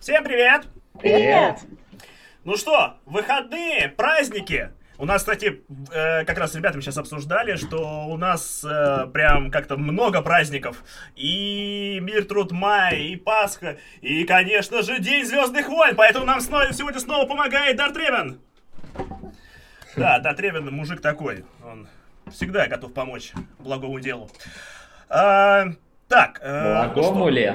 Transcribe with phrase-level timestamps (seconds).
[0.00, 0.66] Всем привет!
[1.00, 1.60] Привет!
[2.44, 4.70] Ну что, выходные, праздники.
[4.98, 5.62] У нас, кстати,
[5.92, 10.84] э, как раз с ребятами сейчас обсуждали, что у нас э, прям как-то много праздников.
[11.16, 15.96] И Мир, Труд, Май, и Пасха, и, конечно же, День Звездных войн.
[15.96, 18.40] Поэтому нам снова, сегодня снова помогает Дарт Ревен.
[19.96, 21.44] Да, Дарт Ревен мужик такой.
[21.64, 21.88] Он
[22.30, 24.30] всегда готов помочь благому делу.
[25.08, 25.66] А,
[26.08, 26.38] так.
[26.42, 27.52] Э, Благому ну ли?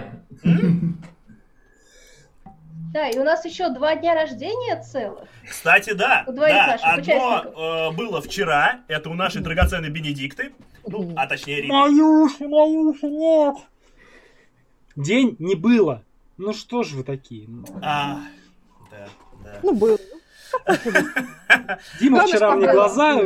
[2.91, 5.29] Да, и у нас еще два дня рождения целых.
[5.49, 6.25] Кстати, да.
[6.27, 10.51] У двоих да, наших одно э, было вчера, это у нашей драгоценной Бенедикты,
[10.85, 11.69] ну, а точнее Риты.
[11.69, 13.55] Маюши, Маюши, нет.
[14.97, 16.03] День не было.
[16.37, 17.47] Ну что ж вы такие?
[17.81, 18.19] А,
[18.89, 19.07] да,
[19.43, 19.59] да.
[19.63, 19.97] Ну, было.
[22.01, 23.21] Дима вчера мне глаза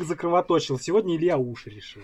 [0.00, 2.02] закровоточил, сегодня Илья уши решил.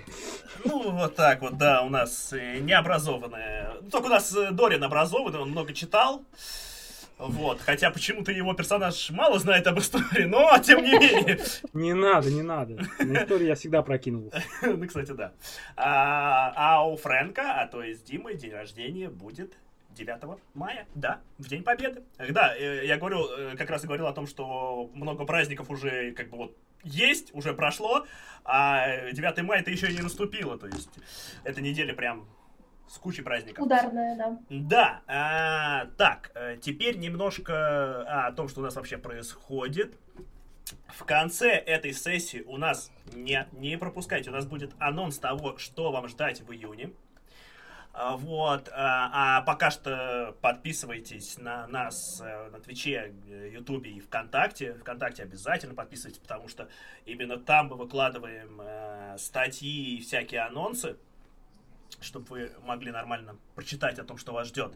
[0.64, 3.70] Ну, вот так вот, да, у нас э, необразованные.
[3.92, 6.25] Только у нас э, Дорин образованный, он много читал.
[7.28, 11.41] Вот, хотя почему-то его персонаж мало знает об истории, но тем не менее.
[11.72, 12.77] Не надо, не надо.
[12.98, 14.33] На историю я всегда прокинул.
[14.62, 15.33] Ну, кстати, да.
[15.77, 19.56] А, а у Фрэнка, а то есть Димы, день рождения будет
[19.91, 22.03] 9 мая, да, в День Победы.
[22.31, 26.12] Да, э, я говорю, э, как раз и говорил о том, что много праздников уже
[26.12, 28.06] как бы вот есть, уже прошло,
[28.44, 30.91] а 9 мая это еще и не наступило, то есть
[31.44, 32.27] эта неделя прям
[32.88, 33.64] с кучей праздников.
[33.64, 34.38] Ударная, да.
[34.48, 35.00] Да.
[35.06, 39.98] А, так, э, теперь немножко о том, что у нас вообще происходит.
[40.88, 45.92] В конце этой сессии у нас не, не пропускайте, у нас будет анонс того, что
[45.92, 46.91] вам ждать в июне.
[47.96, 53.14] А, вот, а, а пока что подписывайтесь на нас э, на Твиче,
[53.52, 54.74] Ютубе и ВКонтакте.
[54.74, 56.69] ВКонтакте обязательно подписывайтесь, потому что
[57.04, 60.96] именно там мы выкладываем э, статьи и всякие анонсы
[62.00, 64.75] чтобы вы могли нормально прочитать о том, что вас ждет.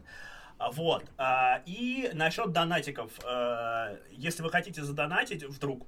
[0.57, 1.05] А, вот.
[1.17, 3.11] А, и насчет донатиков.
[3.25, 5.87] А, если вы хотите задонатить вдруг,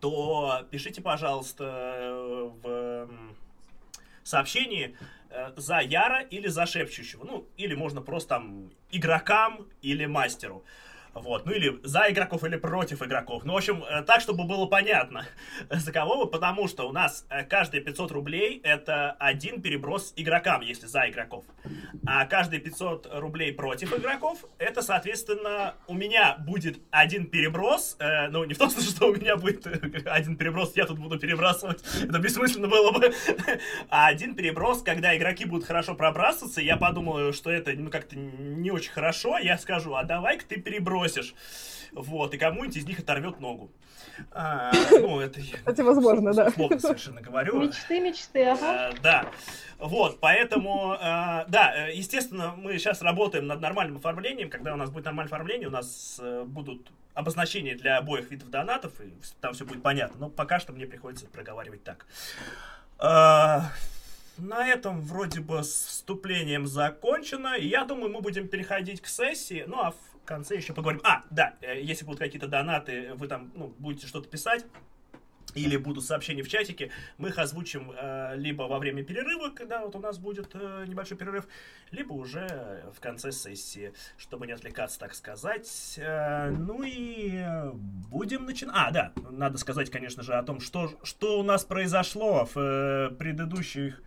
[0.00, 1.64] то пишите, пожалуйста,
[2.62, 3.08] в
[4.22, 4.96] сообщении
[5.30, 7.24] э, за Яра или за Шепчущего.
[7.24, 10.64] Ну, или можно просто там игрокам или мастеру.
[11.14, 13.44] Вот, ну или за игроков, или против игроков.
[13.44, 15.26] Ну, в общем, э, так, чтобы было понятно,
[15.70, 20.60] за кого вы, потому что у нас э, каждые 500 рублей это один переброс игрокам,
[20.60, 21.44] если за игроков.
[22.06, 28.44] А каждые 500 рублей против игроков, это, соответственно, у меня будет один переброс, э, ну,
[28.44, 29.66] не в том смысле, что у меня будет
[30.06, 33.12] один переброс, я тут буду перебрасывать, это бессмысленно было бы,
[33.90, 38.70] а один переброс, когда игроки будут хорошо пробрасываться, я подумал, что это, ну, как-то не
[38.70, 41.34] очень хорошо, я скажу, а давай-ка ты переброс бросишь.
[41.92, 43.70] Вот, и кому-нибудь из них оторвет ногу.
[44.30, 45.40] А, ну, это...
[45.64, 46.50] Это возможно, да.
[46.50, 47.60] Совершенно говорю.
[47.60, 48.88] Мечты, мечты, ага.
[48.88, 49.30] А, да.
[49.78, 54.50] Вот, поэтому, а, да, естественно, мы сейчас работаем над нормальным оформлением.
[54.50, 59.12] Когда у нас будет нормальное оформление, у нас будут обозначения для обоих видов донатов, и
[59.40, 60.20] там все будет понятно.
[60.20, 62.06] Но пока что мне приходится проговаривать так.
[62.98, 63.72] А,
[64.38, 67.56] на этом вроде бы с вступлением закончено.
[67.56, 69.64] И я думаю, мы будем переходить к сессии.
[69.66, 71.00] Ну, а в конце еще поговорим.
[71.04, 74.64] А, да, э, если будут какие-то донаты, вы там ну, будете что-то писать,
[75.54, 79.96] или будут сообщения в чатике, мы их озвучим э, либо во время перерыва, когда вот
[79.96, 81.46] у нас будет э, небольшой перерыв,
[81.90, 85.94] либо уже в конце сессии, чтобы не отвлекаться, так сказать.
[85.98, 87.42] Э, ну и
[88.10, 88.76] будем начинать.
[88.76, 93.10] А, да, надо сказать, конечно же, о том, что, что у нас произошло в э,
[93.16, 94.00] предыдущих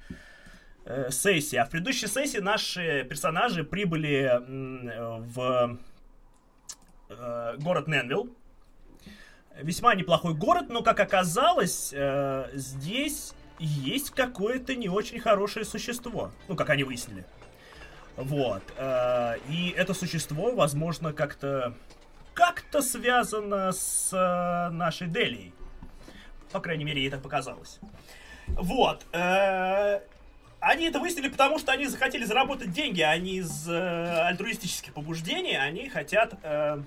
[0.86, 1.58] э, сессии.
[1.58, 5.78] А в предыдущей сессии наши персонажи прибыли э, в
[7.10, 8.30] э, город Ненвилл.
[9.62, 16.32] Весьма неплохой город, но, как оказалось, э, здесь есть какое-то не очень хорошее существо.
[16.48, 17.26] Ну, как они выяснили.
[18.16, 18.64] Вот.
[18.78, 21.76] Э, и это существо, возможно, как-то
[22.34, 25.54] как-то связано с э, нашей Делией.
[26.52, 27.80] По крайней мере, ей так показалось.
[28.48, 29.06] Вот.
[29.14, 30.02] Э,
[30.60, 35.56] они это выяснили, потому что они захотели заработать деньги, а не из э, альтруистических побуждений.
[35.56, 36.82] Они хотят э,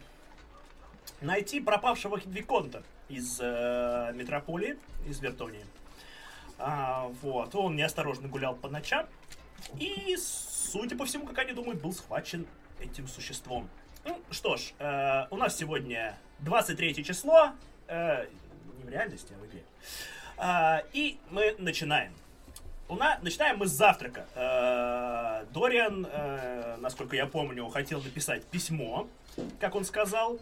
[1.20, 4.76] найти пропавшего Виконта из э, метрополии,
[5.06, 5.64] из Вертонии.
[6.58, 9.06] А, вот, он неосторожно гулял по ночам
[9.78, 12.46] и, судя по всему, как они думают, был схвачен
[12.80, 13.68] этим существом.
[14.04, 17.52] Ну, что ж, э, у нас сегодня 23 число,
[17.88, 18.26] э,
[18.78, 19.62] не в реальности, а в игре.
[20.38, 22.12] Э, и мы начинаем.
[22.88, 24.26] У нас, начинаем мы с завтрака.
[24.34, 29.08] Э, Дориан, э, насколько я помню, хотел написать письмо,
[29.58, 30.38] как он сказал,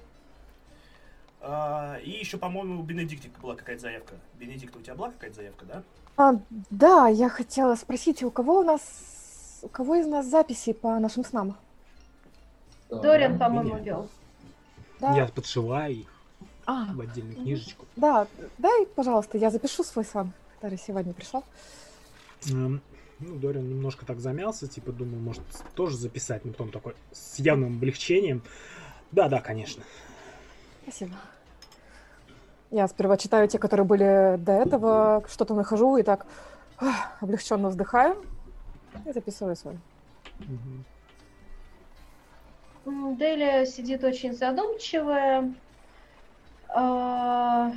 [2.05, 4.14] и еще, по-моему, у Бенедиктика была какая-то заявка.
[4.38, 5.82] Бенедикта, у тебя была какая-то заявка, да?
[6.17, 6.32] А,
[6.70, 11.25] да, я хотела спросить, у кого у нас, у кого из нас записи по нашим
[11.25, 11.56] снам?
[12.88, 14.08] Дориан, по-моему, вел.
[15.00, 15.14] Да.
[15.17, 16.06] Я подшиваю их
[16.67, 17.85] А, в отдельную книжечку.
[17.96, 18.26] да,
[18.58, 21.44] дай, пожалуйста, я запишу свой сон, который сегодня пришел.
[22.50, 22.81] Эм,
[23.19, 25.43] Ну, Дориан немножко так замялся, типа, думаю, может,
[25.75, 28.43] тоже записать, но потом такой с явным облегчением.
[29.12, 29.82] Да, да, конечно.
[30.82, 31.14] Спасибо.
[32.74, 36.26] Я сперва читаю те, которые были до этого, что-то нахожу и так
[37.20, 38.16] облегченно вздыхаю
[39.06, 39.78] и записываю свой.
[42.84, 45.54] Делия сидит очень задумчивая.
[46.68, 47.70] А,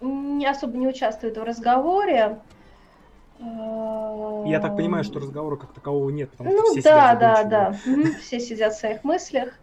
[0.00, 2.38] Не особо не участвует в разговоре.
[3.40, 7.18] А, Я так понимаю, что разговора как такового нет, потому что Ну все да, сидят
[7.18, 8.10] да, да.
[8.20, 9.54] Все сидят в своих мыслях.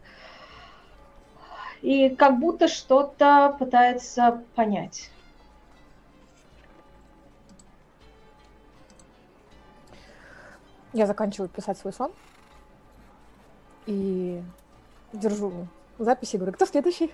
[1.82, 5.12] И как будто что-то пытается понять.
[10.92, 12.12] Я заканчиваю писать свой сон
[13.86, 14.42] и
[15.14, 15.68] держу
[16.00, 17.12] записи, говорю, кто следующий?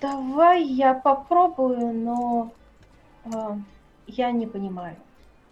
[0.00, 2.52] Давай я попробую, но
[3.24, 3.58] а,
[4.06, 4.96] я не понимаю.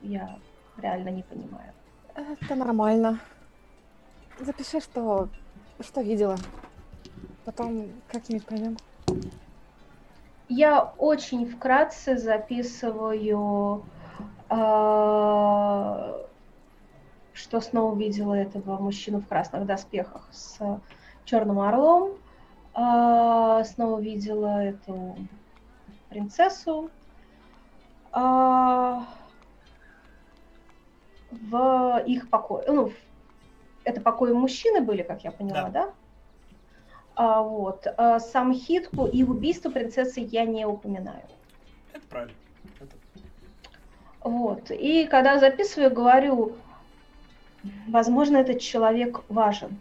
[0.02, 0.38] Я
[0.76, 1.72] реально не понимаю.
[2.14, 3.18] Это нормально.
[4.38, 5.28] Запиши, что,
[5.80, 6.36] что видела.
[7.44, 8.76] Потом как-нибудь поймем.
[10.48, 13.84] Я очень вкратце записываю,
[14.48, 16.20] а,
[17.32, 20.58] что снова увидела этого мужчину в красных доспехах с
[21.24, 22.12] черным орлом.
[22.74, 25.16] А, снова видела эту
[26.08, 26.90] принцессу.
[28.12, 29.06] А,
[31.30, 32.64] в их покое.
[32.68, 32.92] Ну,
[33.84, 35.92] это покои мужчины были, как я поняла, да?
[37.16, 37.86] А, вот.
[37.96, 41.22] А, сам Хитку и убийство принцессы я не упоминаю.
[41.92, 42.34] Это правильно.
[42.80, 42.96] Это-
[44.22, 44.70] Вот.
[44.70, 46.56] И когда записываю, говорю,
[47.88, 49.78] возможно, этот человек важен.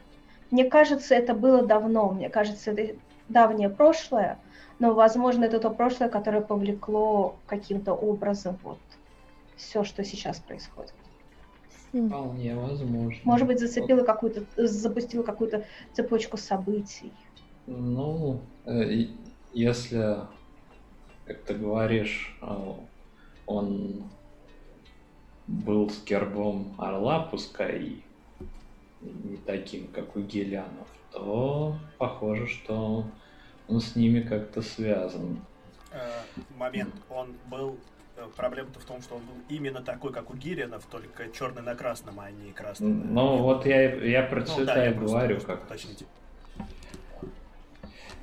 [0.52, 2.96] Мне кажется, это было давно, мне кажется, это
[3.30, 4.38] давнее прошлое,
[4.80, 8.78] но, возможно, это то прошлое, которое повлекло каким-то образом вот
[9.56, 10.94] все, что сейчас происходит.
[11.94, 13.22] М, Вполне возможно.
[13.24, 17.14] Может быть, зацепило какую-то, запустило какую-то цепочку событий.
[17.66, 19.08] Ну, э,
[19.54, 20.18] если,
[21.26, 22.74] как ты говоришь, э,
[23.46, 24.04] он
[25.48, 28.04] был с гербом орла, пускай и
[29.02, 33.06] не таким, как у Гелянов, то похоже, что
[33.68, 35.40] он с ними как-то связан.
[35.92, 36.22] Э,
[36.58, 36.94] момент.
[37.10, 37.78] Он был...
[38.38, 42.20] Проблема-то в том, что он был именно такой, как у Гиринов, только черный на красном,
[42.20, 42.88] а не красный.
[42.88, 46.06] на Ну, вот я, я про Ну, цвета да, я говорю, как уточнить.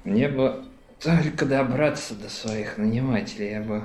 [0.05, 0.65] Мне бы
[1.03, 3.85] только добраться до своих нанимателей, я бы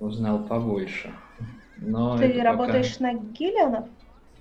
[0.00, 1.12] узнал побольше.
[1.76, 3.88] Но Ты это пока- работаешь на Гиллианов?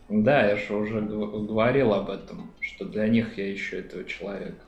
[0.10, 4.64] Да, я же уже говорил об этом, что для них я ищу этого человека.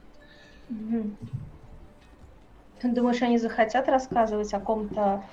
[2.80, 5.24] Ты думаешь, они захотят рассказывать о ком-то,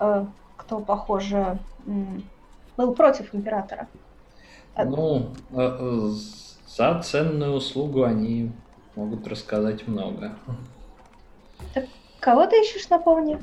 [0.00, 0.26] э,
[0.56, 1.58] кто, похоже,
[2.76, 3.88] был против императора?
[4.74, 6.10] А- Ну, э, э,
[6.66, 8.52] за ценную услугу они
[8.96, 10.34] могут рассказать много.
[12.20, 13.38] Кого ты ищешь, напомни?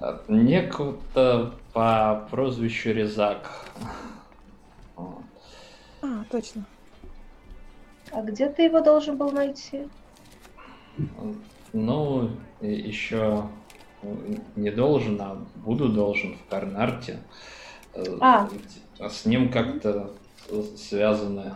[0.00, 3.50] Э, Некого-то по прозвищу Резак.
[4.96, 6.64] А, точно.
[8.10, 9.88] А где ты его должен был найти?
[11.72, 13.48] Ну, еще
[14.56, 17.18] не должен, а буду должен в Карнарте.
[17.94, 18.48] Э, А.
[18.98, 20.10] С ним как-то
[20.76, 21.54] связаны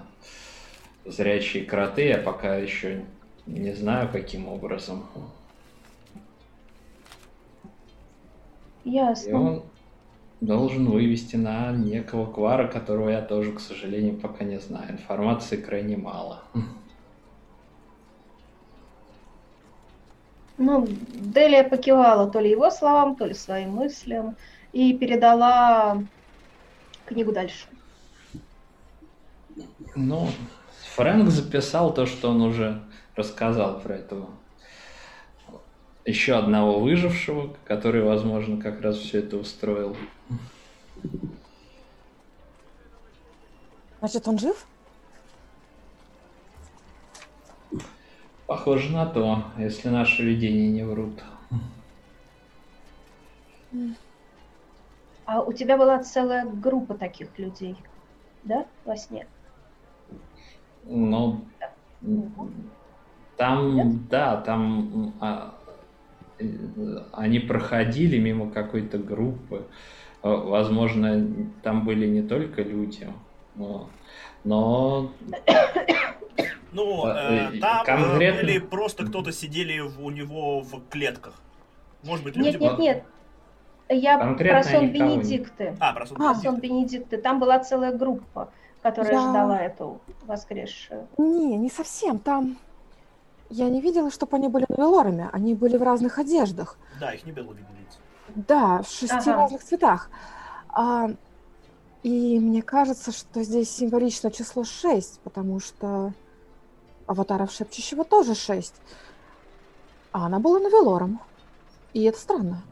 [1.06, 3.04] зрячие кроты, я пока еще
[3.46, 5.06] не знаю, каким образом.
[8.84, 9.40] И Ясно.
[9.40, 9.62] он
[10.40, 14.92] должен вывести на некого квара, которого я тоже, к сожалению, пока не знаю.
[14.92, 16.42] Информации крайне мало.
[20.58, 24.36] Ну, Делия покивала то ли его словам, то ли своим мыслям
[24.72, 26.02] и передала
[27.04, 27.66] книгу дальше.
[29.94, 30.28] Ну,
[30.96, 32.82] Фрэнк записал то, что он уже
[33.16, 34.30] рассказал про этого
[36.06, 39.94] еще одного выжившего, который, возможно, как раз все это устроил.
[43.98, 44.66] Значит, он жив?
[48.46, 51.22] Похоже на то, если наши видения не врут.
[55.26, 57.76] А у тебя была целая группа таких людей,
[58.44, 59.26] да, во сне?
[60.86, 61.40] Ну,
[63.36, 65.54] там, да, там а,
[67.12, 69.66] они проходили мимо какой-то группы.
[70.22, 71.26] Э, Возможно,
[71.62, 73.08] там были не только люди,
[73.54, 73.88] Но,
[74.44, 75.10] но
[76.72, 81.34] Ну, Э, э, там э, конкретно- были просто кто-то сидели в- у него в клетках.
[82.02, 82.48] Может быть, люди...
[82.48, 83.04] Нет, нет, нет.
[83.88, 85.76] Я Конкретно про сон никого не- Бенедикты.
[85.80, 86.16] А, просто...
[86.18, 86.34] А.
[86.34, 87.16] Сон Бенедикты.
[87.16, 88.50] Там была целая группа,
[88.90, 91.08] которая Я- ждала эту воскресшую.
[91.18, 92.18] Не, не совсем.
[92.18, 92.56] Там
[93.50, 95.28] я не видела, чтобы они были велорами.
[95.32, 96.78] Они были в разных одеждах.
[97.00, 97.66] Да, их не было видно.
[98.34, 99.36] Да, в шести Ага.
[99.36, 100.10] разных цветах.
[100.68, 101.10] А,
[102.02, 106.12] и мне кажется, что здесь символично число 6, потому что
[107.06, 108.74] аватаров шепчущего тоже 6.
[110.12, 111.20] А она была Навелором.
[111.92, 112.62] И это странно.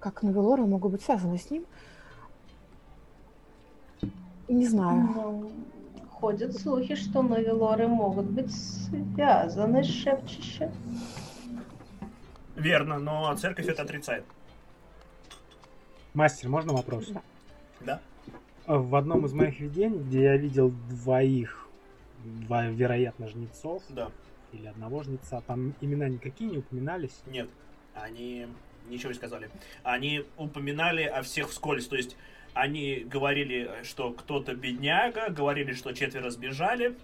[0.00, 1.66] Как Навелоры могут быть связаны с ним?
[4.48, 4.96] Не знаю.
[5.14, 5.52] Ну,
[6.10, 10.70] ходят слухи, что новелоры могут быть связаны с шепчущим.
[12.54, 14.24] Верно, но церковь это отрицает.
[16.14, 17.08] Мастер, можно вопрос?
[17.08, 17.20] Да.
[17.80, 18.00] Да?
[18.78, 21.68] В одном из моих видений, где я видел двоих,
[22.24, 24.10] два, вероятно, жнецов, Да.
[24.52, 27.20] или одного жнеца, там имена никакие не упоминались.
[27.26, 27.48] Нет.
[27.94, 28.46] Они
[28.88, 29.50] ничего не сказали.
[29.82, 31.86] Они упоминали о всех вскользь.
[31.86, 32.16] То есть
[32.56, 36.96] они говорили, что кто-то бедняга, говорили, что четверо сбежали.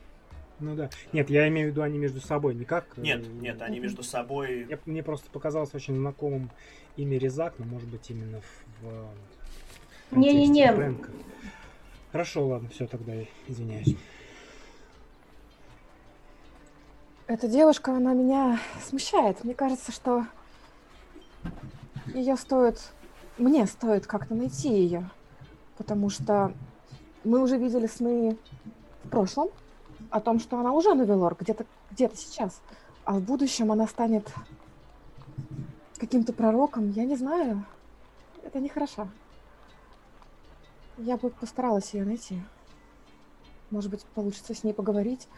[0.60, 0.88] Ну да.
[1.12, 2.86] Нет, я имею в виду они между собой, не как...
[2.96, 4.66] э, Нет, нет, они между собой...
[4.68, 6.50] Я- мне просто показалось очень знакомым
[6.96, 8.40] имя Резак, но может быть именно
[8.80, 8.86] в,
[10.12, 10.72] в Не-не-не.
[10.72, 11.10] Фрэнка.
[12.12, 13.12] Хорошо, ладно, все тогда,
[13.46, 13.94] извиняюсь.
[17.26, 19.44] Эта девушка, она меня смущает.
[19.44, 20.24] Мне кажется, что
[22.14, 22.92] ее стоит...
[23.36, 25.10] Мне стоит как-то найти ее.
[25.76, 26.52] Потому что
[27.24, 28.36] мы уже видели сны
[29.04, 29.48] в прошлом
[30.10, 32.60] о том, что она уже Новелор, где-то где сейчас.
[33.04, 34.32] А в будущем она станет
[35.98, 36.90] каким-то пророком.
[36.90, 37.64] Я не знаю.
[38.42, 39.08] Это нехорошо.
[40.98, 42.42] Я бы постаралась ее найти.
[43.70, 45.28] Может быть, получится с ней поговорить,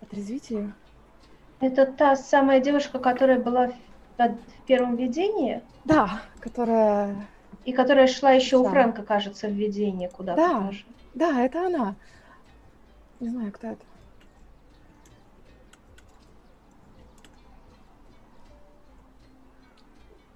[0.00, 0.72] отрезвить ее.
[1.60, 3.72] Это та самая девушка, которая была
[4.18, 7.28] в, первом видении, Да, которая...
[7.66, 8.64] и которая шла еще у.
[8.64, 10.66] Фрэнка, кажется, в видение куда-то Да.
[10.66, 10.84] тоже.
[11.14, 11.96] Да, это она.
[13.18, 13.84] Не знаю, кто это.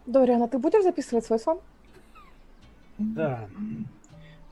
[0.07, 1.61] Дориан, а ты будешь записывать свой сон?
[2.99, 3.49] Да.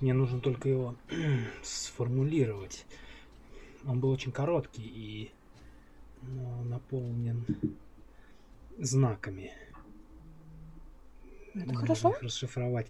[0.01, 0.95] Мне нужно только его
[1.65, 2.87] сформулировать.
[3.85, 5.33] Он был очень короткий и
[6.23, 7.45] ну, наполнен
[8.79, 9.53] знаками.
[11.65, 12.15] Это хорошо.
[12.21, 12.87] расшифровать.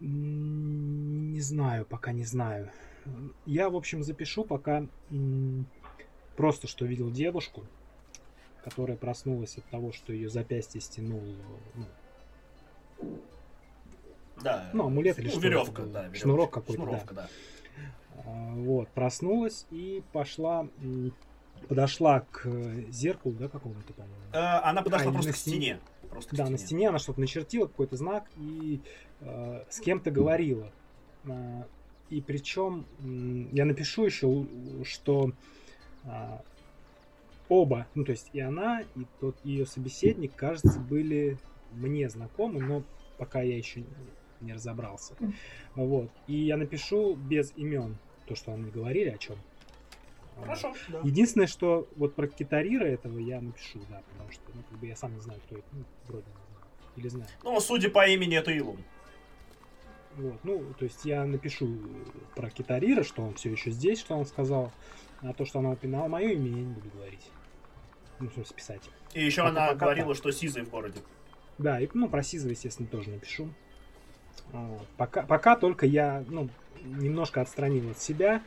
[0.00, 2.70] Не знаю, пока не знаю.
[3.46, 4.86] Я, в общем, запишу пока
[6.36, 7.64] просто, что видел девушку,
[8.64, 11.22] которая проснулась от того, что ее запястье стянул
[11.74, 11.84] ну,
[14.42, 14.70] Да.
[14.72, 15.92] Ну, амулет или Ну, что это веревка, было?
[15.92, 16.00] да.
[16.02, 16.18] веревка.
[16.20, 17.28] Шнурок какой-то, Шнуровка, да.
[18.24, 20.68] А, Вот, проснулась и пошла,
[21.68, 24.16] подошла к э, зеркалу, да, какому-то, по-моему.
[24.32, 25.56] Э, Она подошла А, просто к стене.
[25.56, 25.80] стене.
[26.12, 28.80] Просто Да, на стене она что-то начертила, какой-то знак, и
[29.20, 30.70] э, с кем-то говорила.
[31.28, 31.66] А,
[32.10, 32.84] и причем
[33.52, 34.46] я напишу еще,
[34.84, 35.32] что
[36.04, 36.42] а,
[37.48, 41.38] оба, ну то есть и она, и тот ее собеседник, кажется, были
[41.72, 42.82] мне знакомы, но
[43.16, 43.84] пока я еще
[44.40, 45.14] не- разобрался.
[45.74, 46.10] Вот.
[46.26, 49.36] И я напишу без имен то, что они говорили, о чем.
[50.40, 51.00] Хорошо, да.
[51.04, 54.96] Единственное, что вот про Китарира этого я напишу, да, потому что ну, как бы я
[54.96, 55.66] сам не знаю, кто это.
[55.72, 56.66] Ну, вроде не знаю.
[56.96, 57.30] Или знаю.
[57.44, 58.78] Ну, судя по имени, это Илум.
[60.16, 61.78] Вот, ну, то есть я напишу
[62.34, 64.70] про Китарира, что он все еще здесь, что он сказал.
[65.22, 67.30] А то, что она упоминала мое имя, я не буду говорить.
[68.18, 68.82] Ну, в смысле, писать.
[69.14, 70.16] И еще Пока- она пока говорила, так.
[70.16, 71.00] что Сизый в городе.
[71.58, 73.48] Да, и ну, про Сизова, естественно, тоже напишу.
[74.52, 76.48] А, Пока, пока только я ну,
[76.84, 78.42] немножко отстранил от себя.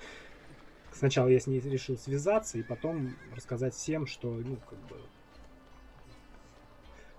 [0.97, 4.95] Сначала я с ней решил связаться, и потом рассказать всем, что, ну, как бы,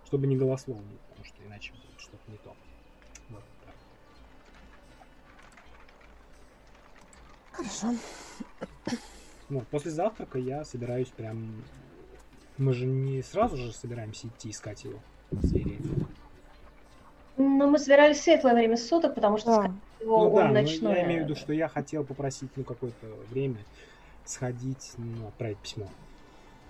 [0.06, 2.56] чтобы не голословно, потому что иначе будет что-то не то.
[3.28, 3.74] Вот так.
[7.52, 7.94] Хорошо.
[9.50, 11.62] Вот, после завтрака я собираюсь прям...
[12.56, 15.02] Мы же не сразу же собираемся идти искать его.
[15.42, 15.78] зверей.
[17.36, 19.74] Но мы собирались в светлое время суток, потому что, Да.
[20.06, 20.94] Ну да, он ночной.
[20.94, 23.58] я имею в виду, что я хотел попросить, ну, какое-то время
[24.24, 25.90] сходить, ну, отправить письмо.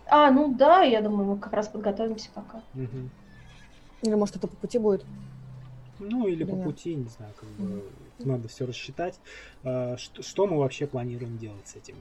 [0.08, 2.62] А, ну да, я думаю, мы как раз подготовимся пока.
[2.74, 3.10] Мгм.
[4.02, 5.04] Или может это по пути будет?
[5.98, 6.72] Ну, или по Понятно.
[6.72, 7.82] пути, не знаю, как бы
[8.18, 8.32] Мгм.
[8.32, 9.18] надо все рассчитать.
[9.64, 11.96] А, Что, что мы вообще планируем делать с этим?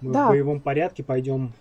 [0.00, 0.26] Мы Да.
[0.26, 1.52] в боевом порядке пойдем.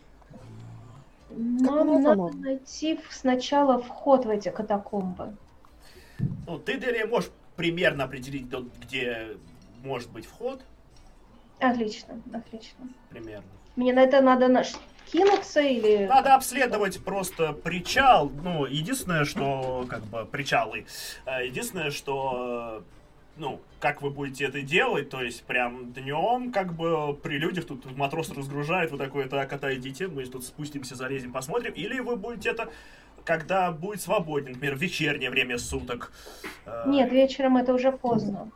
[1.30, 5.38] Нам надо найти сначала вход в эти катакомбы.
[6.48, 8.48] Ну, ты, Дерия, можешь примерно определить,
[8.82, 9.38] где
[9.84, 10.62] может быть вход.
[11.60, 12.90] Отлично, отлично.
[13.10, 13.46] примерно.
[13.76, 14.74] Мне на это надо наш
[15.12, 16.06] кинуться или...
[16.08, 18.30] Надо обследовать просто причал.
[18.30, 20.86] Ну, единственное, что, как бы, причалы.
[21.26, 22.84] э, Единственное, что,
[23.38, 27.96] ну, как вы будете это делать, то есть прям днем, как бы, при людях тут
[27.96, 31.74] матрос разгружает, вы такой, так, отойдите, мы тут спустимся, залезем, посмотрим.
[31.74, 32.70] Или вы будете это,
[33.26, 36.12] когда будет свободен, например, в вечернее время суток.
[36.66, 38.50] Э, Нет, вечером это уже поздно.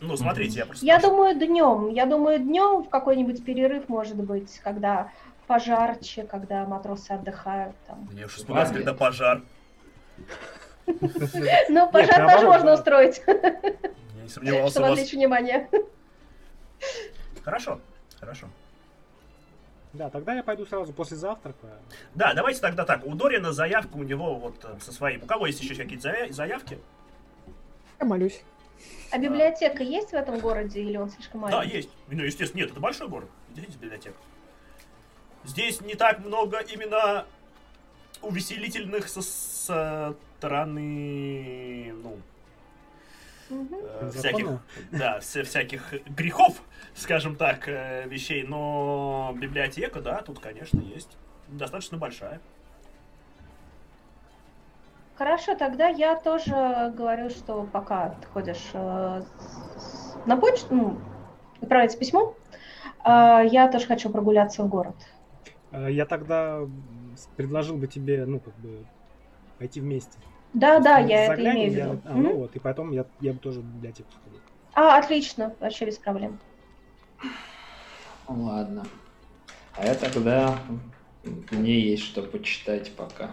[0.00, 0.84] Ну, смотрите, я просто...
[0.84, 1.34] Я спрашиваю.
[1.34, 1.88] думаю, днем.
[1.88, 5.10] Я думаю, днем в какой-нибудь перерыв, может быть, когда
[5.46, 7.74] пожарче, когда матросы отдыхают.
[7.86, 8.08] Там.
[8.12, 9.42] Мне уж испугался, когда пожар.
[10.86, 15.68] Ну, пожар тоже можно устроить, Я не сомневался чтобы отвлечь внимание.
[17.44, 17.80] Хорошо,
[18.18, 18.48] хорошо.
[19.92, 21.66] Да, тогда я пойду сразу после завтрака.
[22.14, 23.04] Да, давайте тогда так.
[23.04, 25.22] У Дорина заявка у него вот э, со своим.
[25.22, 26.78] У кого есть еще какие-то зая- заявки?
[28.00, 28.42] Я молюсь.
[29.10, 31.76] А библиотека есть в этом городе или он слишком Да, маленький?
[31.76, 31.90] есть.
[32.08, 33.28] Ну, естественно, нет, это большой город.
[33.54, 34.16] Идите в библиотеку.
[35.44, 37.26] Здесь не так много именно
[38.22, 39.20] увеселительных со
[40.40, 42.18] стороны, ну.
[43.52, 44.46] Э, всяких,
[44.90, 46.62] да, вся- всяких грехов,
[46.94, 48.44] скажем так, э, вещей.
[48.44, 51.16] Но библиотека, да, тут, конечно, есть.
[51.48, 52.40] Достаточно большая.
[55.16, 59.22] Хорошо, тогда я тоже говорю, что пока ты ходишь э,
[60.26, 60.98] на почту, ну,
[61.60, 62.34] отправить письмо,
[63.04, 64.96] э, я тоже хочу прогуляться в город.
[65.70, 66.60] Э, Я тогда
[67.36, 68.84] предложил бы тебе, ну, как бы,
[69.58, 70.18] пойти вместе.
[70.52, 72.02] Да, То да, я это имею в я- виду.
[72.04, 72.22] а, Мгм.
[72.22, 74.40] ну вот, и потом я, я бы тоже в библиотеку сходил.
[74.74, 76.38] А, отлично, вообще без проблем.
[78.28, 78.84] Ладно.
[79.74, 80.58] А я тогда...
[81.50, 83.30] Мне есть что почитать пока.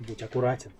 [0.00, 0.70] Будь аккуратен.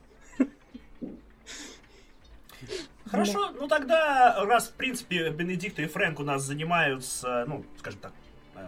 [3.06, 8.12] Хорошо, ну тогда, раз, в принципе, Бенедикт и Фрэнк у нас занимаются, ну, скажем так,
[8.56, 8.66] э,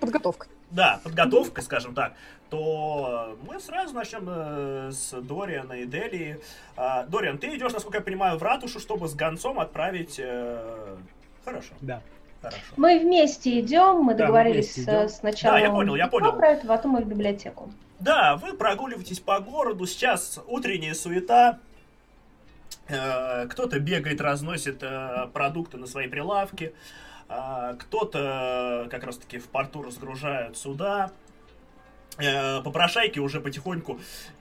[0.00, 0.48] Подготовка.
[0.70, 2.14] да, подготовкой, скажем так,
[2.50, 6.40] то мы сразу начнем э, с Дориана и Дели.
[6.76, 10.16] А, Дориан, ты идешь, насколько я понимаю, в ратушу, чтобы с гонцом отправить...
[10.18, 10.96] э,
[11.44, 12.00] Хорошо, Да.
[12.40, 12.58] хорошо.
[12.76, 15.08] Мы вместе идем, мы Да, мы договорились э, идем.
[15.08, 15.54] сначала.
[15.58, 16.28] Да, я понял, я понял.
[16.30, 17.70] Отправить, потом мы в библиотеку.
[18.00, 21.58] Да, вы прогуливаетесь по городу, сейчас утренняя суета.
[22.88, 26.72] Э, Кто-то бегает, разносит э, продукты на свои прилавки.
[27.28, 31.10] А, Кто-то э, как раз таки в порту разгружают суда.
[32.18, 34.00] Э, Попрошайки уже потихоньку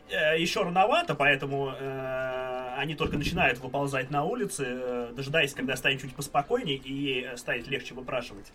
[0.09, 6.15] э, еще рановато, поэтому э, они только начинают выползать на улицы, дожидаясь, когда станет чуть
[6.15, 8.51] поспокойнее и станет легче выпрашивать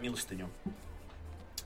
[0.00, 0.50] милостыню.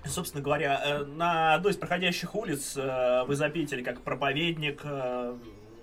[0.05, 4.85] Собственно говоря, на одной из проходящих улиц вы заметили, как проповедник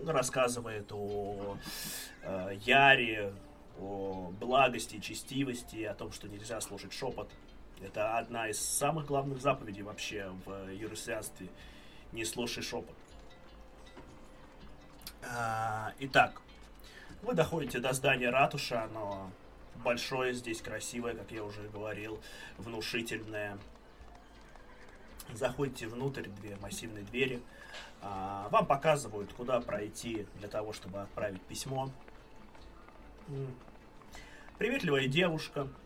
[0.06, 1.58] рассказывает о
[2.24, 3.34] э, Яре,
[3.80, 7.30] о благости, честивости, о том, что нельзя слушать шепот.
[7.84, 11.50] Это одна из самых главных заповедей вообще в иерусианстве.
[12.12, 12.96] Не слушай шепот.
[15.24, 16.41] А, Итак,
[17.22, 19.32] вы доходите до здания ратуша, оно
[19.84, 22.20] большое здесь, красивое, как я уже говорил,
[22.58, 23.58] внушительное.
[25.34, 27.41] Заходите внутрь, две массивные двери.
[28.02, 31.89] А, Вам показывают, куда пройти для того, чтобы отправить письмо.
[34.58, 35.81] Приветливая девушка э,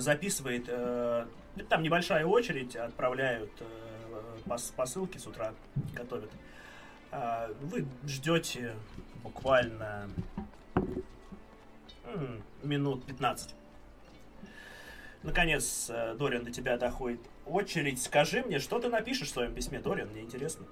[0.00, 0.64] записывает.
[0.68, 1.26] э,
[1.68, 5.54] Там небольшая очередь, отправляют э, пос- посылки с утра,
[5.94, 6.30] готовят.
[7.62, 8.74] Вы ждете
[9.22, 10.08] буквально
[12.62, 13.54] минут 15.
[15.22, 18.00] Наконец, э, Дориан, до тебя доходит очередь.
[18.00, 20.64] Скажи мне, что ты напишешь в своем письме, Дориан, мне интересно.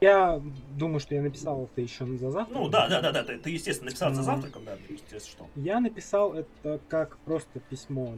[0.00, 0.42] Я
[0.76, 2.58] думаю, что я написал это еще за завтрак.
[2.58, 5.60] Ну, да, да, да, да, ты, ты, естественно, написал за завтраком, да, естественно, что.
[5.60, 8.14] Я написал это как просто письмо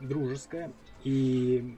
[0.00, 0.72] дружеское
[1.04, 1.76] и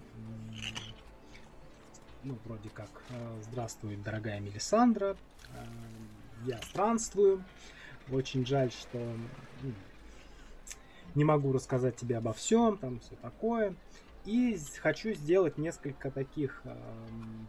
[2.25, 5.17] ну вроде как э, здравствуй, дорогая Мелисандра,
[5.55, 5.65] э,
[6.47, 7.45] я странствую,
[8.11, 8.99] очень жаль, что
[11.15, 13.75] не могу рассказать тебе обо всем, там все такое,
[14.25, 17.49] и хочу сделать несколько таких эм,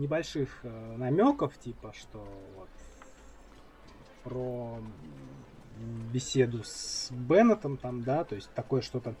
[0.00, 0.64] небольших
[0.96, 2.68] намеков, типа что вот
[4.24, 4.80] про
[6.12, 9.14] беседу с Беннетом там, да, то есть такое что-то.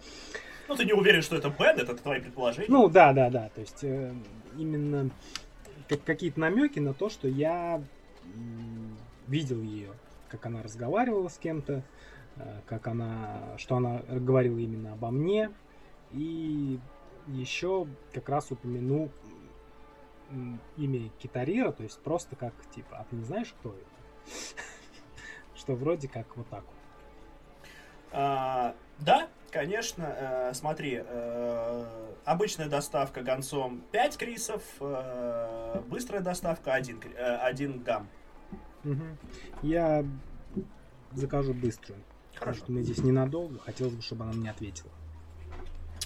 [0.68, 2.68] Ну, ты не уверен, что это Бен, это твои предположения.
[2.68, 4.14] Ну, да, да, да, то есть э,
[4.56, 5.10] именно
[5.88, 7.82] как- какие-то намеки на то, что я
[9.26, 9.90] видел ее,
[10.28, 11.82] как она разговаривала с кем-то,
[12.36, 15.50] э, как она, что она говорила именно обо мне,
[16.12, 16.78] и
[17.26, 19.10] еще как раз упомяну м,
[20.76, 24.30] имя Китарира, то есть просто как типа, а ты не знаешь, кто это?
[25.56, 26.74] Что вроде как вот так вот.
[28.12, 31.86] А, да, конечно, э, смотри, э,
[32.24, 38.08] обычная доставка гонцом 5 крисов, э, быстрая доставка 1, кри- э, 1 гам.
[39.62, 40.04] Я
[41.12, 42.00] закажу быструю.
[42.34, 43.58] Потому что мы здесь ненадолго.
[43.58, 44.90] Хотелось бы, чтобы она мне ответила.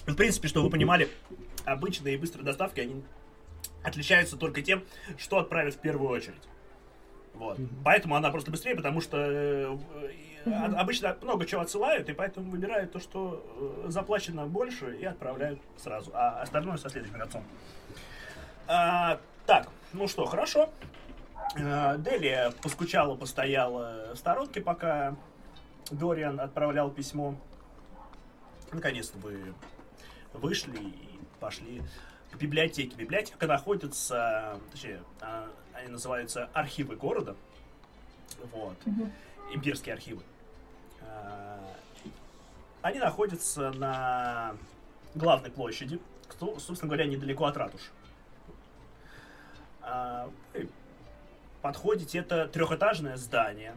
[0.05, 1.07] В принципе, чтобы вы понимали,
[1.63, 3.03] обычные и быстрые доставки, они
[3.85, 4.83] отличаются только тем,
[5.17, 6.41] что отправят в первую очередь.
[7.33, 7.59] Вот.
[7.59, 7.69] Мгм.
[7.83, 9.77] Поэтому она просто быстрее, потому что э,
[10.45, 10.75] Мгм.
[10.77, 13.43] обычно много чего отсылают, и поэтому выбирают то, что
[13.85, 17.43] э, заплачено больше, и отправляют сразу, а остальное со следующим концом.
[18.67, 20.69] А, так, ну что, хорошо.
[21.57, 25.15] А, Делия поскучала, постояла в сторонке, пока
[25.91, 27.35] Дориан отправлял письмо.
[28.71, 29.53] Наконец-то вы
[30.33, 31.81] вышли и пошли
[32.35, 32.95] к библиотеке.
[32.95, 37.35] Библиотека находится, точнее, а, они называются архивы города.
[38.51, 38.75] Вот.
[38.85, 39.11] Мгм.
[39.53, 40.21] Имперские архивы.
[41.01, 41.59] А,
[42.81, 44.55] Они находятся на
[45.15, 47.89] главной площади, кто, собственно говоря, недалеко от ратуши.
[49.81, 50.29] А,
[51.61, 53.75] подходите, это трехэтажное здание.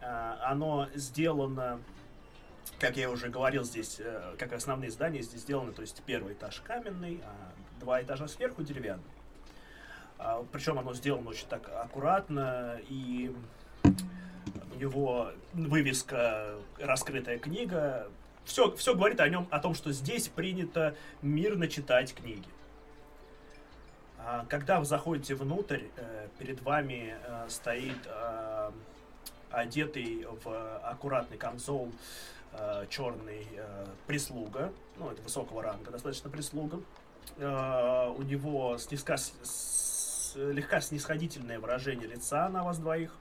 [0.00, 1.80] Оно сделано
[2.78, 6.60] как я уже говорил, здесь, э, как основные здания, здесь сделаны, то есть первый этаж
[6.60, 9.04] каменный, а два этажа сверху деревянный.
[10.18, 13.34] А, Причем оно сделано очень так аккуратно, и
[13.84, 18.08] у него вывеска «Раскрытая книга».
[18.44, 22.48] Все, все говорит о нем, о том, что здесь принято мирно читать книги.
[24.18, 27.98] А, Когда вы заходите внутрь, э, перед вами э, стоит
[29.50, 31.92] одетый в аккуратный камзол
[32.52, 36.80] э, черный э, прислуга, ну, это высокого ранга достаточно прислуга.
[37.38, 43.14] Э, у него снизка, с- слегка снисходительное выражение лица на вас двоих.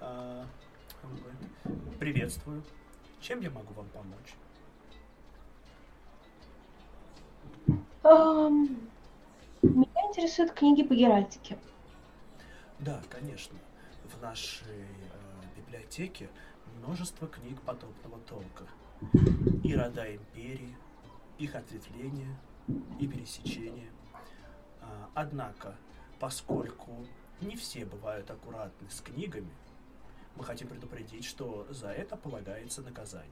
[0.00, 0.44] Э,
[1.98, 2.62] Приветствую.
[3.20, 4.34] Чем я могу вам помочь?
[8.02, 8.76] Ам,
[9.62, 11.56] Меня интересуют книги по геральдике.
[12.80, 13.56] Да, конечно.
[14.16, 14.86] В нашей э,
[15.56, 16.28] библиотеке
[16.82, 18.66] множество книг подобного толка.
[19.62, 20.76] И рода империи,
[21.38, 22.36] их ответвления
[23.00, 23.90] и пересечения.
[24.80, 25.76] А, однако,
[26.18, 27.06] поскольку
[27.40, 29.52] не все бывают аккуратны с книгами,
[30.36, 33.30] мы хотим предупредить, что за это полагается наказание.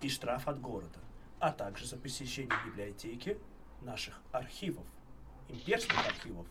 [0.00, 0.98] И штраф от города,
[1.38, 3.38] а также за посещение библиотеки
[3.82, 4.86] наших архивов,
[5.48, 6.46] имперских архивов,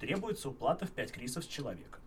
[0.00, 2.00] требуется уплата в 5 крисов с человека.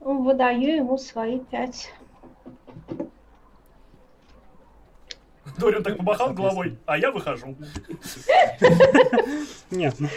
[0.00, 1.92] Выдаю ему свои пять.
[5.58, 7.56] Дориан так помахал головой, а я выхожу.
[9.70, 10.08] Нет, ну...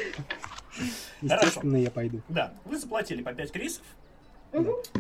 [1.22, 2.22] Естественно, я пойду.
[2.30, 3.84] Да, вы заплатили по 5 крисов.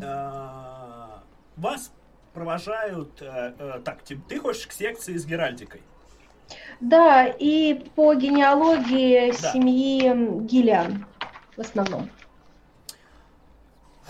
[0.02, 1.24] А,
[1.58, 1.92] Вас
[2.34, 3.22] провожают...
[3.22, 5.82] э, э, Так, ты хочешь к секции с Геральдикой?
[6.80, 11.06] Да, и по генеалогии семьи Гиллиан
[11.56, 12.10] в основном.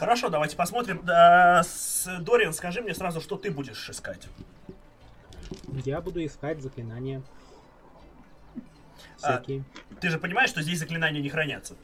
[0.03, 1.01] Хорошо, давайте посмотрим.
[1.05, 4.27] Дориан, скажи мне сразу, что ты будешь искать.
[5.85, 7.23] Я буду искать заклинания.
[9.21, 9.37] А.
[9.37, 9.63] Всякие.
[10.01, 11.75] Ты же понимаешь, что здесь заклинания не хранятся.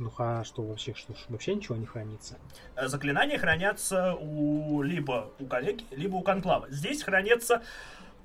[0.00, 2.36] Ну а что вообще, что вообще ничего не хранится?
[2.74, 6.66] Э, Заклинания хранятся у либо у коллеги, либо у конклава.
[6.68, 7.62] Здесь хранятся,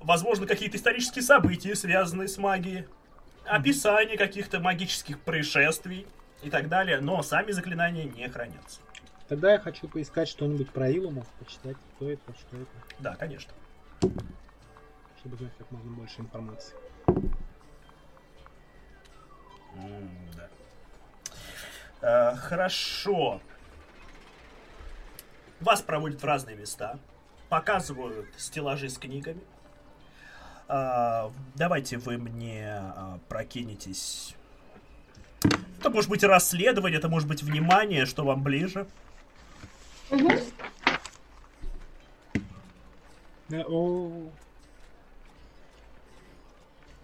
[0.00, 2.88] возможно, какие-то исторические события, связанные с магией,
[3.44, 6.08] описание каких-то магических происшествий
[6.42, 8.80] и так далее, но сами заклинания не хранятся.
[9.28, 13.52] Тогда я хочу поискать что-нибудь про Илумов, почитать, кто это, что это, Да, конечно.
[15.20, 16.74] чтобы знать как можно больше информации.
[19.76, 20.48] М, да.
[22.32, 23.40] Э, хорошо.
[25.60, 26.98] Вас проводят в разные места,
[27.50, 29.42] показывают стеллажи с книгами.
[30.66, 34.34] А, давайте вы мне а, прокинетесь.
[35.80, 38.86] Это может быть расследование, это может быть внимание, что вам ближе.
[43.48, 44.28] Э.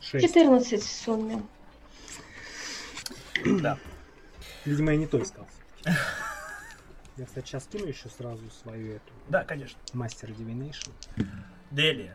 [0.03, 0.27] Шесть.
[0.35, 1.43] 14 в сумме.
[3.63, 3.79] Да.
[4.67, 5.47] Видимо, я не то искал.
[7.17, 9.79] Я, кстати, сейчас кину еще сразу свою эту Да, конечно.
[9.95, 10.93] мастер Divination.
[11.71, 12.15] Делия,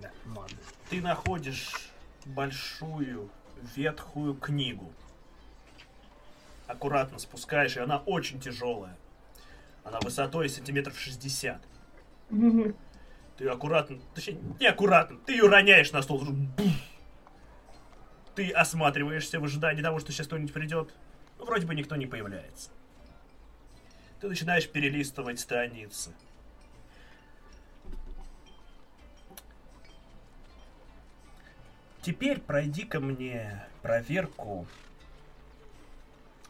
[0.00, 0.56] Да, ладно.
[0.88, 1.90] ты находишь
[2.24, 3.28] большую
[3.76, 4.90] ветхую книгу.
[6.66, 8.96] Аккуратно спускаешь, и она очень тяжелая.
[9.84, 11.60] Она высотой сантиметров 60.
[12.30, 12.76] Мгм.
[13.36, 16.24] Ты аккуратно, точнее, не аккуратно, ты ее роняешь на стол.
[16.24, 16.66] Бух.
[18.34, 20.94] Ты осматриваешься в ожидании того, что сейчас кто-нибудь придет.
[21.38, 22.70] Ну, Вроде бы никто не появляется.
[24.20, 26.12] Ты начинаешь перелистывать страницы.
[32.02, 34.66] Теперь пройди ко мне проверку.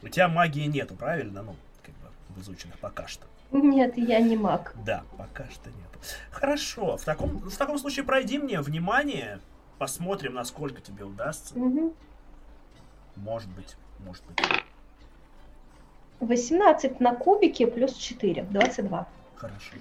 [0.03, 1.43] У тебя магии нету, правильно?
[1.43, 3.25] Ну, как бы в изученных пока что.
[3.51, 4.75] Нет, я не маг.
[4.85, 6.17] Да, пока что нет.
[6.31, 9.39] Хорошо, в таком, в таком случае пройди мне внимание.
[9.77, 11.57] Посмотрим, насколько тебе удастся.
[11.57, 11.93] Мгм.
[13.15, 14.39] Может быть, может быть.
[16.19, 19.07] 18 на кубике плюс 4, 22.
[19.35, 19.75] Хорошо.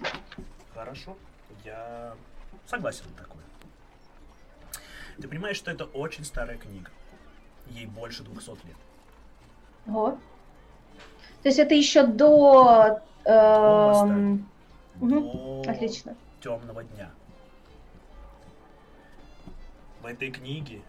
[0.74, 1.16] Хорошо.
[1.64, 2.14] Я
[2.66, 3.42] согласен на такое.
[5.20, 6.90] Ты понимаешь, что это очень старая книга.
[7.68, 8.76] Ей больше 200 лет.
[9.87, 10.18] Ого.
[11.42, 13.01] То есть это еще до...
[13.25, 14.47] Мгм.
[14.97, 16.16] До Отлично.
[16.40, 17.11] темного дня.
[20.01, 20.83] В этой книге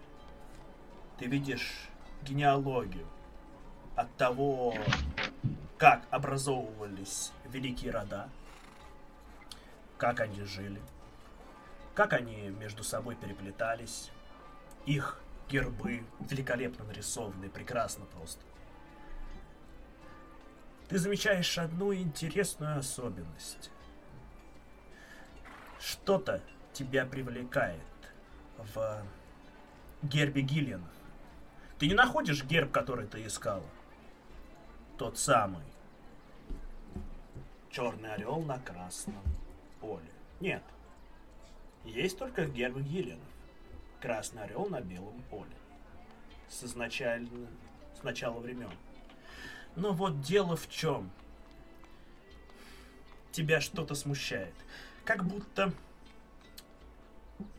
[1.18, 1.90] ты видишь
[2.24, 3.06] генеалогию
[3.96, 4.74] от того,
[5.78, 8.30] как образовывались великие рода,
[9.98, 10.82] как они жили,
[11.94, 14.12] как они между собой переплетались,
[14.86, 18.42] их гербы великолепно нарисованы, прекрасно просто.
[20.88, 23.72] Ты замечаешь одну интересную особенность.
[25.80, 26.41] Что-то
[26.74, 27.82] тебя привлекает
[28.58, 29.04] в
[30.02, 30.89] гербе Гиллианов.
[31.80, 33.65] Ты не находишь герб, который ты искала?
[34.98, 35.63] Тот самый.
[37.69, 39.24] Черный орел на красном
[39.80, 40.12] поле.
[40.39, 40.63] Нет.
[41.84, 43.28] Есть только герб Гиллианов.
[44.00, 45.56] Красный орел на белом поле.
[46.50, 47.48] С изначально...
[48.00, 48.72] с начала времен.
[49.76, 51.10] Но вот дело в чем.
[53.32, 54.54] Тебя что-то смущает.
[55.06, 55.74] Как будто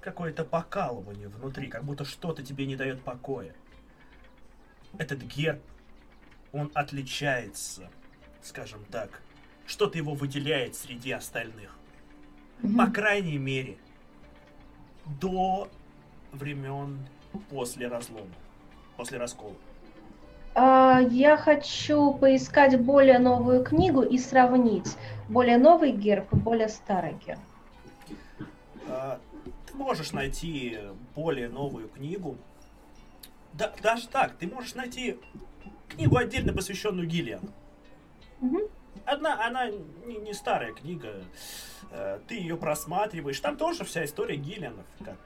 [0.00, 3.54] какое-то покалывание внутри, как будто что-то тебе не дает покоя.
[4.98, 5.62] Этот герб,
[6.52, 7.90] он отличается,
[8.42, 9.20] скажем так,
[9.66, 11.76] что-то его выделяет среди остальных.
[12.76, 13.76] По крайней мере,
[15.20, 15.68] до
[16.32, 17.06] времен
[17.50, 18.34] после разлома,
[18.96, 19.56] после раскола.
[20.54, 24.96] А, Я хочу поискать более новую книгу и сравнить
[25.28, 27.40] более новый герб и более старый герб.
[28.88, 29.18] А,
[29.66, 30.78] Ты можешь найти
[31.14, 32.36] более новую книгу.
[33.52, 35.18] Да, даже так, ты можешь найти
[35.88, 37.48] книгу отдельно посвященную Гиллиану.
[38.40, 38.62] Мгм.
[39.06, 41.22] Одна, она не, не старая книга.
[41.90, 43.38] Э, Ты ее просматриваешь.
[43.40, 45.18] Там тоже вся история Гиллианов, как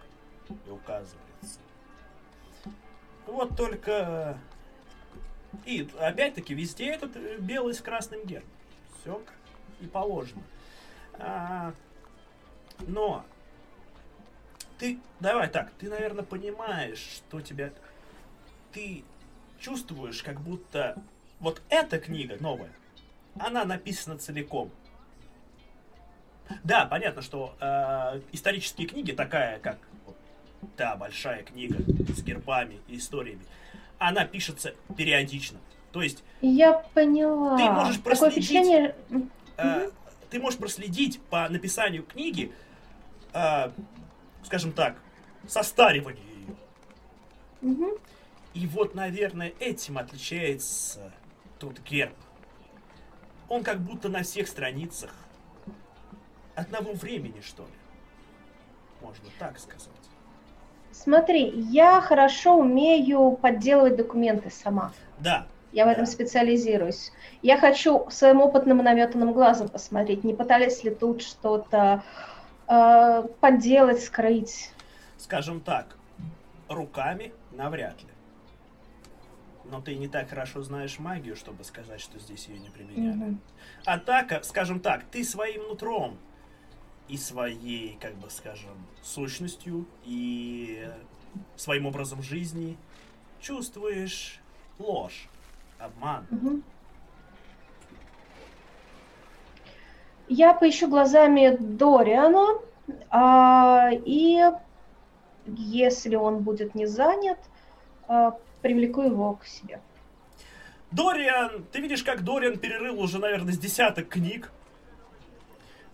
[0.66, 1.60] и указывается.
[3.26, 4.38] Вот только...
[5.64, 8.48] И опять-таки везде этот э, белый с красным гербом.
[9.00, 9.22] Все
[9.80, 10.42] и положено.
[11.18, 11.72] А,
[12.80, 13.24] но
[14.78, 17.72] ты, давай так, ты, наверное, понимаешь, что тебя...
[18.72, 19.02] Ты
[19.58, 21.02] чувствуешь, как будто
[21.40, 22.70] вот эта книга новая,
[23.38, 24.70] она написана целиком.
[26.64, 30.16] Да, понятно, что э, исторические книги, такая как вот
[30.76, 31.76] та большая книга
[32.12, 33.42] с гербами и историями,
[33.98, 35.58] она пишется периодично.
[35.92, 37.56] То есть Я поняла.
[37.56, 38.44] Ты можешь Такое проследить.
[38.44, 38.94] впечатление...
[39.10, 39.90] М, э,
[40.30, 42.52] ты можешь проследить по написанию книги,
[43.32, 43.70] э,
[44.44, 44.96] скажем так,
[45.46, 46.56] состаривание ее.
[47.60, 47.90] мгм.
[48.54, 51.12] И вот, наверное, этим отличается
[51.58, 52.14] тот герб.
[53.48, 55.12] Он как будто на всех страницах
[56.54, 57.72] одного времени, что ли.
[59.00, 59.88] Можно так сказать.
[61.02, 64.92] Смотри, я хорошо умею подделывать документы сама.
[65.20, 66.10] Да, Я в этом Да.
[66.10, 67.12] специализируюсь.
[67.42, 72.02] Я хочу своим опытным и наметанным глазом посмотреть, не пытались ли тут что-то
[72.66, 74.72] э, подделать, скрыть.
[75.18, 75.96] скажем так,
[76.68, 78.08] руками навряд ли.
[79.70, 83.36] Но ты не так хорошо знаешь магию, чтобы сказать, что здесь ее не применяли.
[83.84, 86.18] А так, э, скажем так, ты своим нутром
[87.08, 90.88] и своей, как бы скажем, сущностью и
[91.56, 92.76] своим образом жизни
[93.40, 94.40] чувствуешь
[94.78, 95.28] ложь,
[95.78, 96.26] обман.
[96.30, 96.62] Мгм.
[100.28, 102.60] Я поищу глазами Дориана,
[103.08, 104.42] а, и
[105.46, 107.38] если он будет не занят,
[108.06, 109.80] а, привлеку его к себе.
[110.90, 114.50] Дориан, ты видишь, как Дориан перерыл уже, наверное, с десяток книг.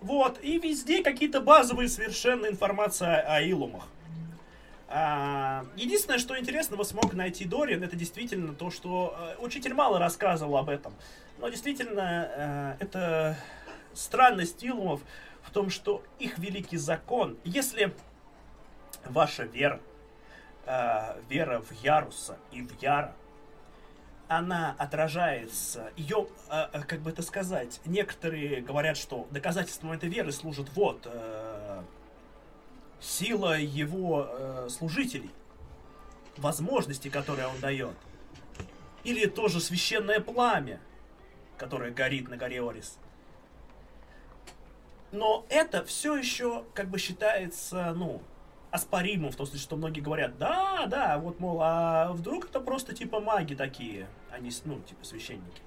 [0.04, 3.88] Вот, и везде какие-то базовые совершенно информация о Илумах.
[4.86, 10.58] А, единственное, что интересного смог найти Дориан, это действительно то, что э, учитель мало рассказывал
[10.58, 10.92] об этом.
[11.38, 13.38] Но действительно, э, это
[13.94, 15.00] странность Илумов
[15.42, 17.94] в том, что их великий закон, если
[19.06, 19.80] ваша вера,
[20.66, 23.14] э, вера в Яруса и в Яра,
[24.28, 30.32] она отражается, ее, э, э, как бы это сказать, некоторые говорят, что доказательством этой веры
[30.32, 31.82] служит вот э,
[33.00, 35.30] сила его э, служителей,
[36.36, 37.96] возможности, которые он дает,
[39.04, 40.80] или тоже священное пламя,
[41.58, 42.98] которое горит на горе Орис.
[45.12, 48.20] Но это все еще как бы считается, ну,
[48.74, 52.92] оспоримым, в том смысле, что многие говорят, да, да, вот, мол, а вдруг это просто
[52.92, 55.62] типа маги такие, они, ну, типа священники.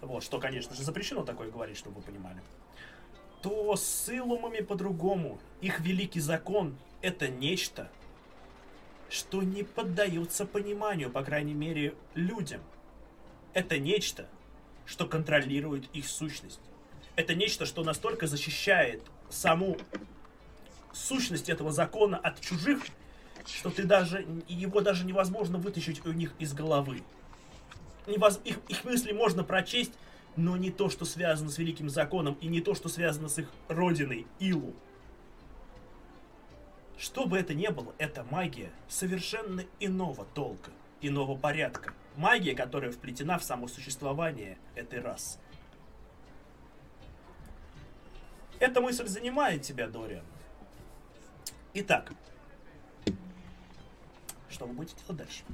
[0.00, 2.40] Вот, что, конечно же, запрещено такое говорить, чтобы вы понимали.
[3.42, 5.38] То с Илумами по-другому.
[5.60, 7.90] Их великий закон— это нечто,
[9.10, 12.62] что не поддается пониманию, по крайней мере, людям.
[13.52, 14.28] Это нечто,
[14.86, 16.60] что контролирует их сущность.
[17.16, 19.76] Это нечто, что настолько защищает саму
[20.94, 22.82] сущность этого закона от чужих,
[23.46, 27.02] что ты даже его даже невозможно вытащить у них из головы.
[28.06, 29.92] Невоз, их, их мысли можно прочесть,
[30.36, 33.50] но не то, что связано с великим законом, и не то, что связано с их
[33.68, 34.74] родиной, Илу.
[36.98, 41.92] Что бы это ни было, это магия совершенно иного толка, иного порядка.
[42.16, 45.38] Магия, которая вплетена в само существование этой расы.
[48.60, 50.24] Эта мысль занимает тебя, Дориан.
[51.74, 52.12] Итак,
[54.48, 55.44] что вы будете делать дальше?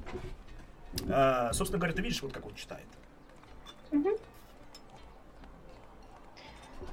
[1.09, 2.87] А, собственно говоря, ты видишь, вот как он читает.
[3.93, 4.15] Мгм.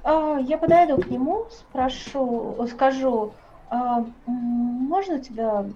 [0.02, 3.34] А, Я подойду к нему, спрошу, скажу,
[3.70, 5.66] а, можно тебя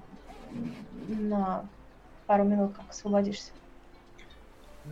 [1.09, 1.69] на
[2.27, 3.53] пару минут как освободишься?
[4.85, 4.88] Э,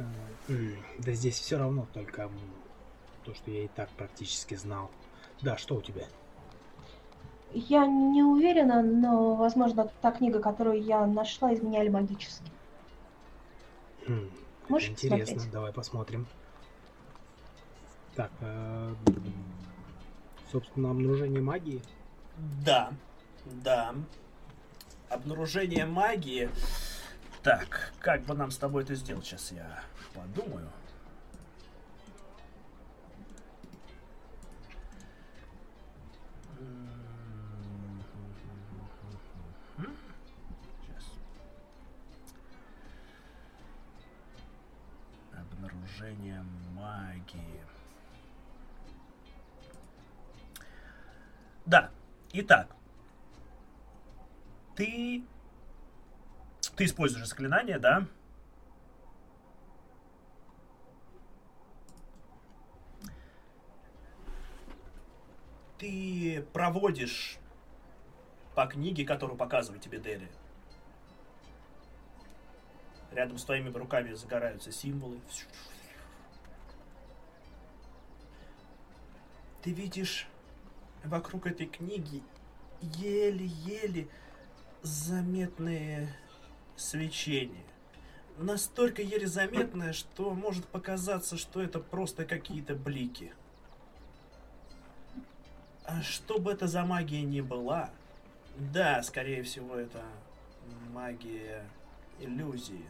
[0.49, 2.31] м, Да здесь все равно, только
[3.23, 4.91] то, что я и так практически знал.
[5.43, 6.09] Да, что у тебя?
[7.53, 12.51] Я не уверена, но, возможно, та книга, которую я нашла, изменяли магически.
[14.07, 14.31] Хм,
[14.69, 15.53] Можешь интересно, посмотреть?
[15.53, 16.27] давай посмотрим.
[18.15, 19.35] Так, э, м,
[20.53, 21.83] собственно, обнаружение магии.
[22.65, 22.93] Да,
[23.47, 23.95] да.
[25.09, 26.49] Обнаружение магии.
[27.43, 29.25] Так, как бы нам с тобой это сделать?
[29.25, 29.83] Сейчас я
[30.15, 30.69] подумаю.
[36.59, 36.90] Сейчас.
[45.91, 47.61] Обнаружение магии.
[51.67, 51.91] Да.
[52.33, 52.69] Итак.
[54.77, 55.25] Ты...
[56.77, 58.07] Ты используешь заклинание, да?
[65.79, 67.39] Ты проводишь
[68.55, 70.31] по книге, которую показывает тебе Дели.
[73.13, 75.21] Рядом с твоими руками загораются символы.
[79.63, 80.27] Ты видишь
[81.05, 82.23] вокруг этой книги
[82.81, 84.09] еле-еле
[84.83, 86.17] заметное
[86.77, 87.65] свечение.
[88.39, 93.35] Настолько еле заметное, что может показаться, что это просто какие-то блики.
[95.85, 97.91] А что бы это за магия ни была,
[98.57, 100.03] да, скорее всего, это
[100.93, 101.67] магия
[102.19, 102.85] иллюзии.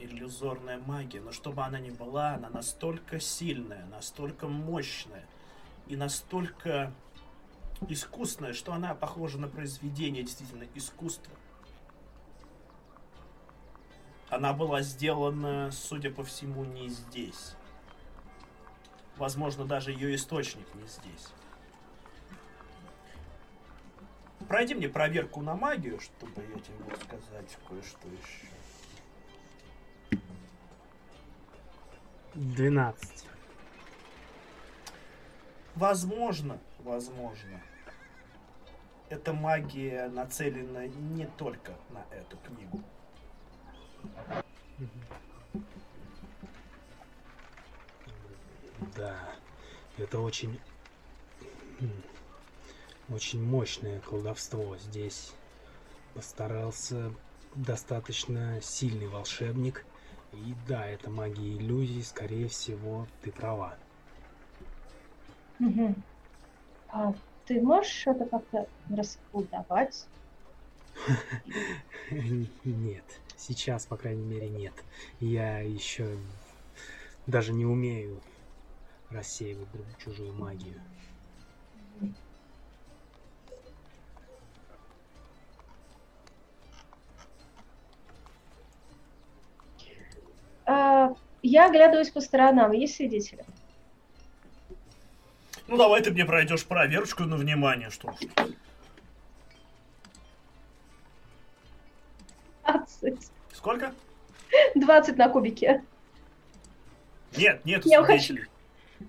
[0.00, 1.20] Иллюзорная магия.
[1.20, 5.26] Но чтобы она ни была, она настолько сильная, настолько мощная
[5.86, 6.92] и настолько
[7.88, 11.34] искусная, что она похожа на произведение действительно искусства.
[14.30, 17.54] Она была сделана, судя по всему, не здесь.
[19.16, 21.28] Возможно, даже ее источник не здесь.
[24.48, 28.59] Пройди мне проверку на магию, чтобы я тебе мог сказать кое-что еще.
[32.34, 33.26] 12.
[35.74, 37.60] Возможно, возможно,
[39.08, 42.82] эта магия нацелена не только на эту книгу.
[48.96, 49.16] Да,
[49.98, 50.60] это очень...
[53.08, 54.76] Очень мощное колдовство.
[54.76, 55.32] Здесь
[56.14, 57.12] постарался
[57.56, 59.84] достаточно сильный волшебник.
[60.32, 63.78] И да, это магия иллюзий, скорее всего, ты права.
[65.58, 66.04] Мгм.
[66.88, 67.14] А
[67.46, 70.08] ты можешь это как-то расколдовать?
[72.64, 73.04] Нет,
[73.36, 74.84] сейчас, по крайней мере, нет.
[75.18, 76.18] Я еще
[77.26, 78.22] даже не умею
[79.10, 79.68] рассеивать
[79.98, 80.82] чужую магию.
[91.42, 92.72] Я оглядываюсь по сторонам.
[92.72, 93.44] Есть свидетели?
[95.66, 98.14] Ну давай ты мне пройдешь проверочку на внимание, что.
[102.64, 103.30] 20.
[103.52, 103.92] Сколько?
[104.74, 105.82] 20 на кубике.
[107.36, 108.46] Нет, нет Я свидетелей.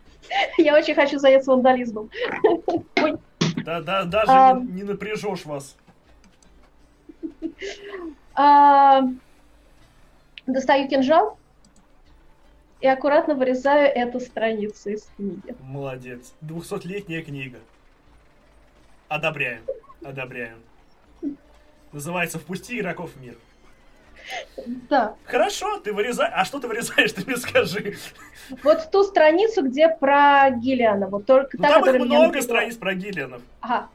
[0.57, 2.09] Я очень хочу заняться вандализмом.
[3.01, 3.17] Ой,
[3.65, 4.53] Да, да, даже А.
[4.53, 5.75] не, не напряжешь вас.
[8.35, 9.01] А,
[10.45, 11.37] Достаю кинжал
[12.81, 15.55] и аккуратно вырезаю эту страницу из книги.
[15.61, 16.33] Молодец.
[16.41, 17.59] Двухсотлетняя книга.
[19.07, 19.61] Одобряем.
[20.03, 20.57] Одобряем.
[21.91, 23.35] Называется «Впусти игроков в мир».
[24.89, 25.15] Да.
[25.25, 26.31] Хорошо, ты вырезаешь.
[26.35, 27.95] А что ты вырезаешь, ты мне скажи.
[28.63, 31.07] Вот ту страницу, где про Гиллиана.
[31.07, 33.41] Вот только Ну, та, там их много страниц про Гиллианов.
[33.61, 33.89] Ага.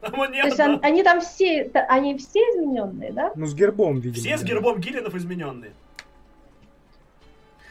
[0.00, 3.32] Там он не То есть он- они там все, они все измененные, да?
[3.34, 4.14] Ну, с гербом, видимо.
[4.22, 4.46] Все с да.
[4.48, 5.72] гербом Гиллианов измененные.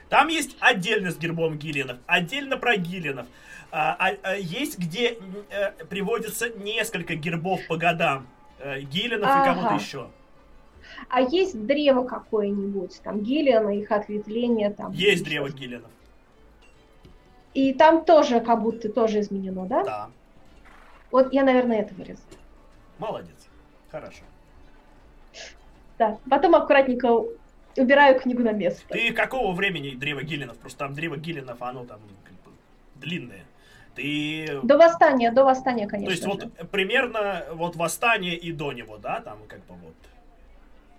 [0.10, 3.28] Там есть отдельно с гербом Гиллианов, отдельно про Гиллианов.
[3.72, 5.18] А, а- а есть, где
[5.50, 8.28] э, приводится несколько гербов по годам.
[8.60, 9.76] Э, Гиллианов и кого-то Ага.
[9.76, 10.10] еще.
[11.10, 14.92] А есть древо какое-нибудь, там Гиллиана, их ответвление там.
[14.94, 15.50] Есть древо.
[15.50, 15.90] Гиллианов.
[17.54, 19.84] И там тоже как будто тоже изменено, да?
[19.84, 20.10] Да.
[21.12, 22.20] Вот я, наверное, это вырезаю.
[23.00, 23.48] Молодец.
[23.92, 24.24] Хорошо.
[25.98, 26.18] Да.
[26.30, 27.24] Потом аккуратненько
[27.78, 28.84] убираю книгу на место.
[28.90, 30.58] Ты какого времени древо Гиллианов?
[30.58, 32.58] Просто там древо Гиллианов, оно там как бы
[32.96, 33.46] длинное.
[33.96, 34.60] Ты...
[34.64, 36.08] До восстания, до восстания, конечно.
[36.08, 36.30] То есть же.
[36.30, 39.96] вот примерно вот восстание и до него, да, там как бы вот.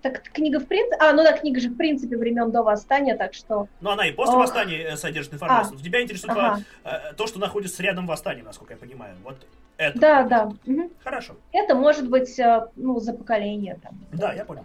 [0.02, 0.96] Так книга в принципе...
[1.00, 3.68] А, ну да, книга же в принципе времен до восстания, так что...
[3.80, 4.42] Ну, она и после Ох.
[4.42, 5.78] восстания э, содержит информацию.
[5.78, 5.82] А.
[5.82, 6.60] Тебя интересует Ага.
[6.84, 9.16] э, то, что находится рядом восстания, насколько я понимаю.
[9.24, 9.36] Вот
[9.78, 9.98] это.
[9.98, 10.52] Да, да.
[10.64, 10.90] мгм.
[11.02, 11.36] Хорошо.
[11.52, 13.98] Это может быть, э, ну, за поколение там.
[14.12, 14.64] Да, я понял.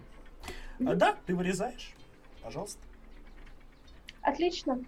[0.86, 1.96] А, да, ты вырезаешь.
[2.44, 2.80] Пожалуйста.
[4.22, 4.80] Отлично.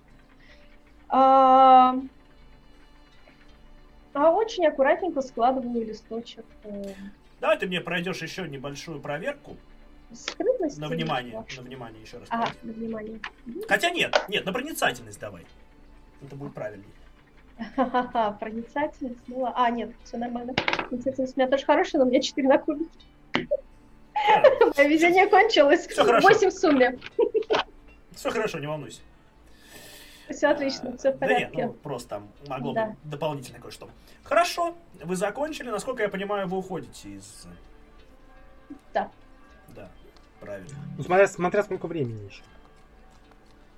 [1.09, 1.95] А,
[4.13, 6.45] а очень аккуратненько складываю листочек.
[6.63, 6.93] э,
[7.39, 9.57] Давай ты мне пройдешь еще небольшую проверку.
[10.13, 10.77] Скрытность.
[10.77, 11.43] На внимание.
[11.55, 12.27] На внимание еще раз.
[12.31, 12.67] Ага, пройди.
[12.67, 13.19] на внимание.
[13.67, 15.45] Хотя нет, нет, на проницательность давай.
[16.21, 16.89] Это будет правильнее.
[17.75, 19.19] Ха-ха-ха, проницательность.
[19.27, 20.53] Ну, а, нет, все нормально.
[20.53, 22.85] Проницательность у меня тоже хорошая, но у меня 4 на кубе.
[24.77, 25.87] Мое везение кончилось.
[25.87, 26.27] Всё хорошо.
[26.29, 26.99] 8 в сумме.
[28.11, 29.01] Все хорошо, не волнуйся.
[30.29, 31.65] Все отлично, все в Да нет, порядке.
[31.67, 32.85] ну просто там могло Да.
[32.87, 33.89] быть дополнительно кое-что.
[34.23, 35.69] Хорошо, вы закончили.
[35.69, 37.45] Насколько я понимаю, вы уходите из...
[38.93, 39.11] Да.
[39.75, 39.89] Да,
[40.39, 40.69] правильно.
[40.97, 42.41] Ну, смотря, смотря сколько времени еще.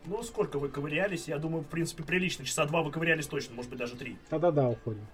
[0.06, 1.28] Ну, сколько вы ковырялись?
[1.28, 2.46] Я думаю, в принципе, прилично.
[2.46, 4.18] Часа два вы ковырялись точно, может быть, даже три.
[4.30, 5.08] Да-да-да, уходим.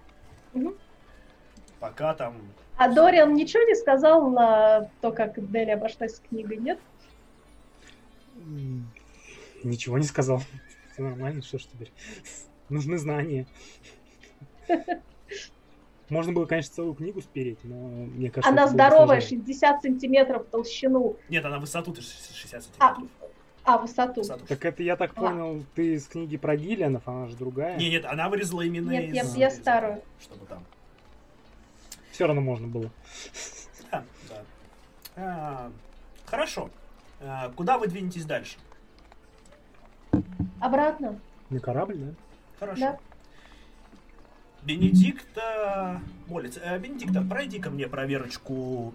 [1.82, 2.36] Пока там...
[2.76, 6.78] А Дориан ничего не сказал на то, как Дели обошлась с книгой, нет?
[9.64, 10.40] Ничего не сказал.
[10.92, 11.90] Все нормально, что ж теперь.
[12.68, 13.48] Нужны знания.
[16.08, 18.48] Можно было, конечно, целую книгу спереть, но мне кажется...
[18.52, 19.40] Она здоровая, сложнее.
[19.44, 21.16] 60 сантиметров в толщину.
[21.28, 23.10] Нет, она высоту-то 60 А, сантиметров.
[23.64, 24.20] а, высоту.
[24.20, 24.46] Высоту.
[24.46, 25.20] Так это, я так А.
[25.20, 27.76] понял, ты из книги про Гиллианов, она же другая.
[27.76, 29.34] Не, нет, она вырезала именно Нет, я- из...
[29.34, 30.00] я из- старую.
[30.20, 30.64] Чтобы там...
[32.12, 32.90] Все равно можно было.
[33.90, 34.42] Да, да.
[35.16, 35.72] А,
[36.26, 36.70] хорошо.
[37.20, 38.58] А, куда вы двинетесь дальше?
[40.60, 41.18] Обратно.
[41.48, 42.14] На корабль, да?
[42.60, 42.80] Хорошо.
[42.80, 42.98] Да.
[44.62, 46.60] Бенедикта молится.
[46.60, 48.94] Э, Бенедикта, пройди ко мне проверочку.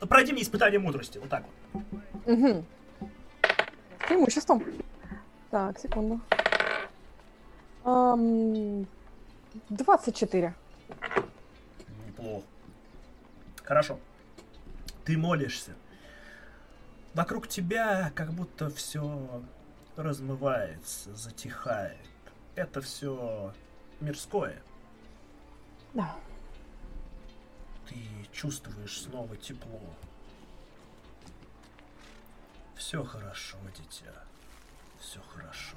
[0.00, 1.18] Пройди мне испытание мудрости.
[1.18, 1.82] Вот так вот.
[2.26, 2.64] Угу.
[4.00, 4.64] С преимуществом.
[5.50, 6.20] Так, секунду.
[7.84, 8.84] Ам,
[9.70, 10.54] 24.
[12.18, 12.46] Неплохо.
[13.64, 14.00] Хорошо.
[15.04, 15.74] Ты молишься.
[17.14, 19.42] Вокруг тебя как будто все
[19.96, 21.96] размывается, затихает.
[22.54, 23.54] Это все
[24.00, 24.60] мирское.
[25.94, 26.16] Да.
[27.88, 27.96] Ты
[28.32, 29.80] чувствуешь снова тепло.
[32.76, 34.12] Все хорошо, дитя.
[35.00, 35.76] Все хорошо.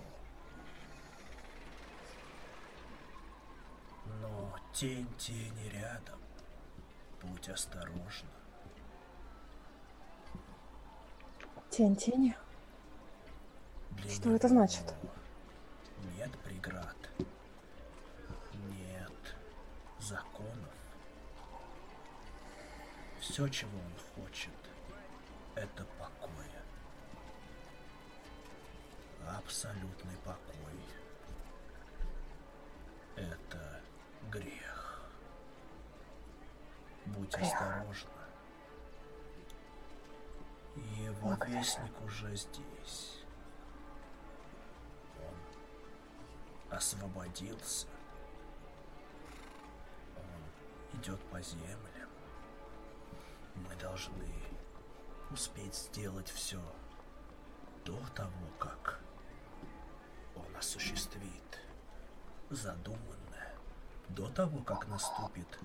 [4.22, 6.20] Но тень тени рядом.
[7.24, 8.30] Будь осторожна.
[11.70, 12.36] Тень тени.
[13.92, 14.94] Для Что это значит?
[16.18, 16.98] Нет преград.
[18.54, 19.36] Нет
[20.00, 20.74] законов.
[23.20, 24.52] Все, чего он хочет,
[25.56, 26.62] это покоя.
[29.38, 30.74] Абсолютный покой.
[33.16, 33.82] Это
[34.32, 34.71] грех.
[37.16, 38.10] Будь осторожна.
[40.76, 41.58] Его Благодарю.
[41.58, 43.22] вестник уже здесь.
[46.72, 47.88] освободился.
[50.16, 52.10] Он идет по землям.
[53.56, 54.34] Мы должны
[55.30, 56.62] успеть сделать все
[57.86, 59.00] до того, как
[60.36, 61.60] он осуществит
[62.50, 63.56] задуманное,
[64.10, 65.60] до того, как наступит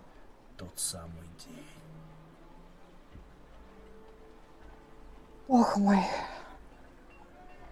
[0.56, 1.66] тот самый день.
[5.48, 6.02] Ох мой.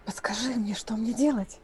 [0.05, 1.59] Подскажи мне, что мне делать?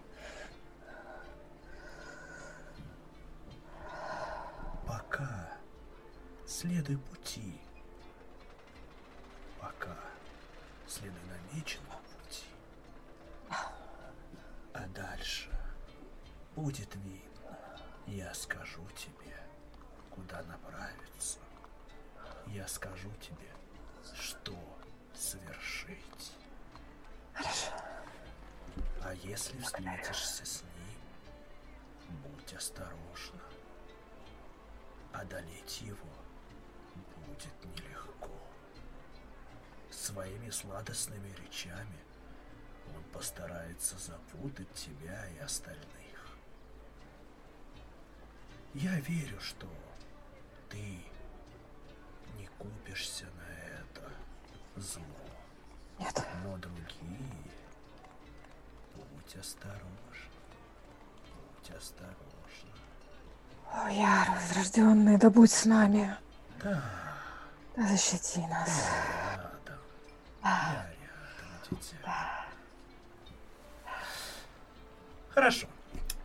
[4.87, 5.51] Пока
[6.47, 7.61] следуй пути.
[9.61, 9.95] Пока
[10.89, 12.47] следуй намеченному пути.
[14.73, 15.51] А дальше
[16.57, 17.59] будет видно.
[18.07, 19.37] Я скажу тебе,
[20.21, 21.39] куда направиться.
[22.47, 23.49] Я скажу тебе,
[24.14, 24.55] что
[25.14, 26.33] совершить.
[27.33, 27.73] Хорошо.
[29.03, 33.41] А если встретишься с ним, будь осторожна.
[35.12, 36.09] Одолеть его
[37.16, 38.31] будет нелегко.
[39.91, 41.99] Своими сладостными речами
[42.95, 46.01] он постарается запутать тебя и остальных.
[48.75, 49.66] Я верю, что
[50.71, 50.79] ты
[52.39, 53.47] не купишься на
[53.81, 54.11] это
[54.77, 55.03] зло.
[55.99, 56.25] Нет.
[56.45, 56.81] Но другие...
[58.95, 59.85] Будь осторожна.
[61.57, 62.16] Будь осторожна.
[63.73, 66.16] О, я возрожденный, да будь с нами.
[66.62, 66.83] Да,
[67.77, 68.68] Да защити нас.
[68.89, 69.79] я рядом.
[70.43, 72.47] Я рядом, дитя.
[75.31, 75.66] Хорошо.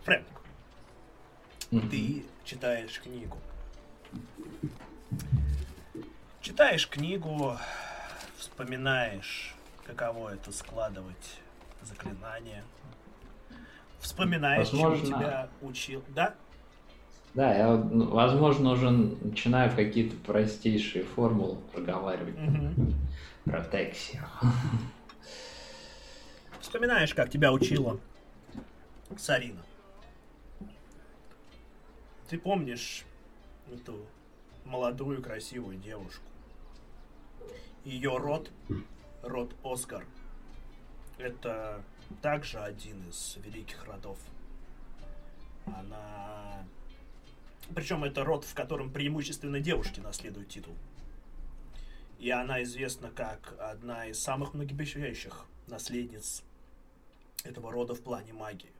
[0.04, 0.26] Фрэнк,
[1.70, 1.88] Мгм.
[1.90, 3.38] ты читаешь книгу.
[6.40, 7.56] Читаешь книгу,
[8.36, 9.54] вспоминаешь,
[9.84, 11.40] каково это складывать
[11.82, 12.62] заклинания.
[14.00, 15.18] Вспоминаешь, чему Возможно.
[15.18, 16.04] тебя учил.
[16.08, 16.34] Да?
[17.34, 22.38] Да, я, ну, возможно, уже начинаю какие-то простейшие формулы проговаривать.
[22.38, 22.94] Мгм.
[23.44, 24.24] Протексию.
[26.60, 28.00] Вспоминаешь, как тебя учила
[29.18, 29.62] Сарина.
[32.28, 33.04] Ты помнишь
[33.72, 34.06] эту
[34.64, 36.24] молодую красивую девушку?
[37.84, 38.50] Ее род,
[39.22, 40.04] род Оскар,
[41.18, 41.82] это
[42.22, 44.18] также один из великих родов.
[45.66, 46.64] Она...
[47.74, 50.74] Причем это род, в котором преимущественно девушки наследуют титул.
[52.18, 56.42] И она известна как одна из самых многообещающих наследниц
[57.44, 58.72] этого рода в плане магии.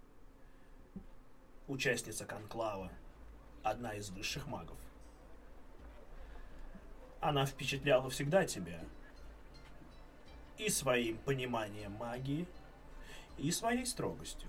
[1.68, 2.90] Участница конклава,
[3.70, 4.78] одна из высших магов.
[7.20, 8.80] Она впечатляла всегда тебя
[10.58, 12.46] и своим пониманием магии,
[13.38, 14.48] и своей строгостью.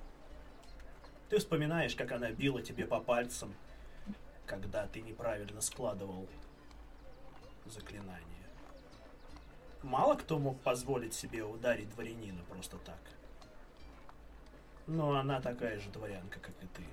[1.30, 3.54] Ты вспоминаешь, как она била тебе по пальцам,
[4.46, 6.28] когда ты неправильно складывал
[7.66, 8.24] заклинание.
[9.84, 13.00] Мало кто мог позволить себе ударить дворянина просто так.
[14.86, 16.84] Но она такая же дворянка, как и ты.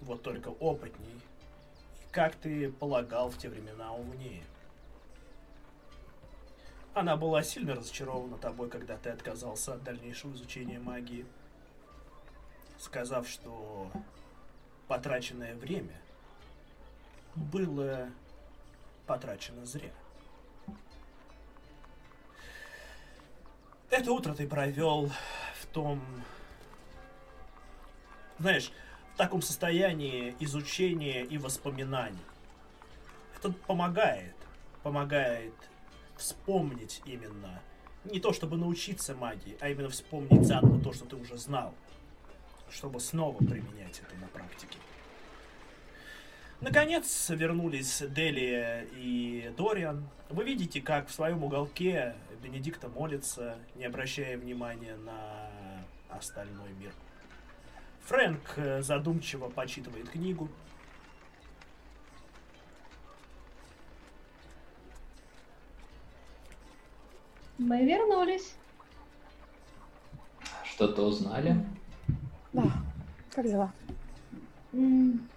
[0.00, 1.14] Вот только опытней.
[1.14, 4.44] И, как ты полагал, в те времена умнее.
[6.94, 11.26] Она была сильно разочарована тобой, когда ты отказался от дальнейшего изучения магии,
[12.78, 13.90] сказав, что
[14.88, 16.00] потраченное время
[17.34, 18.10] было
[19.06, 19.92] потрачено зря.
[23.90, 25.10] Это утро ты провел
[25.60, 26.02] в том,
[28.38, 28.70] знаешь,
[29.18, 32.16] таком состоянии изучения и воспоминаний.
[33.36, 34.34] Это помогает,
[34.82, 35.52] помогает
[36.16, 37.60] вспомнить именно,
[38.04, 41.74] не то чтобы научиться магии, а именно вспомнить заново то, что ты уже знал,
[42.70, 44.78] чтобы снова применять это на практике.
[46.60, 50.08] Наконец вернулись Делия и Дориан.
[50.28, 55.50] Вы видите, как в своем уголке Бенедикта молится, не обращая внимания на
[56.08, 56.92] остальной мир.
[58.08, 60.48] Фрэнк э, задумчиво почитывает книгу.
[67.58, 68.54] Мы вернулись.
[70.64, 71.54] Что-то узнали?
[72.54, 72.62] Да.
[73.34, 73.70] Как дела?
[74.72, 75.28] М,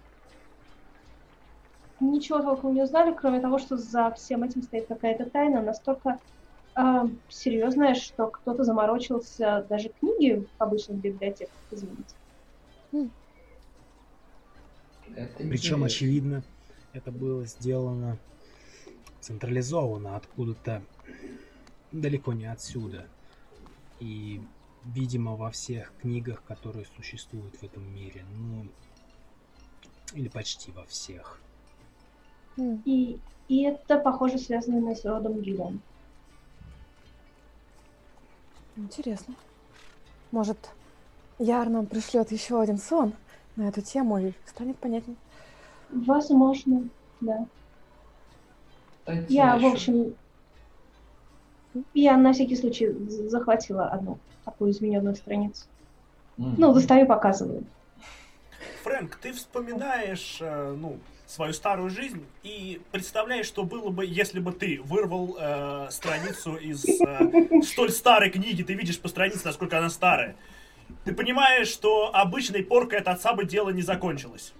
[2.00, 6.18] Ничего толком не узнали, кроме того, что за всем этим стоит какая-то тайна настолько
[6.74, 12.14] а, серьезная, что кто-то заморочился даже книги в обычных библиотеках, извините.
[12.92, 13.08] Это
[15.36, 15.86] Причем, интересно.
[15.86, 16.44] очевидно,
[16.92, 18.18] это было сделано
[19.20, 20.82] централизованно откуда-то
[21.90, 23.06] далеко не отсюда.
[24.00, 24.40] И
[24.84, 28.24] видимо, во всех книгах, которые существуют в этом мире.
[28.36, 28.66] Ну,
[30.14, 31.40] или почти во всех.
[32.56, 33.18] И,
[33.48, 35.80] и это, похоже, связано с родом Гидом.
[38.76, 39.34] Интересно.
[40.30, 40.70] Может,
[41.42, 43.14] Яр нам пришлет еще один сон
[43.56, 45.16] на эту тему и станет понятней.
[45.90, 46.88] Возможно,
[47.20, 47.46] да.
[49.04, 50.14] Дайте Я, в еще- общем,
[51.94, 52.92] я на всякий случай
[53.28, 55.64] захватила одну такую измененную страницу.
[56.36, 56.54] Мгм.
[56.58, 57.64] Ну, достаю, показываю.
[58.84, 64.52] Фрэнк, ты вспоминаешь, э, ну, свою старую жизнь и представляешь, что было бы, если бы
[64.52, 69.90] ты вырвал э, страницу из э, столь старой книги, ты видишь по странице, насколько она
[69.90, 70.36] старая.
[71.04, 74.52] Ты понимаешь, что обычной поркой от отца бы дело не закончилось.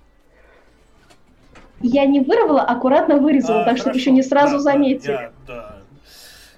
[1.80, 5.10] Я не вырвала, аккуратно вырезала, А, так что еще не сразу Да, да, заметили.
[5.10, 5.76] я, да,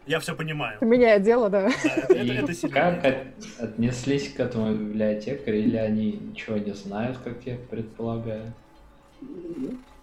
[0.07, 0.77] я все понимаю.
[0.83, 1.62] Меняет дело, да.
[1.62, 3.27] Да, это, это- И это как от-
[3.59, 8.53] отнеслись к этому библиотекари, или они ничего не знают, как я предполагаю?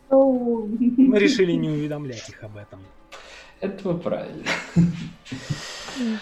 [0.10, 0.68] Ну,
[0.98, 2.80] Мы решили не уведомлять их об этом.
[3.60, 4.44] Это вы правильно.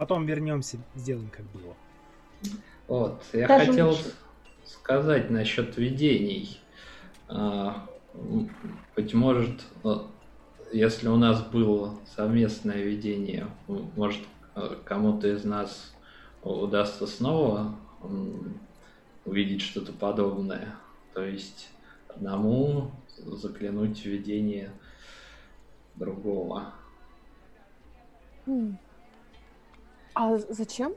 [0.00, 1.76] Потом вернемся, сделаем как было.
[2.88, 4.14] Вот, я Даже хотел лучше.
[4.64, 6.58] сказать насчет видений.
[7.28, 7.86] А,
[8.96, 9.90] Быть может, э,
[10.72, 14.22] если у нас было совместное видение, может,
[14.56, 15.94] э, кому-то из нас
[16.42, 17.76] удастся снова
[19.26, 20.76] увидеть что-то подобное.
[21.12, 21.68] То есть
[22.08, 24.72] одному заглянуть в видение
[25.94, 26.72] другого.
[28.46, 28.78] М.
[30.14, 30.92] А зачем?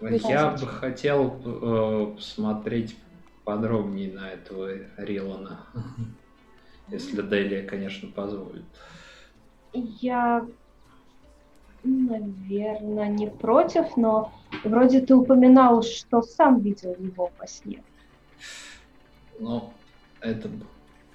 [0.00, 2.96] Я бы хотел э, посмотреть
[3.44, 5.66] подробнее на этого Рилана.
[6.88, 8.64] Если Делия, конечно, позволит.
[9.72, 10.44] Я,
[11.84, 14.32] наверное, не против, но
[14.64, 17.82] вроде ты упоминал, что сам видел его во сне.
[19.38, 19.72] Ну,
[20.20, 20.50] это...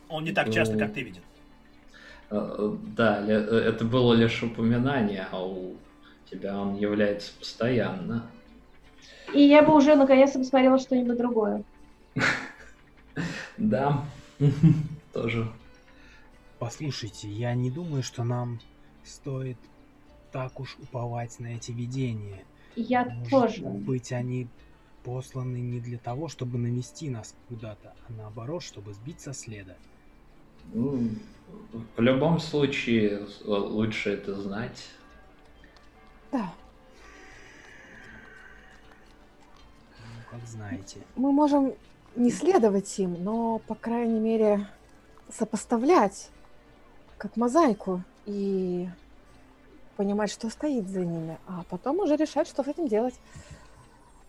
[0.07, 0.79] Он не так часто, Ну.
[0.79, 1.21] как ты видел.
[2.29, 5.75] э, Да, ле- э, это было лишь упоминание, а у
[6.35, 8.29] тебя он является постоянно.
[9.33, 11.63] И я бы уже наконец-то посмотрела что-нибудь другое.
[13.57, 14.03] Да,
[15.13, 15.49] тоже.
[16.59, 18.59] Послушайте, я не думаю, что нам
[19.05, 19.57] стоит
[20.33, 22.43] так уж уповать на эти видения.
[22.75, 23.61] Я Может тоже.
[23.61, 24.47] быть, они
[25.05, 29.75] посланы не для того, чтобы навести нас куда-то, а наоборот, чтобы сбить со следа.
[30.73, 31.09] Ну,
[31.95, 34.89] В любом случае, лучше это знать.
[36.31, 36.53] Да.
[39.99, 40.99] Ну, как знаете.
[41.15, 41.73] Мы можем
[42.15, 44.67] не следовать им, но, по крайней мере,
[45.31, 46.29] сопоставлять
[47.17, 48.89] как мозаику и
[49.97, 53.15] понимать, что стоит за ними, а потом уже решать, что с этим делать.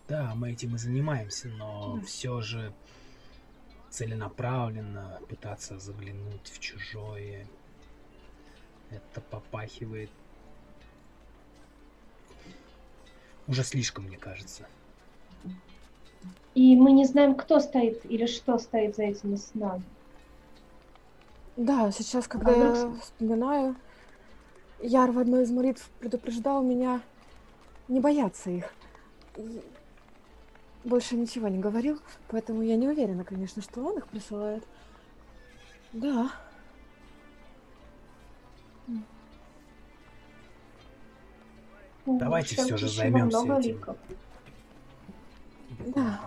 [0.07, 2.05] Да, мы этим и занимаемся, но Да.
[2.05, 2.73] все же
[3.89, 7.45] целенаправленно пытаться заглянуть в чужое.
[8.89, 10.09] Это попахивает
[13.47, 14.67] уже слишком, мне кажется.
[16.55, 19.83] И мы не знаем, кто стоит или что стоит за этими снами.
[21.55, 23.01] Да, сейчас, когда я Парадоксно.
[23.01, 23.75] вспоминаю,
[24.79, 27.01] Яр в одной из молитв предупреждал меня
[27.87, 28.71] не бояться их.
[29.35, 29.61] И
[30.83, 34.63] больше ничего не говорил, поэтому я не уверена, конечно, что он их присылает.
[35.93, 36.31] Да.
[42.07, 43.69] Давайте в всё же много этим.
[43.69, 43.97] ликов.
[45.87, 46.19] Да.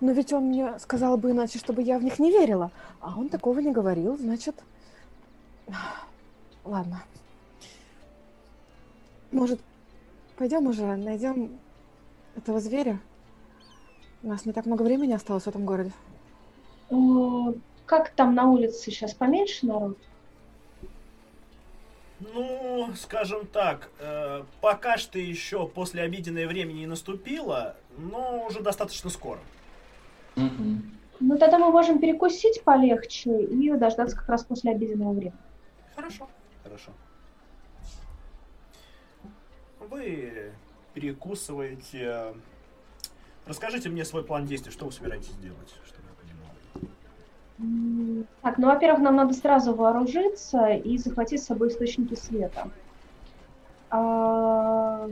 [0.00, 2.70] Но ведь он мне сказал бы иначе, чтобы я в них не верила.
[3.00, 4.54] А он такого не говорил, значит...
[6.64, 7.02] Ладно.
[9.32, 9.60] Может,
[10.36, 11.58] пойдем уже, найдем
[12.36, 13.00] этого зверя?
[14.22, 15.92] У нас не так много времени осталось в этом городе.
[16.90, 17.54] О,
[17.86, 19.96] Как там на улице сейчас поменьше народ?
[22.20, 29.08] Ну, скажем так, э, пока что еще после обеденное времени не наступило, но уже достаточно
[29.08, 29.38] скоро.
[30.34, 30.98] Мгм.
[31.20, 35.38] Ну тогда мы можем перекусить полегче и дождаться как раз после обеденного времени.
[35.94, 36.28] Хорошо.
[36.62, 36.92] Хорошо.
[39.80, 40.52] Вы
[40.94, 42.34] перекусываете.
[43.46, 45.74] Расскажите мне свой план действий, что вы собираетесь делать,
[48.42, 52.70] Так, ну, во-первых, нам надо сразу вооружиться и захватить с собой источники света.
[53.90, 55.08] А,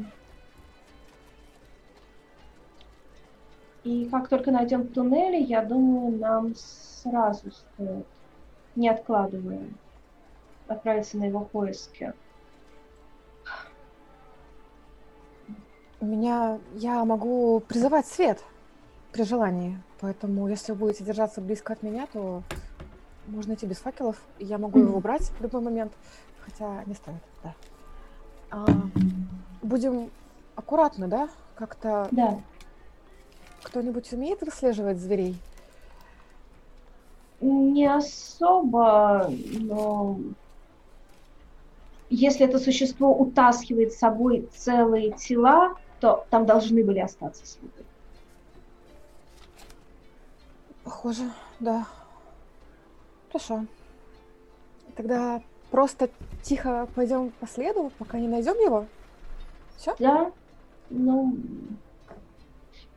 [3.86, 8.04] И как только найдем туннели, я думаю, нам сразу стоит,
[8.74, 9.62] не откладывая,
[10.66, 12.12] отправиться на его поиски.
[16.00, 16.58] У меня...
[16.74, 18.42] Я могу призывать свет
[19.12, 19.80] при желании.
[20.00, 22.42] Поэтому, если вы будете держаться близко от меня, то
[23.26, 24.16] можно идти без факелов.
[24.38, 25.92] Я могу его убрать в любой момент.
[26.44, 27.54] Хотя не стоит, да.
[28.50, 28.66] А,
[29.62, 30.10] будем
[30.54, 31.28] аккуратны, да?
[31.56, 32.38] Как-то Да.
[33.62, 35.36] кто-нибудь умеет выслеживать зверей?
[37.40, 39.30] Не особо,
[39.60, 40.18] но
[42.08, 47.84] если это существо утаскивает с собой целые тела, то там должны были остаться следы.
[50.86, 51.24] Похоже,
[51.58, 51.84] да.
[53.32, 53.66] Хорошо.
[54.96, 56.08] Тогда просто
[56.44, 58.86] тихо пойдем по следу, пока не найдем его.
[59.76, 59.96] Все?
[59.98, 60.30] Да,
[60.90, 61.36] ну,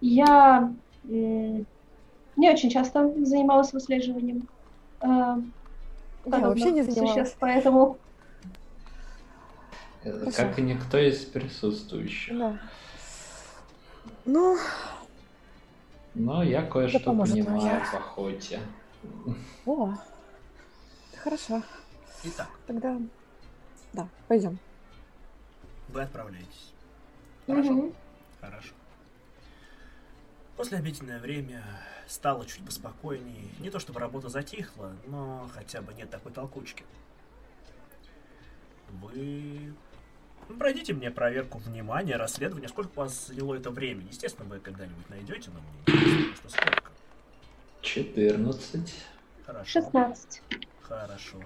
[0.02, 0.72] я
[1.04, 1.66] м,
[2.36, 4.48] не очень часто занималась выслеживанием
[5.02, 5.42] э, Я
[6.28, 7.14] вообще не занималась.
[7.14, 7.98] существ, поэтому
[10.04, 10.38] Э, Хорошо.
[10.38, 12.38] Как и никто из присутствующих.
[12.38, 12.60] Да.
[14.26, 14.58] Ну,
[16.16, 17.80] Но я кое-что понимаю я.
[17.86, 18.60] в охоте.
[19.66, 19.94] о,
[21.18, 21.62] хорошо.
[22.24, 23.00] Итак, Тогда,
[23.94, 24.58] да, пойдем.
[25.90, 26.74] вы отправляетесь.
[27.48, 27.72] Хорошо?
[27.72, 27.94] мгм.
[28.42, 28.74] Хорошо.
[30.58, 31.64] После обеденное время
[32.08, 33.48] стало чуть поспокойнее.
[33.60, 36.84] Не то чтобы работа затихла, но хотя бы нет такой толкучки.
[38.90, 39.74] Вы
[40.58, 42.68] пройдите мне проверку внимания, расследования.
[42.68, 44.08] Сколько у вас заняло это времени?
[44.10, 45.70] Естественно, вы когда-нибудь найдете, но мне
[46.00, 46.92] интересно, что сколько.
[47.82, 48.96] 14.
[49.46, 49.70] Хорошо.
[49.72, 50.42] 16.
[50.82, 51.38] Хорошо.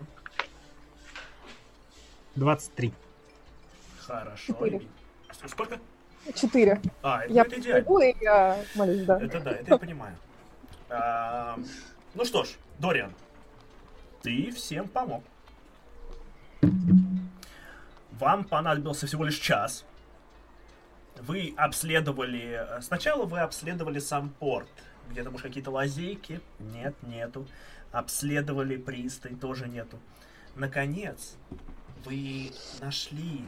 [2.35, 2.93] 23.
[3.99, 4.53] Хорошо.
[4.53, 4.81] Четыре.
[5.31, 5.79] С- Сколько?
[6.33, 6.81] Четыре.
[7.01, 7.99] А, это, Я это идеально.
[8.03, 9.21] и я молюсь, да.
[9.21, 10.15] Это да, это я понимаю.
[10.89, 11.59] А,
[12.13, 12.49] ну что ж,
[12.79, 13.13] Дориан,
[14.21, 15.23] ты всем помог.
[18.23, 19.83] Вам понадобился всего лишь час.
[21.19, 22.57] Вы обследовали...
[22.57, 24.69] э, Сначала вы обследовали сам порт.
[25.09, 26.39] Где-то, может, какие-то лазейки?
[26.57, 27.45] Нет, нету.
[27.91, 29.99] Обследовали пристань, тоже нету.
[30.55, 31.35] Наконец,
[32.05, 33.43] вы нашли,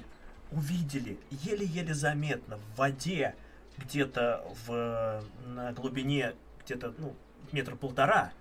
[0.51, 3.33] увидели, еле-еле заметно в воде,
[3.77, 6.33] где-то в, на глубине,
[6.65, 7.15] где-то, ну,
[7.53, 8.33] метра полтора,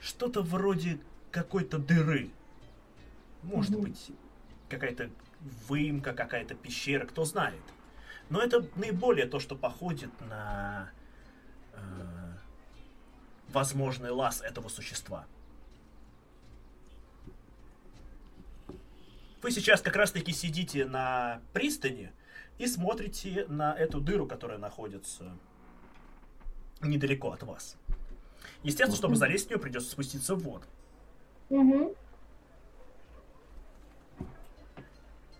[0.00, 1.00] что-то вроде
[1.30, 2.30] какой-то дыры.
[3.42, 4.10] Может быть,
[4.70, 5.10] какая-то
[5.68, 7.62] выемка, какая-то пещера, кто знает.
[8.28, 10.90] Но это наиболее то, что походит на
[11.72, 11.78] э,
[13.48, 15.26] возможный лаз этого существа.
[19.42, 22.10] Вы сейчас как раз-таки сидите на пристани
[22.58, 25.36] и смотрите на эту дыру, которая находится
[26.80, 27.76] недалеко от вас.
[28.62, 30.66] Естественно, чтобы залезть в нее, придется спуститься в воду.
[31.50, 31.94] Мгм.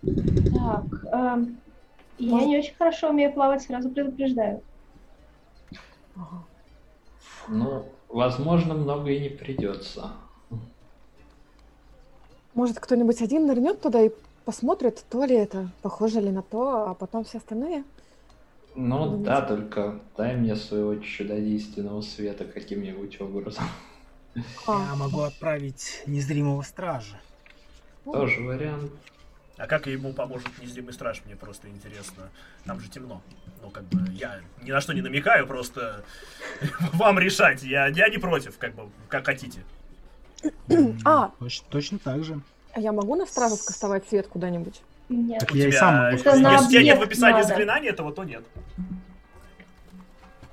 [0.01, 1.61] Так, эм,
[2.17, 4.61] я не очень хорошо умею плавать, сразу предупреждаю.
[6.15, 6.43] Ага.
[7.49, 10.11] Ну, возможно, много и не придется.
[12.53, 14.11] Может, кто-нибудь один нырнет туда и
[14.45, 17.83] посмотрит, то ли это, похоже ли на то, а потом все остальные?
[18.75, 19.25] Ну Думаете?
[19.25, 23.65] да, только дай мне своего чудодейственного света каким-нибудь образом.
[24.67, 27.19] А, Я могу отправить незримого стража.
[28.05, 28.91] Тоже вариант.
[29.57, 32.29] А как ему поможет незримый страж, мне просто интересно.
[32.65, 33.21] Там же темно.
[33.61, 36.03] Ну, как бы, я ни на что не намекаю, просто
[36.93, 37.63] вам решать.
[37.63, 39.63] Я, я не против, как бы, как хотите.
[41.03, 41.31] А.
[41.39, 42.39] Точно, точно так же.
[42.73, 44.81] а я могу на стражу скастовать свет куда-нибудь?
[45.09, 45.39] Нет.
[45.39, 48.43] Так У я и сам могу если тебя нет в описании заклинания этого, то нет.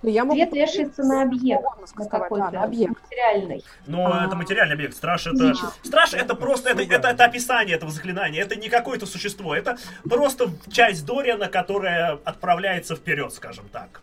[0.05, 1.65] Ну, я могу Свет вешается на объект,
[1.99, 2.93] на да, какой-то на объект.
[3.03, 3.65] материальный.
[3.87, 4.27] Но А.
[4.27, 4.95] это материальный объект.
[4.95, 5.39] Страж это...
[5.39, 5.87] Физический.
[5.89, 6.71] Страж это просто...
[6.71, 8.43] Это, это, это описание этого заклинания.
[8.43, 9.55] Это не какое-то существо.
[9.57, 9.79] Это
[10.09, 14.03] просто часть Дориана, которая отправляется вперед, скажем так.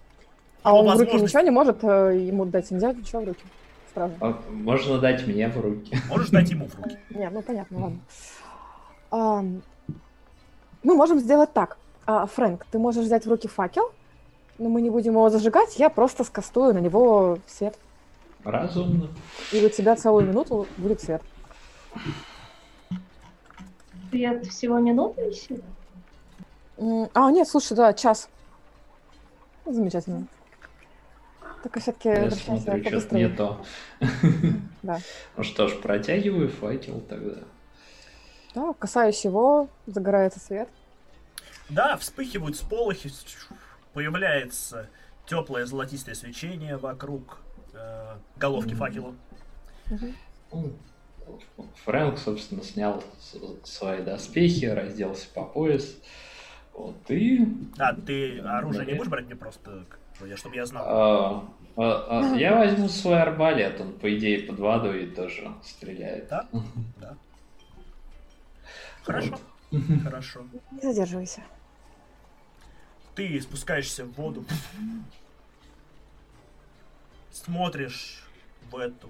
[0.64, 2.72] А Его он в руки возможность- ничего не может э, ему дать?
[2.72, 3.44] Нельзя ничего в руки?
[3.92, 4.14] Стражу.
[4.22, 5.96] А Можно дать мне в руки.
[6.10, 6.98] Можешь дать ему в руки.
[7.12, 7.94] Не, ну понятно,
[9.12, 9.62] ладно.
[10.84, 11.78] Мы можем сделать так.
[12.08, 13.92] А, Фрэнк, ты можешь взять в руки факел,
[14.62, 17.76] но мы не будем его зажигать, я просто скастую на него свет.
[18.44, 19.10] Разумно.
[19.52, 21.24] И у тебя целую минуту будет свет.
[24.12, 25.64] Свет всего минуты висит?
[27.14, 28.30] А, нет, слушай, да, час.
[29.66, 30.28] Замечательно.
[31.64, 33.66] Только все-таки Я смотрю, что-то не то.
[34.84, 35.00] Да.
[35.38, 37.40] Ну что ж, протягиваю факел тогда.
[38.54, 40.70] Да, касаюсь его, загорается свет.
[41.70, 43.10] Да, вспыхивают сполохи,
[43.94, 44.90] появляется
[45.26, 47.40] теплое золотистое свечение вокруг
[47.74, 48.78] э, головки Мгм.
[48.78, 49.16] факела.
[50.52, 50.74] Ну,
[51.86, 53.04] Фрэнк, собственно, снял
[53.64, 55.98] свои доспехи, разделся по пояс,
[56.74, 57.46] Вот, и...
[57.78, 59.86] А, ты оружие не будешь брать мне просто,
[60.26, 60.84] я, чтобы я знал?
[60.88, 66.28] А, а, а, я возьму свой арбалет, он, по идее, под водой тоже стреляет.
[66.30, 66.48] Да?
[66.98, 67.18] Да.
[69.04, 69.40] Хорошо.
[70.04, 70.46] Хорошо.
[70.72, 71.44] Не задерживайся.
[73.16, 74.46] Ты спускаешься в воду,
[77.32, 78.24] смотришь
[78.70, 79.10] в эту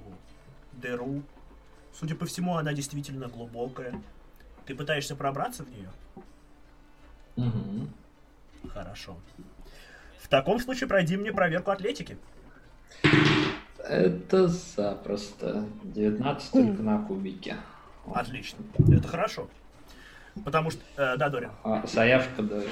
[0.74, 1.22] дыру.
[1.94, 4.02] Судя по всему, она действительно глубокая.
[4.66, 5.90] Ты пытаешься пробраться в нее?
[7.36, 8.70] Угу.
[8.70, 9.18] Хорошо.
[10.20, 12.18] В таком случае пройди мне проверку атлетики.
[13.78, 15.66] Это запросто.
[15.84, 17.58] 19 только на кубике.
[18.14, 18.64] Отлично.
[18.92, 19.50] Это хорошо.
[20.46, 20.82] Потому что...
[20.96, 21.52] Э, да, Дорин.
[21.64, 22.70] А, заявка Дорин.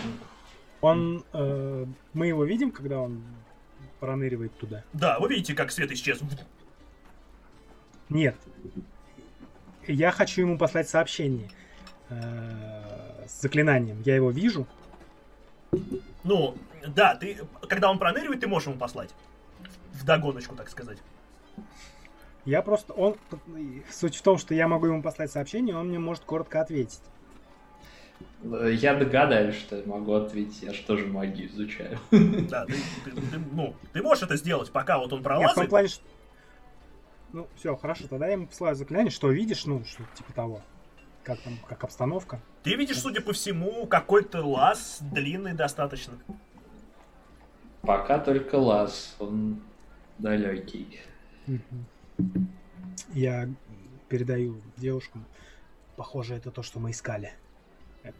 [0.81, 1.23] Он...
[1.33, 3.23] Э, мы его видим, когда он
[3.99, 4.83] проныривает туда?
[4.93, 6.19] Да, вы видите, как свет исчез.
[8.09, 8.35] Нет.
[9.87, 11.49] Я хочу ему послать сообщение
[12.09, 14.01] э, с заклинанием.
[14.01, 14.67] Я его вижу.
[16.23, 16.55] Ну,
[16.87, 19.13] да, ты, когда он проныривает, ты можешь ему послать.
[19.93, 20.97] В догоночку, так сказать.
[22.45, 22.93] Я просто...
[22.93, 23.15] Он,
[23.91, 27.01] суть в том, что я могу ему послать сообщение, он мне может коротко ответить.
[28.41, 31.99] Я догадаюсь, что я могу ответить, я же тоже магию изучаю.
[32.11, 32.73] Да, ты,
[33.03, 35.57] ты, ты, ну, ты можешь это сделать, пока вот он пролазит.
[35.57, 36.03] Нет, в плане, что...
[37.33, 40.61] Ну, все, хорошо, тогда я ему посылаю заклинание, что видишь, ну, что типа того.
[41.23, 42.41] Как там, как обстановка.
[42.63, 46.13] Ты видишь, судя по всему, какой-то лаз длинный достаточно.
[47.81, 49.61] Пока только лаз, он
[50.17, 51.01] далекий.
[53.13, 53.49] Я
[54.07, 55.25] передаю девушкам.
[55.97, 57.33] Похоже, это то, что мы искали.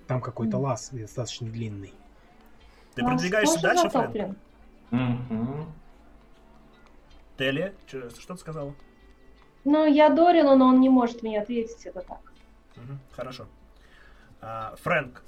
[0.08, 0.62] Там какой-то mm.
[0.62, 1.94] лаз достаточно длинный.
[2.96, 4.38] Ты продвигаешься дальше, Фрэнк?
[4.92, 5.66] Угу.
[7.38, 8.74] Телли, что ты сказала?
[9.64, 12.22] Ну, я Дорину, но он не может мне ответить, это так.
[12.76, 13.46] Угу, хорошо.
[14.42, 15.24] А, Фрэнк.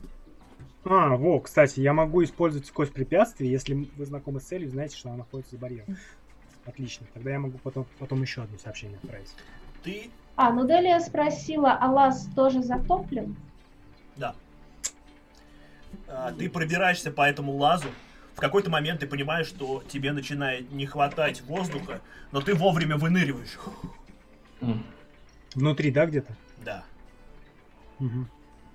[0.83, 5.09] А, во, кстати, я могу использовать сквозь препятствия, если вы знакомы с целью, знаете, что
[5.09, 5.97] она находится за барьером.
[6.65, 7.05] Отлично.
[7.13, 9.33] Тогда я могу потом, потом еще одно сообщение отправить.
[9.83, 10.09] Ты...
[10.35, 13.35] А, ну Делия спросила, а лаз тоже затоплен?
[14.15, 14.35] Да.
[16.07, 17.87] А, ты пробираешься по этому лазу.
[18.35, 22.01] В какой-то момент ты понимаешь, что тебе начинает не хватать воздуха,
[22.31, 23.57] но ты вовремя выныриваешь.
[25.53, 26.35] Внутри, да, где-то?
[26.63, 26.83] Да.
[27.99, 28.27] Угу.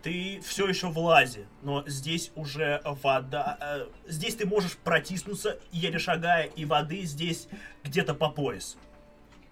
[0.02, 3.58] Ты все еще в лазе, но здесь уже вода.
[3.60, 7.48] Э, здесь ты можешь протиснуться, еле шагая, и воды здесь
[7.82, 8.76] где-то по пояс.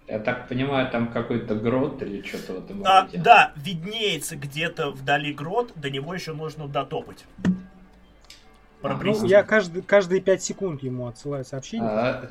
[0.07, 5.33] Я так понимаю, там какой-то грот или что-то в этом а, Да, виднеется где-то вдали
[5.33, 7.25] грот, до него еще нужно дотопать.
[8.83, 11.89] А, ну, я каждый, каждые пять секунд ему отсылаю сообщение.
[11.89, 12.29] А,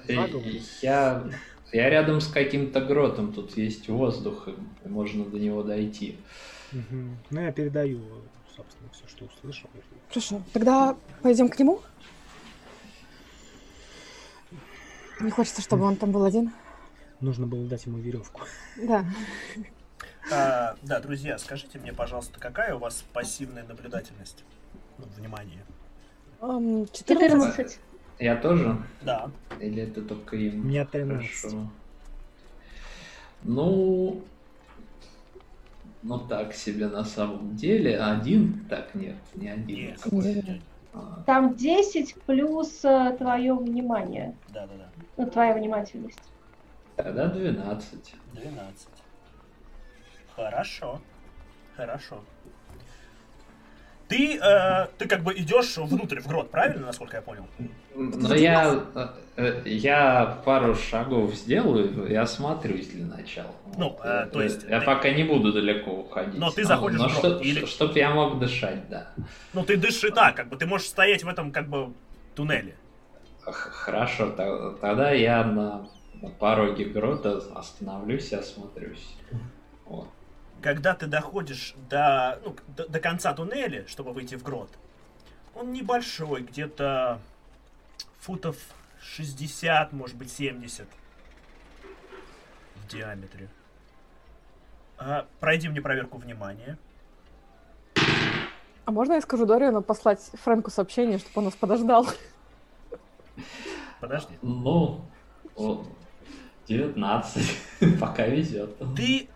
[0.82, 1.24] я,
[1.72, 4.48] я рядом с каким-то гротом, тут есть воздух,
[4.84, 6.16] и можно до него дойти.
[6.72, 7.02] Угу.
[7.30, 8.00] Ну, я передаю,
[8.54, 9.68] собственно, все, что услышал.
[10.08, 11.80] Хорошо, тогда пойдем к нему?
[15.20, 16.52] Не хочется, чтобы он там был один.
[17.20, 18.42] Нужно было дать ему веревку.
[18.76, 19.04] Да.
[20.32, 24.44] А, да, друзья, скажите мне, пожалуйста, какая у вас пассивная наблюдательность?
[24.98, 25.64] Ну, внимание.
[26.40, 27.78] Um, 14.
[28.18, 28.76] Я тоже?
[29.02, 29.30] Да.
[29.60, 30.64] Или это только им?
[30.64, 31.42] Мне 13.
[31.42, 31.68] Хорошо.
[33.42, 34.22] Ну,
[36.02, 37.98] ну так себе на самом деле.
[37.98, 38.64] Один?
[38.68, 39.96] Так, нет, не один.
[40.10, 40.60] Нет, нет.
[40.94, 41.22] А.
[41.26, 44.36] Там 10 плюс э, твое внимание.
[44.48, 44.88] Да, да, да.
[45.16, 46.20] Ну, твоя внимательность.
[46.96, 48.14] Тогда 12.
[48.32, 48.88] 12.
[50.36, 51.00] Хорошо.
[51.76, 52.20] Хорошо.
[54.06, 57.46] Ты, э, ты как бы идешь внутрь в грот, правильно, насколько я понял?
[57.94, 58.84] Но я,
[59.36, 63.52] э, я пару шагов сделаю и осмотрюсь для начала.
[63.78, 64.64] Ну, э, то есть...
[64.68, 64.86] Я ты...
[64.86, 66.38] пока не буду далеко уходить.
[66.38, 67.36] Но ты заходишь но, в грот.
[67.36, 67.64] Что, или...
[67.64, 69.08] Чтоб я мог дышать, да.
[69.54, 71.94] Ну, ты дыши так, как бы ты можешь стоять в этом, как бы,
[72.34, 72.76] туннеле.
[73.42, 74.30] Хорошо,
[74.80, 75.88] тогда я на,
[76.24, 79.16] на пороге грота остановлюсь и осмотрюсь.
[79.84, 80.08] Вот
[80.64, 84.70] когда ты доходишь до, ну, до, до конца туннеля, чтобы выйти в грот,
[85.54, 87.20] он небольшой, где-то
[88.18, 88.56] футов
[89.02, 90.88] 60, может быть 70
[92.76, 93.50] в диаметре.
[94.96, 96.78] А, пройди мне проверку внимания.
[98.86, 102.06] А можно я скажу Дориану послать Фрэнку сообщение, чтобы он нас подождал?
[104.00, 104.38] Подожди.
[104.40, 105.04] Ну,
[106.68, 107.58] 19.
[108.00, 108.76] Пока везет.
[108.96, 109.28] Ты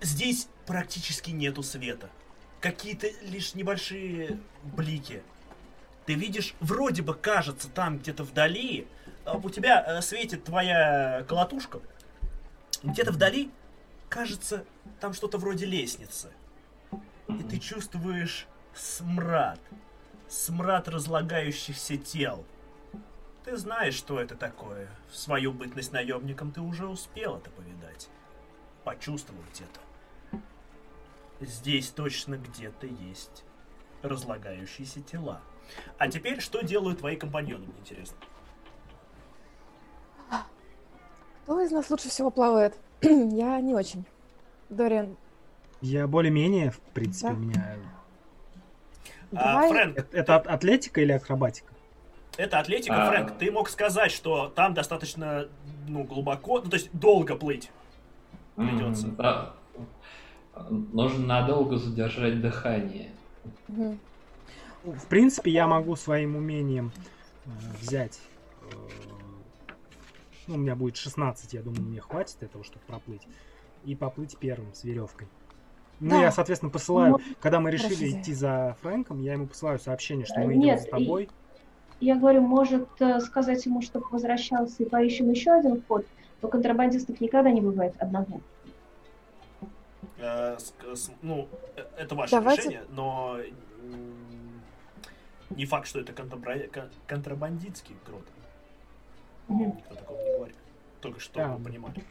[0.00, 2.08] здесь практически нету света.
[2.60, 5.22] Какие-то лишь небольшие блики.
[6.06, 8.86] Ты видишь, вроде бы кажется, там где-то вдали,
[9.24, 11.80] а у тебя э, светит твоя колотушка.
[12.82, 13.50] Где-то вдали,
[14.08, 14.64] кажется,
[15.00, 16.30] там что-то вроде лестницы.
[17.28, 19.60] И ты чувствуешь смрад.
[20.28, 22.44] Смрад разлагающихся тел.
[23.44, 24.88] Ты знаешь, что это такое.
[25.10, 28.08] В свою бытность наемником ты уже успел это повидать.
[28.84, 30.40] Почувствовать это.
[31.40, 33.44] Здесь точно где-то есть
[34.02, 35.40] разлагающиеся тела.
[35.98, 38.16] А теперь, что делают твои компаньоны, мне интересно?
[41.44, 42.76] Кто из нас лучше всего плавает?
[43.02, 44.04] Я не очень.
[44.68, 45.16] Дориан,
[45.80, 47.34] Я более-менее, в принципе, Да.
[47.34, 47.76] у меня...
[49.32, 49.68] А, давай...
[49.70, 51.72] Фрэнк, Это, это от- атлетика или акробатика?
[52.36, 53.10] Это атлетика, А.
[53.10, 53.38] Фрэнк.
[53.38, 55.48] Ты мог сказать, что там достаточно
[55.88, 57.70] ну, глубоко, ну то есть долго плыть.
[58.56, 59.06] Придется.
[59.08, 59.54] М, да.
[60.68, 63.12] Нужно надолго задержать дыхание.
[63.68, 66.92] В принципе, я могу своим умением
[67.46, 67.50] э,
[67.80, 68.18] взять...
[68.62, 68.74] э,
[70.46, 73.22] ну, у меня будет 16, я думаю, мне хватит этого, чтобы проплыть.
[73.84, 75.28] И поплыть первым с веревкой.
[76.00, 76.22] Ну, Да.
[76.22, 77.12] я, соответственно, посылаю...
[77.12, 80.52] Ну, Когда мы решили хорошая идти за Фрэнком, я ему посылаю сообщение, что Э, мы
[80.52, 81.28] идем нет, за тобой.
[82.00, 86.06] Я говорю, может э, сказать ему, чтобы возвращался и поищем еще один вход.
[86.40, 88.40] Но контрабандистов никогда не бывает одного.
[90.18, 93.36] Э, с- с- ну, э, это ваше Давайте- решение, но
[95.50, 98.24] не факт, что это контрабра- кон- контрабандитский грот.
[99.48, 99.76] Мгм.
[99.76, 100.56] Никто такого не говорит.
[101.00, 101.48] Только что Да.
[101.56, 102.02] вы понимали.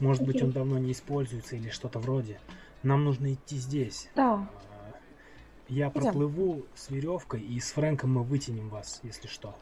[0.00, 2.38] Может быть, он давно не используется или что-то вроде.
[2.82, 4.08] Нам нужно идти здесь.
[4.14, 4.46] Да.
[5.68, 6.02] Я Идем.
[6.02, 9.54] проплыву с веревкой, и с Фрэнком мы вытянем вас, если что.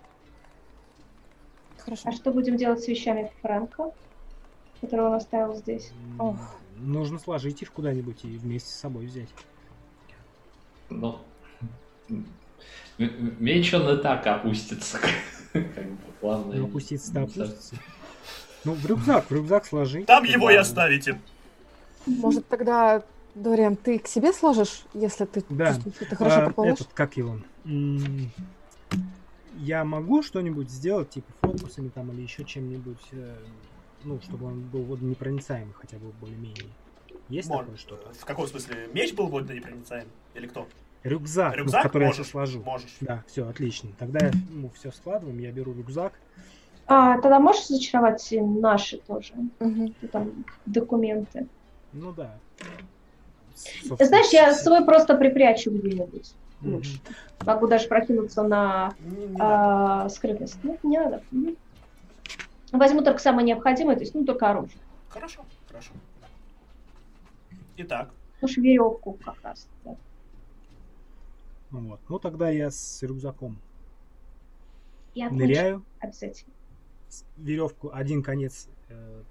[1.79, 2.09] Хорошо.
[2.09, 3.91] А что будем делать с вещами Фрэнка,
[4.81, 5.93] которые он оставил здесь?
[6.19, 6.37] Ох.
[6.77, 9.29] Нужно сложить их куда-нибудь и вместе с собой взять.
[10.91, 11.19] Ну,
[12.11, 12.27] м-
[12.99, 14.99] м- меч он и так опустится.
[15.53, 16.59] Как бы, главное.
[16.59, 17.77] Ну, опуститься-то не- опустится.
[18.65, 20.05] Ну, в рюкзак, в рюкзак сложи.
[20.05, 21.21] Там его и оставите.
[22.07, 23.03] Может, тогда,
[23.35, 25.75] Дориан, ты к себе сложишь, если ты Да.
[25.75, 27.39] ты хорошо А, этот, как его?
[27.65, 28.31] М,
[29.57, 33.37] Я могу что-нибудь сделать, типа фокусами там или еще чем-нибудь, э,
[34.03, 36.71] ну, чтобы он был водонепроницаемый хотя бы более-менее.
[37.29, 38.13] Есть Мож- такое что-то?
[38.13, 38.89] В каком смысле?
[38.93, 40.09] Меч был водонепроницаем?
[40.35, 40.67] Или кто?
[41.05, 42.63] Рюкзак, ну, Рюкзак который я можешь, сейчас сложу.
[42.63, 42.97] можешь.
[43.01, 43.91] Да, все, отлично.
[43.99, 46.13] Тогда ну, все складываем, я беру рюкзак.
[46.87, 48.27] А, тогда можешь зачаровать
[48.61, 49.35] наши тоже?
[49.61, 51.49] Ну, Там документы.
[51.93, 52.41] Ну да.
[53.99, 56.33] Ты знаешь, я свой просто припрячу где-нибудь.
[56.63, 57.01] Лучше.
[57.45, 59.37] Могу даже прокинуться на надо.
[59.39, 60.63] а, скрытность.
[60.65, 61.23] Нет, не надо.
[61.31, 61.57] Мгм.
[62.73, 64.79] Возьму только самое необходимое, то есть, ну, только оружие.
[65.09, 65.93] Хорошо, хорошо.
[67.77, 69.69] Итак, Уж веревку как раз.
[69.85, 69.97] да.
[71.71, 72.01] Вот.
[72.09, 73.59] Ну тогда я с рюкзаком
[75.11, 76.53] отлично, ныряю, обязательно.
[77.37, 79.23] веревку один конец э,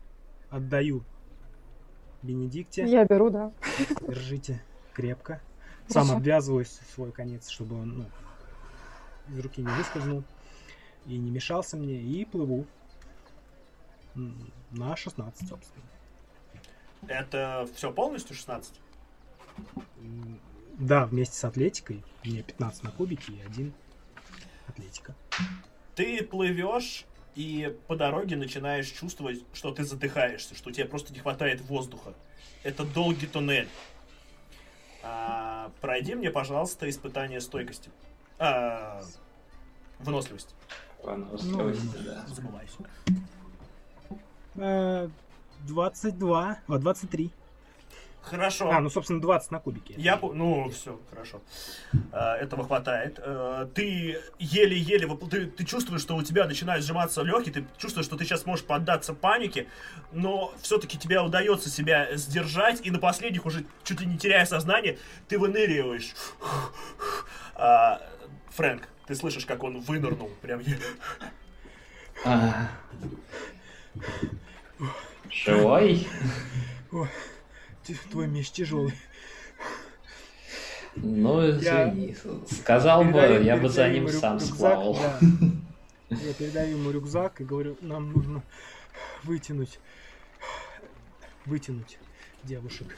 [0.49, 1.03] отдаю
[2.23, 2.85] Бенедикте.
[2.85, 3.51] Я беру, да.
[4.07, 4.61] Держите
[4.93, 5.41] крепко.
[5.87, 6.17] Сам Хорошо.
[6.17, 8.05] обвязываю с- свой конец, чтобы он ну,
[9.35, 10.23] из руки не выскользнул
[11.05, 12.01] и не мешался мне.
[12.01, 12.65] И плыву
[14.71, 15.83] на 16, собственно.
[17.07, 18.73] это все полностью 16?
[19.97, 20.39] М,
[20.79, 22.03] Да, вместе с атлетикой.
[22.23, 23.73] У меня 15 на кубике и один
[24.67, 25.13] атлетика.
[25.95, 27.05] Ты плывешь
[27.35, 32.13] и по дороге начинаешь чувствовать, что ты задыхаешься, что тебе просто не хватает воздуха.
[32.63, 33.67] Это долгий туннель.
[35.03, 37.91] А, пройди мне, пожалуйста, испытание стойкости.
[38.39, 39.01] А,
[39.99, 40.53] выносливости.
[41.03, 42.25] Выносливости, да.
[42.27, 42.77] Забывайся.
[44.55, 45.09] Э,
[45.67, 47.31] 22, а 23.
[48.23, 48.71] Хорошо.
[48.71, 49.93] А, ну, собственно, 20 на кубике.
[49.97, 51.41] Я, по- ну, все, хорошо.
[52.11, 53.19] А, этого хватает.
[53.19, 58.15] А, ты еле-еле, ты, ты чувствуешь, что у тебя начинают сжиматься легкие, ты чувствуешь, что
[58.15, 59.67] ты сейчас можешь поддаться панике,
[60.13, 64.97] но все-таки тебе удается себя сдержать, и на последних уже чуть ли не теряя сознание,
[65.27, 66.13] ты выныриваешь.
[67.55, 68.01] А,
[68.51, 70.79] Фрэнк, ты слышишь, как он вынырнул, прям еле.
[75.29, 76.07] Живой?
[78.11, 78.93] Твой меч тяжелый.
[80.95, 82.15] Ну, Я извини.
[82.51, 84.93] Сказал бы, Передаю- я бы за ним сам рюкзак, сплавал.
[84.95, 85.19] да.
[86.11, 88.43] Я передаю ему рюкзак и говорю, нам нужно
[89.23, 89.79] вытянуть,
[91.45, 91.97] вытянуть
[92.43, 92.95] девушек.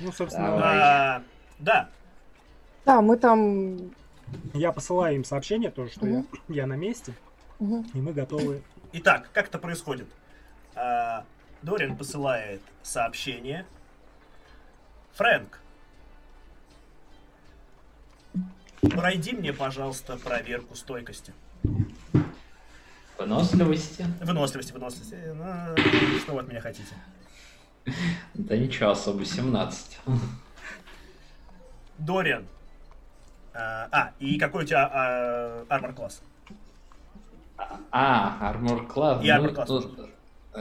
[0.00, 0.56] Ну, собственно.
[0.62, 1.22] А,
[1.58, 1.90] да,
[2.86, 3.90] Да, мы там...
[4.54, 7.12] я посылаю им сообщение тоже, что я, я на месте,
[7.58, 7.86] Мгм.
[7.92, 8.62] и мы готовы.
[8.94, 10.06] Итак, как это происходит?
[11.62, 13.66] Дориан посылает сообщение.
[15.14, 15.58] Фрэнк,
[18.80, 21.32] пройди мне, пожалуйста, проверку стойкости.
[23.18, 24.06] Выносливости?
[24.20, 25.14] Выносливости, выносливости.
[25.14, 26.94] Э, ну, Что вы от меня хотите?
[28.34, 29.98] Да ничего особо, 17.
[31.98, 32.46] Дориан,
[33.54, 36.22] А, а, и какой у тебя а, армор класс?
[37.90, 39.24] А, армор класс.
[39.24, 40.06] И class тут, э,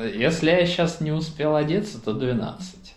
[0.05, 2.95] если я сейчас не успел одеться, то 12.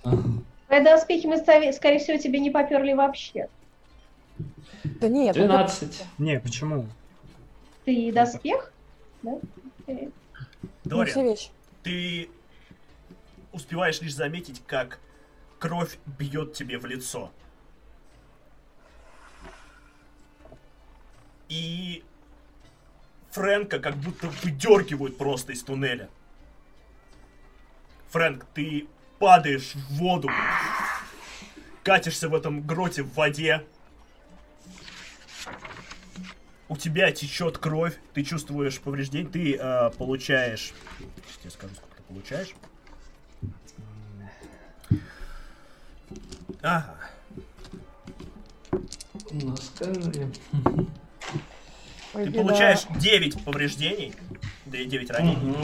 [0.67, 3.49] Твои доспехи мы, скорее всего, тебе не поперли вообще.
[4.85, 6.05] Да нет, ну, 12.
[6.19, 6.87] Не, почему?
[7.85, 8.73] Ты доспех?
[9.23, 9.39] Да?
[9.87, 10.09] Э,
[10.85, 11.05] ну,
[11.83, 12.29] ты
[13.53, 14.99] успеваешь лишь заметить, как
[15.59, 17.31] кровь бьет тебе в лицо.
[21.49, 22.05] И
[23.31, 26.09] Фрэнка как будто выдергивают просто из туннеля.
[28.11, 28.89] Фрэнк, ты
[29.19, 30.29] падаешь в воду,
[31.85, 33.65] катишься в этом гроте в воде.
[36.69, 40.73] У тебя течет кровь, ты чувствуешь повреждение, ты э, получаешь...
[41.27, 42.55] Сейчас я скажу, сколько ты получаешь.
[46.63, 46.95] Ага.
[49.33, 50.33] Ну, скажи.
[52.13, 54.15] Ты получаешь 9 повреждений.
[54.67, 55.57] Да и 9 ранений.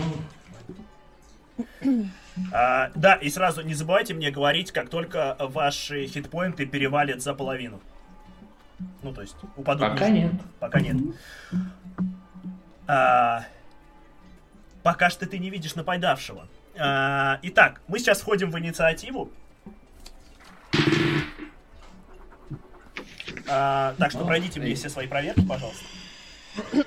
[1.81, 2.11] Мгм.
[2.53, 7.81] А, да, и сразу не забывайте мне говорить, как только ваши хитпоинты перевалят за половину.
[9.03, 10.33] Ну, то есть, упадут Пока нет.
[10.61, 10.97] Пока нет.
[12.87, 13.45] А,
[14.83, 16.47] пока что ты не видишь нападавшего.
[16.79, 19.31] А, итак, мы сейчас входим в инициативу.
[23.49, 25.85] А, так что Ну, пройдите мне все свои проверки, пожалуйста.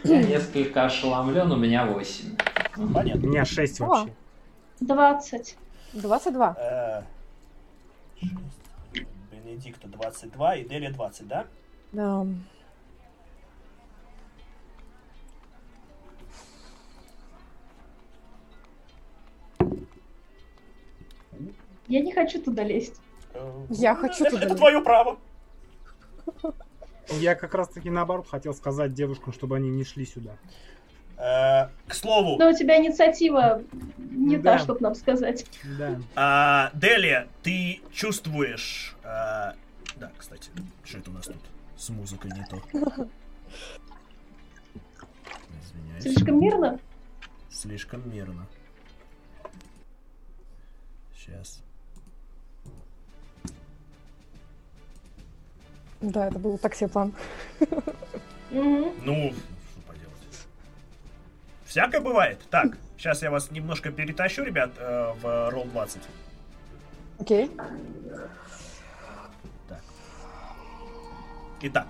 [0.03, 2.35] Я несколько ошеломлен, у меня 8.
[2.77, 3.25] У Понятно.
[3.27, 3.85] меня 6 О.
[3.85, 4.13] вообще.
[4.81, 5.57] 20.
[5.93, 6.55] 22.
[6.57, 7.03] Э,
[8.19, 9.07] шесть.
[9.31, 11.45] Бенедикта 22 и Делия 20, да?
[11.91, 12.25] Да.
[21.87, 23.01] Я не хочу туда лезть.
[23.33, 24.57] Э, Я хочу это, туда это лезть.
[24.57, 25.17] твое право.
[27.09, 30.37] Я как раз таки наоборот хотел сказать девушкам, чтобы они не шли сюда.
[31.19, 33.61] Э, к слову, Но у тебя инициатива
[33.97, 34.53] не Да.
[34.57, 35.45] та, чтобы нам сказать.
[35.77, 35.99] Да.
[36.15, 38.95] а, Делия, ты чувствуешь...
[39.03, 39.53] а,
[39.97, 40.49] да, кстати,
[40.85, 41.35] что это у нас тут
[41.75, 42.61] с музыкой не то?
[45.61, 46.03] Извиняюсь.
[46.03, 46.79] Слишком мирно?
[47.49, 48.47] Слишком мирно.
[51.17, 51.61] Сейчас.
[55.99, 57.13] Да, это был так себе план.
[58.51, 59.33] Ну.
[61.69, 62.41] Всякое бывает.
[62.49, 66.01] Так, сейчас я вас немножко перетащу, ребят, э, в Roll 20.
[67.19, 67.51] Окей.
[69.67, 69.83] Так.
[71.61, 71.87] Итак.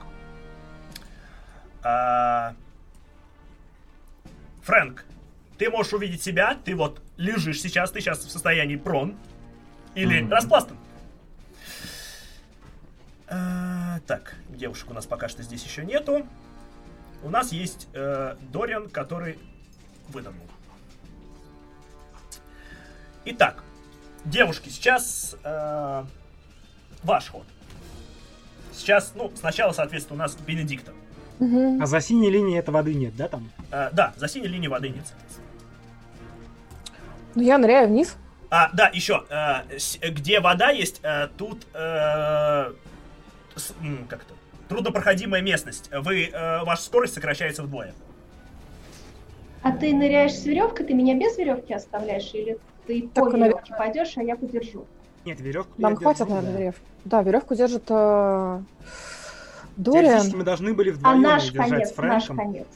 [1.81, 2.53] А,
[4.63, 5.05] Фрэнк,
[5.57, 9.15] ты можешь увидеть себя, ты вот лежишь сейчас, ты сейчас в состоянии прон
[9.95, 10.31] или Мгм.
[10.33, 10.77] распластан.
[13.29, 16.27] А, так, девушек у нас пока что здесь еще нету.
[17.23, 19.39] У нас есть э, Дориан, который
[20.09, 20.45] выдохнул.
[23.25, 23.63] Итак,
[24.25, 26.03] девушки, сейчас э,
[27.03, 27.43] ваш ход.
[28.73, 30.93] Сейчас, ну, сначала, соответственно, у нас Бенедикта.
[31.39, 31.81] Мгм.
[31.81, 33.49] А за синей линией это воды нет, да, там?
[33.71, 35.47] Э, да, за синей линией воды нет, соответственно.
[37.35, 38.15] Ну, я ныряю вниз.
[38.49, 42.73] А, да, еще, э, с- где вода есть, э, тут, э,
[43.55, 44.33] с- м, как это,
[44.69, 45.89] труднопроходимая местность.
[45.93, 47.93] Вы, э, ваша скорость сокращается вдвое.
[49.61, 52.31] А ты ныряешь с веревкой, ты меня без веревки оставляешь?
[52.33, 52.57] Или
[52.87, 54.85] ты по Так, веревке пойдешь, а я подержу?
[55.25, 56.81] Нет, веревку Нам хватит, наверное, веревки.
[57.05, 58.61] Да, веревку держит э,
[59.75, 60.27] Дориан.
[60.33, 62.67] Мы должны были А вдвоем наш держать конец, с наш конец.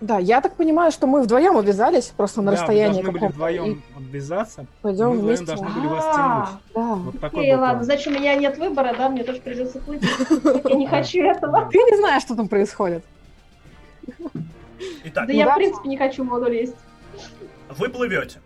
[0.00, 3.26] Да, я так понимаю, что мы вдвоем увязались просто на Да, мы расстоянии должны были
[3.32, 4.66] вдвоем И обвязаться.
[4.80, 5.44] пойдем мы вместе.
[5.46, 6.60] должны были вас А, тянуть.
[6.74, 6.94] Да.
[6.94, 10.02] Вот такой Окей, был ладно, значит, у меня нет выбора, да, мне тоже придется плыть.
[10.64, 11.68] Я не хочу этого.
[11.72, 13.04] Ты не знаешь, что там происходит.
[15.04, 16.76] Итак, Да я, в принципе, не хочу в воду лезть.
[17.70, 18.40] вы плывете.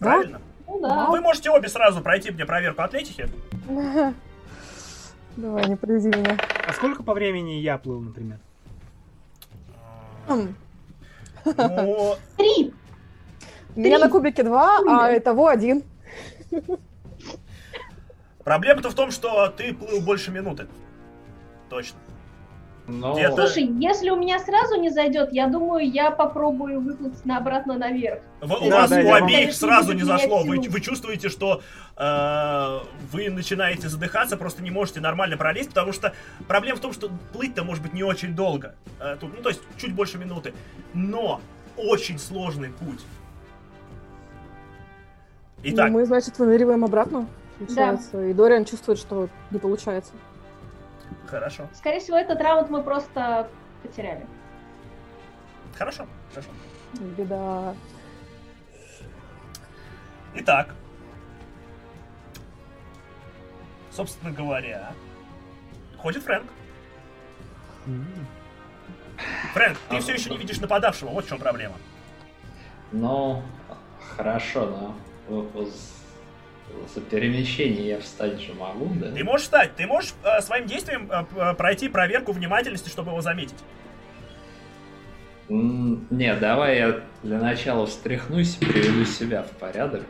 [0.00, 0.12] Да?
[0.12, 0.40] Правильно?
[0.66, 1.06] Ну да.
[1.10, 3.28] Вы можете обе сразу пройти мне проверку атлетики.
[5.36, 6.38] Давай, не подведи меня.
[6.66, 8.38] А сколько по времени я плыл, например?
[10.28, 10.48] Ну,
[12.36, 12.72] Три.
[13.74, 15.82] У меня на кубике два, а того один.
[18.44, 20.66] проблема-то в том, что ты плыл больше минуты.
[21.70, 21.98] Точно.
[23.00, 23.14] Но...
[23.14, 27.78] Где-то- Слушай, если у меня сразу не зайдет, я думаю, я попробую выплыть на обратно
[27.78, 28.20] наверх.
[28.40, 30.44] В- у Да, вас да, у вам- обеих сразу не зашло.
[30.44, 31.62] Вы, вы чувствуете, что
[31.96, 32.78] э,
[33.10, 36.12] вы начинаете задыхаться, просто не можете нормально пролезть, потому что
[36.46, 38.74] проблема в том, что плыть-то может быть не очень долго.
[39.00, 40.52] Э, тут, ну, то есть чуть больше минуты.
[40.92, 41.40] Но
[41.78, 43.00] очень сложный путь.
[45.64, 47.26] Итак, Ну, мы, значит, выныриваем обратно.
[47.58, 48.26] Получается.
[48.26, 50.12] И Дориан чувствует, что не получается.
[51.26, 51.68] Хорошо.
[51.74, 53.48] Скорее всего, этот раунд мы просто
[53.82, 54.26] потеряли.
[55.76, 56.50] Хорошо, хорошо.
[57.16, 57.74] Беда.
[60.34, 60.74] Итак,
[63.90, 64.92] собственно говоря,
[65.98, 66.50] ходит Фрэнк.
[69.54, 71.76] Фрэнк, ты А, все еще не видишь нападавшего, вот в чем проблема.
[72.92, 73.42] Ну,
[74.16, 74.94] хорошо,
[75.28, 75.46] но
[76.94, 79.10] за перемещение я встать же могу, да?
[79.12, 83.20] Ты можешь встать, ты можешь э, своим действием э, э, пройти проверку внимательности, чтобы его
[83.20, 83.58] заметить.
[85.48, 90.02] М, Не, давай я для начала встряхнусь, приведу себя в порядок.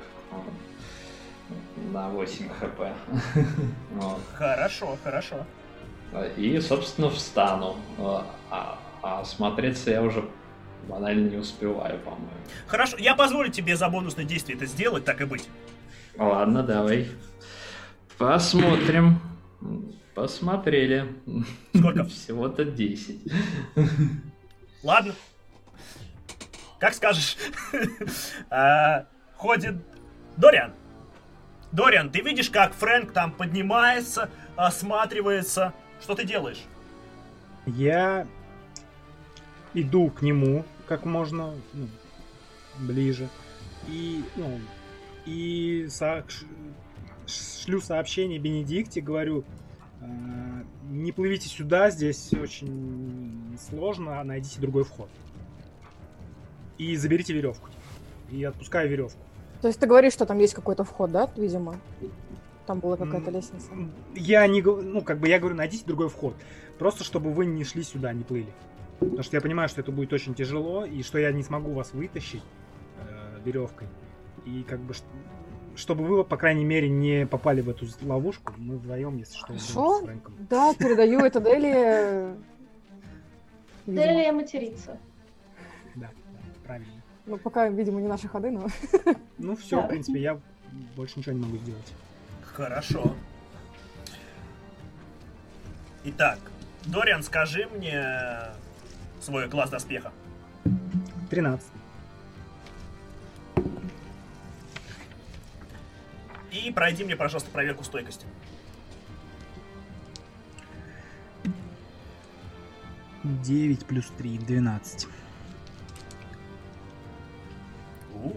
[1.92, 2.80] На 8 хп.
[4.34, 5.36] Хорошо, хорошо.
[6.36, 7.76] И, собственно, встану.
[7.98, 10.24] А, а осмотреться я уже
[10.88, 12.28] банально не успеваю, по-моему.
[12.66, 15.48] Хорошо, я позволю тебе за бонусное действие это сделать, так и быть.
[16.16, 17.08] Ладно, давай.
[18.18, 19.20] Посмотрим.
[20.14, 21.06] Посмотрели.
[21.74, 22.04] Сколько?
[22.08, 23.32] Всего-то 10.
[24.82, 25.14] Ладно.
[26.78, 27.36] Как скажешь.
[28.50, 29.06] А,
[29.36, 29.76] Ходит
[30.36, 30.72] Дориан.
[31.72, 35.72] Дориан, ты видишь, как Фрэнк там поднимается, осматривается.
[36.00, 36.62] Что ты делаешь?
[37.66, 38.26] Я
[39.74, 41.88] иду к нему как можно ну,
[42.78, 43.28] ближе
[43.88, 44.60] и ну,
[45.26, 46.24] и со-
[47.26, 49.44] шлю сообщение Бенедикте, говорю,
[50.00, 50.04] «Э,
[50.90, 55.08] не плывите сюда, здесь очень сложно, найдите другой вход.
[56.78, 57.68] И заберите веревку.
[58.30, 59.20] И отпускаю веревку.
[59.60, 61.76] То есть ты говоришь, что там есть какой-то вход, да, видимо?
[62.66, 63.70] Там была какая-то лестница.
[64.14, 66.34] Я не ну, как бы я говорю, найдите другой вход.
[66.78, 68.52] Просто чтобы вы не шли сюда, не плыли.
[68.98, 71.92] Потому что я понимаю, что это будет очень тяжело, и что я не смогу вас
[71.92, 72.42] вытащить
[72.98, 73.88] э, веревкой.
[74.44, 74.94] И как бы,
[75.76, 79.98] чтобы вы, по крайней мере, не попали в эту ловушку, мы вдвоем, если что, Хорошо.
[79.98, 80.34] с Фрэнком.
[80.50, 82.34] Да, передаю это Дели.
[83.86, 84.02] Видимо.
[84.02, 84.98] Делия материться.
[85.94, 87.02] Да, да, правильно.
[87.26, 88.66] Ну, пока, видимо, не наши ходы, но...
[89.38, 90.40] Ну все, в принципе, я
[90.96, 91.92] больше ничего не могу сделать.
[92.44, 93.14] Хорошо.
[96.04, 96.38] Итак,
[96.86, 98.04] Дориан, скажи мне
[99.20, 100.12] свой класс доспеха.
[101.30, 101.66] 13.
[106.52, 108.26] И пройди мне, пожалуйста, проверку стойкости.
[113.24, 115.06] Девять плюс три, 12.
[118.14, 118.32] У.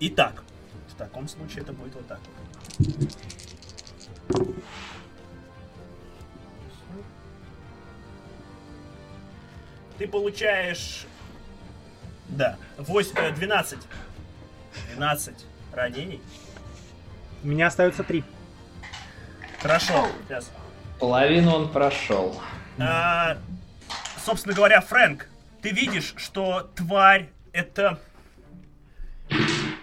[0.00, 0.42] Итак,
[0.88, 3.08] в таком случае это будет вот так вот.
[9.98, 11.06] Ты получаешь...
[12.28, 13.78] Да, вось- э, 12.
[14.94, 15.34] 12
[15.72, 16.20] ранений.
[17.42, 18.24] У меня остается три.
[19.60, 20.50] Хорошо, сейчас.
[20.98, 22.40] Половину он прошел.
[22.78, 23.36] А,
[24.24, 25.26] собственно говоря, Фрэнк,
[25.62, 27.98] ты видишь, что тварь это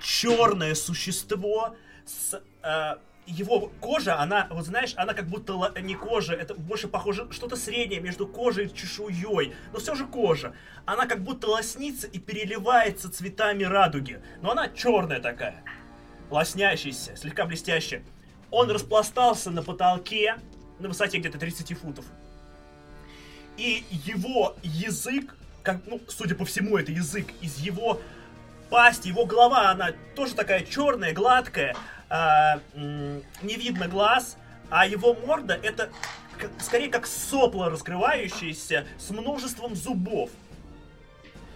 [0.01, 6.53] черное существо с а, его кожа, она, вот знаешь, она как будто не кожа, это
[6.53, 10.53] больше похоже что-то среднее между кожей и чешуей, но все же кожа.
[10.85, 15.63] Она как будто лоснится и переливается цветами радуги, но она черная такая,
[16.29, 18.03] лоснящаяся, слегка блестящая.
[18.49, 20.35] Он распластался на потолке
[20.81, 22.05] на высоте где-то 30 футов.
[23.57, 28.01] И его язык, как, ну, судя по всему, это язык из его
[28.69, 31.75] пасти, его голова, она тоже такая черная, гладкая,
[32.73, 34.37] м, не видно глаз,
[34.69, 35.89] а его морда это
[36.59, 40.29] скорее как сопло раскрывающееся с множеством зубов.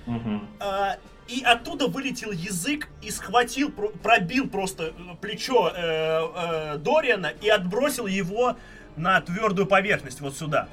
[0.06, 0.48] Мгм.
[0.60, 7.34] А, и оттуда вылетел язык и схватил, про- пробил просто э, плечо э, э, Дориана
[7.42, 8.56] и отбросил его
[8.96, 10.68] на твердую поверхность вот сюда.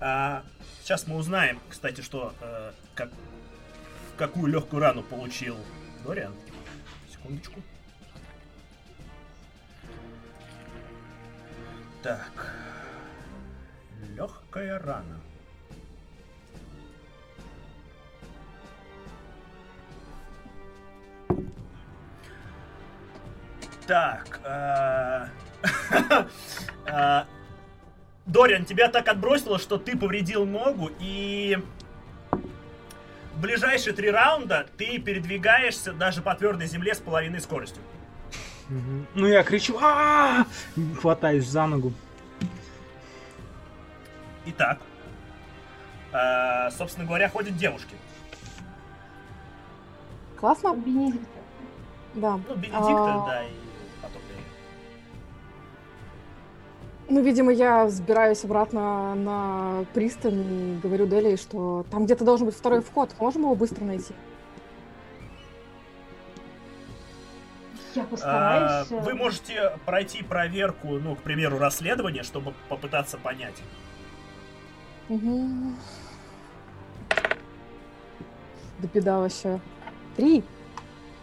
[0.00, 0.44] А,
[0.82, 3.10] сейчас мы узнаем, кстати, что э, как,
[4.16, 5.56] какую легкую рану получил
[6.04, 6.34] Дориан.
[7.10, 7.60] Секундочку.
[12.02, 12.52] Так.
[14.16, 15.20] Легкая рана.
[23.86, 24.40] Так.
[24.44, 25.26] э,
[26.86, 27.24] э,
[28.26, 31.58] Дориан, тебя так отбросило, что ты повредил ногу, и
[33.34, 37.82] в ближайшие три раунда ты передвигаешься даже по твердой земле с половиной скоростью.
[39.14, 40.44] Ну я кричу, а
[41.00, 41.92] хватаюсь за ногу.
[44.46, 44.78] Итак,
[46.12, 47.94] э, собственно говоря, ходят девушки.
[50.36, 50.74] Классно?
[50.74, 51.28] Бенедикт.
[52.14, 52.40] Да.
[52.48, 53.52] Ну, Бенедикта, А, да, и
[54.02, 54.34] потом ты.
[57.08, 62.56] Ну, видимо, я взбираюсь обратно на пристань и говорю Дели, что там где-то должен быть
[62.56, 63.14] второй вход.
[63.20, 64.14] Можем его быстро найти?
[67.94, 68.90] Я постараюсь.
[68.90, 73.62] А, Вы можете пройти проверку, ну, к примеру, расследования, чтобы попытаться понять.
[75.08, 75.74] Угу.
[78.78, 79.60] Да беда вообще.
[80.16, 80.42] Три.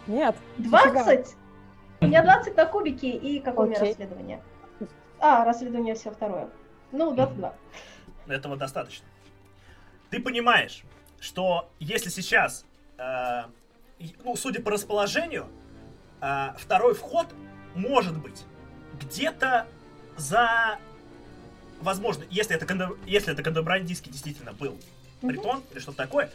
[0.06, 0.36] Нет.
[0.58, 1.36] 20?
[2.00, 3.90] У меня 20 на кубике, и какое у меня Окей.
[3.90, 4.42] расследование?
[5.18, 6.48] А, расследование все второе.
[6.92, 7.54] Ну, 22.
[8.28, 9.06] Этого достаточно.
[10.08, 10.82] Ты понимаешь,
[11.20, 12.64] что если сейчас,
[12.98, 13.42] э,
[14.24, 15.46] ну, судя по расположению,
[16.20, 17.26] э, второй вход
[17.74, 18.44] может быть
[19.00, 19.66] где-то
[20.16, 20.78] за,
[21.80, 24.78] возможно, если это, кондо- если это контрабандистский действительно был
[25.20, 26.30] притон или что-то такое,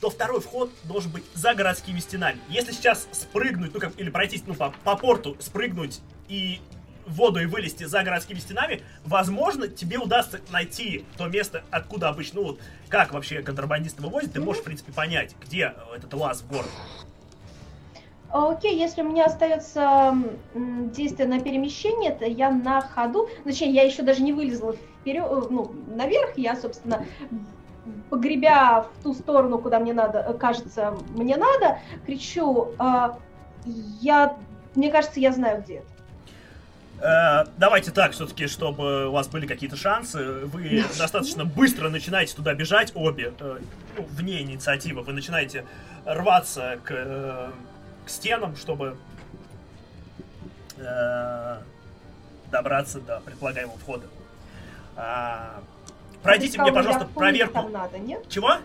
[0.00, 2.40] то второй вход должен быть за городскими стенами.
[2.48, 6.60] Если сейчас спрыгнуть, ну как, или пройтись ну, по, по порту, спрыгнуть и
[7.06, 12.40] в воду и вылезти за городскими стенами, возможно, тебе удастся найти то место, откуда обычно,
[12.40, 16.40] ну вот, как вообще контрабандисты вывозят, ты можешь, в принципе, понять, где э, этот лаз
[16.40, 16.70] в город.
[18.32, 20.14] Окей, если у меня остается
[20.54, 25.72] действие на перемещение, то я на ходу, точнее, я еще даже не вылезла вперед, ну,
[25.88, 27.04] наверх, я, собственно,
[28.08, 33.18] погребя в ту сторону, куда мне надо, э, кажется, мне надо, кричу, а,
[34.00, 34.36] я,
[34.76, 35.86] мне кажется, я знаю, где это.
[37.02, 40.44] Э, давайте так, все-таки, чтобы у вас были какие-то шансы.
[40.44, 43.58] Вы достаточно быстро начинаете туда бежать, обе, э,
[43.96, 45.02] ну, вне инициативы.
[45.02, 45.64] Вы начинаете
[46.04, 47.50] рваться к, э,
[48.04, 48.96] к стенам, чтобы
[50.78, 51.56] э,
[52.50, 54.06] добраться до предполагаемого входа.
[54.96, 55.60] А,
[56.22, 57.54] пройдите Ты мне, пожалуйста, плыть проверку.
[57.54, 58.28] там надо, нет?
[58.28, 58.56] Чего?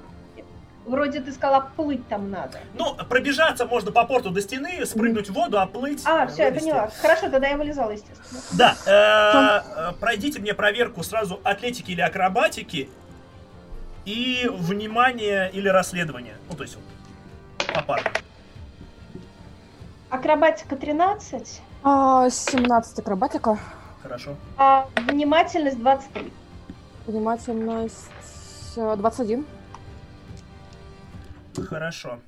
[0.85, 2.59] Вроде ты сказала, плыть там надо.
[2.75, 5.57] Ну, пробежаться можно по порту до стены, спрыгнуть в воду.
[5.57, 6.91] А, э, все, я поняла.
[7.01, 8.41] Хорошо, тогда я вылезала, естественно.
[8.51, 12.89] Да, э, пройдите мне проверку сразу атлетики или акробатики
[14.05, 16.35] и внимание или расследование.
[16.49, 18.11] Ну, то есть вот, попарно.
[20.15, 23.59] Акробатика 13, А, 17 акробатика.
[24.01, 24.35] Хорошо.
[24.57, 26.31] а внимательность 23.
[27.05, 28.07] Внимательность
[28.77, 29.45] э, 21.
[31.67, 32.19] Хорошо.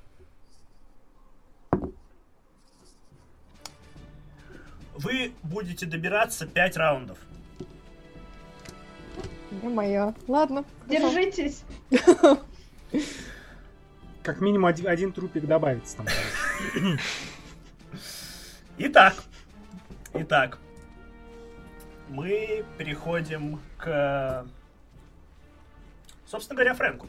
[4.97, 7.17] Вы будете добираться 5 раундов.
[9.61, 10.13] Не моя.
[10.27, 10.65] Ладно.
[10.89, 11.09] хорошо.
[11.13, 11.63] Держитесь.
[14.23, 16.07] Как минимум один, один трупик добавится там.
[18.79, 19.15] Итак,
[20.13, 20.59] итак,
[22.09, 24.45] мы переходим к,
[26.27, 27.07] собственно говоря, Фрэнку.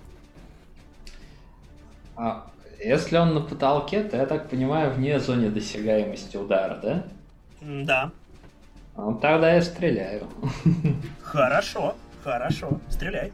[2.17, 2.51] А
[2.83, 7.05] если он на потолке, то я так понимаю, вне зоны досягаемости удара, да?
[7.61, 8.11] Да,
[8.97, 10.27] Ну, тогда я стреляю.
[11.23, 13.33] хорошо, хорошо, стреляй.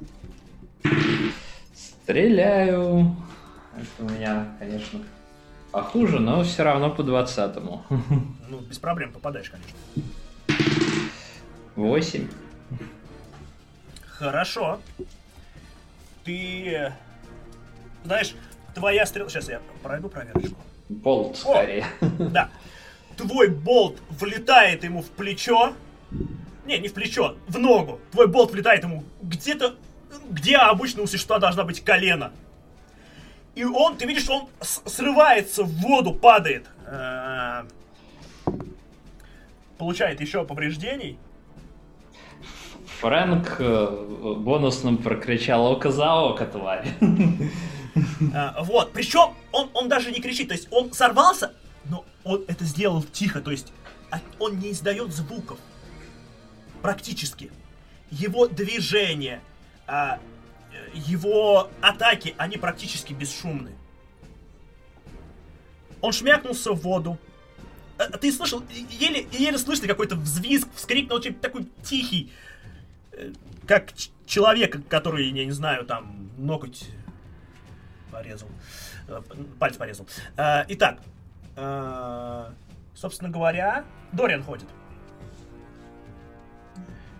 [1.72, 3.14] Стреляю.
[3.76, 5.00] Это у меня, конечно,
[5.74, 7.84] похуже, но все равно по двадцатому.
[8.48, 9.76] Ну, без проблем попадаешь, конечно.
[11.74, 12.28] Восемь.
[14.06, 14.78] Хорошо.
[16.22, 16.92] Ты,
[18.04, 18.36] знаешь,
[18.72, 19.28] твоя стрела...
[19.28, 20.60] Сейчас я пройду проверочку.
[20.88, 21.84] Болт скорее.
[22.18, 22.50] Да.
[23.16, 25.72] Твой болт влетает ему в плечо.
[26.66, 27.98] Не, не в плечо, в ногу.
[28.12, 29.74] Твой болт влетает ему где-то,
[30.30, 32.32] где обычно у существа должна быть колено.
[33.54, 36.66] И он, ты видишь, он срывается в воду, падает.
[36.86, 37.64] Э,
[39.78, 41.18] Получает еще повреждений.
[43.00, 46.88] Фрэнк э, бонусным прокричал око за око, тварь.
[48.34, 51.52] А, вот, причем он, он даже не кричит, то есть он сорвался,
[51.84, 53.72] но он это сделал тихо, то есть
[54.40, 55.58] он не издает звуков.
[56.82, 57.52] Практически.
[58.10, 59.40] Его движения,
[59.86, 60.18] э,
[60.94, 63.72] его атаки, они практически бесшумны.
[66.00, 67.18] Он шмякнулся в воду.
[67.98, 72.32] А, Ты слышал, еле, еле слышно какой-то взвизг, вскрик, но очень такой тихий.
[73.12, 73.32] э,
[73.66, 76.88] Как ч- человека, который, я не знаю, там, ноготь
[78.10, 78.48] порезал.
[79.08, 79.22] Э,
[79.58, 80.06] Палец порезал.
[80.36, 81.00] Э, Итак,
[81.56, 82.50] э,
[82.94, 84.68] собственно говоря, Дориан ходит.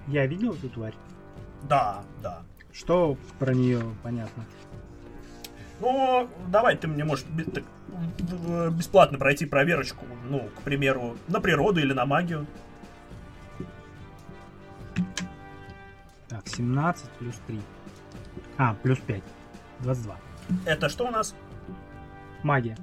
[0.09, 0.94] Я видел эту тварь.
[1.62, 2.43] Да, да.
[2.74, 4.44] Что про нее понятно?
[5.80, 7.24] Ну, давай ты мне можешь
[8.72, 12.46] бесплатно пройти проверочку, ну, к примеру, на природу или на магию.
[16.28, 17.60] Так, 17 плюс 3.
[18.59, 19.22] А, плюс 5.
[19.80, 20.16] 22.
[20.66, 21.34] Это что у нас?
[22.42, 22.76] Магия.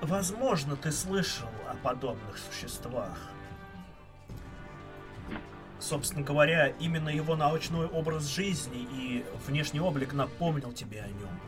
[0.00, 3.33] Возможно, ты слышал о подобных существах.
[5.84, 11.40] Собственно говоря, именно его научной образ жизни и внешний облик напомнил тебе о нем.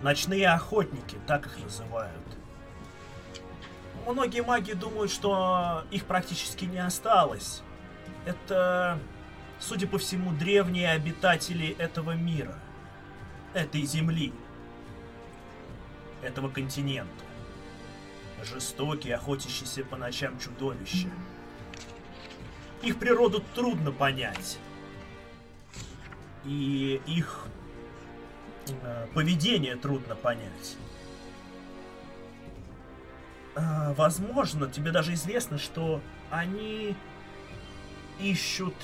[0.00, 2.22] Ночные охотники, так их называют.
[4.06, 7.62] Многие маги думают, что их практически не осталось.
[8.26, 8.96] Это,
[9.58, 12.56] судя по всему, древние обитатели этого мира,
[13.54, 14.32] этой земли,
[16.22, 17.24] этого континента.
[18.44, 21.08] Жестокие, охотящиеся по ночам чудовища.
[22.84, 24.58] Их природу трудно понять.
[26.44, 27.46] И их
[28.82, 30.76] э, поведение трудно понять.
[33.56, 36.94] Э, возможно, тебе даже известно, что они
[38.20, 38.74] ищут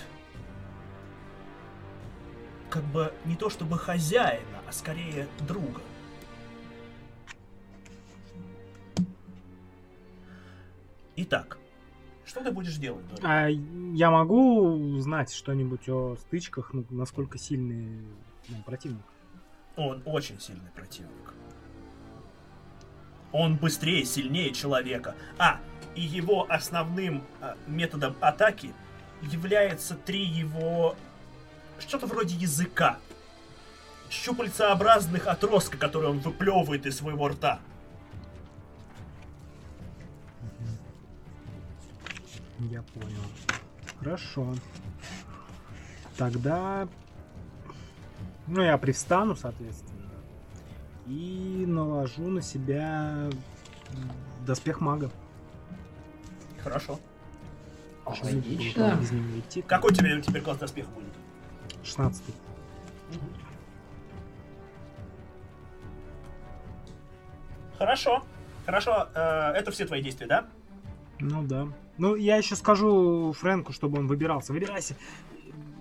[2.70, 5.82] как бы не то чтобы хозяина, а скорее друга.
[11.16, 11.59] Итак,
[12.30, 13.04] что ты будешь делать?
[13.22, 18.04] А я могу знать что-нибудь о стычках, ну, насколько сильный
[18.48, 19.02] ну, противник?
[19.76, 21.34] Он очень сильный противник.
[23.32, 25.16] Он быстрее, сильнее человека.
[25.38, 25.60] А,
[25.96, 28.72] и его основным а, методом атаки
[29.22, 30.94] является три его...
[31.80, 32.98] Что-то вроде языка.
[34.08, 37.58] Щупальцеобразных отростка, которые он выплевывает из своего рта.
[42.68, 43.22] Я понял.
[43.98, 44.54] Хорошо.
[46.16, 46.88] Тогда...
[48.46, 50.10] Ну, я привстану, соответственно.
[51.06, 53.30] И наложу на себя
[54.46, 55.10] доспех мага.
[56.62, 57.00] Хорошо.
[58.04, 59.62] Куда без него идти.
[59.62, 61.14] Какой тебе теперь класс доспеха будет?
[61.84, 62.22] 16
[67.78, 68.22] Хорошо.
[68.66, 69.08] Хорошо.
[69.14, 70.46] э, это все твои действия, да?
[71.18, 71.66] Ну да.
[72.00, 74.54] Ну, я еще скажу Фрэнку, чтобы он выбирался.
[74.54, 74.96] Выбирайся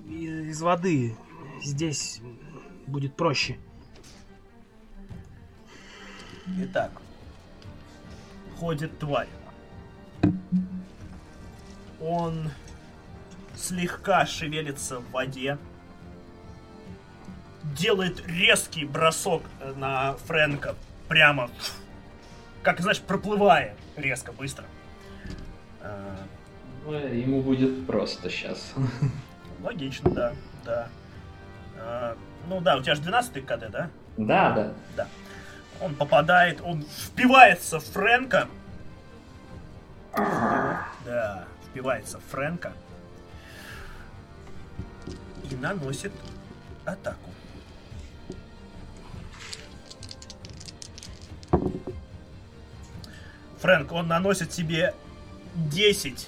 [0.06, 1.16] из воды.
[1.64, 2.20] Здесь
[2.88, 3.58] будет проще.
[6.58, 6.92] Итак.
[8.58, 9.30] Ходит тварь.
[12.02, 12.52] Он
[13.56, 15.58] слегка шевелится в воде.
[17.64, 19.44] Делает резкий бросок
[19.78, 20.76] на Фрэнка.
[21.08, 21.50] Прямо,
[22.62, 24.66] как, знаешь, проплывая резко, быстро.
[26.86, 28.74] Ну, Ему будет просто сейчас.
[29.64, 30.34] Логично, да,
[30.66, 30.88] да.
[31.78, 32.16] Э,
[32.48, 33.90] Ну да, у тебя же 12 КД, да?
[34.18, 35.08] Да, да.
[35.82, 38.48] Он попадает, он впивается в Фрэнка.
[41.06, 42.74] Да, впивается в Фрэнка.
[45.50, 46.12] И наносит
[46.86, 47.30] атаку.
[53.60, 54.94] Фрэнк, он наносит себе
[55.56, 56.28] 10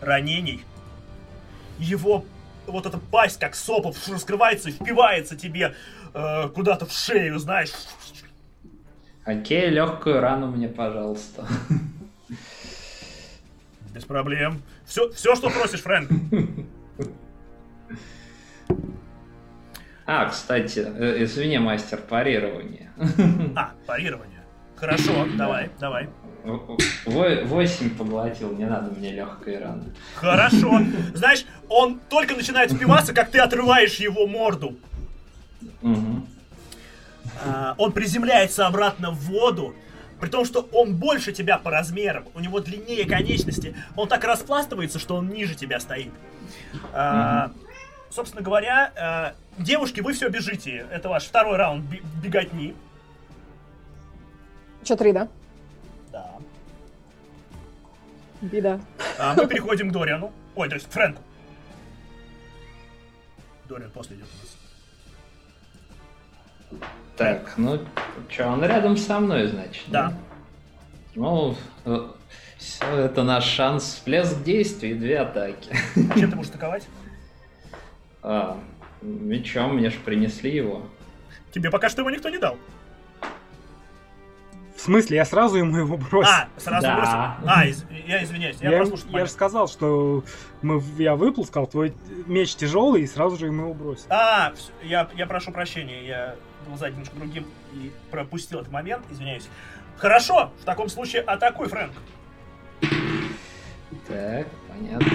[0.00, 0.64] ранений.
[1.78, 2.24] Его
[2.66, 5.74] вот эта пасть, как сопа, раскрывается и впивается тебе
[6.14, 7.72] э, куда-то в шею, знаешь.
[9.24, 11.46] Окей, легкую рану мне, пожалуйста.
[13.92, 14.62] Без проблем.
[14.84, 16.10] Все, все что просишь, Фрэнк.
[20.06, 22.92] А, кстати, э, извини, мастер парирования.
[23.56, 24.44] А, парирование.
[24.76, 26.08] Хорошо, давай, давай.
[26.46, 29.92] Во- Восемь поглотил, не надо мне легкой раны.
[30.14, 30.80] Хорошо.
[31.14, 34.76] Знаешь, он только начинает впиваться, как ты отрываешь его морду.
[35.82, 36.26] Мгм.
[37.44, 39.74] А, он приземляется обратно в воду,
[40.20, 44.98] при том, что он больше тебя по размерам, у него длиннее конечности, он так распластывается,
[44.98, 46.12] что он ниже тебя стоит.
[46.92, 47.50] А,
[48.08, 50.86] Собственно говоря, а, девушки, вы все бежите.
[50.90, 51.84] Это ваш второй раунд
[52.22, 52.74] беготни.
[54.82, 55.12] Еще три?
[55.12, 55.28] Да.
[58.40, 58.80] Беда.
[59.18, 60.32] А, мы переходим к Дориану.
[60.54, 61.22] Ой, то есть Фрэнку.
[63.68, 64.28] Дориан после идет
[66.72, 66.82] у нас.
[67.16, 67.80] Так, ну,
[68.28, 69.84] что, он рядом со мной, значит?
[69.88, 70.12] Да.
[71.14, 71.56] Ну,
[72.58, 73.84] все, это наш шанс.
[73.84, 75.70] Всплеск действий, две атаки.
[76.10, 76.86] А чем ты будешь атаковать?
[78.22, 78.60] А,
[79.00, 80.86] мечом, мне же принесли его.
[81.52, 82.58] Тебе пока что его никто не дал.
[84.76, 86.30] В смысле, я сразу ему его бросил?
[86.30, 86.96] А, сразу Да.
[86.96, 87.50] бросил.
[87.50, 89.08] А, из- я извиняюсь, я, я, прослушал.
[89.10, 90.22] я же сказал, что
[90.62, 91.94] мы, я выплескал, твой
[92.26, 94.04] меч тяжелый, и сразу же ему его бросил.
[94.10, 96.36] А, я, я прошу прощения, я
[96.68, 99.48] был за немножко другим и пропустил этот момент, извиняюсь.
[99.96, 101.92] Хорошо, в таком случае атакуй, Фрэнк.
[104.06, 105.06] Так, понятно.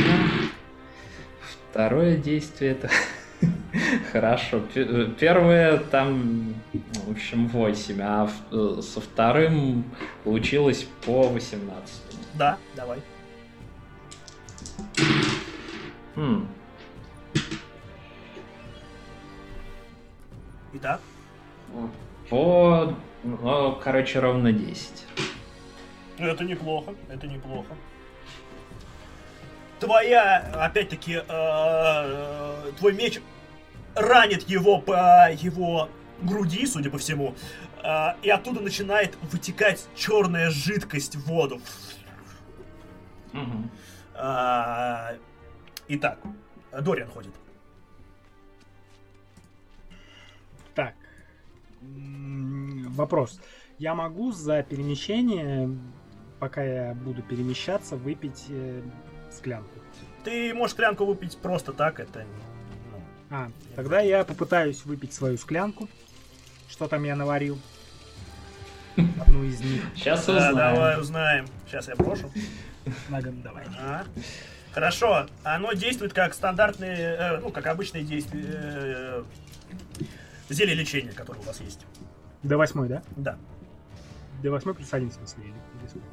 [1.70, 2.90] Второе действие это...
[4.12, 4.60] Хорошо.
[4.74, 9.84] П- Первое там, в общем, 8, а э, со вторым
[10.24, 11.94] получилось по 18.
[12.36, 13.00] Да, давай.
[16.16, 16.48] Хм.
[20.74, 21.02] Итак,
[22.30, 22.94] По...
[23.24, 25.06] Ну, короче, ровно 10.
[26.18, 27.76] ну, это неплохо, это неплохо.
[29.82, 33.20] Твоя, опять-таки, э, э, твой меч
[33.96, 35.90] ранит его по его
[36.22, 37.34] груди, судя по всему,
[37.84, 41.60] э, и оттуда начинает вытекать черная жидкость в воду.
[45.88, 46.20] Итак,
[46.72, 47.34] Дориан ходит.
[50.76, 50.94] Так.
[51.82, 53.42] Вопрос.
[53.80, 55.76] Я могу за перемещение,
[56.40, 58.46] пока я буду перемещаться, выпить
[59.34, 59.70] склянку?
[60.24, 62.26] Ты можешь клянку выпить просто так, это...
[62.92, 65.90] ну, А, тогда я попытаюсь выпить свою склянку.
[66.70, 67.60] Что там я наварил?
[68.96, 69.84] Одну из них.
[69.96, 70.56] Сейчас Да, узнаем.
[70.56, 71.46] давай узнаем.
[71.68, 72.32] Сейчас я брошу.
[73.10, 73.66] Наган, давай.
[73.80, 74.04] А.
[74.74, 79.24] Хорошо, оно действует как стандартные, э, ну, как обычные действия, э,
[80.50, 81.82] зелье лечения, которые у вас есть.
[82.44, 83.04] До восьмой, да?
[83.18, 83.38] Да.
[84.42, 85.44] До восьмой плюс один, в смысле.
[85.44, 86.08] или- или сколько?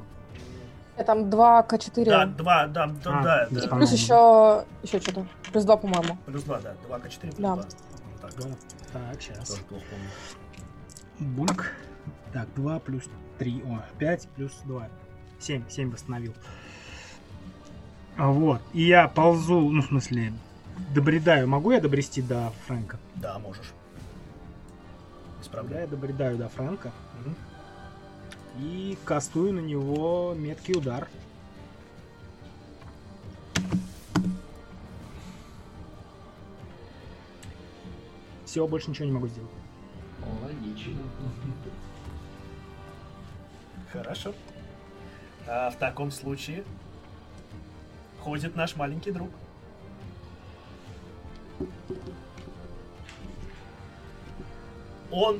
[1.05, 2.05] Там 2 К4.
[2.05, 3.47] Да, два, да, да, А, да, да.
[3.51, 3.59] да.
[3.65, 5.25] И плюс еще, еще что-то.
[5.51, 6.17] Плюс 2, по-моему.
[6.25, 7.55] Плюс два, да, два к 4 плюс Да.
[7.55, 7.63] два.
[8.21, 8.45] Так, Да.
[8.93, 9.49] Так, сейчас.
[9.49, 11.35] тоже плохо помню.
[11.35, 11.71] Бульк.
[12.33, 13.03] Так, 2 плюс
[13.37, 13.63] 3.
[13.65, 14.87] О, 5 плюс 2.
[15.39, 15.63] 7.
[15.69, 16.33] 7 восстановил.
[18.17, 18.61] А, Вот.
[18.73, 20.33] И я ползу, ну, в смысле,
[20.93, 21.47] добредаю.
[21.47, 22.97] Могу я добрести до Фрэнка?
[23.15, 23.71] Да, можешь.
[25.43, 25.79] Тогда проблем.
[25.81, 26.91] я добредаю до Фрэнка.
[27.21, 27.35] Мгм.
[28.59, 31.07] И кастую на него меткий удар.
[38.45, 39.49] Все, больше ничего не могу сделать.
[40.43, 40.93] Логично.
[43.93, 44.33] Хорошо.
[45.47, 46.65] А в таком случае
[48.19, 49.29] ходит наш маленький друг.
[55.11, 55.39] Он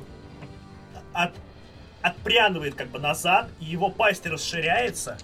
[1.13, 1.33] от,
[2.01, 5.17] отпрянывает как бы назад, и его пасть расширяется.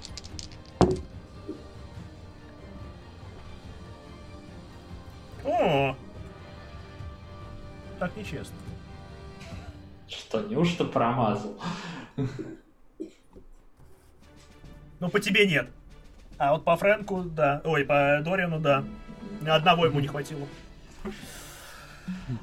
[5.43, 5.95] О!
[7.99, 8.56] Так нечестно.
[10.07, 11.57] Что, неужто промазал?
[14.99, 15.69] Ну, по тебе нет.
[16.38, 17.61] А вот по Фрэнку, да.
[17.64, 18.84] Ой, по Дориану, да.
[19.47, 20.47] Одного ему не хватило.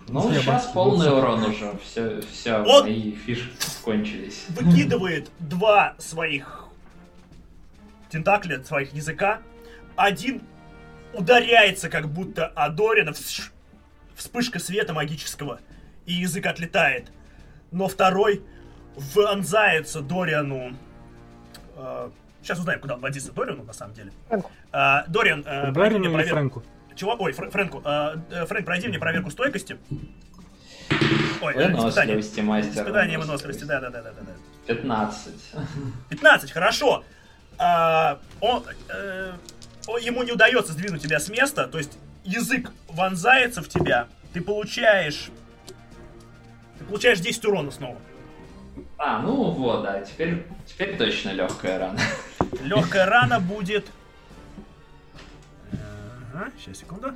[0.08, 1.72] Ну, Я сейчас полный урон уже.
[1.84, 2.84] Все, все Вот.
[2.84, 3.50] мои фишки
[3.84, 4.44] кончились.
[4.48, 6.66] Выкидывает два своих
[8.10, 9.40] тентакля, своих языка.
[9.96, 10.42] Один
[11.14, 13.12] ударяется как будто о Дорина.
[14.14, 15.60] Вспышка света магического.
[16.06, 17.10] И язык отлетает.
[17.70, 18.42] Но второй
[19.14, 20.76] вонзается Дориану.
[21.76, 22.10] э,
[22.42, 24.12] сейчас узнаем, куда он водится Дориану, на самом деле.
[24.28, 24.50] Фрэнку.
[24.72, 26.28] А, Дориан, э, мне или.
[26.30, 26.62] Фрэнку?
[26.94, 27.16] Чего?
[27.18, 27.82] Ой, Фр- Фрэнку.
[27.84, 29.78] э, э, Фрэнк, пройди мне проверку стойкости.
[31.40, 32.16] Ой, э, испытание.
[32.16, 32.82] Мастер.
[32.82, 34.20] Испытание выносливости, да, да, да, да, да.
[34.22, 34.74] да.
[34.74, 35.32] 15.
[36.08, 37.04] 15, хорошо.
[37.58, 39.32] А, он, э,
[40.00, 45.30] ему не удается сдвинуть тебя с места, то есть язык вонзается в тебя, ты получаешь...
[46.78, 47.98] Ты получаешь 10 урона снова.
[48.98, 52.00] А, ну вот, да, теперь, теперь точно легкая рана.
[52.62, 53.86] Легкая рана будет...
[56.42, 57.12] Ага, сейчас, секунду.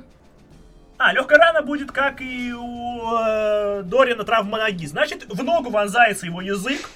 [0.97, 4.85] А, легкая рана будет, как и у э, Дорина травма ноги.
[4.87, 6.89] Значит, в ногу вонзается его язык,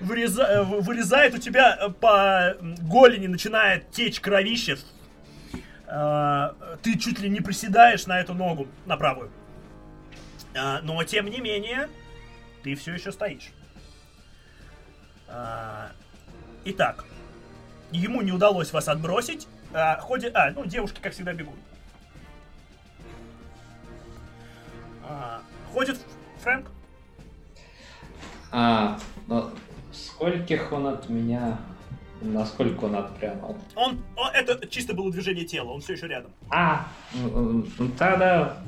[0.00, 4.78] выреза- э, вы- вырезает у тебя э, по голени, начинает течь кровище.
[5.86, 6.52] Э,
[6.82, 9.30] Ты чуть ли не приседаешь на эту ногу, на правую.
[10.56, 11.88] А, Но, тем не менее,
[12.62, 13.50] ты все еще стоишь.
[15.28, 15.90] А,
[16.64, 17.04] Итак,
[17.90, 19.46] ему не удалось вас отбросить.
[19.72, 20.34] А, ходит...
[20.34, 21.54] А, ну, девушки, как всегда, бегут.
[25.04, 25.40] А,
[25.72, 25.98] ходит
[26.42, 26.70] Фрэнк.
[28.52, 29.50] А, ну,
[29.92, 31.58] скольких он от меня...
[32.22, 33.56] Насколько он отпрянул?
[33.74, 36.30] Он, он- это чисто было движение тела, он все еще рядом.
[36.50, 37.64] А, ну,
[37.98, 38.58] тогда...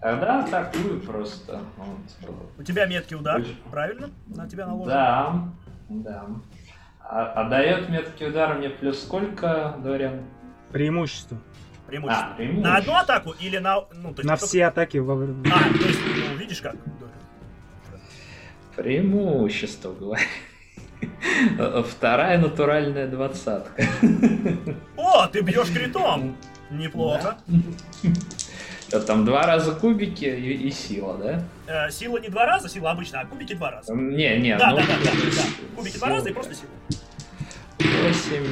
[0.00, 1.60] Тогда атакую просто.
[1.76, 2.50] Вот.
[2.58, 3.56] У тебя меткий удар, Очень.
[3.70, 4.10] правильно?
[4.26, 4.88] На тебя наложен.
[4.88, 5.48] Да,
[5.88, 6.26] да.
[7.00, 10.20] А, а дает меткий удар мне плюс сколько, Дориан?
[10.72, 11.38] Преимущество.
[11.86, 12.28] Преимущество.
[12.32, 12.68] А, преимущество.
[12.70, 13.80] На одну атаку или на...
[13.92, 15.42] Ну, то есть На только- все атаки во время...
[15.52, 16.76] А, то есть, ну, видишь как?
[18.76, 20.22] Преимущество, говорю.
[21.88, 23.84] Вторая натуральная двадцатка.
[24.96, 26.36] О, ты бьешь критом!
[26.70, 27.36] Неплохо.
[28.90, 31.42] Да, Там два раза кубики и, и сила, да?
[31.88, 33.94] Э, сила не два раза, сила обычная, а кубики два раза.
[33.94, 34.76] Не, не, Да, ну...
[34.76, 35.42] да, да, да, да.
[35.76, 36.70] Кубики два раза и просто сила.
[37.78, 38.46] 8,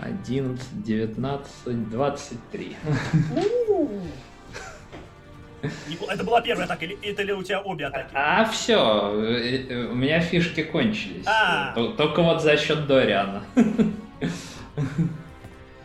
[0.00, 2.76] 11, 19, 23.
[3.34, 4.00] У-у-у.
[5.88, 8.10] Нику- Это была первая атака, или это ли у тебя обе атаки?
[8.14, 11.26] А все, у меня фишки кончились.
[11.26, 11.72] А.
[11.96, 13.42] Только вот за счет Дориана.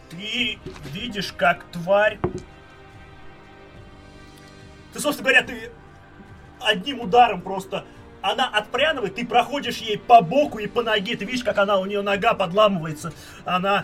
[0.10, 0.60] Ты
[0.94, 2.20] видишь, как тварь...
[4.94, 5.72] Ты, собственно говоря, ты
[6.62, 7.84] одним ударом просто...
[8.24, 11.18] Она отпрянывает, ты проходишь ей по боку и по ноге.
[11.18, 13.14] Ты видишь, как она, у нее нога подламывается.
[13.44, 13.84] Она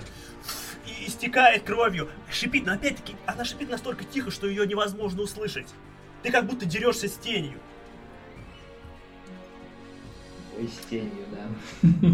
[0.87, 2.09] и истекает кровью.
[2.31, 5.67] Шипит, но опять-таки, она шипит настолько тихо, что ее невозможно услышать.
[6.23, 7.59] Ты как будто дерешься с тенью.
[10.57, 12.09] Ой, с тенью, да.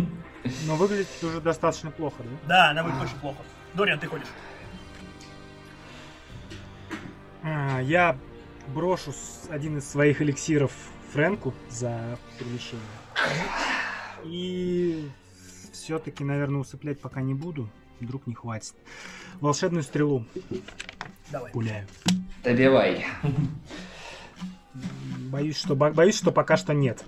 [0.65, 2.47] Но выглядит уже достаточно плохо, да?
[2.47, 3.43] Да, она выглядит очень плохо.
[3.76, 4.27] Дориан, ты ходишь.
[7.43, 8.18] А, Я
[8.69, 9.14] брошу
[9.52, 10.72] один из своих эликсиров
[11.16, 12.84] Фрэнку за перемещение.
[14.26, 15.10] И
[15.72, 17.70] все-таки, наверное, усыплять пока не буду.
[18.02, 18.74] Вдруг не хватит.
[19.40, 20.26] Волшебную стрелу
[21.32, 21.54] Давай.
[21.54, 21.88] пуляю.
[22.44, 23.06] Добивай.
[25.32, 27.02] Боюсь, что, бо- боюсь, что пока что нет.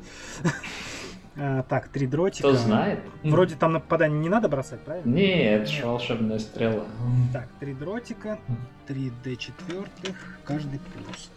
[1.35, 2.47] А, Так, три дротика.
[2.47, 3.01] Кто знает?
[3.23, 5.13] Вроде там на попадание не надо бросать, правильно?
[5.13, 6.85] Не, это же волшебная стрела.
[7.33, 8.39] Так, три дротика,
[8.87, 10.15] три d четвертых,
[10.45, 11.29] каждый плюс.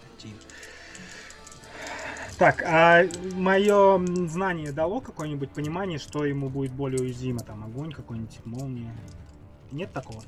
[2.40, 3.04] Так, а
[3.34, 7.40] мое знание дало какое-нибудь понимание, что ему будет более уязвимо?
[7.40, 8.90] Там огонь какой-нибудь, молния?
[9.70, 10.22] Нет такого?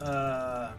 [0.00, 0.72] А,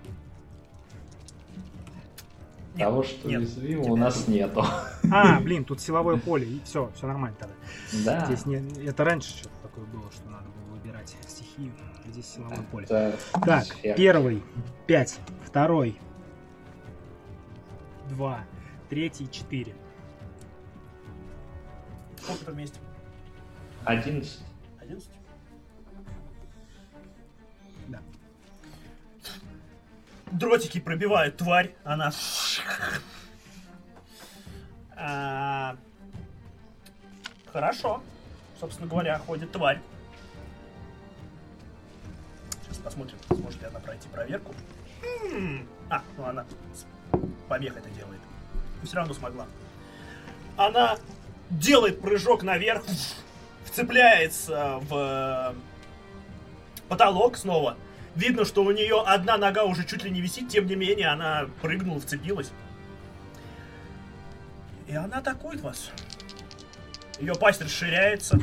[2.75, 3.39] Нет, Того, что нет.
[3.39, 4.63] уязвимо, у нас нету.
[5.11, 7.55] А, блин, тут силовое поле, и все, все нормально тогда.
[8.05, 8.25] Да.
[8.27, 11.71] Здесь не, это раньше что-то такое было, что надо было выбирать стихию,
[12.05, 12.85] а здесь силовое поле.
[12.85, 13.97] Это Так, сфера.
[13.97, 14.43] первый,
[14.85, 15.97] пять, второй,
[18.09, 18.41] два,
[18.91, 19.73] третий, четыре.
[22.23, 22.79] Сколько там вместе?
[23.85, 24.39] 11.
[24.81, 25.09] 11?
[27.89, 27.99] Да.
[30.31, 32.11] Дротики пробивают тварь, она...
[34.95, 35.75] А,
[37.51, 38.01] Хорошо.
[38.59, 39.79] Собственно говоря, ходит тварь.
[42.63, 44.55] Сейчас посмотрим, сможет ли она пройти проверку.
[45.89, 46.85] А, ну она с
[47.47, 48.21] помех это делает.
[48.81, 49.45] Но все равно смогла.
[50.57, 50.97] Она
[51.59, 52.83] делает прыжок наверх,
[53.65, 55.55] вцепляется в
[56.87, 57.77] потолок снова.
[58.15, 61.47] Видно, что у нее одна нога уже чуть ли не висит, тем не менее она
[61.61, 62.51] прыгнула, вцепилась.
[64.87, 65.89] И она атакует вас.
[67.19, 68.39] Ее пасть расширяется.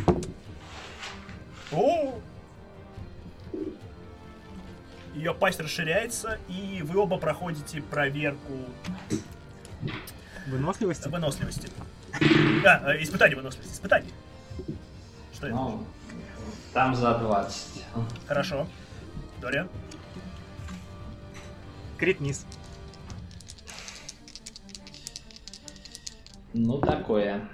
[1.71, 2.19] О!
[5.15, 8.53] Ее пасть расширяется, и вы оба проходите проверку
[10.51, 11.09] Выносливости?
[11.09, 11.71] выносливости.
[12.67, 13.73] А, э, испытание выносливости.
[13.73, 14.11] Испытание.
[15.33, 15.55] Что это?
[15.55, 15.87] Ну,
[16.73, 17.85] там за 20.
[18.27, 18.67] Хорошо.
[19.41, 19.69] Дориан?
[21.99, 22.45] Крит низ.
[26.53, 27.49] Ну, такое.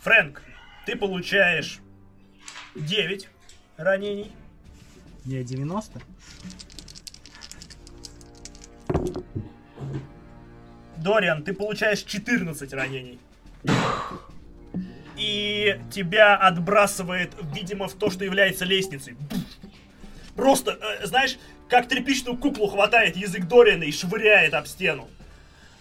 [0.00, 0.42] Фрэнк,
[0.84, 1.80] ты получаешь
[2.74, 3.28] 9
[3.78, 4.30] ранений.
[5.24, 6.00] Не 90?
[11.06, 13.20] Дориан, ты получаешь 14 ранений.
[15.16, 19.16] И тебя отбрасывает, видимо, в то, что является лестницей.
[20.34, 21.38] Просто, э, знаешь,
[21.68, 25.08] как тряпичную куклу хватает язык Дориана и швыряет об стену.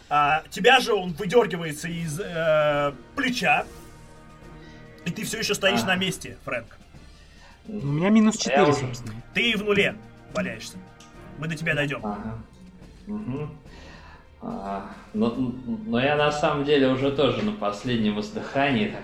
[0.10, 3.66] А тебя же он выдергивается из э, плеча.
[5.06, 5.88] И ты все еще стоишь А.
[5.88, 6.78] на месте, Фрэнк.
[7.68, 9.22] У меня минус Я 4, уже- собственно.
[9.34, 9.96] Ты в нуле
[10.36, 10.78] валяешься.
[11.40, 12.06] Мы до тебя дойдем.
[12.06, 12.38] Ага.
[13.08, 13.58] Мгм.
[14.42, 19.02] А, но, но я на самом деле уже тоже на последнем издыхании так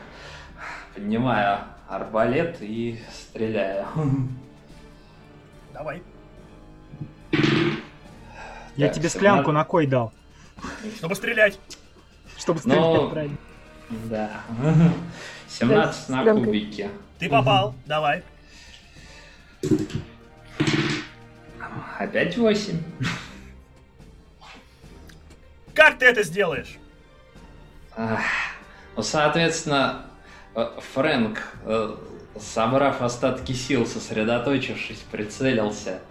[0.93, 3.85] поднимаю арбалет и стреляю.
[5.73, 6.01] Давай.
[8.75, 10.11] Я Так, тебе склянку надо- на кой дал?
[10.97, 11.59] Чтобы стрелять.
[12.37, 13.37] Чтобы стрелять Ну, правильно.
[14.09, 14.41] Да.
[15.47, 16.45] 17 на Склянкой.
[16.45, 16.89] кубике.
[17.19, 17.73] Ты попал.
[17.85, 18.23] Давай.
[21.99, 22.77] Опять 8.
[25.81, 26.77] Как ты это сделаешь?
[27.97, 30.05] Ну, соответственно,
[30.53, 31.95] э, Фрэнк, э,
[32.39, 36.01] собрав остатки сил, сосредоточившись, прицелился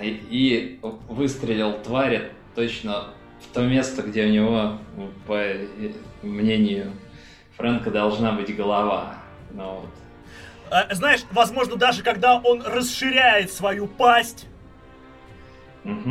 [0.00, 3.08] и, и выстрелил твари точно
[3.42, 4.78] в то место, где у него,
[5.26, 5.44] по
[6.22, 6.94] мнению
[7.58, 9.16] Фрэнка, должна быть голова.
[9.50, 9.90] Ну, вот.
[10.70, 14.46] А, знаешь, возможно, даже когда он расширяет свою пасть,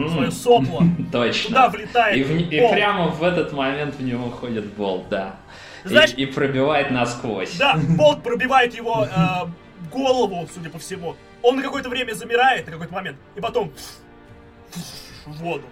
[0.10, 1.48] Свое сопло, Точно.
[1.50, 5.36] туда влетает И, в- и прямо в этот момент в него ходит болт, да.
[5.84, 7.58] И- Знаешь- и, пробивает насквозь.
[7.58, 11.16] Да, болт пробивает его э, голову, судя по всему.
[11.42, 13.72] Он на какое-то время замирает, на какой-то момент, и потом
[15.26, 15.64] в воду.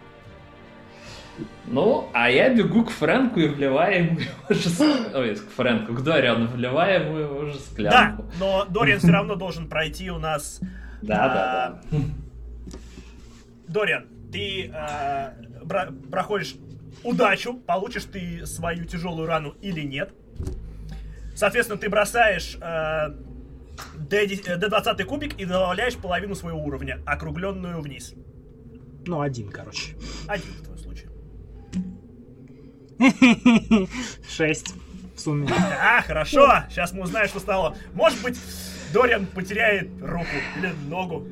[1.65, 4.19] Ну, а я бегу к Фрэнку и вливаю ему
[4.49, 4.69] его же...
[5.15, 8.25] Ой, к Фрэнку, к Дориану вливаю ему его же Да, склянку.
[8.39, 10.59] но Дориан все равно должен пройти у нас.
[11.01, 11.99] Да, да, да.
[13.67, 15.31] Дориан, ты э,
[15.63, 16.55] бра- проходишь
[17.03, 20.13] удачу, получишь ты свою тяжелую рану или нет.
[21.35, 23.09] Соответственно, ты бросаешь э,
[23.97, 28.13] D10 э, D20 кубик и добавляешь половину своего уровня, округленную вниз.
[29.05, 29.95] Ну, один, короче.
[30.27, 31.09] Один в твоем случае.
[34.29, 34.75] Шесть
[35.15, 35.47] в сумме.
[35.81, 36.63] А, хорошо.
[36.69, 37.75] Сейчас мы узнаем, что стало.
[37.93, 38.39] Может быть,
[38.93, 40.27] Дориан потеряет руку
[40.57, 41.25] или ногу.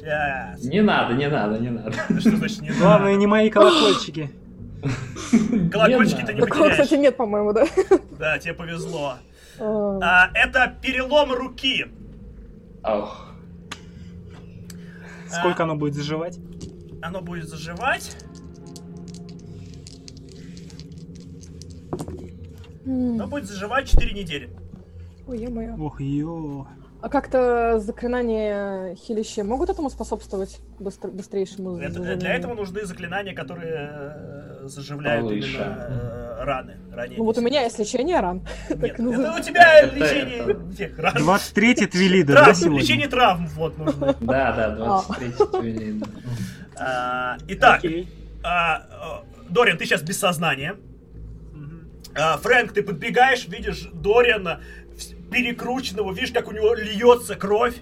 [0.00, 0.64] Сейчас.
[0.64, 1.92] Не надо, не надо, не надо.
[2.20, 3.20] Что значит не Главное, надо?
[3.20, 4.30] не мои колокольчики.
[5.70, 7.66] Колокольчики ты не Такого, кстати, нет, по-моему, да?
[8.18, 9.14] Да, тебе повезло.
[9.58, 11.86] А, А, это перелом руки.
[12.82, 13.26] Ох,
[15.28, 16.38] Сколько оно будет заживать?
[17.02, 18.16] Оно будет заживать.
[22.86, 24.50] Оно будет заживать 4 недели.
[25.26, 25.76] Ой, ё-моё.
[25.78, 26.66] Ох, ё.
[27.02, 32.18] А как-то заклинания хилища могут этому способствовать быстр- быстрейшему Это- заживлению?
[32.18, 35.48] для этого нужны заклинания, которые э, заживляют Повыше.
[35.56, 35.86] именно
[36.40, 36.76] э, раны.
[36.92, 37.18] ранения.
[37.18, 38.42] Ну вот у меня есть лечение ран.
[38.68, 41.14] Нет, это у тебя лечение тех ран.
[41.16, 42.80] 23 Твилида, да, Травм, сегодня?
[42.82, 44.14] лечение травм вот нужно.
[44.20, 46.04] да, да, 23 твилин.
[46.76, 48.08] А, Итак, Окей.
[48.42, 50.76] а, Дориан, ты сейчас без сознания.
[52.14, 54.60] А, Фрэнк, ты подбегаешь, видишь Дориана
[55.30, 57.76] перекрученного, видишь, как у него льется кровь.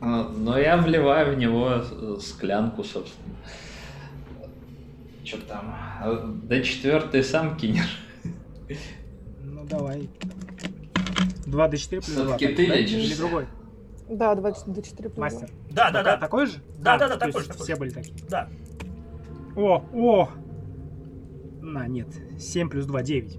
[0.00, 3.36] А, Но я вливаю в него э, склянку, собственно.
[5.24, 5.74] Что там?
[6.00, 8.00] А, До четвертой сам кинешь.
[9.42, 10.08] Ну, давай.
[11.46, 12.24] 2 d 4 плюс 2.
[12.24, 12.98] Всё-таки ты лечишься.
[12.98, 13.46] Или другой?
[14.08, 15.50] Да, 24 плюс Мастер.
[15.70, 16.16] Да, да, да.
[16.16, 16.54] Такой же?
[16.78, 18.14] Да, да, да, то такой же, Все были такие.
[18.28, 18.48] Да.
[19.56, 20.28] О, о!
[21.60, 22.08] На, нет.
[22.38, 23.38] 7 плюс 2, 9.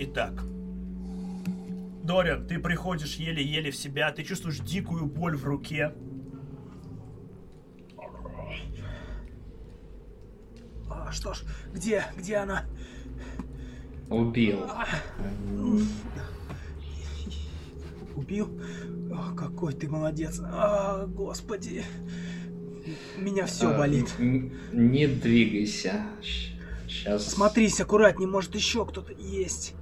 [0.00, 0.44] Итак.
[2.04, 5.92] Дориан, ты приходишь еле-еле в себя, ты чувствуешь дикую боль в руке.
[10.88, 11.42] А, что ж,
[11.74, 12.64] где, где она?
[14.08, 14.60] Убил.
[18.16, 18.58] Убил?
[19.12, 20.40] О, какой ты молодец.
[20.42, 21.84] А, господи.
[23.18, 24.14] Меня все А, болит.
[24.18, 26.06] Не двигайся.
[26.22, 27.32] Сейчас.
[27.32, 29.74] Смотрись, аккуратней, может еще кто-то есть.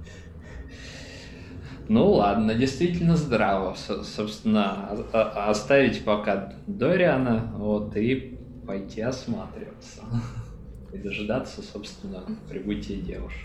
[1.89, 3.75] Ну ладно, действительно здраво.
[3.75, 10.01] Со- собственно, о- о- оставить пока Дориана, вот, и пойти осматриваться.
[10.93, 13.41] И дожидаться, собственно, прибытия девушек.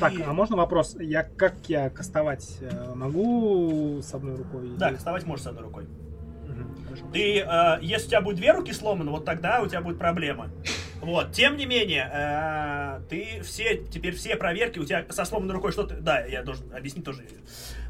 [0.00, 0.96] Так, а можно вопрос?
[0.98, 4.70] Я как я кастовать э, могу с одной рукой?
[4.78, 5.84] Да, или- кастовать можешь с одной рукой.
[6.48, 7.04] Мгм, хорошо.
[7.12, 10.48] Ты, э, если у тебя будет две руки сломаны, вот тогда у тебя будет проблема.
[11.00, 15.72] Вот, тем не менее, э, ты все, теперь все проверки, у тебя со сломанной рукой
[15.72, 17.22] что-то, да, я должен объяснить тоже.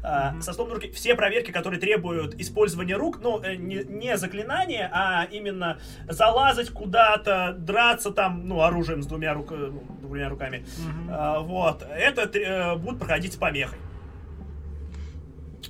[0.03, 0.41] Э, Мгм.
[0.41, 5.25] Со сломанной руки, все проверки, которые требуют использования рук, ну, э, не, не заклинания, а
[5.25, 10.65] именно залазать куда-то, драться там, ну, оружием с двумя, рук, ну, двумя руками,
[11.09, 13.79] а, Вот, это э, будет проходить с помехой.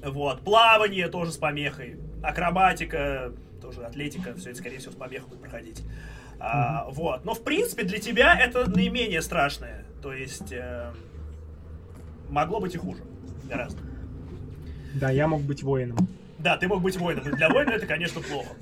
[0.04, 5.42] Вот, плавание тоже с помехой, акробатика, тоже атлетика, все это, скорее всего, с помехой будет
[5.42, 5.84] проходить.
[6.40, 10.92] А, Вот, но в принципе для тебя это наименее страшное, то есть э,
[12.30, 13.04] могло быть и хуже,
[13.44, 13.82] гораздо.
[14.94, 16.08] Да, я мог быть воином.
[16.38, 18.54] Да, ты мог быть воином, и для воина это, конечно, плохо.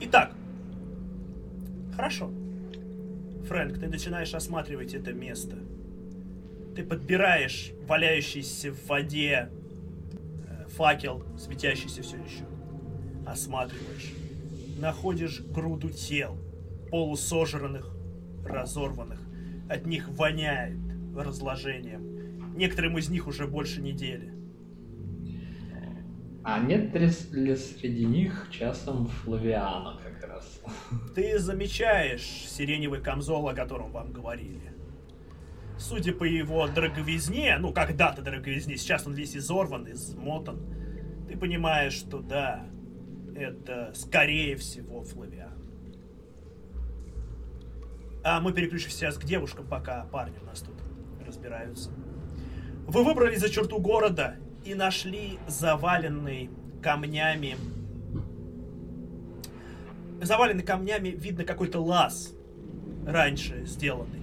[0.00, 0.32] Итак,
[1.96, 2.30] хорошо.
[3.48, 5.56] Фрэнк, ты начинаешь осматривать это место.
[6.76, 9.48] Ты подбираешь валяющийся в воде
[10.48, 12.44] э, факел, светящийся все еще.
[13.26, 14.12] Осматриваешь.
[14.78, 16.36] Находишь груду тел,
[16.90, 17.94] полусожранных,
[18.44, 19.20] разорванных.
[19.68, 20.78] От них воняет
[21.16, 22.54] разложением.
[22.56, 24.32] Некоторым из них уже больше недели.
[26.46, 27.08] А нет ли,
[27.56, 30.60] среди них часом Флавиана как раз?
[31.14, 34.74] Ты замечаешь сиреневый камзол, о котором вам говорили.
[35.78, 40.60] Судя по его дороговизне, ну когда-то дороговизне, сейчас он весь изорван, измотан,
[41.26, 42.66] ты понимаешь, что да,
[43.34, 45.52] это скорее всего Флавиан.
[48.22, 50.76] А мы переключимся сейчас к девушкам, пока парни у нас тут
[51.26, 51.90] разбираются.
[52.86, 56.50] Вы выбрались за черту города и нашли заваленный
[56.82, 57.56] камнями
[60.24, 62.32] заваленный камнями, видно какой-то лаз
[63.06, 64.22] раньше сделанный.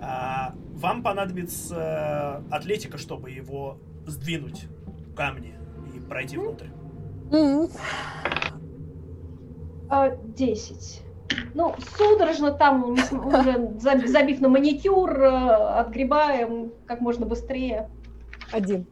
[0.00, 4.66] А, вам понадобится э, атлетика, чтобы его сдвинуть
[5.16, 5.54] камни
[5.94, 6.66] и пройти внутрь.
[9.88, 11.02] А, 10.
[11.54, 15.28] Ну, судорожно там, уже за- забив на маникюр, э,
[15.80, 17.88] отгребаем как можно быстрее.
[18.52, 18.86] Один.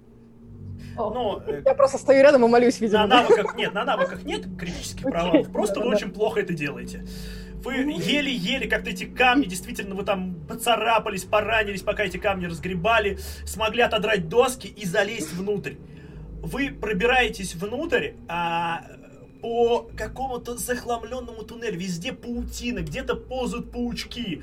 [0.96, 3.06] Но э, Я просто стою рядом и молюсь, на видимо.
[3.08, 3.22] да.
[3.22, 5.50] навыках нет, на навыках нет критических провалов.
[5.50, 7.04] Просто вы очень плохо это делаете.
[7.64, 13.82] Вы еле-еле как-то эти камни, действительно, вы там поцарапались, поранились, пока эти камни разгребали, смогли
[13.82, 15.74] отодрать доски и залезть внутрь.
[16.44, 18.84] Вы пробираетесь внутрь, а
[19.40, 24.42] по какому-то захламленному туннелю, везде паутина, где-то ползают паучки.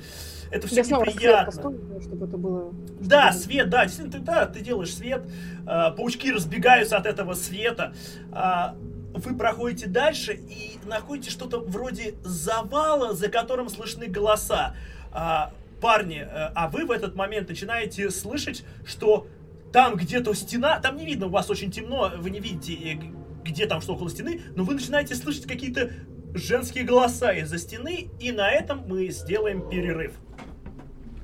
[0.50, 1.46] Это все Я снова свет неприятно.
[1.46, 2.72] поставлю, чтобы это было...
[3.00, 5.22] Да, чтобы- свет, да, действительно, ты, да, ты делаешь свет,
[5.66, 7.94] а, паучки разбегаются от этого света,
[8.30, 8.76] а,
[9.14, 14.74] вы проходите дальше и находите что-то вроде завала, за которым слышны голоса.
[15.10, 19.26] А, парни, э, а вы в этот момент начинаете слышать, что
[19.72, 22.98] там где-то стена, там не видно, у вас очень темно, вы не видите, э,
[23.42, 25.90] где там что около стены, но вы начинаете слышать какие-то
[26.34, 30.14] женские голоса из-за стены, и на этом мы сделаем перерыв.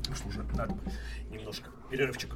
[0.08, 0.74] Ну что же, надо
[1.30, 2.34] немножко перерывчик.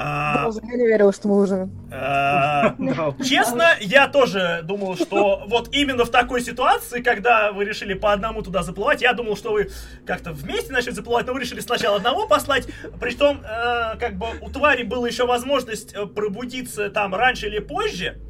[0.00, 1.68] А, я не верила, что мы уже...
[1.90, 2.76] а.
[3.24, 8.42] Честно, я тоже думал, что вот именно в такой ситуации, когда вы решили по одному
[8.42, 9.70] туда заплывать, я думал, что вы
[10.06, 12.68] как-то вместе начали заплывать, но вы решили сначала одного послать,
[13.00, 18.20] притом, э, как бы у твари была еще возможность э, пробудиться там раньше или позже,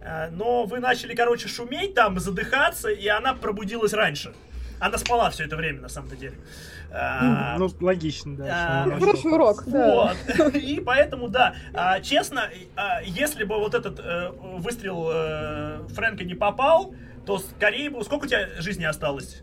[0.00, 4.32] э, но вы начали, короче, шуметь там, задыхаться, и она пробудилась раньше.
[4.78, 6.36] Она спала все это время, на самом-то деле.
[6.92, 8.84] А, Ну, логично, да.
[8.86, 10.14] а, Хороший урок, да.
[10.38, 10.54] вот.
[10.54, 16.34] И поэтому, да, а, честно, а, если бы вот этот э, выстрел э, Фрэнка не
[16.34, 16.94] попал,
[17.26, 18.02] то скорее бы...
[18.02, 19.42] Сколько у тебя жизни осталось?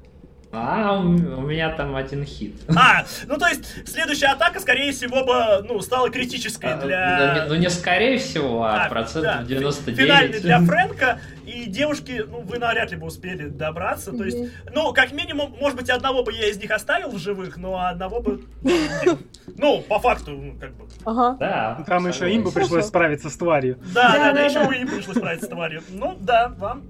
[0.52, 2.56] А, у меня там один хит.
[2.70, 6.88] А, ну то есть следующая атака, скорее всего, бы, ну, стала критической А, Ну, не,
[6.88, 7.46] для...
[7.50, 10.00] ну, не скорее всего, а, А, процентов да, 99.
[10.00, 14.38] Финальный для Фрэнка, и девушки, ну, вы навряд ли бы успели добраться, то есть,
[14.74, 18.22] ну, как минимум, может быть, одного бы я из них оставил в живых, но одного
[18.22, 18.42] бы...
[19.60, 20.86] Ну, по факту, ну, как бы...
[21.04, 21.36] Ага.
[21.40, 21.84] Да.
[21.88, 23.80] Там еще им бы пришлось справиться с тварью.
[23.94, 25.82] Да, да, Да, еще им пришлось справиться с тварью.
[25.90, 26.84] Ну, да, вам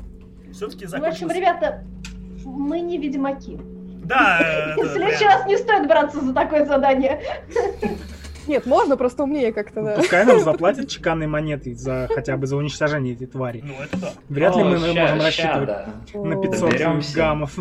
[0.51, 1.21] все-таки в закончилось.
[1.21, 1.83] общем, ребята,
[2.57, 3.57] мы не ведьмаки.
[4.03, 7.21] Да, э, В это следующий прям- раз не стоит браться за такое задание.
[8.47, 9.95] Нет, можно, просто умнее как-то, да.
[9.97, 13.61] Пускай нам заплатят чеканные монеты за хотя бы за уничтожение этой твари.
[13.61, 14.09] Ну, это да.
[14.29, 15.87] Вряд ли мы ща- можем ща, рассчитывать да.
[16.13, 16.41] на О.
[16.41, 17.15] 500 Доберемся.
[17.17, 17.57] гаммов.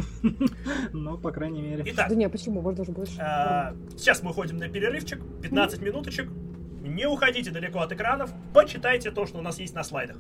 [0.92, 1.82] Ну, по крайней мере.
[1.86, 2.60] Итак, Да не, почему?
[2.60, 3.16] Можно даже больше.
[3.20, 6.28] а, сейчас мы уходим на перерывчик, 15 минуточек.
[6.82, 10.18] Не уходите далеко от экранов, почитайте то, что у нас есть на слайдах.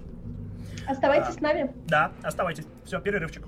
[0.88, 1.70] Оставайтесь с нами.
[1.86, 2.64] Да, оставайтесь.
[2.84, 3.44] Все, перерывчик.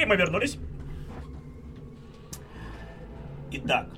[0.00, 0.58] И мы вернулись.
[3.50, 3.88] Итак.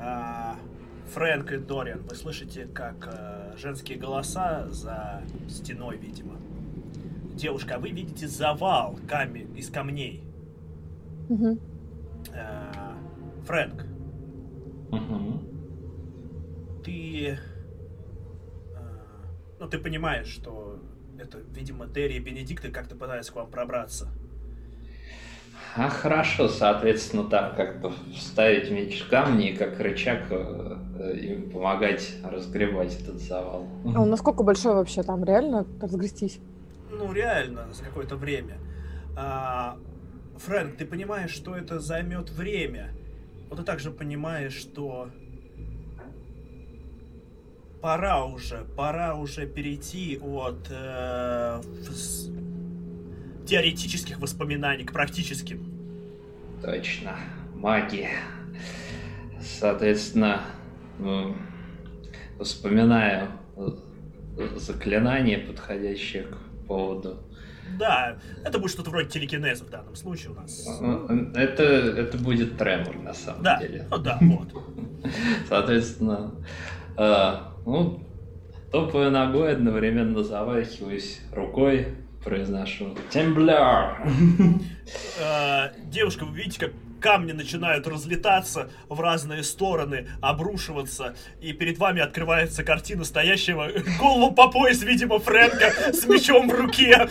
[0.00, 0.56] а,
[1.12, 6.36] Фрэнк и Дориан, вы слышите, как э, женские голоса за стеной, видимо.
[7.34, 10.22] Девушка, а вы видите завал камень из камней.
[12.34, 12.94] А,
[13.46, 13.84] Фрэнк,
[14.90, 15.40] Мгм.
[16.84, 17.26] ты...
[17.30, 17.36] э,
[19.60, 20.78] ну, ты понимаешь, что
[21.18, 24.08] это, видимо, Дерри и Бенедикты как-то пытаются к вам пробраться.
[25.76, 31.50] А хорошо, соответственно, так как-то вставить меч в камни и как рычаг э, э, им
[31.50, 33.68] помогать разгребать этот завал.
[33.94, 35.24] А он насколько большой вообще там?
[35.24, 36.40] Реально разгрестись?
[36.90, 38.58] Ну, реально, за какое-то время.
[39.16, 39.76] А,
[40.38, 42.90] Фрэнк, ты понимаешь, что это займет время.
[43.50, 45.10] Но ты также понимаешь, что
[47.80, 52.34] пора уже, пора уже перейти от э, вс-
[53.46, 55.72] теоретических воспоминаний к практическим.
[56.62, 57.16] Точно.
[57.54, 58.10] Магия.
[59.40, 60.42] Соответственно,
[60.98, 61.36] м,
[62.40, 63.68] вспоминаю э,
[64.56, 66.36] заклинание, подходящее к
[66.66, 67.18] поводу.
[67.78, 70.66] Да, это будет что-то вроде телекинеза в данном случае у нас.
[70.80, 73.86] Э, Это, это будет тремор на самом Да, деле.
[73.90, 74.48] ну да, вот.
[75.48, 76.32] Соответственно,
[76.98, 78.00] ну,
[78.72, 81.88] топаю ногой, одновременно завахиваюсь рукой,
[82.24, 84.02] произношу «Тембляр!»
[85.20, 92.00] Э, девушка, вы видите, как камни начинают разлетаться в разные стороны, обрушиваться, и перед вами
[92.00, 93.68] открывается картина стоящего
[94.00, 97.08] голову по пояс, видимо, Фрэнка с мечом в руке.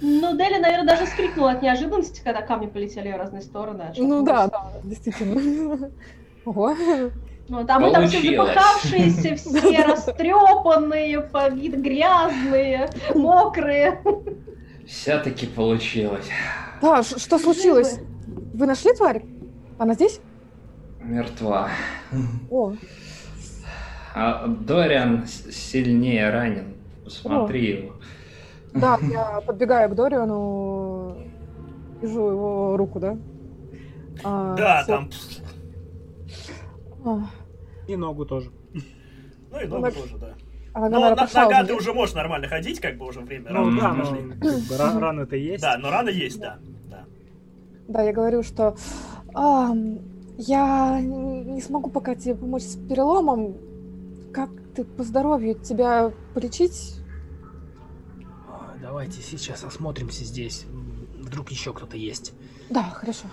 [0.00, 3.92] Ну, Дели, наверное, даже скрикнула от неожиданности, когда камни полетели в разные стороны.
[3.96, 4.24] Ну отшатнулась.
[4.24, 5.90] да, да, действительно.
[6.44, 6.74] Ого.
[7.48, 14.00] Вот, а мы там все запыхавшиеся, все растрепанные, по вид грязные, мокрые.
[14.86, 16.28] Все-таки получилось.
[16.80, 17.98] Да, что случилось?
[18.54, 19.24] Вы нашли тварь?
[19.78, 20.20] Она здесь?
[21.00, 21.68] Мертва.
[22.50, 22.74] О,
[24.14, 26.74] А Дориан сильнее ранен.
[27.04, 27.92] Посмотри его.
[28.74, 31.16] да, я подбегаю к Дориану,
[32.00, 33.16] вижу его руку, да?
[34.24, 34.96] А, Да, всё.
[34.96, 35.10] там...
[37.88, 38.50] И ногу тоже.
[39.50, 40.34] Ну и ногу Ног- тоже, да.
[40.72, 41.24] а Но на- нога
[41.58, 44.28] уже, ты уже можешь нормально ходить, как бы уже время Ну раны да, но прошли.
[44.30, 45.62] как бы ра- рана-то есть.
[45.62, 46.58] Да, но рана есть, да.
[46.90, 47.04] да.
[47.88, 48.76] Да, я говорю, что
[49.34, 49.72] а,
[50.38, 53.56] я не смогу пока тебе помочь с переломом.
[54.32, 55.54] Как ты по здоровью?
[55.56, 56.96] Тебя полечить?
[58.48, 60.64] А, Давайте сейчас осмотримся здесь.
[61.20, 62.32] Вдруг еще кто-то есть.
[62.70, 63.26] Да, хорошо.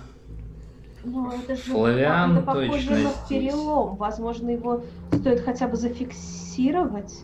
[1.04, 3.14] Ну, это же Флавиан это похоже точно на здесь.
[3.30, 3.96] перелом.
[3.96, 7.24] Возможно, его стоит хотя бы зафиксировать.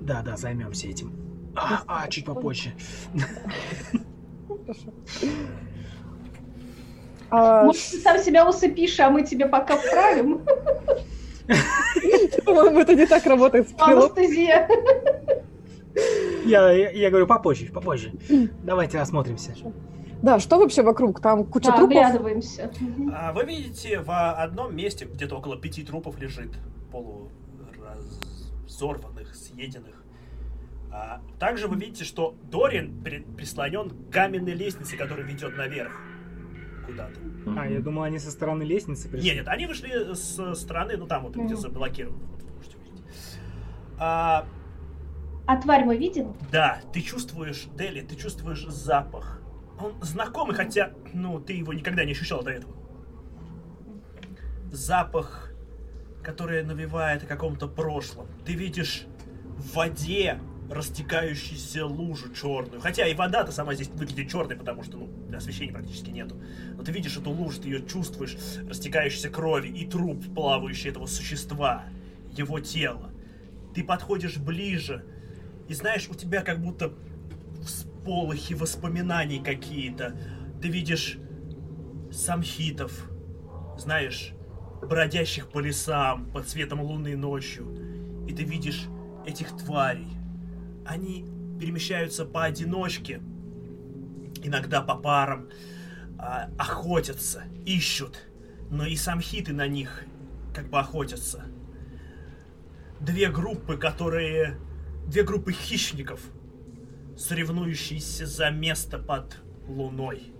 [0.00, 1.12] Да, да, займемся этим.
[1.54, 2.72] А, а, чуть попозже.
[4.48, 4.90] Хорошо.
[7.30, 10.42] А, Может, ты сам себя усыпишь, а мы тебе пока вправим?
[12.44, 13.68] По-моему, это не так работает.
[13.78, 14.68] Анестезия.
[16.44, 18.12] Я, я, я говорю попозже, попозже.
[18.62, 19.54] Давайте осмотримся.
[20.26, 21.20] Да, что вообще вокруг?
[21.20, 21.96] Там куча Да, трупов.
[21.96, 22.72] оглядываемся.
[23.14, 26.50] А Вы видите, в одном месте, где-то около пяти трупов лежит,
[26.90, 30.02] полуразорванных, съеденных.
[30.90, 35.92] А также вы видите, что Дорин при- прислонен к каменной лестнице, которая ведет наверх
[36.86, 37.20] куда-то.
[37.56, 39.28] А, я думал, они со стороны лестницы пришли.
[39.28, 43.04] Нет, нет, они вышли с стороны, ну там вот, где заблокировано, вот вы можете увидеть.
[44.00, 44.44] А,
[45.46, 46.34] А тварь мы видим?
[46.50, 49.35] да, ты чувствуешь, Дели, ты чувствуешь запах.
[49.78, 52.74] Он знакомый, хотя, ну, ты его никогда не ощущал до этого.
[54.72, 55.52] Запах,
[56.22, 58.26] который навевает о каком-то прошлом.
[58.44, 59.06] Ты видишь
[59.56, 60.40] в воде
[60.70, 62.80] растекающуюся лужу черную.
[62.80, 66.40] Хотя и вода-то сама здесь выглядит черной, потому что, ну, освещения практически нету.
[66.74, 68.36] Но ты видишь эту лужу, ты ее чувствуешь,
[68.68, 71.84] растекающейся крови и труп, плавающий этого существа,
[72.32, 73.10] его тело.
[73.74, 75.04] Ты подходишь ближе,
[75.68, 76.92] и знаешь, у тебя как будто
[78.06, 80.16] всполохи воспоминаний какие-то.
[80.62, 81.18] Ты видишь
[82.12, 83.10] самхитов,
[83.78, 84.32] знаешь,
[84.80, 88.24] бродящих по лесам под светом луны ночью.
[88.28, 88.86] И ты видишь
[89.26, 90.06] этих тварей.
[90.86, 91.26] Они
[91.58, 93.20] перемещаются поодиночке,
[94.44, 95.48] иногда по парам,
[96.16, 98.28] а, охотятся, ищут.
[98.70, 100.04] Но и самхиты на них
[100.54, 101.44] как бы охотятся.
[103.00, 104.60] Две группы, которые...
[105.08, 106.20] Две группы хищников,
[107.16, 109.36] соревнующиеся за место под
[109.66, 110.32] луной.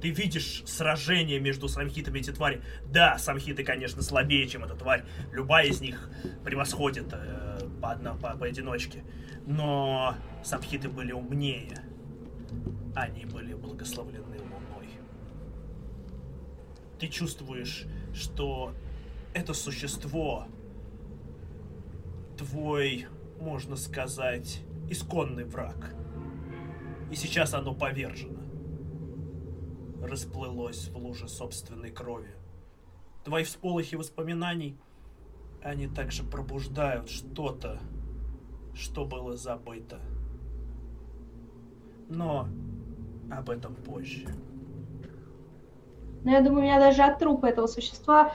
[0.00, 2.62] Ты видишь сражение между самхитами эти твари.
[2.86, 5.04] Да, самхиты, конечно, слабее, чем эта тварь.
[5.32, 6.08] Любая из них
[6.44, 9.02] превосходит э, по, одно, по, поодиночке.
[9.46, 10.14] Но
[10.44, 11.82] самхиты были умнее.
[12.94, 14.88] Они были благословлены луной.
[17.00, 18.72] Ты чувствуешь, что
[19.34, 20.46] это существо
[22.36, 23.08] твой,
[23.40, 25.94] можно сказать, исконный враг.
[27.10, 28.40] И сейчас оно повержено.
[30.02, 32.34] Расплылось в луже собственной крови.
[33.24, 34.78] Твои всполохи воспоминаний,
[35.62, 37.80] они также пробуждают что-то,
[38.74, 40.00] что было забыто.
[42.08, 42.48] Но
[43.30, 44.26] об этом позже.
[46.24, 48.32] Но я думаю, у меня даже от трупа этого существа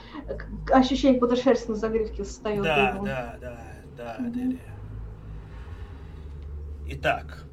[0.72, 2.64] ощущение, будто шерсть на загривке встает.
[2.64, 3.58] Да, да, да,
[3.98, 4.32] да, Мгм.
[4.32, 4.73] Делия.
[6.88, 7.46] Итак,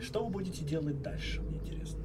[0.00, 2.00] что вы будете делать дальше, мне интересно.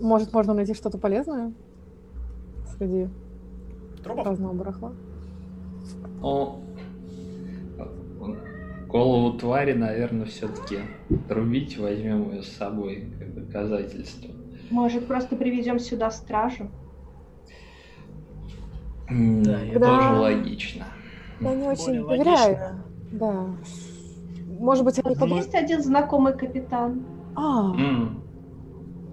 [0.00, 1.52] Может, можно найти что-то полезное
[2.76, 3.08] среди
[4.02, 4.26] Трупов?
[4.26, 4.92] разного барахла?
[6.22, 6.62] Ну,
[8.88, 10.78] голову твари, наверное, все-таки
[11.28, 14.34] рубить возьмем ее с собой как доказательство.
[14.70, 16.70] Может, просто приведем сюда стражу?
[19.10, 20.20] Да, я- Тоже Да.
[20.20, 20.86] логично.
[21.40, 22.84] Я не очень доверяю.
[23.12, 23.46] Да.
[24.58, 25.28] Может быть, они под...
[25.30, 27.04] есть один знакомый капитан.
[27.34, 28.22] А, М,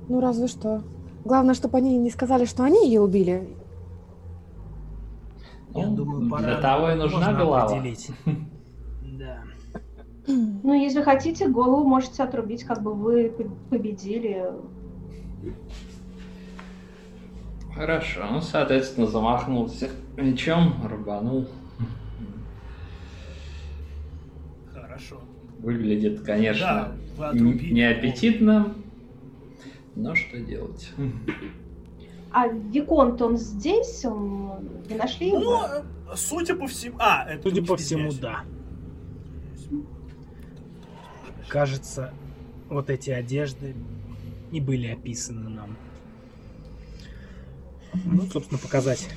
[0.10, 0.84] ну разве что.
[1.26, 3.48] Главное, чтобы они не сказали, что они ее убили.
[5.76, 7.66] Я ну, думаю, пора Для того и нужна голова.
[7.66, 8.10] определить.
[9.18, 9.40] Да.
[10.28, 13.34] Ну, если хотите, голову можете отрубить, как бы вы
[13.72, 14.46] победили.
[17.74, 21.48] Хорошо, ну, соответственно, замахнулся мечом, рубанул.
[24.98, 25.22] Хорошо.
[25.60, 28.74] Выглядит, Да, конечно, отрубили неаппетитно,
[29.96, 30.92] но что делать?
[32.32, 34.04] А Виконт, он здесь?
[34.06, 34.68] Он...
[34.90, 35.64] Вы нашли Ну, его?
[35.66, 35.84] э,
[36.16, 36.98] судя по всему...
[37.00, 38.20] А, это Судя по всему, извиняюсь.
[38.20, 38.44] да.
[41.48, 42.14] кажется,
[42.70, 43.76] вот эти одежды
[44.52, 45.78] не были описаны нам.
[48.06, 49.08] Ну, собственно, показать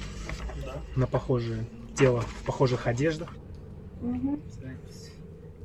[0.65, 0.77] Да.
[0.97, 1.65] на похожее
[1.97, 3.35] тело в похожих одеждах.
[4.01, 4.41] Мгм.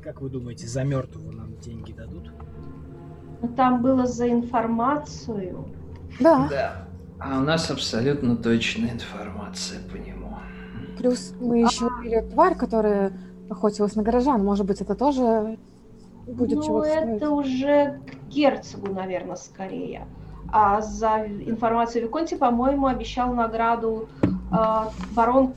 [0.06, 2.32] Как вы думаете, за мертвого нам деньги дадут?
[3.42, 5.66] Ну, Там было за информацию.
[6.20, 6.88] Да, Да.
[7.18, 10.38] А у нас абсолютно точная информация по нему.
[11.00, 13.14] плюс мы еще убили тварь, которая
[13.50, 14.46] охотилась на горожан.
[14.46, 15.58] Может быть, это тоже
[16.28, 17.18] будет ну, чего-то стоить.
[17.18, 20.06] это уже к герцогу, наверное, скорее.
[20.52, 24.08] А за информацию Виконти, по-моему, обещал награду
[24.52, 25.54] а, барон...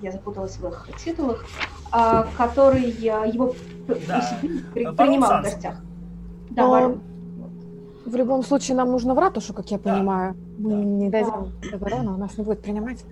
[0.00, 1.44] Я запуталась в их титулах.
[1.92, 3.54] А, который его
[4.08, 4.24] Да.
[4.74, 5.44] Барон принимал в Санс.
[5.52, 5.76] гостях.
[6.50, 7.00] Да, Но- барон.
[8.04, 9.94] В любом случае, нам нужно в ратушу, как я Да.
[9.94, 10.36] понимаю.
[10.58, 10.76] Мы Да.
[10.76, 13.04] не дойдем до барона, он нас не будет принимать.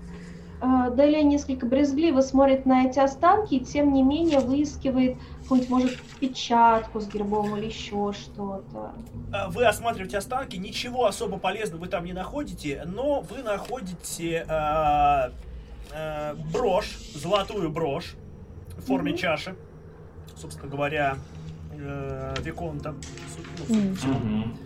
[0.60, 6.00] А, Делия несколько брезгливо смотрит на эти останки и, тем не менее, выискивает какую-нибудь, может,
[6.20, 8.92] печатку с гербом или еще что-то.
[9.32, 15.30] А, Вы осматриваете останки, ничего особо полезного вы там не находите, но вы находите а,
[15.92, 18.14] а, брошь, золотую брошь
[18.76, 19.54] в форме чаши,
[20.36, 21.16] собственно говоря,
[21.72, 22.94] э, Виконта.
[23.68, 23.74] Ну.
[23.76, 24.56] Мгм.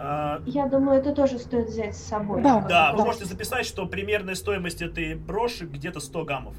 [0.00, 2.40] А, Я думаю, это тоже стоит взять с собой.
[2.42, 2.60] Да.
[2.68, 3.04] Да, вы Да.
[3.04, 6.54] можете записать, что примерная стоимость этой броши где-то 100 гаммов.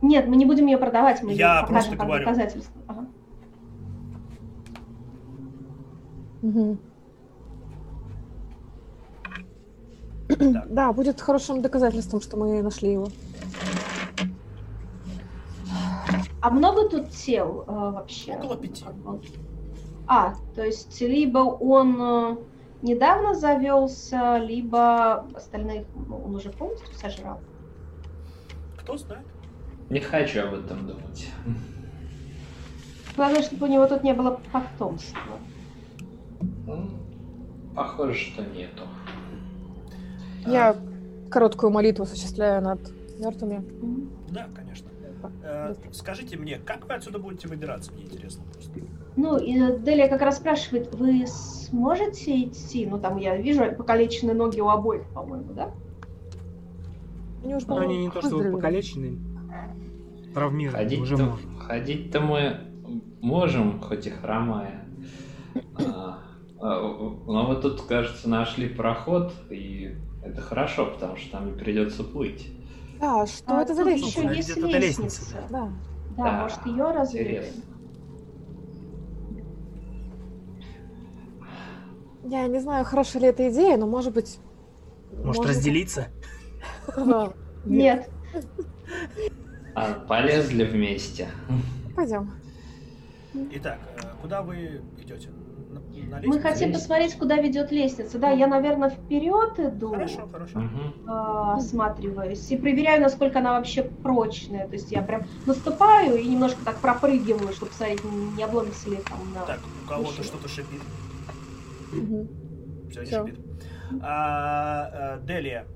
[0.00, 2.24] Нет, мы не будем ее продавать, мы Я ее покажем просто как говорю.
[2.24, 2.74] доказательство.
[2.86, 3.06] Ага.
[10.28, 10.72] Так.
[10.72, 13.08] Да, будет хорошим доказательством, что мы нашли его.
[16.42, 18.32] А много тут тел э, вообще?
[18.32, 18.84] Около пяти.
[20.08, 22.36] А, то есть либо он э,
[22.82, 27.40] недавно завелся, либо остальных ну, он уже полностью сожрал.
[28.76, 29.24] Кто знает?
[29.88, 31.28] Не хочу об этом думать.
[33.14, 35.20] Главное, чтобы у него тут не было потомства.
[36.66, 36.90] Ну,
[37.76, 38.82] Похоже, что нету.
[40.44, 40.76] Я
[41.30, 42.80] короткую молитву осуществляю над
[43.20, 43.64] мертвыми.
[44.30, 44.91] Да, конечно.
[45.42, 47.92] Э, скажите мне, как вы отсюда будете выбираться?
[47.92, 48.72] Мне интересно просто.
[49.16, 52.86] Ну, и э, Делия как раз спрашивает, вы сможете идти?
[52.86, 55.70] Ну, там я вижу покалеченные ноги у обоих, по-моему, да?
[57.44, 58.54] Они уже, они не то, что выздоровели.
[58.54, 59.18] покалечены,
[60.32, 61.58] травмированы, уже Ходить-то можем.
[61.58, 62.60] ходить-то мы
[63.20, 64.84] можем, хоть и хромая.
[65.74, 66.18] А,
[66.60, 66.80] а,
[67.26, 72.48] Но вот тут, кажется, нашли проход, и это хорошо, потому что нам не придется плыть.
[73.02, 74.20] Да, что А, это за лестница?
[74.20, 75.34] еще Да, есть лестница, лестница.
[75.50, 75.72] Да.
[76.16, 77.62] Да, Да, может, ее интересно.
[82.22, 84.38] Я не знаю, хорошая ли эта идея, но может быть...
[85.24, 86.06] Может, разделиться?
[86.96, 87.32] Да.
[87.64, 88.08] Нет.
[89.74, 91.28] А, полезли вместе.
[91.96, 92.30] Пойдем.
[93.50, 95.28] Итак, э, куда вы идете?
[96.24, 98.18] Мы хотим посмотреть, куда ведет лестница.
[98.18, 100.62] Да, я, наверное, вперед иду, Хорошо, хорошо.
[101.04, 104.68] А, осматриваюсь и проверяю, насколько она вообще прочная.
[104.68, 109.32] То есть я прям наступаю и немножко так пропрыгиваю, чтобы посмотреть, не обломится ли там
[109.34, 109.44] на...
[109.44, 110.80] Так, у кого-то что-то шипит.
[111.92, 112.28] Мгм.
[112.90, 113.26] Все, не Всё.
[113.26, 113.40] шипит.
[114.00, 115.66] А, э, Делия,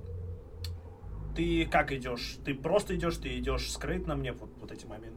[1.34, 2.38] ты как идешь?
[2.44, 4.14] Ты просто идешь, ты идешь скрытно?
[4.14, 5.15] Мне вот, вот эти моменты.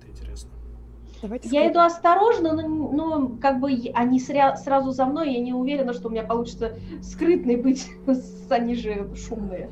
[1.21, 5.53] Давайте Я иду осторожно, но, но как бы они сря- сразу за мной, я не
[5.53, 7.89] уверена, что у меня получится скрытной быть,
[8.49, 9.69] они же шумные.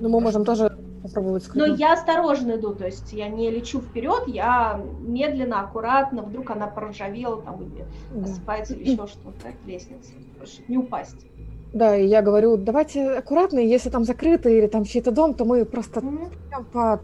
[0.00, 0.70] Ну, мы можем тоже
[1.02, 1.80] попробовать Но скрыть.
[1.80, 7.42] я осторожно иду, то есть я не лечу вперед, я медленно, аккуратно, вдруг она проржавела
[7.42, 7.84] там или
[8.14, 8.24] Да.
[8.30, 10.12] осыпается или еще что-то, лестница,
[10.44, 11.26] чтобы не упасть.
[11.72, 15.64] Да, и я говорю, давайте аккуратно, если там закрыто или там чей-то дом, то мы
[15.64, 17.00] просто идем по,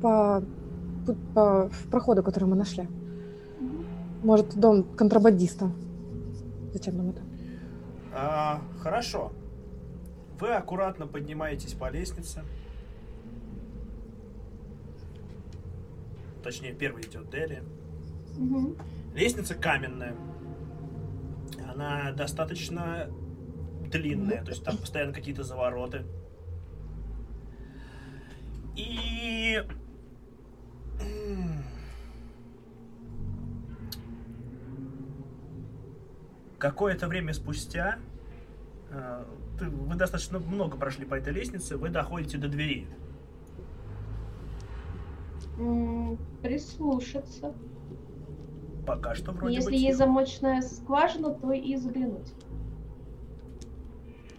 [0.00, 0.42] по,
[1.34, 2.88] по в проходу, который мы нашли.
[4.22, 5.70] Может, дом контрабандиста.
[6.72, 7.22] Зачем нам это?
[8.12, 9.32] А, хорошо.
[10.38, 12.42] Вы аккуратно поднимаетесь по лестнице.
[16.42, 17.62] Точнее, первый идет Дели.
[18.36, 18.76] Мгм.
[19.14, 20.14] Лестница каменная.
[21.72, 23.08] Она достаточно
[23.90, 26.04] длинная, то есть там постоянно какие-то завороты.
[28.76, 29.62] И...
[36.58, 37.98] Какое-то время спустя
[38.90, 39.24] э,
[39.60, 42.86] вы достаточно много прошли по этой лестнице, вы доходите до двери.
[46.42, 47.54] Прислушаться.
[48.86, 52.32] Пока что вроде Если бы есть замочная скважина, то и заглянуть.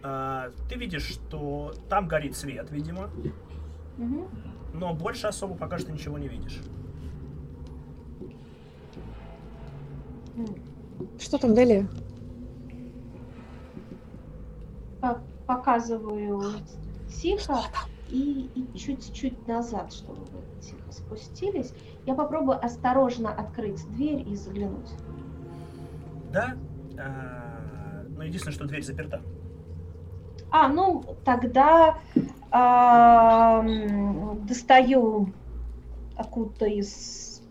[0.02, 3.08] А, ты видишь, что там горит свет, видимо,
[3.96, 4.28] Мгм.
[4.72, 6.60] Но больше особо пока что ничего не видишь.
[11.18, 11.86] Что там, Дели?
[15.46, 16.42] Показываю
[17.08, 17.58] тихо
[18.08, 21.74] и, и чуть-чуть назад, чтобы вы тихо спустились.
[22.06, 24.90] Я попробую осторожно открыть дверь и заглянуть.
[26.32, 26.56] Да.
[26.98, 29.20] А, но единственное, что дверь заперта.
[30.50, 31.98] А, ну тогда
[34.46, 35.32] достаю
[36.16, 37.42] откуда-то из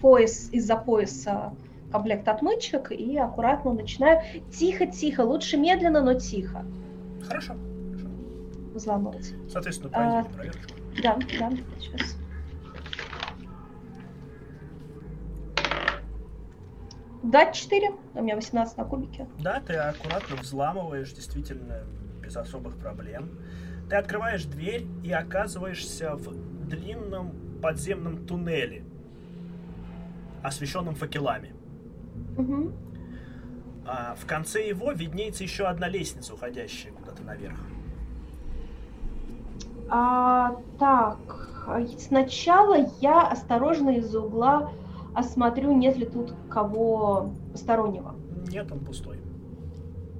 [0.00, 1.52] пояс, из-за пояса
[1.92, 6.64] комплект отмычек и аккуратно начинаю тихо-тихо, лучше медленно, но тихо.
[7.26, 7.54] Хорошо.
[7.92, 8.08] хорошо.
[8.74, 9.32] Взламывать.
[9.48, 10.74] Соответственно, а, проверочку.
[11.02, 12.16] Да, да, сейчас.
[17.22, 17.90] Да, 4.
[18.14, 19.26] У меня 18 на кубике.
[19.38, 21.84] Да, ты аккуратно взламываешь, действительно,
[22.20, 23.38] без особых проблем.
[23.94, 26.34] Ты открываешь дверь и оказываешься в
[26.66, 27.30] длинном
[27.62, 28.82] подземном туннеле,
[30.42, 31.54] освещенном факелами.
[32.36, 32.72] Угу.
[33.86, 37.56] А в конце его виднеется еще одна лестница, уходящая куда-то наверх.
[39.88, 41.20] А, так,
[41.96, 44.72] сначала я осторожно из-за угла
[45.14, 48.16] осмотрю, нет ли тут кого постороннего.
[48.48, 49.20] Нет, он пустой.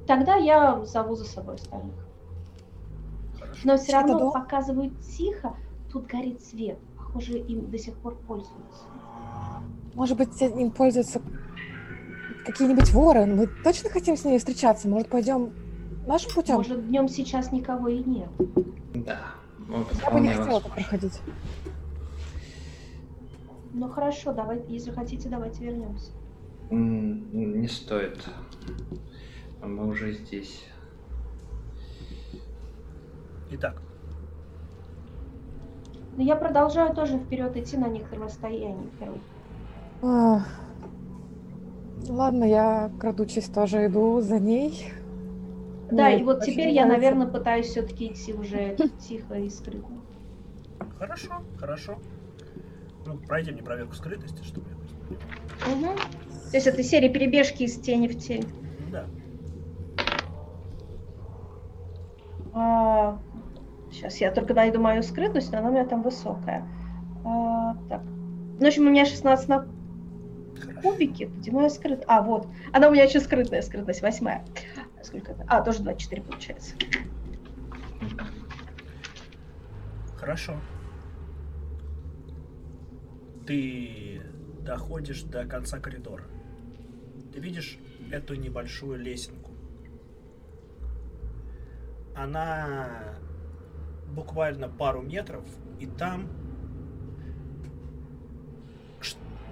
[0.07, 2.04] Тогда я зову за собой остальных.
[3.65, 4.33] Но все равно дом?
[4.33, 5.57] показывают тихо,
[5.91, 6.79] тут горит свет.
[6.97, 8.85] Похоже, им до сих пор пользуются.
[9.95, 11.23] Может быть, им пользуются
[12.45, 13.27] какие-нибудь воры?
[13.27, 14.89] Мы точно хотим с ними встречаться?
[14.89, 15.53] Может, пойдем
[16.07, 16.57] нашим путем?
[16.57, 18.29] Может, днем сейчас никого и нет.
[18.95, 19.21] Да.
[20.03, 21.21] Я бы не хотела так проходить.
[23.73, 26.11] Ну хорошо, давайте, если хотите, давайте вернемся.
[26.71, 28.29] Не стоит.
[29.63, 30.65] Мы уже здесь.
[33.55, 33.81] Итак.
[36.17, 38.91] Но я продолжаю тоже вперед идти на некотором расстоянии.
[42.09, 44.93] Ладно, я, крадучись, тоже иду за ней.
[45.91, 48.77] Да, Мне и вот теперь я, наверное, пытаюсь все-таки идти уже
[49.09, 50.01] тихо и скрытно.
[50.99, 51.99] Хорошо, хорошо.
[53.07, 54.75] Ну, пройди мне проверку скрытости, чтобы я
[55.73, 55.97] Угу.
[56.51, 58.45] То есть это серия перебежки из тени в тень.
[58.91, 59.07] Да.
[62.53, 63.19] А,
[63.95, 66.69] сейчас я только найду мою скрытность, но она у меня там высокая.
[67.25, 68.03] А, так.
[68.03, 69.67] Ну, в общем, у меня 16 на
[70.83, 71.27] кубике.
[71.27, 72.05] Где моя скрытая?
[72.07, 72.47] А, вот.
[72.73, 74.45] Она у меня еще скрытая, скрытность восьмая.
[75.03, 75.45] Сколько это?
[75.49, 76.75] А, тоже 24 получается.
[80.17, 80.55] Хорошо
[83.47, 84.23] ты
[84.61, 86.25] доходишь до конца коридора.
[87.33, 87.79] Ты видишь
[88.11, 89.53] эту небольшую лесенку.
[92.15, 93.19] Она
[94.09, 95.45] буквально пару метров,
[95.81, 96.29] и там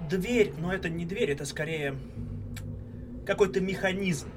[0.09, 1.95] дверь, но это не дверь, это скорее
[3.25, 4.29] какой-то механизм.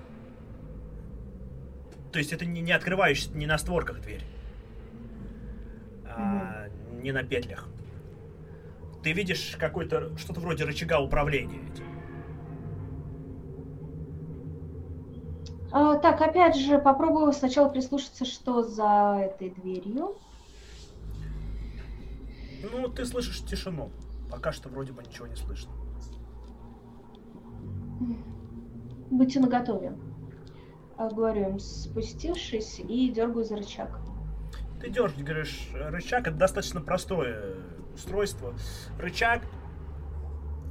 [2.13, 4.23] То есть это не, не открывающийся не на створках дверь,
[6.05, 6.69] а
[7.03, 7.69] не на петлях
[9.07, 11.85] ты видишь какой-то что-то вроде рычага управления этим.
[15.73, 20.17] А, так, опять же, попробую сначала прислушаться, что за этой дверью.
[22.73, 23.91] Ну, ты слышишь тишину.
[24.31, 25.73] Пока что вроде бы ничего не слышно.
[29.11, 29.97] Будьте наготове.
[30.97, 34.01] А, говорю им, спустившись, и дергаю за рычаг.
[34.81, 37.57] Ты дергаешь, говоришь, рычаг это достаточно простое
[37.95, 38.55] устройство,
[38.99, 39.43] рычаг,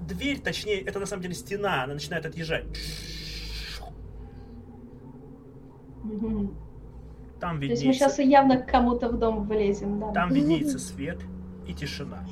[0.02, 2.66] дверь, точнее, это на самом деле стена, она начинает отъезжать.
[7.40, 7.84] Там виднеется...
[7.84, 10.12] То есть мы сейчас явно к кому-то в дом влезем, да?
[10.12, 11.20] Там виднеется свет
[11.68, 12.26] и тишина.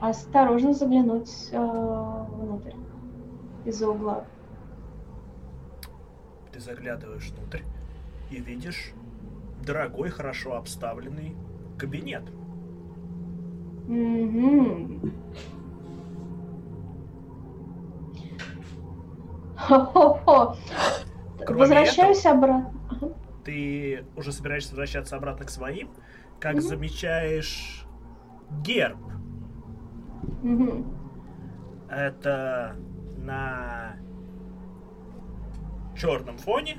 [0.00, 2.72] Осторожно заглянуть э, внутрь
[3.66, 4.24] из-за угла.
[6.52, 7.60] Ты заглядываешь внутрь
[8.30, 8.92] и видишь
[9.64, 11.36] дорогой, хорошо обставленный
[11.76, 12.22] кабинет.
[13.88, 15.12] Mm-hmm.
[19.60, 20.56] Хо-хо-хо.
[21.46, 22.72] Возвращаюсь этого, обратно.
[23.44, 25.90] Ты уже собираешься возвращаться обратно к своим,
[26.38, 26.60] как mm-hmm.
[26.60, 27.86] замечаешь
[28.62, 28.98] герб.
[30.42, 30.96] Mm-hmm.
[31.90, 32.76] Это
[33.18, 33.96] на
[35.96, 36.78] черном фоне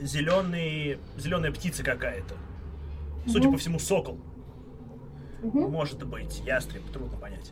[0.00, 2.34] зеленый, зеленая птица какая-то.
[3.26, 4.18] Судя по всему, сокол.
[5.42, 5.68] Угу.
[5.68, 7.50] Может быть, ястреб, трудно понять.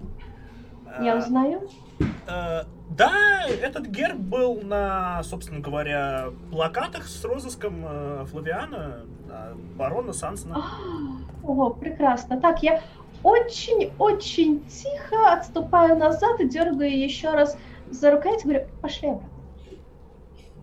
[1.01, 1.69] Я а, узнаю?
[2.27, 10.13] А, да, этот герб был на, собственно говоря, плакатах с розыском а, Флавиана, а, барона
[10.13, 10.65] Сансона.
[11.43, 12.41] О, прекрасно.
[12.41, 12.83] Так, я
[13.23, 17.57] очень-очень тихо отступаю назад и дергаю еще раз
[17.91, 19.31] за рукоять, говорю, пошли обратно.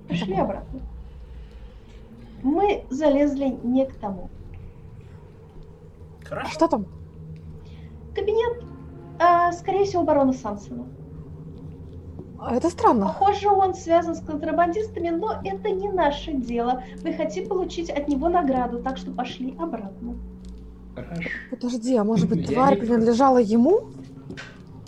[0.08, 0.82] Пошли обратно.
[2.44, 4.30] Мы залезли не к тому.
[6.24, 6.52] А Хорошо.
[6.52, 6.86] что там?
[8.14, 8.64] Кабинет,
[9.20, 10.86] а, скорее всего, барона Сансона.
[12.40, 13.06] А, Это странно.
[13.08, 16.84] Похоже, он связан с контрабандистами, но это не наше дело.
[17.04, 20.16] Мы хотим получить от него награду, так что пошли обратно.
[20.96, 21.30] Хорошо.
[21.52, 23.82] Подожди, а может быть Я тварь не- принадлежала ему?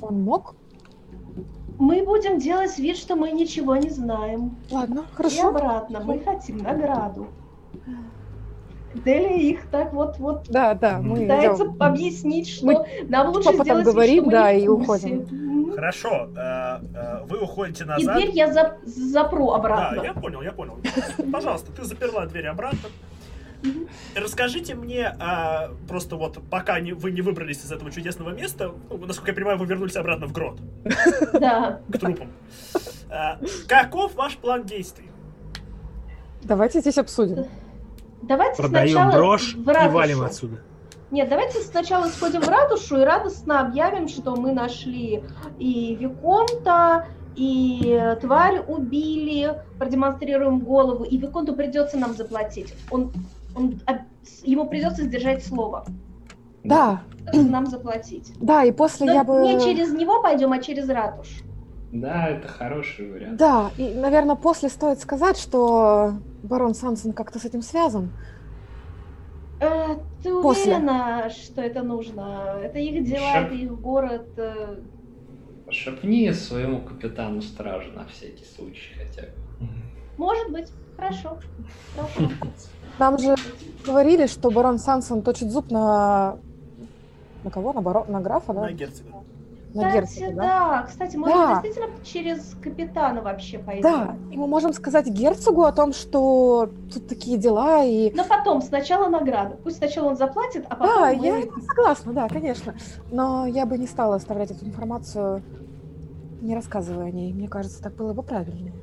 [0.02, 0.56] Он мог?
[1.78, 4.56] Мы будем делать вид, что мы ничего не знаем.
[4.72, 5.48] Ладно, И хорошо.
[5.50, 6.02] обратно.
[6.06, 7.28] Мы хотим награду.
[8.94, 11.76] Дели их так вот-вот Да, да, мы пытается идем.
[11.80, 15.72] объяснить, что Мы нам лучше сделать вид, говорим, что мы да, не в и уходим.
[15.76, 16.30] Хорошо.
[16.36, 18.16] э, э, Вы уходите И назад.
[18.18, 20.02] дверь я за- запру Да, обратно.
[20.04, 20.78] я понял, я понял.
[21.32, 22.90] Пожалуйста, ты заперла дверь обратно.
[24.16, 28.98] Расскажите мне, а, просто вот пока не, вы не выбрались из этого чудесного места, ну,
[29.06, 30.58] насколько я понимаю, вы вернулись обратно в грот,
[31.40, 31.80] Да.
[31.94, 32.28] к трупам.
[33.10, 33.38] А,
[33.68, 35.10] каков ваш план действий?
[36.42, 37.46] Давайте здесь обсудим.
[38.22, 40.58] Давайте Продаем сначала брошь в и валим отсюда.
[41.12, 45.24] Нет, давайте сначала сходим в ратушу и радостно объявим, что мы нашли
[45.60, 52.74] и Виконта, и тварь убили, продемонстрируем голову, и Виконту придется нам заплатить.
[52.90, 53.12] Он,
[53.56, 53.82] он,
[54.44, 55.86] ему придется сдержать слово,
[56.64, 57.02] Да,
[57.34, 58.34] нам заплатить.
[58.40, 59.42] да, и после Но я бы...
[59.42, 61.44] не через него пойдем, а через ратушу.
[61.92, 63.36] Да, это хороший вариант.
[63.36, 68.12] Да, и, наверное, после стоит сказать, что барон Сансон как-то с этим связан.
[69.60, 70.74] Э, ты После.
[70.76, 72.58] уверена, что это нужно?
[72.64, 73.46] Это их дела, Шеф.
[73.46, 74.28] это их город.
[74.38, 74.80] э.
[75.70, 79.68] Шепни своему капитану стражи на всякий случай хотя бы.
[80.18, 80.72] Может быть.
[80.98, 81.38] Хорошо.
[81.96, 82.32] Хорошо.
[83.00, 83.36] Нам же
[83.86, 86.38] говорили, что барон Сансон точит зуб на...
[87.44, 87.74] На кого?
[87.74, 88.06] На, баро...
[88.08, 88.62] на графа, да?
[88.64, 89.21] На герцога.
[89.74, 90.42] На герцога, да?
[90.42, 90.84] да.
[90.88, 91.62] Кстати, может, Да.
[91.62, 93.84] действительно через капитана вообще пойдем?
[93.84, 98.12] Да, и мы можем сказать герцогу о том, что тут такие дела, и...
[98.14, 99.56] Но потом, сначала награда.
[99.64, 101.26] Пусть сначала он заплатит, а потом Да, мы...
[101.26, 102.76] я согласна, да, конечно.
[103.12, 105.42] Но я бы не стала оставлять эту информацию,
[106.42, 107.32] не рассказывая о ней.
[107.34, 108.74] Мне кажется, так было бы правильнее.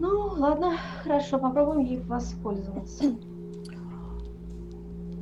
[0.00, 0.72] Ну, ладно,
[1.04, 3.04] хорошо, попробуем ей воспользоваться.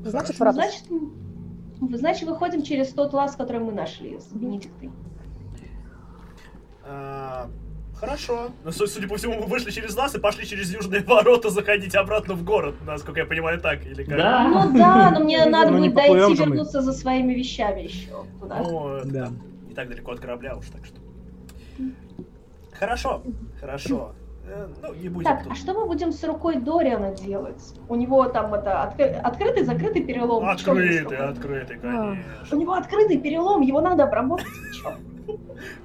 [0.05, 0.53] Значит, Ну.
[0.53, 0.85] Значит,
[1.81, 4.91] значит, выходим через тот лаз, который мы нашли с Бенедиктой.
[6.85, 7.49] А,
[8.01, 8.51] Хорошо.
[8.65, 11.97] Ну, су- судя по всему, вы вышли через нас и пошли через южные ворота заходить
[11.97, 14.17] обратно в город, насколько я понимаю, так или как?
[14.17, 14.49] Да.
[14.49, 16.47] Ну да, но мне надо Ну, не будет дойти, мы.
[16.51, 18.25] вернуться за своими вещами еще.
[18.41, 19.31] Ну, Да.
[19.69, 20.97] не так далеко от корабля уж, так что.
[22.73, 23.23] Хорошо,
[23.61, 24.13] хорошо.
[24.51, 25.53] Э, Ну, не будем Так, тут.
[25.53, 27.63] а что мы будем с рукой Дориана делать?
[27.89, 30.49] У него там это откры- открытый, закрытый перелом.
[30.49, 32.57] Открытый, открытый, У конечно.
[32.57, 34.47] него открытый перелом, его надо обработать.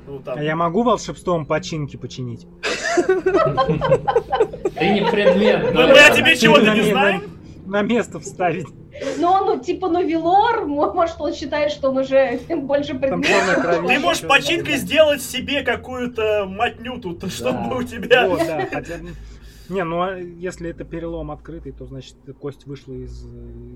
[0.08, 0.38] Ну, там...
[0.38, 2.48] А я могу волшебством починки починить?
[2.96, 5.74] Ты не предмет.
[5.74, 6.08] Ну, мы да.
[6.08, 7.24] о тебе чего-то не знаем?
[7.66, 8.68] На место вставить.
[9.18, 13.26] Ну, он, ну, типа, ну, Вилор, мо- может, он считает, что он уже больше предмет.
[13.26, 13.88] черная кровь.
[13.88, 18.28] Ты можешь починкой сделать себе какую-то матню тут, чтобы у тебя...
[18.28, 18.96] Вот, да, хотя...
[19.70, 23.26] Не, ну а если это перелом открытый, то значит кость вышла из,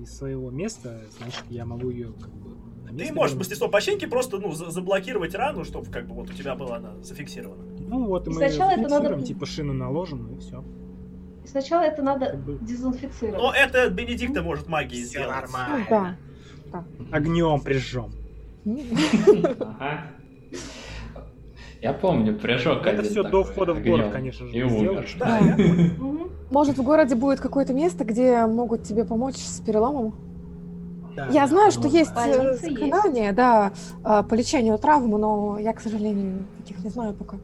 [0.02, 2.50] из своего места, значит я могу ее как бы
[2.84, 3.38] на место Ты можешь вернуть.
[3.38, 6.94] мастерством починки просто, ну, за- заблокировать рану, чтобы как бы вот у тебя была она
[7.02, 7.64] зафиксирована.
[7.80, 10.62] Ну вот и И мы сначала это надо- типа шину наложим и все.
[11.50, 13.40] Сначала это надо дезинфицировать.
[13.40, 15.28] Но это Бенедикта может магией Всё сделать.
[15.28, 16.16] нормально.
[16.70, 16.84] Да.
[17.10, 18.12] огнем прижжем.
[19.60, 20.08] Ага.
[21.80, 25.08] Я помню, прыжок Это все до входа в город, конечно же, И умер.
[25.18, 25.40] Да.
[26.50, 30.14] Может, в городе будет какое-то место, где могут тебе помочь с переломом?
[31.18, 31.26] Да.
[31.32, 33.72] Я знаю, что ну, есть э, больница заклинания, да,
[34.02, 37.38] по лечению травм, но я, к сожалению, таких не знаю пока.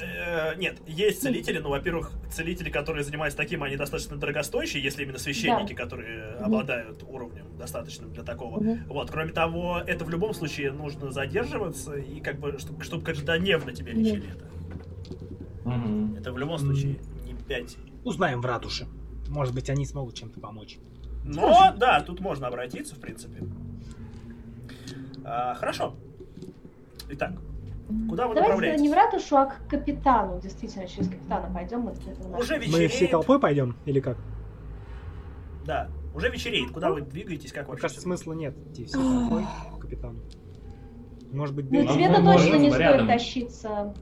[0.00, 5.18] Э, Нет, есть целители, но, во-первых, целители, которые занимаются таким, они достаточно дорогостоящие, если именно
[5.18, 6.44] священники, которые Мгм.
[6.44, 8.60] обладают уровнем достаточным для такого.
[8.60, 8.84] Мгм.
[8.88, 13.72] Вот, кроме того, это в любом случае нужно задерживаться и как бы, чтобы, чтобы каждодневно
[13.72, 14.46] тебе лечили это.
[15.68, 16.16] Мгм.
[16.16, 17.76] Это в любом случае не 5.
[18.04, 18.86] Узнаем в ратуше.
[19.28, 20.78] Может быть, они смогут чем-то помочь.
[21.28, 23.44] Но, да, тут можно обратиться, в принципе.
[25.24, 25.94] А, хорошо.
[27.10, 27.32] Итак,
[28.08, 28.80] куда вы Давайте направляетесь?
[28.82, 30.40] не в ратушу, а к капитану.
[30.40, 31.80] Действительно, через капитана пойдем.
[31.80, 31.92] мы
[32.30, 32.92] на- Уже Мы вечереет.
[32.92, 34.16] всей толпой пойдем или как?
[35.66, 36.70] Да, уже вечереет.
[36.70, 37.82] Куда вы двигаетесь, как Мне вообще?
[37.82, 39.44] кажется, смысла нет идти всей толпой
[39.76, 40.20] к капитану.
[41.30, 43.94] Может быть, Ну, тебе-то мы точно не стоит тащиться.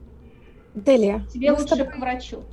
[0.73, 2.43] Делия, Тебе мы лучше тобой к врачу.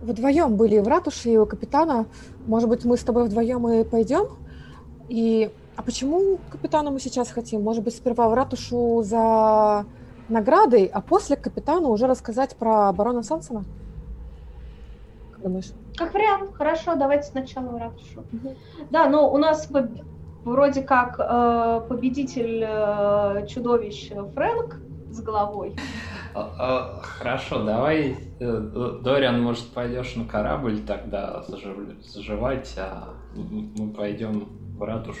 [0.00, 2.06] вдвоем были в ратуше и у капитана.
[2.46, 4.26] Может быть, мы с тобой вдвоем и пойдем?
[5.08, 7.62] И А почему капитана мы сейчас хотим?
[7.62, 9.86] Может быть, сперва в ратушу за
[10.28, 13.64] наградой, а после капитану уже рассказать про барона Сансона?
[15.32, 15.72] Как думаешь?
[15.96, 18.24] Как вариант, хорошо, давайте сначала в ратушу.
[18.32, 18.54] Мгм.
[18.90, 19.68] Да, но у нас
[20.44, 25.76] вроде как э, победитель э, чудовищ Фрэнк с головой.
[26.34, 33.92] А, а, Хорошо, давай, э, Дориан, может, пойдешь на корабль тогда зажив- заживать, а мы
[33.92, 35.20] пойдем в ратушу.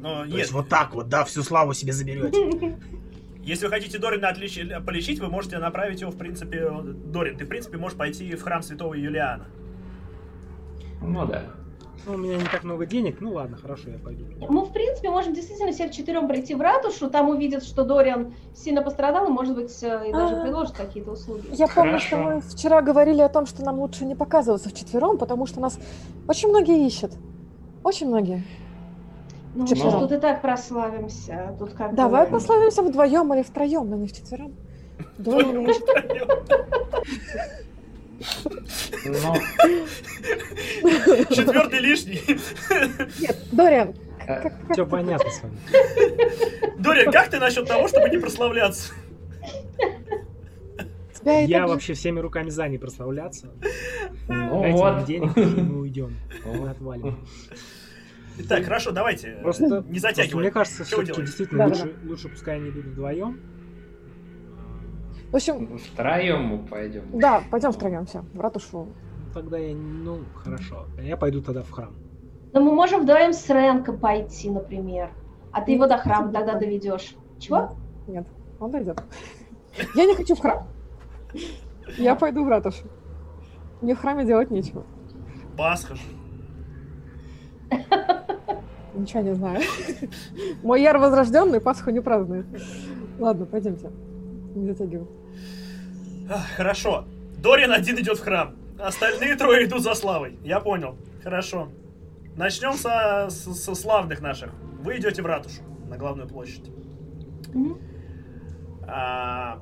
[0.00, 2.78] Но То есть если, вот так вот, да, всю славу себе заберете.
[3.42, 6.70] если вы хотите Дорина отлич- полечить, вы можете направить его, в принципе...
[7.06, 9.46] Дорин, ты, в принципе, можешь пойти в храм святого Юлиана.
[11.00, 11.42] Ну да.
[12.04, 14.24] Ну, у меня не так много денег, ну ладно, хорошо, я пойду.
[14.48, 18.82] Мы, в принципе, можем действительно все вчетвером прийти в ратушу, там увидят, что Дориан сильно
[18.82, 20.42] пострадал, и, может быть, э, и даже А.
[20.42, 21.46] предложит какие-то услуги.
[21.52, 25.46] Я помню, что мы вчера говорили о том, что нам лучше не показываться вчетвером, потому
[25.46, 25.78] что нас
[26.28, 27.12] очень многие ищут.
[27.82, 28.44] Очень многие.
[29.54, 31.56] Ну, же тут и так прославимся.
[31.58, 34.54] Тут как Давай пословимся вдвоем или втроем, но не вчетвером.
[35.18, 35.66] Вдвоем
[38.20, 38.52] ищут.
[39.04, 39.34] Ну,
[41.34, 42.20] Четвертый лишний.
[43.20, 43.94] Нет, Дориан,
[44.26, 45.56] э, как- Все понятно с вами.
[46.78, 48.92] Дорин, как ты насчет того, чтобы не прославляться?
[51.26, 53.50] тебя и Я же- вообще всеми руками за не прославляться.
[54.28, 55.04] ну Дайте вот.
[55.04, 56.16] денег, и мы уйдем.
[56.44, 57.26] Мы отвалим.
[58.38, 59.38] Итак, хорошо, давайте.
[59.42, 60.42] Просто, не просто затягивай.
[60.42, 61.84] мне кажется, все-таки действительно Да-да-да.
[61.84, 63.40] лучше, лучше пускай они идут вдвоем.
[65.32, 67.02] В общем, Втроем мы пойдем.
[67.18, 68.88] да, пойдем втроем все, в ратушу.
[69.34, 70.86] Тогда я, ну, хорошо.
[71.02, 71.94] Я пойду тогда в храм.
[72.52, 75.10] Но мы можем вдвоем с Ренком пойти, например.
[75.52, 77.14] А ты его до храма тогда доведешь.
[77.38, 77.76] Чего?
[78.06, 78.26] Нет,
[78.60, 79.02] он дойдет.
[79.94, 80.66] Я не хочу в храм.
[81.98, 82.84] Я пойду в ратушу.
[83.82, 84.84] Мне в храме делать нечего.
[85.58, 86.02] Пасха же.
[88.94, 89.60] Ничего не знаю.
[90.62, 92.46] Мой яр возрожденный Пасху не празднует.
[93.18, 93.90] Ладно, пойдемте.
[94.56, 95.06] Не затягивай.
[96.30, 97.04] А, Хорошо.
[97.38, 98.56] Дорин один идет в храм.
[98.78, 100.38] Остальные трое идут за славой.
[100.42, 100.96] Я понял.
[101.22, 101.68] Хорошо.
[102.36, 104.52] Начнем со, со, со славных наших.
[104.82, 106.70] Вы идете в ратушу на главную площадь.
[108.88, 109.58] А,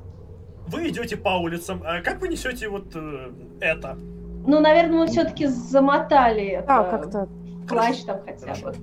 [0.68, 1.82] вы идете по улицам.
[1.84, 3.30] А как вы несете вот э,
[3.60, 3.98] это?
[4.46, 6.66] Ну, наверное, мы все-таки замотали это.
[6.66, 7.28] Да, как-то.
[7.68, 8.66] Плащ там хотя Хорошо.
[8.66, 8.74] бы.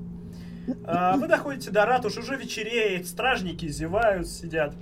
[0.86, 4.76] А, вы доходите до ратуши, уже вечереет, стражники зевают, сидят.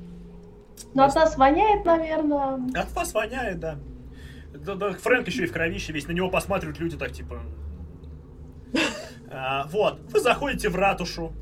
[0.94, 2.60] Но от нас воняет, наверное.
[2.76, 3.78] От вас воняет, да.
[4.54, 7.40] Да, да, Фрэнк еще и в кровище весь, на него посматривают люди так типа.
[9.32, 11.34] А, вот, вы заходите в ратушу,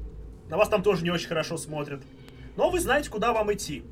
[0.49, 2.01] на вас там тоже не очень хорошо смотрят.
[2.57, 3.83] Но вы знаете, куда вам идти.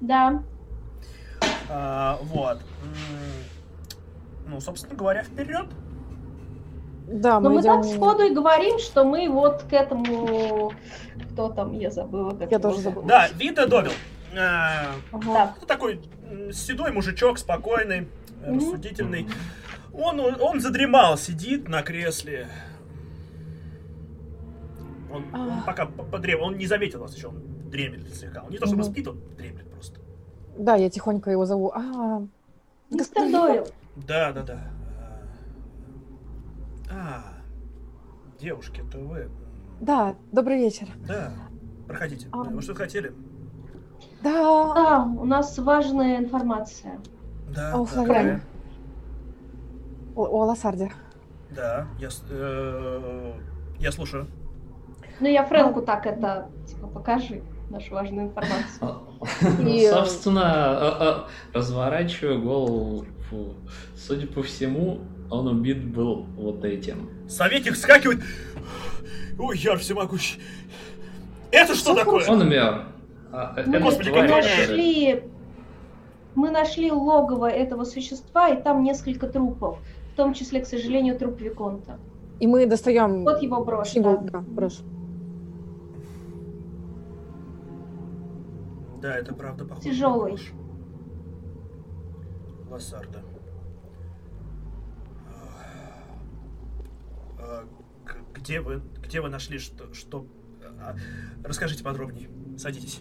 [0.00, 0.42] Да.
[1.68, 2.60] А, вот.
[4.46, 5.66] Ну, собственно говоря, вперед.
[7.08, 7.82] Да, Но мы мы идем...
[7.82, 10.72] так сходу и говорим, что мы вот к этому...
[11.32, 12.30] Кто там, я забыла.
[12.30, 13.06] Как Я его тоже забыла.
[13.06, 13.92] Да, Вита Добил.
[14.36, 15.54] А, Да.
[15.60, 16.00] ну, такой
[16.52, 18.08] седой мужичок, спокойный,
[18.46, 18.56] Мгм.
[18.58, 19.28] рассудительный.
[19.92, 22.48] Он, он задремал, сидит на кресле.
[25.12, 28.42] Он, он пока по- подрем, он не заметил вас еще, он дремлет слегка.
[28.42, 28.92] Он не то чтобы Мгм.
[28.92, 30.00] спит, он дремлет просто.
[30.56, 31.70] Да, я тихонько его зову.
[31.74, 32.20] А,
[32.90, 33.68] Мистер господин Дойл.
[33.96, 34.60] Да, да, да.
[36.90, 37.24] А,
[38.40, 39.28] девушки, это вы.
[39.80, 40.86] Да, добрый вечер.
[41.06, 41.32] Да,
[41.86, 42.28] проходите.
[42.32, 42.38] А.
[42.44, 43.12] Вы что хотели?
[44.22, 47.00] Да, Да, у нас важная информация.
[47.54, 48.40] Да, у да, славяне?
[50.14, 50.92] о, о Лассарде.
[51.50, 53.32] Да, я, э,
[53.78, 54.26] я слушаю.
[55.20, 59.02] Ну, я Фрэнку так это, типа, покажи нашу важную информацию.
[59.68, 63.06] И, э, Собственно, а, а, разворачиваю голову.
[63.96, 65.00] Судя по всему,
[65.30, 67.10] он убит был вот этим.
[67.28, 68.20] Советник вскакивает.
[69.38, 70.40] Ой, яр всемогущий.
[71.50, 72.26] Это что такое?
[72.28, 72.86] Он умер.
[73.32, 75.24] А, Мы это Господи, нашли...
[76.34, 79.78] Мы нашли логово этого существа, и там несколько трупов.
[80.12, 81.98] В том числе, к сожалению, труп Виконта.
[82.40, 83.88] И мы достаем Вот его брошь.
[83.88, 84.18] символ.
[84.22, 84.30] да.
[84.30, 84.80] Да, брошь.
[89.00, 89.88] Да, это правда похоже.
[89.90, 90.38] Тяжелый.
[92.70, 93.18] Лассарда.
[97.38, 97.64] А,
[98.34, 100.24] Где вы, где вы нашли, что, что...
[100.80, 100.94] а,
[101.44, 102.28] Расскажите подробнее.
[102.56, 103.00] Садитесь.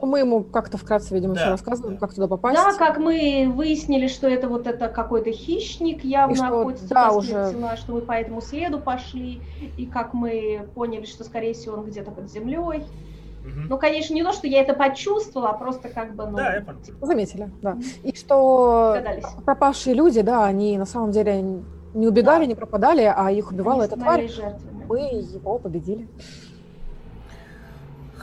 [0.00, 2.00] Ну, мы ему как-то вкратце, видимо, Да, все рассказываем, да.
[2.00, 2.56] как туда попасть.
[2.56, 7.12] Да, как мы выяснили, что это вот это какой-то хищник явно И что, охотится да,
[7.12, 9.40] уже- смертельно, что мы по этому следу пошли,
[9.76, 12.84] и как мы поняли, что, скорее всего, он где-то под землей.
[13.44, 13.66] Мгм.
[13.68, 16.60] Ну, конечно, не то, что я это почувствовала, а просто как бы, ну, Да, я
[16.62, 16.78] понял.
[17.02, 17.76] Заметили, да.
[18.02, 19.24] И что догадались.
[19.44, 21.42] пропавшие люди, да, они на самом деле
[21.94, 22.46] не убегали, Да.
[22.46, 24.28] не пропадали, а их убивала эта тварь.
[24.28, 24.84] жертвами.
[24.88, 26.08] мы его победили.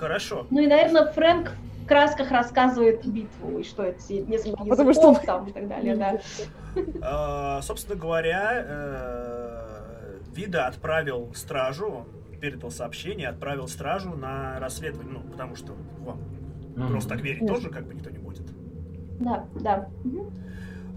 [0.01, 0.47] Хорошо.
[0.49, 1.51] Ну и, наверное, Фрэнк
[1.83, 5.95] в красках рассказывает битву, и что это несколько Потому языков что- там и так далее,
[5.95, 6.19] да.
[7.03, 11.87] А, собственно говоря, э, Вида отправил стражу,
[12.31, 16.17] он передал сообщение, отправил стражу на расследование, ну, потому что вам
[16.89, 18.47] просто так верить тоже как бы никто не будет.
[19.19, 19.87] Да, да.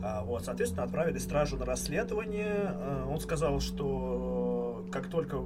[0.03, 2.71] А, вот, соответственно, отправили стражу на расследование.
[2.71, 5.41] А, Он сказал, что как только,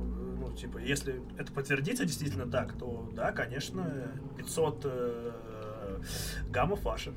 [0.59, 5.31] типа, если это подтвердится действительно так, то да, конечно, 500 э,
[6.51, 7.13] гаммов ваши.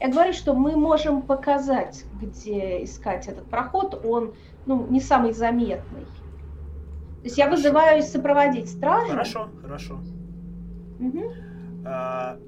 [0.00, 4.04] Я говорю, что мы можем показать, где искать этот проход.
[4.04, 4.34] Он,
[4.66, 6.04] ну, не самый заметный.
[6.04, 9.10] То есть я вызываюсь сопроводить стражу.
[9.10, 10.00] Хорошо, хорошо.
[10.98, 11.32] Мгм.
[11.84, 12.38] А,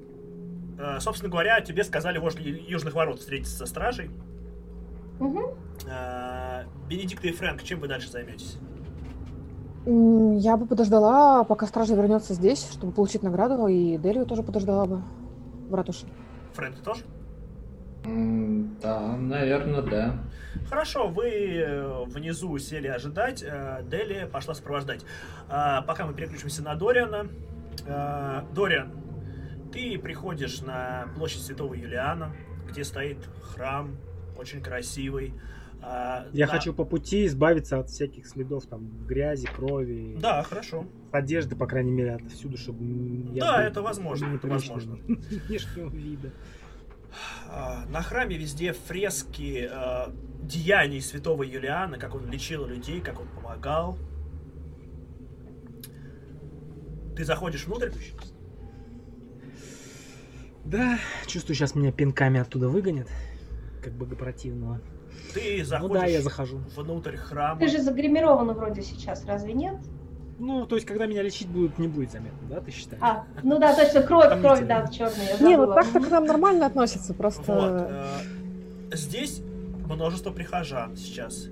[0.77, 4.11] а, собственно говоря, тебе сказали возле Южных ворот встретиться со стражей.
[5.19, 5.45] Мгм.
[5.89, 8.57] А, Бенедикт и Фрэнк, чем вы дальше займетесь?
[9.85, 15.01] Я бы подождала, пока стража вернется здесь, чтобы получить награду, и Делию тоже подождала бы
[15.69, 16.07] в ратуше.
[16.53, 17.03] Фрэнк, ты тоже?
[18.81, 20.15] Да, наверное, да.
[20.69, 25.01] Хорошо, вы э, внизу сели ожидать, э, Дели пошла сопровождать.
[25.49, 27.27] А, Пока мы переключимся на Дориана.
[27.85, 28.91] Э, Дориан,
[29.73, 32.31] ты приходишь на площадь Святого Юлиана,
[32.69, 33.97] где стоит храм,
[34.37, 35.33] очень красивый.
[35.87, 40.87] А, Я на- хочу по пути избавиться от всяких следов там грязи, крови, Да, хорошо.
[41.11, 42.79] одежды, по крайней мере, отовсюду, чтобы
[43.35, 44.95] Да, был это возможно, это возможно.
[45.47, 46.31] внешнего вида.
[47.47, 53.27] А, На храме везде фрески э, деяний святого Юлиана, как он лечил людей, как он
[53.27, 53.95] помогал.
[57.15, 57.91] Ты заходишь внутрь?
[60.65, 60.97] Да,
[61.27, 63.07] чувствую, сейчас меня пинками оттуда выгонят,
[63.83, 64.81] как богопротивного.
[65.33, 66.59] Ты Ну заходишь да, я захожу.
[66.75, 67.59] внутрь храма.
[67.59, 69.75] Ты же загримирована вроде сейчас, разве нет?
[70.37, 73.01] Ну, то есть, когда меня лечить будут, не будет заметно, да, ты считаешь?
[73.01, 74.67] А, ну да, точно, кровь, кровь, Сомнительно.
[74.67, 77.41] да, черная, Не, ну так-то к нам нормально относятся, просто...
[77.53, 77.87] Вот.
[77.89, 79.41] э, Здесь
[79.87, 81.47] множество прихожан сейчас.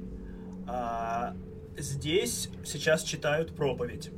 [0.68, 1.34] А,
[1.78, 4.12] Здесь сейчас читают проповедь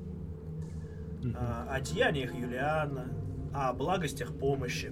[1.35, 3.05] а, о деяниях Юлиана,
[3.53, 4.91] о благостях помощи.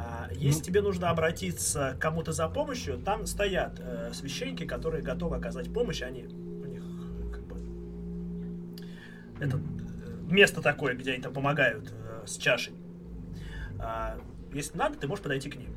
[0.00, 0.64] А, Если Ну.
[0.64, 6.02] тебе нужно обратиться к кому-то за помощью, там стоят э, священники, которые готовы оказать помощь.
[6.02, 6.82] Они у них
[7.32, 7.56] как бы
[9.40, 12.74] это э, место такое, где они там помогают э, с чашей.
[13.80, 14.18] А,
[14.52, 15.74] Если надо, ты можешь подойти к ним.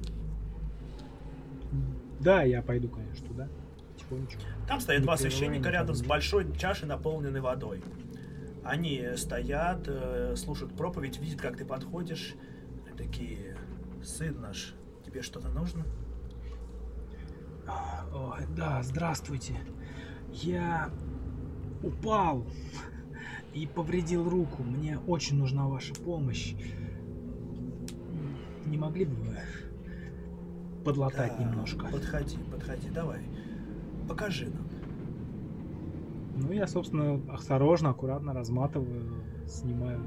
[2.19, 3.47] Да, я пойду, конечно, туда.
[3.93, 4.41] Потихонечку.
[4.67, 7.83] Там стоят Не два священника рядом с большой чашей, наполненной водой.
[8.63, 12.35] Они стоят, э, слушают проповедь, видят, как ты подходишь.
[12.97, 13.50] Такие,
[14.03, 14.73] сын наш,
[15.05, 15.85] тебе что-то нужно?
[18.13, 19.55] Ой, да, здравствуйте.
[20.31, 20.89] Я
[21.83, 22.45] упал
[23.53, 24.63] и повредил руку.
[24.63, 26.55] Мне очень нужна ваша помощь.
[28.65, 29.37] Не могли бы вы
[30.83, 31.87] подлатать Да, немножко?
[31.87, 33.21] Подходи, подходи, давай.
[34.07, 34.67] Покажи нам.
[36.35, 40.01] Ну, я, собственно, осторожно, аккуратно разматываю, снимаю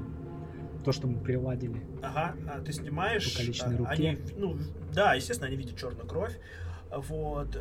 [0.85, 1.81] то, что мы приладили.
[2.01, 3.33] Ага, а ты снимаешь.
[3.33, 3.91] Покалеченной а, руке.
[3.91, 4.57] Они, ну,
[4.93, 6.37] да, естественно, они видят черную кровь.
[6.91, 7.57] Вот.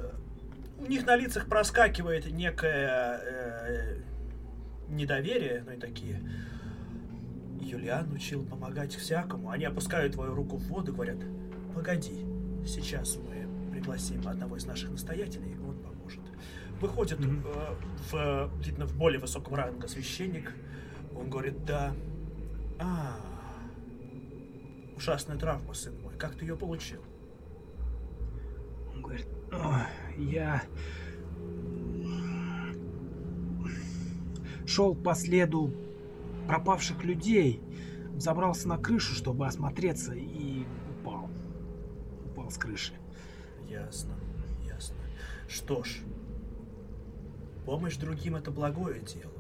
[0.78, 4.00] У них на лицах проскакивает некое э,
[4.88, 6.20] недоверие, ну и такие.
[7.60, 9.50] Юлиан учил помогать всякому.
[9.50, 11.18] Они опускают твою руку в воду и говорят,
[11.74, 12.26] погоди,
[12.66, 16.20] сейчас мы пригласим одного из наших настоятелей, он поможет.
[16.80, 17.42] Выходит Мгм.
[17.46, 17.74] э,
[18.10, 20.52] в, видно, в более высоком ранге священник.
[21.14, 21.94] Он говорит, да.
[22.78, 23.16] А,
[24.96, 26.14] ужасная травма, сын мой.
[26.16, 27.02] Как ты ее получил?
[28.92, 30.62] Он говорит, «Ой, я
[34.66, 35.72] шел по следу
[36.46, 37.62] пропавших людей,
[38.16, 41.30] забрался на крышу, чтобы осмотреться, и упал.
[42.26, 42.92] Упал с крыши.
[43.68, 44.14] Ясно,
[44.66, 44.96] ясно.
[45.48, 46.00] Что ж,
[47.64, 49.33] помощь другим это благое дело.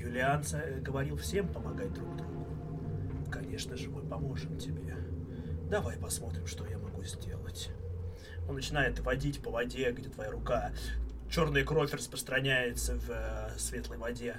[0.00, 2.46] Юлиан ца- говорил всем помогать друг другу.
[3.30, 4.96] Конечно же, мы поможем тебе.
[5.70, 7.70] Давай посмотрим, что я могу сделать.
[8.48, 10.72] Он начинает водить по воде, где твоя рука.
[11.30, 14.36] Черная кровь распространяется в э, светлой воде.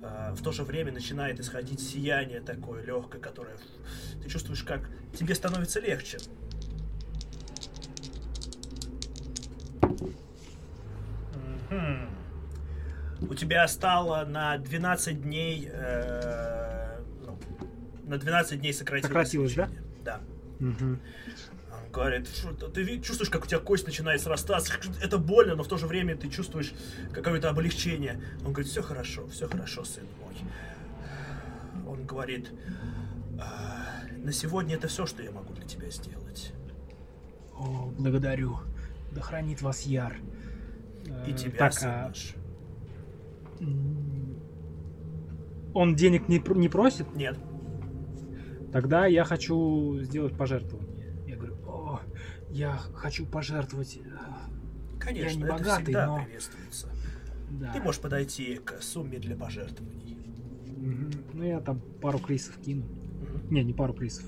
[0.00, 3.56] Э, в то же время начинает исходить сияние такое легкое, которое
[4.22, 4.88] ты чувствуешь, как
[5.18, 6.18] тебе становится легче.
[11.70, 12.08] Мгм.
[13.28, 15.68] У тебя стало на 12 дней...
[15.72, 17.38] э, ну,
[18.04, 19.08] на 12 дней сократилось.
[19.08, 19.68] Сократилось, да?
[20.04, 20.20] Да.
[20.60, 25.62] А Он говорит, «Что- ты чувствуешь, как у тебя кость начинает срастаться, это больно, но
[25.62, 26.72] в то же время ты чувствуешь
[27.12, 28.20] какое-то облегчение.
[28.44, 30.36] Он говорит, все хорошо, все хорошо, сын мой.
[31.86, 32.50] Он говорит,
[33.38, 33.86] «А,
[34.16, 36.52] на сегодня это все, что я могу для тебя сделать.
[37.54, 38.58] О, благодарю.
[39.12, 40.16] Да хранит вас Яр.
[41.26, 42.34] И Э, тебя, так, сын а, наш.
[45.74, 47.14] Он денег не, не просит?
[47.14, 47.38] Нет.
[48.72, 51.14] Тогда я хочу сделать пожертвование.
[51.26, 52.00] Я говорю, о,
[52.50, 53.98] я хочу пожертвовать.
[54.98, 56.88] Конечно, не это богатый, всегда но- приветствуется.
[57.50, 57.72] Да.
[57.72, 60.16] Ты можешь подойти к сумме для пожертвований.
[60.76, 61.10] Мгм.
[61.34, 62.84] Ну, я там пару крисов кину.
[62.84, 63.54] Мгм.
[63.54, 64.24] Не, не пару крисов.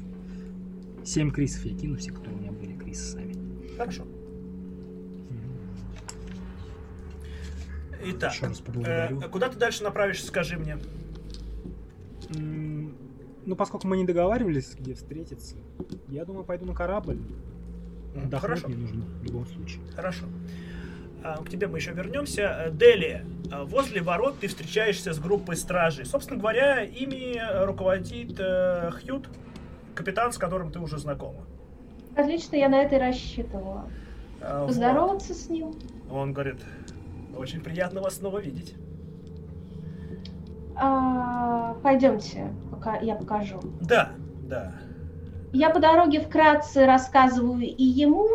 [1.05, 3.37] Семь крисов я кину, все, которые у меня были крисы сами.
[3.77, 4.05] Хорошо.
[8.05, 9.20] Итак, Еще раз э, поблагодарю.
[9.31, 10.79] куда ты дальше направишься, скажи мне.
[12.35, 12.95] М,
[13.45, 15.57] Ну, поскольку мы не договаривались, где встретиться,
[16.09, 17.19] я думаю, пойду на корабль.
[18.15, 18.69] Отдохнуть Хорошо.
[18.69, 19.81] мне нужно в любом случае.
[19.97, 20.27] Хорошо.
[21.24, 22.43] А, К тебе мы еще вернемся.
[22.66, 26.05] Э, Дели, а, возле ворот ты встречаешься с группой стражей.
[26.05, 29.29] Собственно говоря, ими э, руководит э, Хьют,
[29.95, 31.45] капитан, с которым ты уже знакома.
[32.16, 33.89] Отлично, я на это и рассчитывала.
[34.41, 34.66] Вот.
[34.69, 35.74] Поздороваться с ним.
[36.11, 36.57] Он говорит,
[37.43, 38.74] очень приятно вас снова видеть.
[40.77, 43.60] А, пойдемте, пока я покажу.
[43.81, 44.12] Да,
[44.44, 44.73] да.
[45.52, 48.28] Я по дороге вкратце рассказываю и ему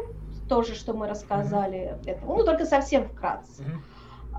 [0.47, 3.63] то же, что мы рассказали этому, ну только совсем вкратце.
[3.63, 3.83] Мгм.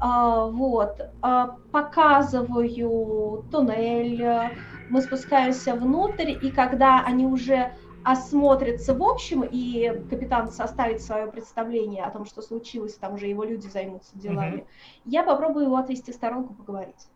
[0.00, 4.52] А, вот, А, показываю туннель,
[4.90, 7.72] мы спускаемся внутрь, и когда они уже
[8.02, 13.44] осмотрятся в общем, и капитан составит свое представление о том, что случилось, там уже его
[13.44, 14.66] люди займутся делами,
[15.04, 17.08] я попробую его отвести в сторонку поговорить.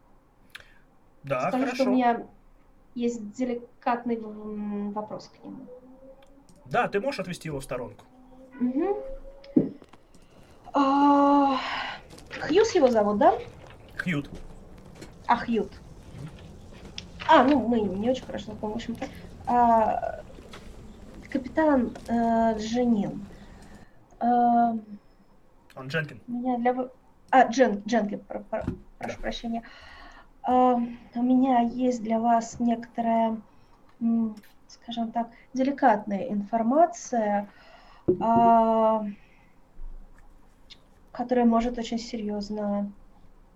[1.23, 1.75] Да, Скажу, хорошо.
[1.77, 2.27] что у меня
[2.95, 4.19] есть деликатный
[4.91, 5.67] вопрос к нему.
[6.67, 8.05] Да, ты можешь отвести его в сторонку.
[8.61, 8.95] Мгм.
[10.75, 11.59] А,
[12.41, 13.35] Хьюз его зовут, да?
[13.97, 14.29] Хьют.
[15.27, 15.73] А, Хьют.
[17.29, 19.09] А, ну, мы не очень хорошо знакомы, в.
[19.47, 20.23] А,
[21.33, 23.27] капитан э, Дженин.
[24.21, 24.73] А,
[25.75, 26.21] Он Дженкин.
[26.29, 26.89] у меня для...
[27.31, 28.67] А, Джен, Дженкин, про- про-
[28.99, 29.63] прошу прощения.
[30.43, 33.41] А, у меня есть для вас некоторая,
[34.69, 37.49] скажем так, деликатная информация,
[38.21, 39.05] а,
[41.13, 42.93] которая может очень серьезно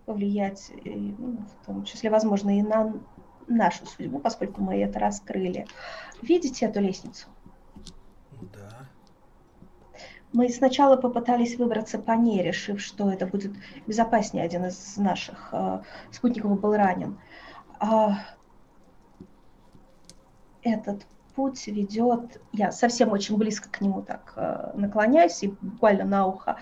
[0.06, 2.94] повлиять, и, ну, в том числе, возможно, и на
[3.48, 5.66] нашу судьбу, поскольку мы это раскрыли.
[6.22, 7.28] Видите эту лестницу?
[8.52, 8.86] Да.
[10.36, 13.52] Мы сначала попытались выбраться по ней, решив, что это будет
[13.86, 14.44] безопаснее.
[14.44, 17.18] Один из наших э, спутников был ранен.
[17.80, 18.18] А,
[20.60, 22.42] этот путь ведет...
[22.52, 26.58] Я совсем очень близко к нему так э, наклоняюсь и буквально на ухо.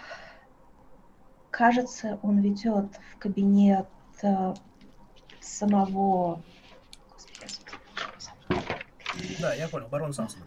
[1.50, 3.88] Кажется, он ведет в кабинет
[4.22, 4.54] э,
[5.40, 6.40] самого...
[9.40, 10.42] Да, я понял, барон Сансон.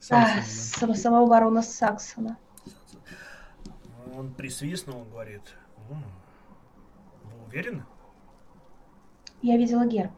[0.00, 0.46] Сам а, себе, да.
[0.46, 2.38] сам- самого барона Саксона.
[4.16, 5.42] Он присвистнул, он говорит,
[5.90, 6.02] «М,
[7.24, 7.84] вы уверены?
[9.42, 10.12] Я видела герб.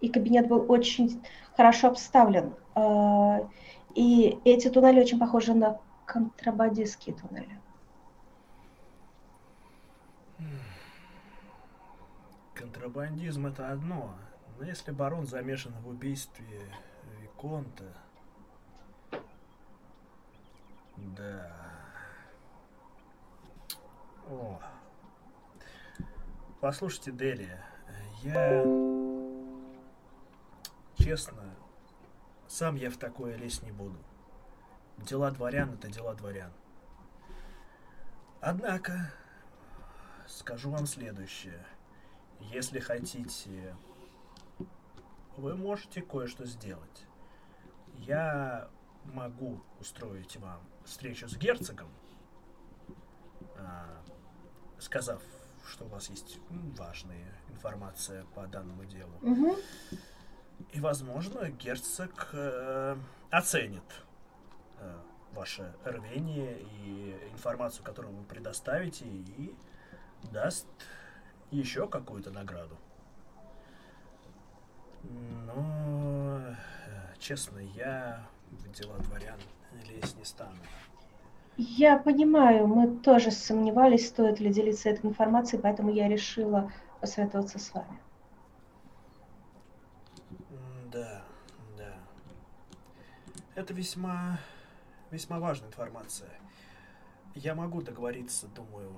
[0.00, 1.22] И кабинет был очень
[1.56, 2.54] хорошо обставлен.
[2.74, 3.48] А,
[3.94, 7.60] И эти туннели очень похожи на контрабандистские туннели.
[12.54, 14.14] Контрабандизм это одно,
[14.58, 16.60] но если барон замешан в убийстве
[17.20, 17.84] Виконта...
[21.16, 21.56] Да...
[24.28, 24.60] О.
[26.60, 27.64] Послушайте, Делия,
[28.22, 28.64] я...
[30.96, 31.42] Честно,
[32.46, 33.98] сам я в такое лезть не буду.
[34.98, 36.52] Дела дворян— это дела дворян.
[38.40, 39.10] Однако,
[40.26, 41.64] скажу вам следующее.
[42.40, 43.74] Если хотите,
[45.36, 47.06] вы можете кое-что сделать.
[47.94, 48.70] Я
[49.04, 51.88] могу устроить вам встречу с герцогом,
[53.56, 54.02] а,
[54.78, 55.22] сказав,
[55.66, 56.38] что у вас есть
[56.76, 59.12] важная информация по данному делу.
[59.20, 59.56] Мгм.
[60.72, 62.96] И, возможно, герцог э,
[63.30, 63.82] оценит
[64.78, 64.98] э,
[65.32, 69.54] ваше рвение и информацию, которую вы предоставите, и
[70.32, 70.66] даст
[71.50, 72.76] еще какую-то награду.
[75.02, 79.38] Но, э, честно, я в дела дворян
[79.88, 80.58] лезть не стану.
[81.56, 87.74] Я понимаю, мы тоже сомневались, стоит ли делиться этой информацией, поэтому я решила посоветоваться с
[87.74, 88.00] вами.
[90.90, 91.22] Да,
[91.76, 91.94] да.
[93.54, 94.38] Это весьма,
[95.10, 96.30] весьма важная информация.
[97.34, 98.92] Я могу договориться, думаю,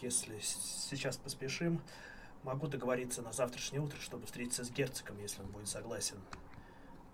[0.00, 1.80] если сейчас поспешим,
[2.42, 6.18] могу договориться на завтрашнее утро, чтобы встретиться с герцогом, если он будет согласен.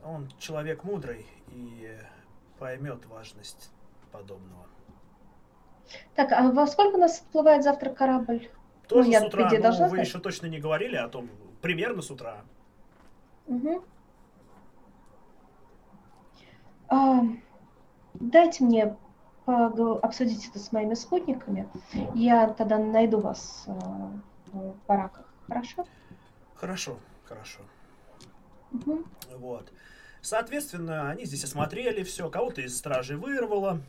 [0.03, 1.97] Он человек мудрый и
[2.59, 3.71] поймет важность
[4.13, 4.67] подобного.
[6.15, 8.49] Так, а во сколько у нас отплывает завтра корабль?
[8.89, 10.07] Тоже Ну, я, с утра, идее, ну, должна вы знать.
[10.07, 11.29] еще точно не говорили о том,
[11.61, 12.43] примерно с утра.
[13.47, 13.83] Мгм.
[16.89, 17.21] А,
[18.15, 18.97] дайте мне
[19.47, 21.69] обсудить это с моими спутниками.
[22.15, 24.13] Я тогда найду вас а,
[24.47, 25.25] в бараках.
[25.47, 25.87] Хорошо?
[26.55, 27.61] Хорошо, хорошо.
[28.71, 29.05] Мгм.
[29.37, 29.73] Вот.
[30.21, 33.81] Соответственно, они здесь осмотрели все, кого-то из стражи вырвало.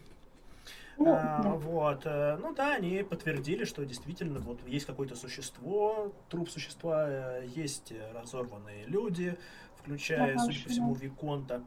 [0.98, 1.49] Ну, А, да.
[1.51, 2.01] Вот.
[2.06, 7.93] э, Ну да, они подтвердили, что действительно вот есть какое-то существо, труп существа, э, есть
[8.14, 9.38] разорванные люди,
[9.77, 10.99] включая, Ага, судя по всему, да.
[11.01, 11.64] Виконта.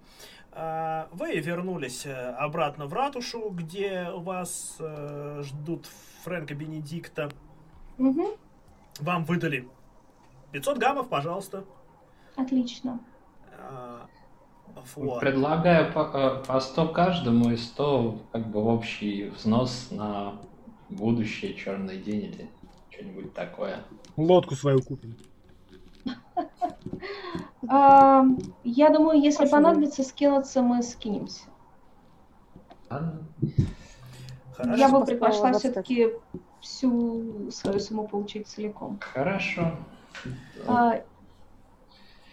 [0.53, 5.87] А, Вы вернулись э, обратно в ратушу, где вас э, ждут
[6.25, 7.31] Фрэнка Бенедикта.
[7.97, 8.33] Мгм.
[9.01, 9.67] Вам выдали
[10.53, 11.65] 500 гаммов, пожалуйста.
[12.37, 13.01] Отлично.
[13.59, 14.07] А,
[14.97, 15.21] Вот.
[15.21, 20.35] Предлагаю по, э, по 100 каждому и 100 как бы общий взнос на
[20.89, 22.51] будущее черный день или
[22.91, 23.85] что-нибудь такое.
[24.17, 25.17] Лодку свою купим.
[27.69, 28.25] А,
[28.65, 31.45] я думаю, если понадобится скинуться, мы скинемся.
[34.77, 35.57] Я бы предпочла 25.
[35.61, 36.11] все-таки
[36.61, 38.99] всю свою сумму получить целиком.
[39.01, 39.77] Хорошо.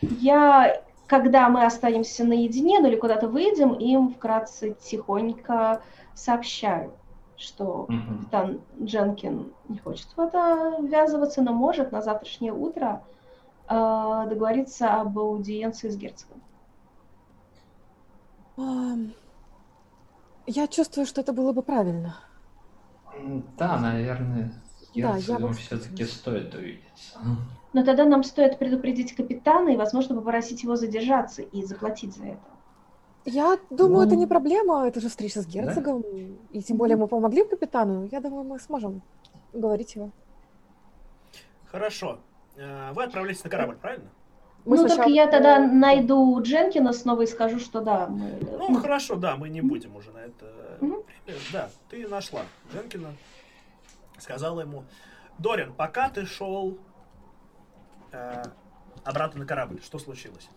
[0.02, 5.82] Я, когда мы останемся наедине, ну или куда-то выйдем, им вкратце тихонько
[6.14, 6.94] сообщаю,
[7.38, 13.03] что капитан Дженкин не хочет в это ввязываться, но может на завтрашнее утро
[13.68, 16.42] э, договориться об аудиенции с герцогом.
[20.45, 22.18] Я чувствую, что это было бы правильно.
[23.58, 24.52] Да, наверное,
[24.95, 27.19] Да, я бы все-таки стоит увидеться.
[27.74, 32.42] Но тогда нам стоит предупредить капитана и, возможно, попросить его задержаться и заплатить за это.
[33.26, 36.04] Я думаю, это Ну, не проблема, это же встреча с герцогом.
[36.52, 38.08] И тем более мы помогли капитану.
[38.12, 39.02] Я думаю, мы сможем
[39.54, 40.10] уговорить его.
[41.66, 42.20] Хорошо.
[42.56, 44.10] Э, Вы отправляетесь на корабль, правильно?
[44.66, 48.40] Мы ну, сначала- так я тогда найду Дженкина снова и скажу, что да, мы...
[48.42, 50.78] Ну, хорошо, да, мы не будем уже на это.
[51.54, 52.42] Да, ты нашла
[52.74, 53.10] Дженкина.
[54.18, 54.84] Сказала ему,
[55.38, 56.78] Дорин, пока ты шел
[58.12, 58.44] э,
[59.04, 60.50] обратно на корабль, что случилось?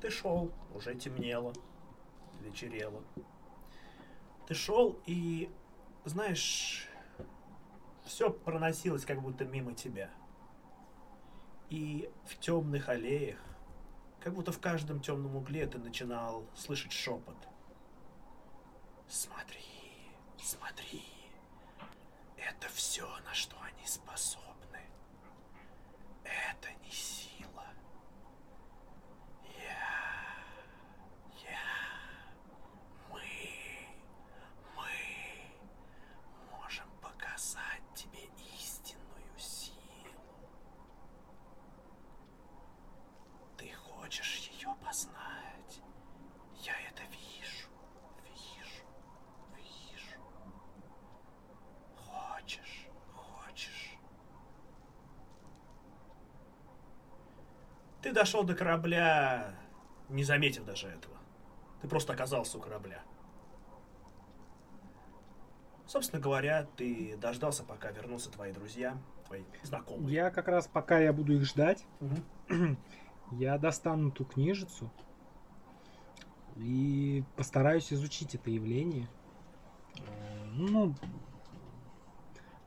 [0.00, 1.52] Ты шел, уже темнело,
[2.40, 3.02] вечерело.
[4.46, 5.50] Ты шел и,
[6.04, 6.88] знаешь,
[8.04, 10.10] все проносилось как будто мимо тебя.
[11.68, 13.38] И в темных аллеях,
[14.20, 17.36] как будто в каждом темном угле ты начинал слышать шепот.
[19.08, 19.64] Смотри,
[20.38, 21.04] смотри,
[22.36, 24.80] это все, на что они способны.
[26.30, 27.66] Это не сила.
[29.58, 30.44] Я,
[31.50, 31.58] я,
[33.10, 33.22] мы,
[34.76, 34.90] мы
[36.56, 39.74] можем показать тебе истинную силу.
[43.58, 45.82] Ты хочешь ее познать?
[46.62, 47.68] Я это вижу,
[48.24, 48.84] вижу,
[49.56, 50.20] вижу.
[51.96, 53.96] Хочешь, хочешь.
[58.02, 59.54] Ты дошел до корабля,
[60.10, 61.16] не заметив даже этого.
[61.80, 63.02] Ты просто оказался у корабля.
[65.86, 70.14] Собственно говоря, ты дождался, пока вернутся твои друзья, твои знакомые.
[70.14, 72.78] Я как раз, пока я буду их ждать, Мгм.
[73.32, 74.92] я достану ту книжицу
[76.56, 79.08] и постараюсь изучить это явление.
[79.96, 80.94] Э, Ну,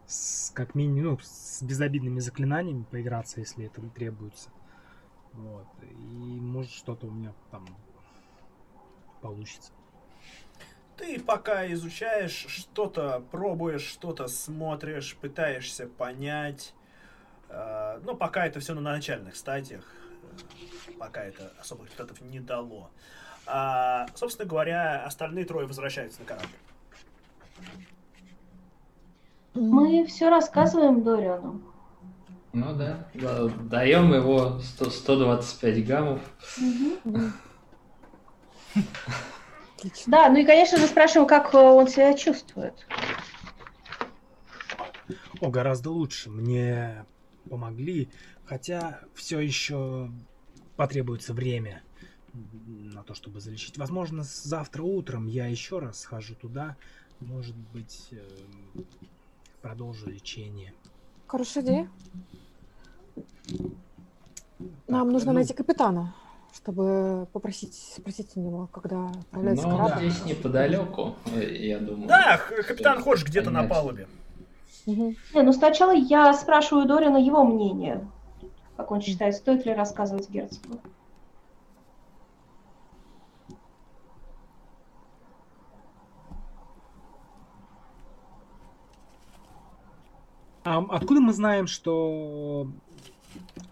[0.08, 4.50] с, как минимум, ну, с безобидными заклинаниями поиграться, если это требуется.
[5.34, 5.66] Вот.
[5.82, 5.96] И
[6.40, 7.66] может что-то у меня там
[9.22, 9.72] получится.
[10.98, 16.74] Ты пока изучаешь, что-то пробуешь, что-то смотришь, пытаешься понять.
[17.50, 19.86] Э, Но пока это все на начальных стадиях.
[20.88, 22.92] э, Пока это особых результатов не дало.
[23.46, 26.48] А, собственно говоря, остальные трое возвращаются на корабль.
[29.56, 31.62] Мы все рассказываем Дориану.
[32.54, 36.22] Ну да, да, даем его 100, 125 гаммов.
[39.78, 40.12] Отлично.
[40.12, 42.88] Да, ну и, конечно же, спрашиваем, как э, он себя чувствует.
[45.42, 46.30] О, гораздо лучше.
[46.30, 47.06] Мне
[47.50, 48.10] помогли,
[48.46, 50.12] хотя все еще
[50.78, 51.84] потребуется время.
[52.34, 53.78] на то, чтобы залечить.
[53.78, 56.78] Возможно, завтра утром я еще раз схожу туда.
[57.20, 58.86] Может быть, эм,
[59.62, 60.74] продолжу лечение.
[61.34, 61.90] Хорошая идея.
[64.88, 66.14] Нам Так, нужно ну, найти капитана,
[66.54, 70.04] чтобы попросить, спросить у него, когда отправляется корабль.
[70.04, 72.08] Ну, здесь неподалеку, э, я думаю.
[72.08, 74.08] Да, капитан Ходж где-то на палубе.
[74.86, 75.16] Мгм.
[75.34, 78.08] Не, ну сначала я спрашиваю Дорина его мнение.
[78.78, 80.82] Как он считает, стоит ли рассказывать герцогу.
[90.64, 92.68] А откуда мы знаем, что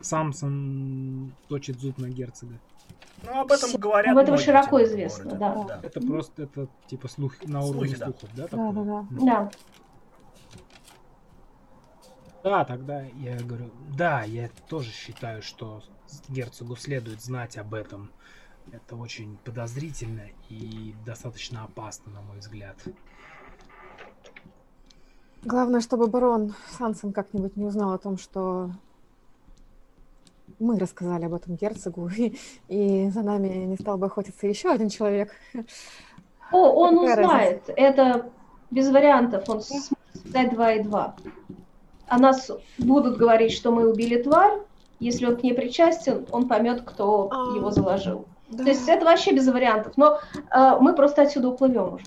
[0.01, 2.59] Самсон точит зуб на герцога?
[3.23, 5.63] Ну, об этом Все- говорят об этом многие широко этом известно, да.
[5.63, 5.79] да.
[5.83, 6.09] Это Мгм.
[6.09, 8.05] просто это типа слух на Слухи, уровне да.
[8.05, 8.43] слухов, да?
[8.43, 8.71] Да, такое?
[8.73, 8.99] да, да.
[8.99, 9.25] М.
[9.25, 9.51] Да.
[12.43, 15.83] Да, тогда я говорю, да, я тоже считаю, что
[16.27, 18.09] герцогу следует знать об этом.
[18.71, 22.77] Это очень подозрительно и достаточно опасно, на мой взгляд.
[25.43, 28.71] Главное, чтобы барон Сансон как-нибудь не узнал о том, что
[30.59, 32.37] мы рассказали об этом герцогу, и,
[32.67, 35.31] и за нами не стал бы охотиться еще один человек.
[36.51, 37.63] О, он Какая узнает.
[37.75, 38.29] Это
[38.69, 39.47] без вариантов.
[39.47, 41.15] Он сможет сказать 2 и 2.
[42.07, 44.59] О нас будут говорить, что мы убили тварь.
[44.99, 47.55] Если он к ней причастен, он поймет, кто А.
[47.55, 48.25] его заложил.
[48.49, 48.63] Да.
[48.65, 49.93] То есть это вообще без вариантов.
[49.95, 50.19] Но
[50.53, 52.05] э, мы просто отсюда уплывем уже.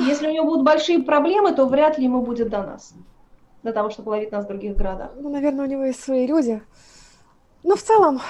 [0.00, 2.94] Если у него будут большие проблемы, то вряд ли ему будет до нас.
[3.62, 5.12] До того, чтобы ловить нас в других городах.
[5.16, 6.62] Ну, наверное, у него есть свои люди.
[7.62, 8.20] Но в целом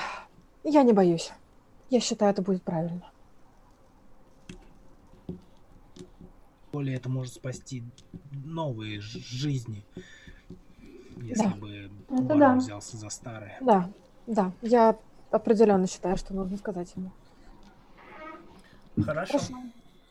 [0.62, 1.32] я не боюсь.
[1.90, 3.02] Я считаю, это будет правильно.
[6.72, 7.84] Более это может спасти
[8.32, 9.84] новые жизни,
[11.22, 11.54] если Да.
[11.56, 12.56] бы Это да.
[12.56, 13.56] взялся за старые.
[13.60, 13.88] Да,
[14.26, 14.96] да, я
[15.30, 17.12] определенно считаю, что нужно сказать ему.
[19.04, 19.38] Хорошо.
[19.38, 19.54] Хорошо.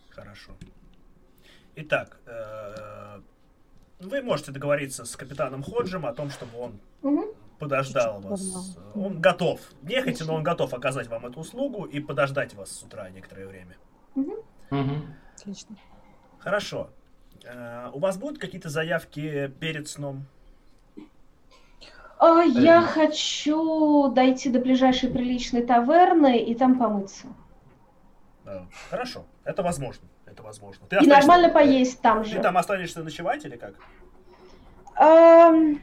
[0.09, 0.51] Хорошо.
[1.76, 3.19] Итак, э,
[4.00, 6.80] вы можете договориться с капитаном Ходжем о том, чтобы он
[7.60, 8.77] подождал вас.
[8.95, 9.60] Он готов.
[9.82, 13.76] Нехотя, но он готов оказать вам эту услугу и подождать вас с утра некоторое время.
[15.35, 15.76] Отлично.
[16.40, 16.90] Хорошо.
[17.43, 20.26] Э, У вас будут какие-то заявки перед сном?
[22.19, 27.27] А, Я хочу дойти до ближайшей приличной таверны и там помыться.
[28.45, 29.26] Э, Хорошо.
[29.43, 30.08] Это возможно.
[30.34, 30.88] Это возможно.
[30.90, 32.40] Ты И нормально поесть там Ты же.
[32.42, 33.76] там останешься ночевать или как?
[34.95, 35.80] Ам,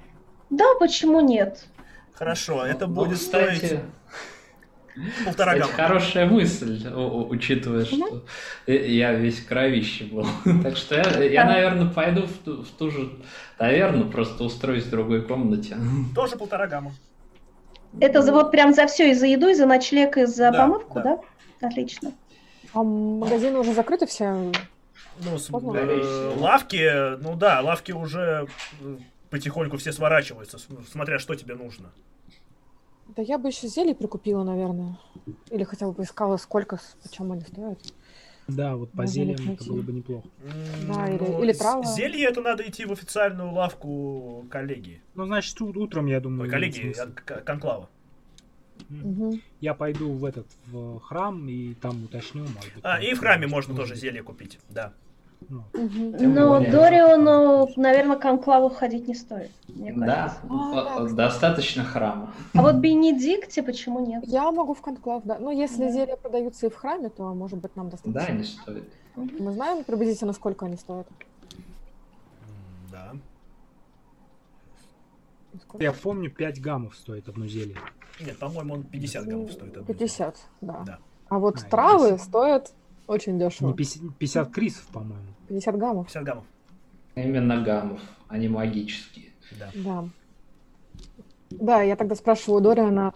[0.50, 1.66] Да, почему нет?
[2.14, 3.80] Хорошо, это Ну, будет кстати, стоить
[5.24, 5.72] полтора кстати, гамма.
[5.72, 8.24] хорошая мысль, учитывая, что
[8.66, 10.26] э, я весь кровище был.
[10.64, 13.08] Так что я, я, наверное, пойду в ту, в ту же
[13.56, 15.76] таверну, просто устроюсь в другой комнате.
[16.14, 16.92] Тоже полтора гамма.
[18.00, 20.58] Это за вот прям за все, и за еду, и за ночлег, и за Да,
[20.66, 21.18] помывку, да.
[21.60, 21.68] да?
[21.68, 22.12] Отлично.
[22.72, 24.52] А магазины уже закрыты все?
[25.22, 28.46] Ну, с- э, лавки, ну да, лавки уже
[28.80, 28.96] э,
[29.30, 30.58] потихоньку все сворачиваются,
[30.90, 31.90] смотря что тебе нужно.
[33.16, 34.96] Да я бы еще зелий прикупила, наверное.
[35.50, 37.78] Или хотя бы поискала, сколько, почем они стоят.
[38.46, 40.28] Да, вот по Можно зельям это было бы неплохо.
[40.88, 41.84] Да, или- ну, или трава.
[41.84, 45.02] Зелье это надо идти в официальную лавку коллеги.
[45.14, 47.02] Ну, значит, утром, я думаю, Ой, имеет коллеги смысл.
[47.10, 47.88] от к- конклава.
[48.90, 49.40] Мгм.
[49.60, 52.84] Я пойду в этот в храм и там уточню, может быть.
[52.84, 54.92] А, и в храме можно тоже зелье купить, да.
[55.48, 56.70] Ну, Но более.
[56.70, 60.40] Дориону, наверное, к конклаву ходить не стоит, мне Да, кажется.
[60.50, 62.34] А, о- достаточно храма.
[62.54, 64.22] А вот Бенедикте почему нет?
[64.26, 65.38] Я могу в конклав, да.
[65.38, 65.92] Но если Да.
[65.92, 68.26] зелья продаются и в храме, то, может быть, нам достаточно.
[68.26, 68.84] Да, не стоит.
[69.16, 71.06] Мы знаем приблизительно, сколько они стоят?
[72.90, 73.12] Да.
[75.62, 75.82] Сколько?
[75.82, 77.76] я помню, 5 гаммов стоит одно зелье.
[78.24, 79.70] Нет, по-моему, он 50 граммов стоит.
[79.76, 79.94] одно зелье.
[79.94, 80.82] 50, да.
[80.86, 80.98] Да.
[81.28, 82.26] А вот А, травы 50.
[82.28, 82.72] стоят
[83.06, 83.68] очень дешево.
[83.68, 85.24] Не 50, 50 крисов, по-моему.
[85.48, 86.44] 50 гаммов, 50 граммов.
[87.14, 89.30] Именно гаммов, а не магические.
[89.58, 89.70] Да.
[89.74, 90.08] да.
[91.50, 93.12] Да, я тогда спрашиваю у Дориана,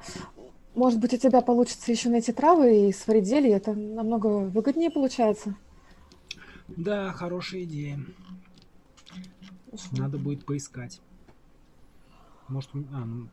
[0.74, 3.52] может быть, у тебя получится еще найти травы и сварить зелье?
[3.52, 5.55] Это намного выгоднее получается.
[6.66, 8.00] Да, хорошая идея.
[9.92, 11.00] Надо будет поискать.
[12.49, 13.28] Может, у- а, ну,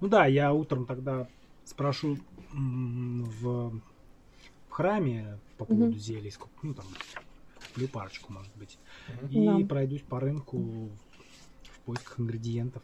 [0.00, 1.28] ну да, я утром тогда
[1.64, 2.18] спрошу
[2.52, 6.86] в, в храме по поводу зелий, сколько, ну там,
[7.54, 8.78] куплю парочку, может быть.
[9.22, 9.28] Мгм.
[9.30, 9.68] И Да.
[9.68, 10.90] пройдусь по рынку
[11.62, 12.82] в поисках ингредиентов.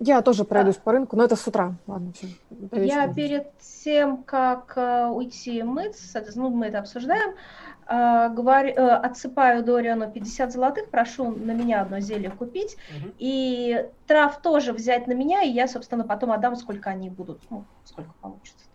[0.00, 1.76] Я тоже пройдусь по рынку, но это с утра.
[1.86, 2.28] Ладно, все.
[2.72, 7.34] Я перед тем, как э, уйти мыться, ну, мы это обсуждаем,
[7.88, 13.14] э, говорю, э, отсыпаю Дориану 50 золотых, прошу на меня одно зелье купить, Мгм.
[13.18, 17.66] и трав тоже взять на меня, и я, собственно, потом отдам, сколько они будут, ну,
[17.82, 18.66] сколько получится.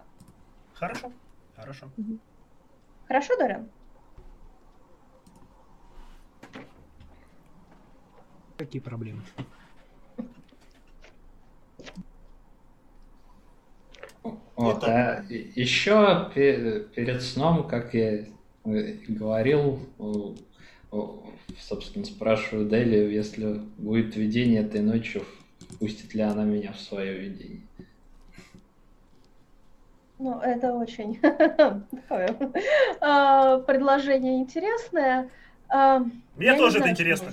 [0.73, 1.13] Хорошо,
[1.55, 1.89] хорошо.
[3.07, 3.69] Хорошо, Дориан?
[8.57, 9.21] Какие проблемы?
[14.85, 18.25] Вот, а еще перед сном, как я
[18.65, 19.79] э, говорил,
[21.59, 25.23] собственно, спрашиваю Делию, если будет видение этой ночью,
[25.79, 27.61] пустит ли она меня в свое видение.
[30.19, 32.37] Ну, это очень такое,
[33.01, 35.29] а, предложение интересное.
[35.67, 36.05] А,
[36.35, 37.31] Мне тоже это интересно.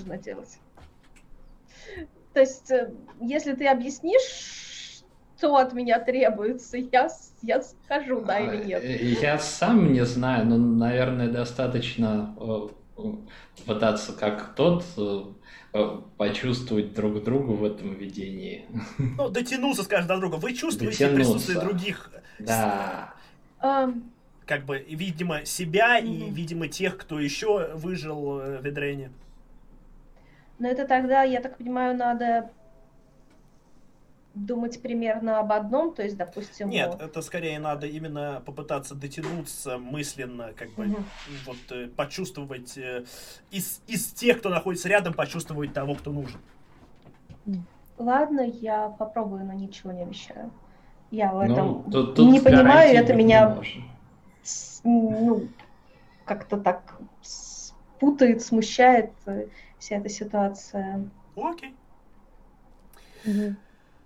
[2.33, 4.70] То есть, э, если ты объяснишь,
[5.41, 7.09] что от меня требуется, я,
[7.41, 8.83] я скажу, да или нет.
[8.83, 12.67] Э, Я сам не знаю, но, наверное, достаточно э,
[12.99, 13.01] э,
[13.65, 14.85] пытаться как тот
[16.17, 18.67] почувствовать друг друга в этом видении.
[19.17, 20.35] Ну, дотянуться, скажем, до друга.
[20.35, 21.15] Вы чувствуете Дотянуться.
[21.15, 23.13] присутствие других, Да.
[23.59, 23.89] А,
[24.45, 26.33] как бы, видимо, себя и, Мгм.
[26.33, 28.21] видимо, тех, кто еще выжил
[28.61, 29.11] в Эдрене.
[30.59, 32.49] Но это тогда, я так понимаю, надо
[34.33, 36.69] думать примерно об одном, то есть, допустим...
[36.69, 41.05] Нет, вот- это скорее надо именно попытаться дотянуться мысленно, как бы, Мгм.
[41.45, 43.03] вот, э, почувствовать, э,
[43.51, 46.39] из, из тех, кто находится рядом, почувствовать того, кто нужен.
[47.97, 50.51] Ладно, я попробую, но ничего не обещаю.
[51.11, 53.61] Я в Ну, этом тут- тут не понимаю, это меня
[54.43, 55.49] с- ну,
[56.25, 56.95] как-то так
[57.99, 61.07] путает, смущает э, вся эта ситуация.
[61.35, 61.75] Окей.
[63.25, 63.57] Мгм.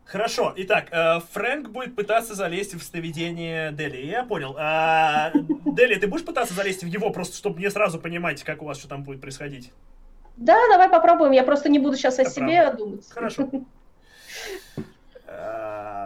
[0.06, 4.56] Хорошо, итак, э, Фрэнк будет пытаться залезть в сновидение Дели, я понял.
[4.58, 5.32] А,
[5.66, 8.78] Дели, ты будешь пытаться залезть в его, просто чтобы мне сразу понимать, как у вас
[8.78, 9.72] что там будет происходить?
[10.38, 11.32] Да, давай попробуем.
[11.32, 13.10] Я просто не буду сейчас о себе думать.
[13.10, 13.50] Хорошо.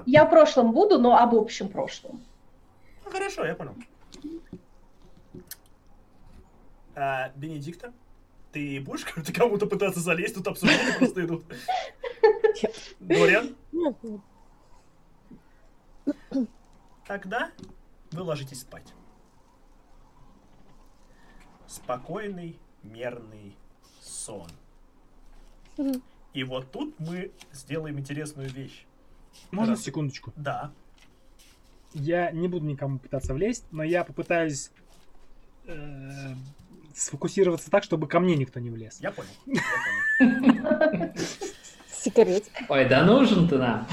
[0.06, 2.24] Я в прошлом буду, но об общем прошлом.
[3.06, 3.76] Хорошо, я понял.
[6.96, 7.92] А, Бенедикта,
[8.52, 10.36] ты будешь ты кому-то пытаться залезть?
[10.36, 11.44] Тут обсуждения просто идут.
[13.00, 13.56] Дориан,
[17.06, 17.52] тогда
[18.12, 18.94] вы ложитесь спать.
[21.68, 23.56] Спокойный, мерный
[24.02, 24.50] сон.
[26.34, 28.86] И вот тут мы сделаем интересную вещь.
[29.52, 29.84] Можно Раз.
[29.84, 30.34] секундочку?
[30.36, 30.72] Да.
[31.94, 34.72] Я не буду никому пытаться влезть, но я попытаюсь
[35.66, 36.34] э,
[36.96, 39.00] сфокусироваться так, чтобы ко мне никто не влез.
[39.00, 39.30] Я понял.
[41.92, 42.46] Секрет.
[42.70, 43.88] Ой, да нужен ты нам.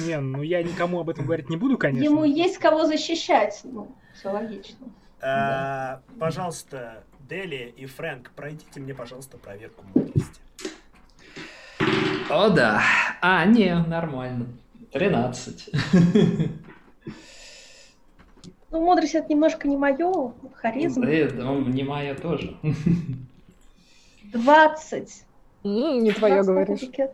[0.00, 2.04] Не, ну я никому об этом говорить не буду, конечно.
[2.04, 3.60] Ему есть кого защищать.
[3.64, 4.86] Ну, все логично.
[5.20, 10.40] А, Пожалуйста, Дели и Фрэнк, пройдите мне, пожалуйста, проверку мудрости.
[12.30, 12.82] О, да.
[13.20, 14.46] А, не, нормально.
[14.92, 15.70] 13.
[18.70, 21.04] Ну, мудрость это немножко не мое, харизма.
[21.06, 22.56] Да, ну, не моя тоже.
[24.32, 25.24] 20.
[25.64, 26.80] М, Не твое 20 на говоришь.
[26.80, 27.10] кубике.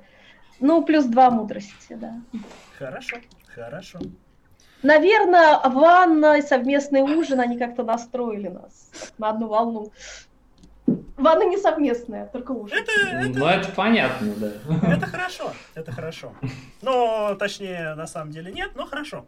[0.61, 2.21] Ну, плюс 2 мудрости, да.
[2.79, 3.17] Хорошо,
[3.55, 3.99] хорошо.
[4.83, 9.93] Наверное, ванна и совместный ужин, они как-то настроили нас на одну волну.
[11.17, 12.77] Ванна не совместная, только ужин.
[12.79, 12.93] Это,
[13.39, 14.53] Ну, это понятно, да.
[14.93, 16.33] это хорошо, это хорошо.
[16.83, 19.25] Но, точнее, на самом деле нет, но хорошо.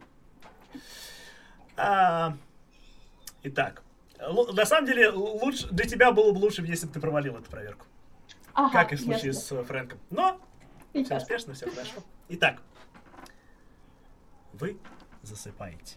[1.79, 2.37] А,
[3.43, 3.83] итак,
[4.19, 7.87] на самом деле, лучше, для тебя было бы лучше, если бы ты провалил эту проверку.
[8.53, 9.41] Ага, как и в случае ясно.
[9.43, 9.99] с э, Фрэнком.
[10.11, 10.41] Но
[10.91, 11.17] все Ясно.
[11.19, 12.03] успешно, все хорошо.
[12.31, 12.61] Итак,
[14.55, 14.77] вы
[15.23, 15.97] засыпаете.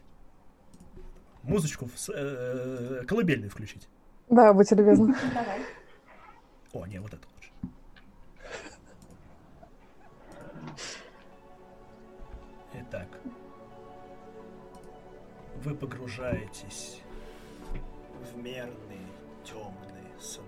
[1.42, 3.88] Музычку в с- э, колыбельную включить.
[4.30, 5.16] Да, будьте любезны.
[5.34, 5.61] Давай.
[6.74, 7.51] О, не, вот это лучше.
[12.74, 13.08] Итак,
[15.64, 17.02] вы погружаетесь
[18.20, 19.08] в мерные
[19.44, 20.46] темные сны.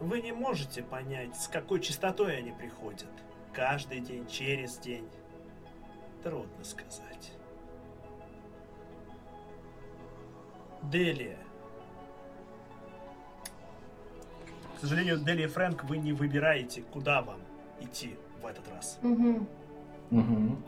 [0.00, 3.08] Вы не можете понять, с какой частотой они приходят.
[3.52, 5.08] Каждый день, через день.
[6.22, 7.32] Трудно сказать.
[10.82, 11.38] Делия.
[14.76, 17.40] К сожалению, Делия и Фрэнк, вы не выбираете, куда вам
[17.80, 18.98] идти в этот раз.
[19.00, 19.48] Мгм.
[20.10, 20.62] Мгм.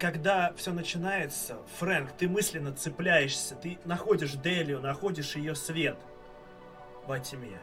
[0.00, 5.98] Когда все начинается, Фрэнк, ты мысленно цепляешься, ты находишь Делию, находишь ее свет
[7.06, 7.60] во тьме.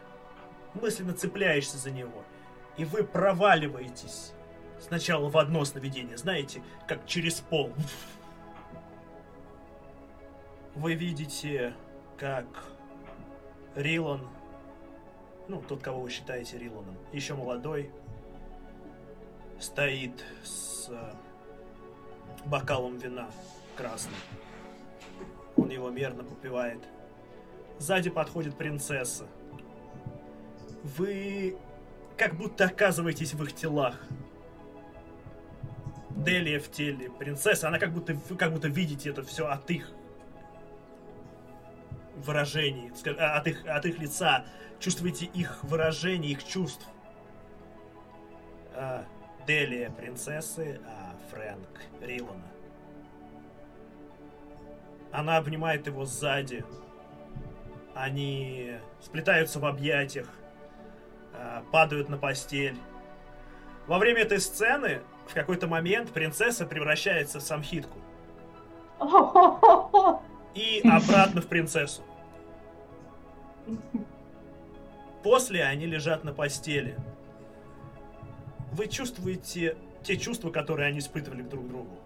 [0.76, 2.24] Мысленно цепляешься за него.
[2.78, 4.34] и вы проваливаетесь
[4.80, 7.74] сначала в одно сновидение, знаете, как через пол.
[10.76, 11.74] Вы видите,
[12.20, 12.46] как
[13.74, 14.28] Рилан,
[15.48, 17.90] ну, тот, кого вы считаете Риланом, еще молодой,
[19.60, 20.92] стоит с
[22.46, 23.30] бокалом вина
[23.76, 24.16] красным.
[25.56, 26.82] Он его мерно попивает.
[27.80, 29.28] Сзади подходит принцесса.
[30.84, 31.58] Вы
[32.18, 34.00] как будто оказываетесь в их телах.
[36.10, 39.92] Делия в теле принцессы, она как будто, вы как будто видите это все от их
[42.16, 44.46] выражений, от их, от их лица,
[44.80, 46.86] чувствуете их выражение, их чувств.
[48.74, 49.06] А,
[49.48, 51.70] Делия принцессы, а Фрэнк
[52.02, 52.44] Рилана.
[55.14, 56.66] Она обнимает его сзади.
[57.96, 60.28] Они сплетаются в объятиях,
[61.34, 62.76] а, падают на постель.
[63.88, 68.00] Во время этой сцены в какой-то момент принцесса превращается в самхитку.
[70.56, 72.04] И обратно в принцессу.
[75.24, 76.98] После они лежат на постели.
[78.72, 81.98] Вы чувствуете те чувства, которые они испытывали друг к другу.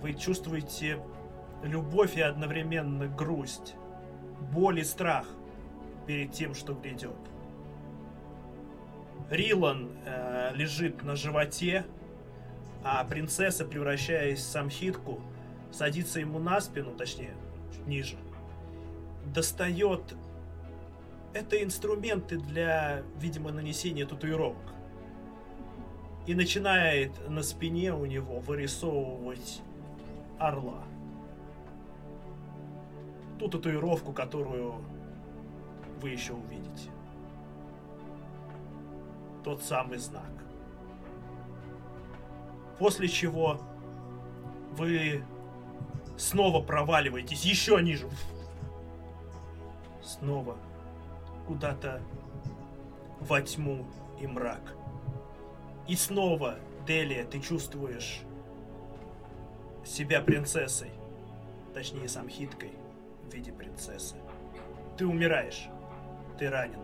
[0.00, 0.98] Вы чувствуете
[1.62, 3.74] любовь и одновременно грусть,
[4.52, 5.26] боль и страх
[6.06, 7.16] перед тем, что грядет.
[9.30, 11.86] Рилан э, лежит на животе,
[12.84, 15.20] а принцесса, превращаясь в самхитку,
[15.70, 17.34] садится ему на спину, точнее,
[17.86, 18.16] ниже,
[19.26, 20.02] достает...
[21.34, 24.74] Это инструменты для, видимо, нанесения татуировок.
[26.26, 29.62] И начинает на спине у него вырисовывать
[30.38, 30.84] орла.
[33.38, 34.74] Ту татуировку, которую
[36.00, 36.90] вы еще увидите
[39.42, 40.30] тот самый знак.
[42.78, 43.60] После чего
[44.72, 45.24] вы
[46.16, 48.08] снова проваливаетесь еще ниже.
[50.02, 50.56] Снова
[51.46, 52.00] куда-то
[53.20, 53.86] во тьму
[54.20, 54.74] и мрак.
[55.88, 56.56] И снова,
[56.86, 58.20] Делия, ты чувствуешь
[59.84, 60.90] себя принцессой.
[61.74, 62.72] Точнее, сам хиткой
[63.28, 64.16] в виде принцессы.
[64.96, 65.68] Ты умираешь.
[66.38, 66.80] Ты ранен.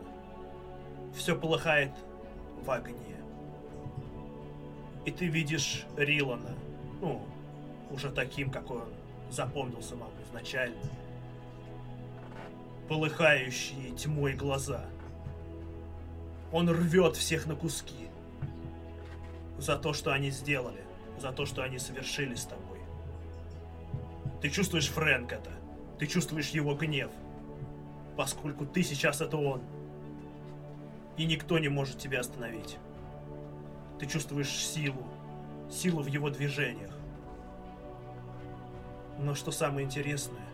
[1.14, 1.92] Все полыхает
[2.64, 3.16] в огне.
[5.04, 6.54] И ты видишь Рилана,
[7.00, 7.22] ну,
[7.90, 8.92] уже таким, какой он
[9.30, 10.76] запомнился вам изначально.
[12.88, 14.86] Полыхающие тьмой глаза.
[16.52, 18.08] Он рвет всех на куски.
[19.58, 20.84] За то, что они сделали.
[21.20, 22.78] За то, что они совершили с тобой.
[24.40, 25.50] Ты чувствуешь Фрэнк это.
[25.98, 27.10] Ты чувствуешь его гнев.
[28.16, 29.60] Поскольку ты сейчас это он
[31.18, 32.78] и никто не может тебя остановить.
[33.98, 35.04] Ты чувствуешь силу,
[35.70, 36.92] силу в его движениях.
[39.18, 40.47] Но что самое интересное,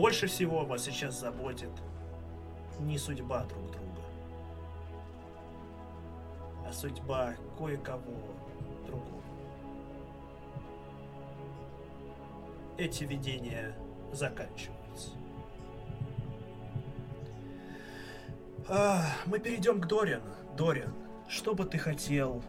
[0.00, 1.70] больше всего вас сейчас заботит
[2.78, 4.00] не судьба друг друга,
[6.66, 8.34] а судьба кое-кого
[8.86, 9.22] другого.
[12.78, 13.76] Эти видения
[14.10, 15.10] заканчиваются.
[18.68, 20.32] А, мы перейдем к Дориану.
[20.56, 20.94] Дориан,
[21.28, 22.42] что бы ты хотел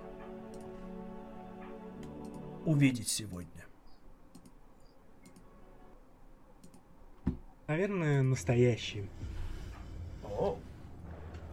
[2.65, 3.60] увидеть сегодня?
[7.71, 9.09] Наверное, настоящий.
[10.25, 10.59] О,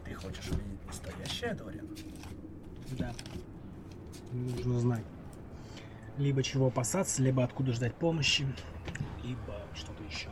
[0.04, 1.88] ты хочешь увидеть настоящее, Дориан?
[2.98, 3.14] Да.
[4.32, 5.04] Нужно знать.
[6.16, 8.44] Либо чего опасаться, либо откуда ждать помощи,
[9.22, 10.28] либо что-то еще.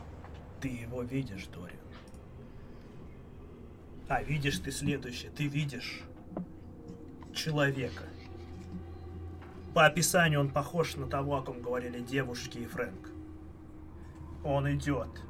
[0.59, 1.79] Ты его видишь, Дориан.
[4.09, 5.31] А видишь ты следующее.
[5.31, 6.01] Ты видишь
[7.33, 8.03] человека.
[9.73, 13.09] По описанию он похож на того, о ком говорили девушки и Фрэнк.
[14.43, 15.21] Он идет,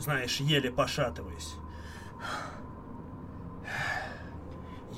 [0.00, 1.54] знаешь, еле пошатываясь.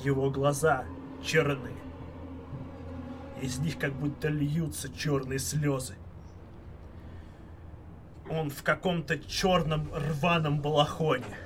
[0.03, 0.85] Его глаза
[1.21, 1.71] черны.
[3.41, 5.95] Из них как будто льются черные слезы.
[8.29, 11.37] Он в каком-то черном рваном балахоне.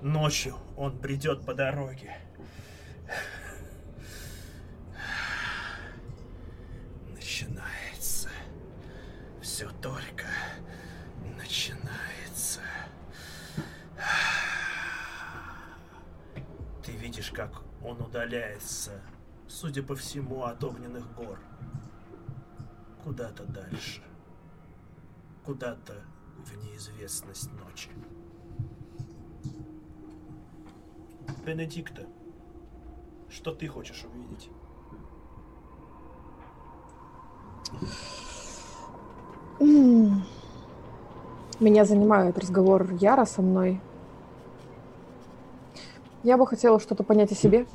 [0.00, 2.16] Ночью он бредет по дороге.
[7.12, 8.28] Начинается.
[9.42, 10.26] Все только
[11.36, 12.60] начинается.
[16.84, 17.62] Ты видишь, как
[17.94, 18.92] он удаляется,
[19.46, 21.38] судя по всему, от огненных гор.
[23.02, 24.02] Куда-то дальше.
[25.44, 25.94] Куда-то
[26.38, 27.90] в неизвестность ночи.
[31.44, 32.06] Бенедикта,
[33.28, 34.48] Что ты хочешь увидеть?
[41.60, 43.80] Меня занимает разговор Яра со мной.
[46.22, 47.66] Я бы хотела что-то понять о себе.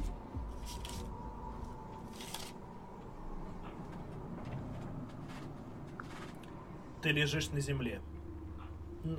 [7.09, 8.03] Ты лежишь на земле.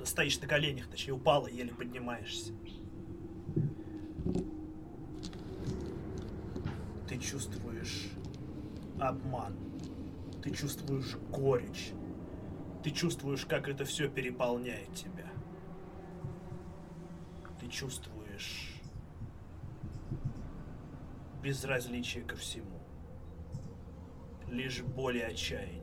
[0.05, 2.53] Стоишь на коленях, точнее, упала, еле поднимаешься.
[7.09, 8.11] Ты чувствуешь
[8.97, 9.57] обман.
[10.41, 11.91] Ты чувствуешь горечь.
[12.81, 15.29] Ты чувствуешь, как это все переполняет тебя.
[17.59, 18.81] Ты чувствуешь
[21.43, 22.79] безразличие ко всему.
[24.47, 25.80] Лишь боль и отчаяние.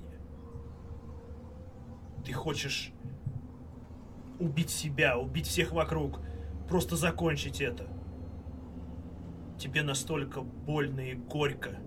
[2.28, 2.92] Ты хочешь
[4.38, 6.20] убить себя, убить всех вокруг,
[6.68, 7.88] просто закончить это.
[9.58, 11.78] Тебе настолько больно и горько,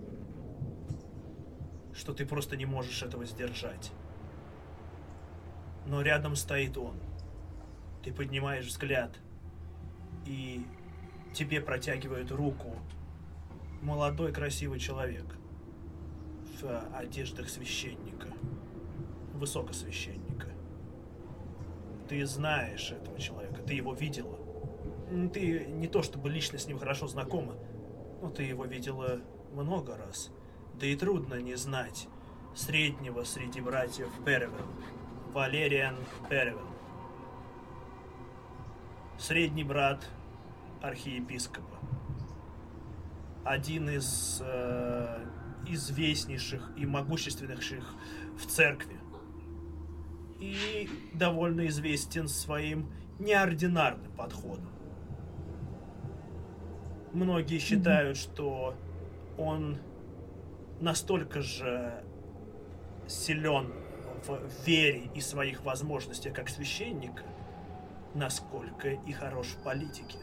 [1.94, 3.92] что ты просто не можешь этого сдержать.
[5.86, 6.96] Но рядом стоит он.
[8.02, 9.16] Ты поднимаешь взгляд,
[10.26, 10.66] и
[11.32, 12.74] тебе протягивает руку
[13.80, 15.36] молодой красивый человек
[16.60, 18.26] в одеждах священника,
[19.34, 20.21] высокосвященника.
[22.12, 24.38] Ты знаешь этого человека, ты его видела.
[25.32, 27.54] Ты не то чтобы лично с ним хорошо знакома,
[28.20, 29.22] но ты его видела
[29.54, 30.30] много раз.
[30.74, 32.08] Да и трудно не знать
[32.54, 34.66] среднего среди братьев Перевел,
[35.32, 35.96] Валериан
[36.28, 36.68] Перевел.
[39.18, 40.06] Средний брат
[40.82, 41.78] архиепископа.
[43.42, 45.26] Один из э,
[45.66, 47.94] известнейших и могущественнейших
[48.36, 49.01] в церкви.
[50.42, 54.72] И довольно известен своим неординарным подходом.
[57.12, 58.74] Многие считают, что
[59.38, 59.78] он
[60.80, 62.02] настолько же
[63.06, 63.72] силен
[64.26, 67.22] в вере и своих возможностях как священника,
[68.14, 70.18] насколько и хорош в политике.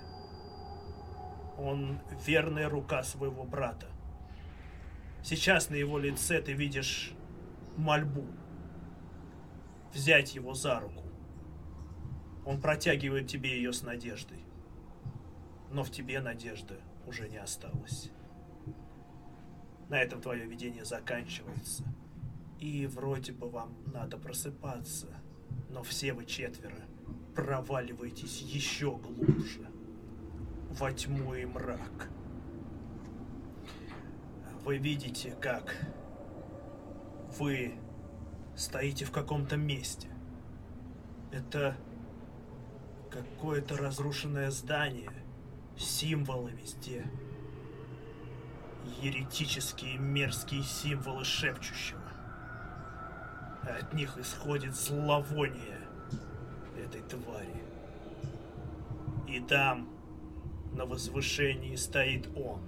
[1.58, 3.88] Он верная рука своего брата.
[5.24, 7.14] Сейчас на его лице ты видишь
[7.78, 8.26] мольбу.
[9.94, 11.04] Взять его за руку.
[12.46, 14.40] Он протягивает тебе ее с надеждой.
[15.72, 18.12] Но в тебе надежды уже не осталось.
[19.90, 21.84] На этом твое видение заканчивается.
[22.60, 25.08] И вроде бы вам надо просыпаться.
[25.70, 26.86] Но все вы четверо
[27.36, 29.66] проваливаетесь еще глубже.
[30.72, 32.10] Во тьму и мрак.
[34.66, 35.76] Вы видите, как
[37.38, 37.76] вы
[38.60, 40.10] стоите в каком-то месте.
[41.32, 41.78] Это
[43.10, 45.12] какое-то разрушенное здание,
[45.78, 47.06] символы везде.
[49.02, 52.02] Еретические мерзкие символы шепчущего.
[53.64, 55.80] От них исходит зловоние
[56.78, 57.64] этой твари.
[59.28, 59.88] И там,
[60.74, 62.62] на возвышении, стоит он.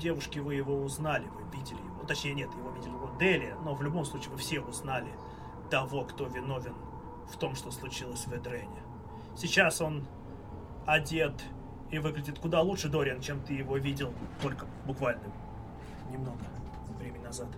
[0.00, 1.93] Девушки, вы его узнали, вы видели его.
[2.04, 5.08] Ну, точнее, нет, его видели его Дели, но в любом случае вы все узнали
[5.70, 6.74] того, кто виновен
[7.32, 8.82] в том, что случилось в Эдрене.
[9.34, 10.06] Сейчас он
[10.84, 11.32] одет
[11.90, 15.22] и выглядит куда лучше, Дориан, чем ты его видел только буквально
[16.10, 16.44] немного
[16.98, 17.48] времени назад.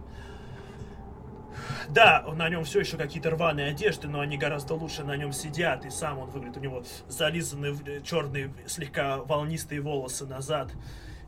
[1.88, 5.84] Да, на нем все еще какие-то рваные одежды, но они гораздо лучше на нем сидят,
[5.84, 10.70] и сам он выглядит, у него зализанные черные, слегка волнистые волосы назад,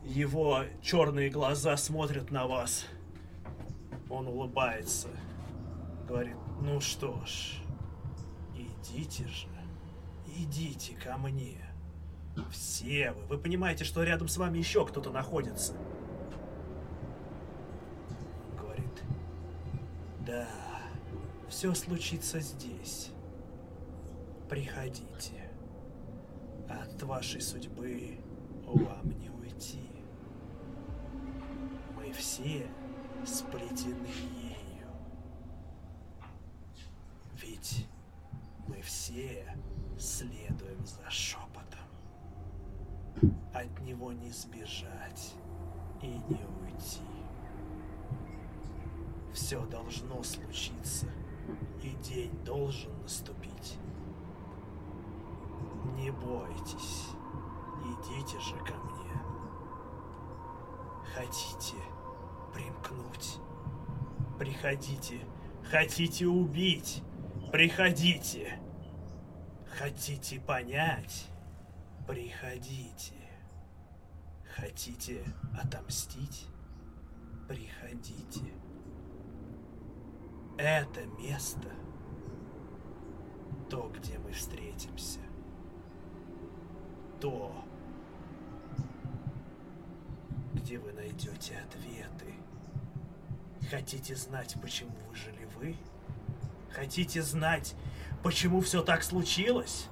[0.05, 2.85] его черные глаза смотрят на вас.
[4.09, 5.09] Он улыбается,
[6.07, 7.61] говорит, ну что ж,
[8.55, 9.47] идите же,
[10.35, 11.57] идите ко мне.
[12.51, 15.73] Все вы, вы понимаете, что рядом с вами еще кто-то находится.
[20.29, 20.47] Да,
[21.47, 23.09] все случится здесь.
[24.47, 25.49] Приходите.
[26.69, 28.19] От вашей судьбы
[28.63, 29.89] вам не уйти.
[31.95, 32.67] Мы все
[33.25, 34.87] сплетены ею.
[37.41, 37.87] Ведь
[38.67, 39.45] мы все
[39.97, 41.79] следуем за шепотом.
[43.53, 45.33] От него не сбежать
[46.01, 47.01] и не уйти.
[49.33, 51.07] Все должно случиться,
[51.83, 53.77] и день должен наступить.
[55.95, 57.07] Не бойтесь,
[57.83, 59.11] идите же ко мне.
[61.13, 61.77] Хотите
[62.59, 63.39] примкнуть?
[64.37, 65.19] Приходите.
[65.69, 67.03] Хотите убить?
[67.51, 68.59] Приходите.
[69.77, 71.27] Хотите понять?
[72.07, 73.15] Приходите.
[74.55, 75.23] Хотите
[75.61, 76.47] отомстить?
[77.47, 78.53] Приходите.
[80.57, 81.69] Это место
[83.69, 85.19] то, где мы встретимся.
[87.21, 87.53] То,
[90.53, 92.38] где вы найдете ответы.
[93.69, 95.75] Хотите знать, почему выжили вы?
[96.71, 97.75] Хотите знать,
[98.23, 99.87] почему все так случилось?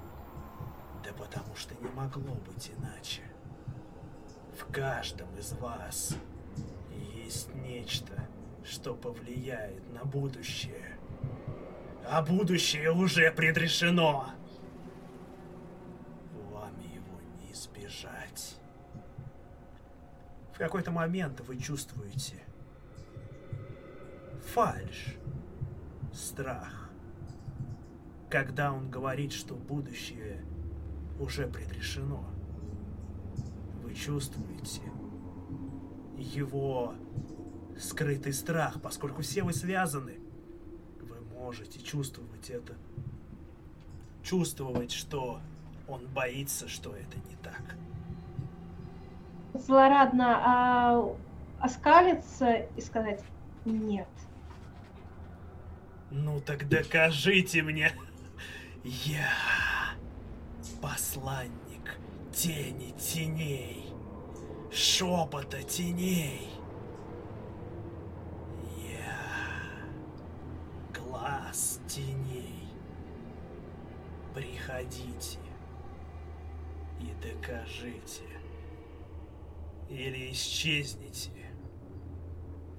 [1.03, 3.21] Да потому что не могло быть иначе.
[4.57, 6.15] В каждом из вас
[7.15, 8.27] есть нечто,
[8.65, 10.97] что повлияет на будущее.
[12.03, 14.31] А будущее уже предрешено.
[16.51, 18.55] Вам его не избежать.
[20.51, 22.46] В какой-то момент вы чувствуете
[26.37, 26.91] страх.
[28.29, 30.45] Когда он говорит, что будущее
[31.19, 32.23] уже предрешено,
[33.83, 34.83] вы чувствуете
[36.15, 36.93] его
[37.79, 40.19] скрытый страх, поскольку все вы связаны.
[41.01, 42.75] Вы можете чувствовать это.
[44.21, 45.39] Чувствовать, что
[45.87, 47.75] он боится, что это не так.
[49.55, 51.15] Злорадно а,
[51.59, 53.23] оскалиться и сказать
[53.65, 54.07] нет.
[56.09, 57.91] Ну так докажите мне.
[58.83, 59.29] Я
[60.81, 61.99] посланник
[62.31, 63.93] тени теней,
[64.71, 66.49] шепота теней.
[68.89, 69.17] Я
[70.93, 72.69] глаз теней.
[74.33, 75.39] Приходите
[77.01, 78.23] и докажите.
[79.89, 81.31] Или исчезните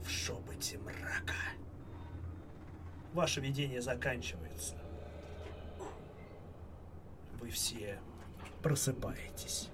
[0.03, 1.35] в шепоте мрака.
[3.15, 4.75] Ваше видение заканчивается.
[7.41, 7.99] Вы все
[8.63, 9.69] просыпаетесь.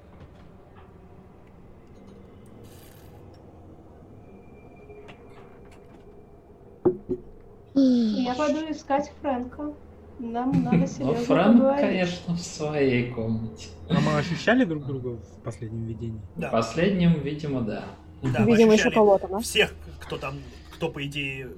[7.74, 9.72] Я пойду искать Фрэнка.
[10.20, 11.80] Нам надо Ну, серьезно Фрэнк, поговорить.
[11.80, 13.68] конечно, в своей комнате.
[13.88, 16.20] А мы ощущали друг друга в последнем видении?
[16.36, 17.84] Да, В последнем, видимо, да.
[18.22, 19.40] да, Видимо, еще кого-то, да?
[19.40, 20.34] Всех, кто там,
[20.72, 21.48] кто по идее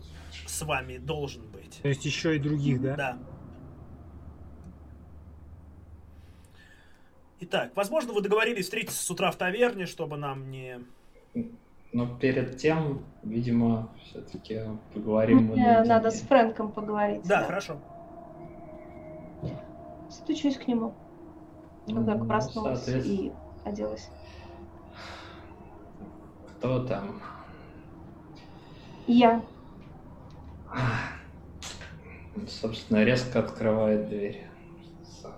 [0.47, 1.56] с вами должен быть.
[1.87, 2.97] То есть еще и других, да?
[2.97, 3.19] Да.
[7.39, 10.81] Итак, возможно, вы договорились встретиться с утра в таверне, чтобы нам не...
[11.93, 14.63] Но перед тем, видимо, все-таки
[14.95, 17.23] поговорим мы Мне надо с Фрэнком поговорить.
[17.23, 17.77] Да, хорошо.
[20.11, 20.93] Стучусь к нему,
[21.87, 23.33] Ну, как только проснулась соответственно, и
[23.65, 24.11] оделась.
[26.59, 27.23] Кто там?
[29.07, 29.41] Я.
[32.49, 34.47] Собственно, резко открывает дверь.
[35.23, 35.35] За-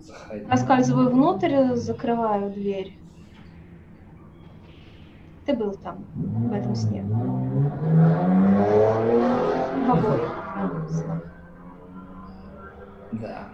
[0.00, 0.44] Заходи.
[0.46, 2.98] Проскальзываю внутрь, закрываю дверь.
[5.46, 7.02] Ты был там, в этом сне.
[9.82, 11.22] В обоих снах.
[13.12, 13.48] Да.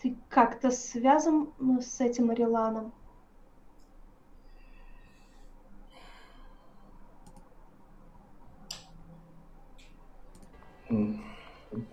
[0.00, 2.92] Ты как-то связан ну, с этим Ариланом?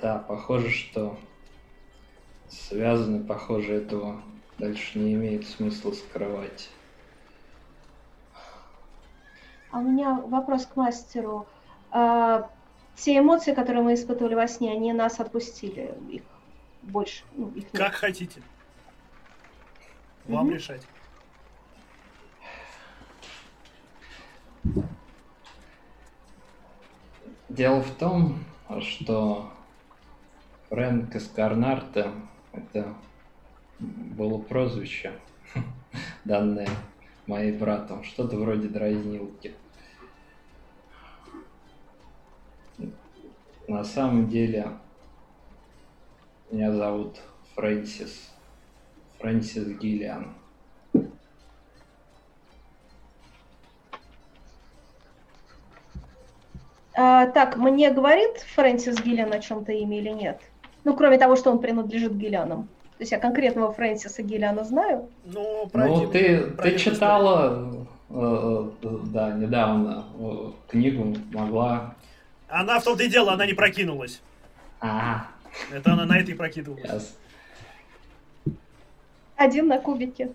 [0.01, 1.17] Да, похоже, что
[2.49, 4.21] связаны, похоже, этого
[4.57, 6.69] дальше не имеет смысла скрывать.
[9.69, 11.47] А у меня вопрос к мастеру.
[11.91, 12.49] А,
[12.95, 15.95] те эмоции, которые мы испытывали во сне, они нас отпустили.
[16.09, 16.23] Их
[16.81, 17.73] больше, ну, их нет.
[17.73, 18.41] Как хотите.
[20.25, 20.55] Вам Мгм.
[20.55, 20.87] решать.
[27.49, 28.39] Дело в том,
[28.79, 29.51] что
[30.69, 32.11] Фрэнк из Карнарта
[32.51, 32.93] это
[33.79, 35.13] было прозвище,
[36.25, 36.69] данное
[37.25, 39.55] моим братом, что-то вроде дразнилки.
[43.67, 44.67] На самом деле
[46.51, 47.19] меня зовут
[47.55, 48.31] Фрэнсис.
[49.19, 50.33] Фрэнсис Гиллиан.
[57.01, 60.41] А, так, мне говорит Фрэнсис Гиллиан о чем-то имя или нет?
[60.83, 62.63] Ну, кроме того, что он принадлежит Гиллианам.
[62.97, 65.07] То есть я конкретного Фрэнсиса Гиллиана знаю.
[65.23, 71.95] Ну, Ну, ты, ты читала, э, э, да, недавно э, книгу, могла...
[72.49, 74.21] Она в том-то и дело, она не прокинулась.
[74.81, 75.27] А,
[75.71, 76.83] Это она на это и прокидывалась.
[76.83, 77.17] сейчас.
[79.37, 80.33] Один на кубике.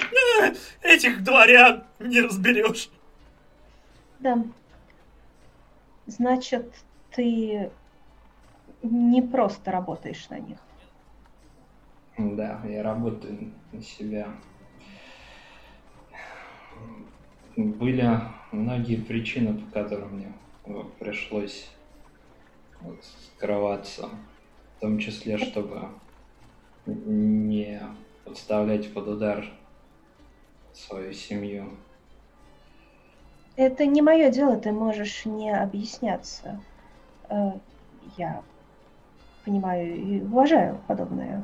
[0.82, 2.88] Этих дворян не разберешь.
[4.20, 4.42] Да.
[6.06, 6.72] Значит,
[7.10, 7.70] ты
[8.82, 10.58] не просто работаешь на них.
[12.16, 14.28] Да, я работаю на себя.
[17.56, 18.08] Были
[18.52, 20.32] многие причины, по которым мне
[20.98, 21.70] пришлось
[22.80, 24.08] вот, скрываться.
[24.76, 26.00] В том числе, чтобы
[26.86, 27.80] не
[28.24, 29.44] подставлять под удар
[30.72, 31.85] свою семью.
[33.56, 36.60] Это не мое дело, ты можешь не объясняться.
[37.30, 37.52] Э,
[38.18, 38.42] я
[39.46, 41.42] понимаю и уважаю подобное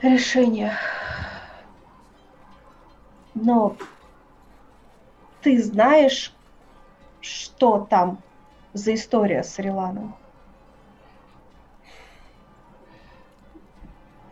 [0.00, 0.72] решение.
[3.34, 3.76] Но
[5.42, 6.32] ты знаешь,
[7.20, 8.22] что там
[8.72, 10.14] за история с Риланом?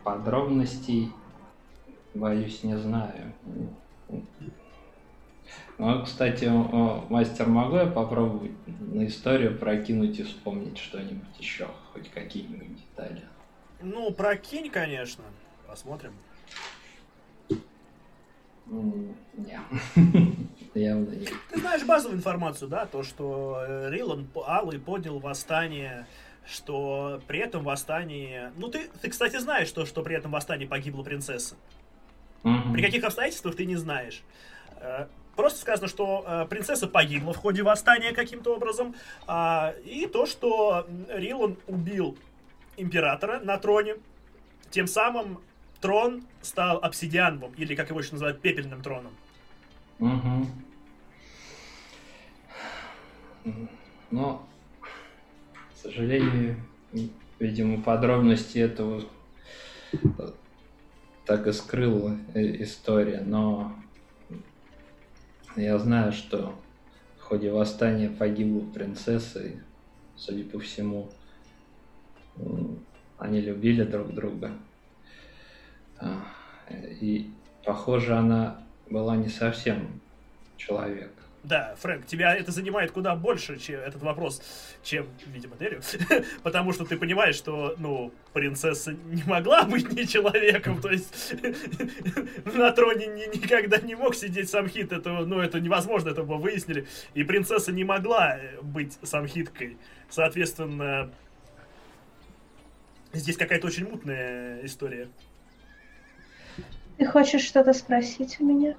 [0.03, 1.11] Подробностей,
[2.15, 3.33] боюсь, не знаю.
[5.77, 6.45] Ну, кстати,
[7.11, 13.21] мастер, могу я попробовать на историю прокинуть и вспомнить что-нибудь еще, хоть какие-нибудь детали?
[13.81, 15.23] Ну, прокинь, конечно.
[15.67, 16.13] Посмотрим.
[18.65, 19.61] Нет.
[20.73, 21.31] Явно нет.
[21.51, 22.85] Ты знаешь базовую информацию, да?
[22.85, 26.05] То, что э, Рилан Алый поднял восстание,
[26.45, 28.51] что при этом восстании...
[28.57, 31.55] Ну, ты, ты кстати, знаешь, что, что при этом восстании погибла принцесса.
[32.43, 34.23] При каких обстоятельствах ты не знаешь.
[35.37, 38.95] Э, Просто сказано, что э, принцесса погибла в ходе восстания каким-то образом.
[39.27, 42.17] а, и то, что Рилан убил
[42.75, 43.95] императора на троне.
[44.71, 45.39] Тем самым
[45.79, 49.13] трон стал обсидиановым, или как его еще называют, пепельным троном.
[49.99, 50.47] Мгм.
[54.11, 54.47] Но,
[54.81, 56.57] к сожалению,
[57.39, 59.03] видимо, подробности этого
[59.93, 59.97] э,
[61.25, 63.73] так и скрыла э, история, но
[65.57, 66.55] я знаю, что
[67.19, 69.55] в ходе восстания погибла принцесса, и,
[70.15, 71.09] судя по всему,
[73.17, 74.51] они любили друг друга.
[75.99, 76.23] А,
[77.01, 77.31] И,
[77.65, 79.99] похоже, она была не совсем
[80.57, 81.11] человек.
[81.43, 84.41] Да, Фрэнк, тебя это занимает куда больше, чем этот вопрос,
[84.83, 85.81] чем, видимо, Дерю.
[86.43, 91.33] Потому что ты понимаешь, что, ну, принцесса не могла быть не человеком, то есть
[92.45, 96.85] на троне ни- никогда не мог сидеть Самхит, это, ну, это невозможно, это мы выяснили.
[97.13, 99.77] И принцесса не могла э, быть Самхиткой.
[100.09, 101.11] Соответственно,
[103.13, 105.07] здесь какая-то очень мутная история.
[106.97, 108.75] Ты хочешь что-то спросить у меня?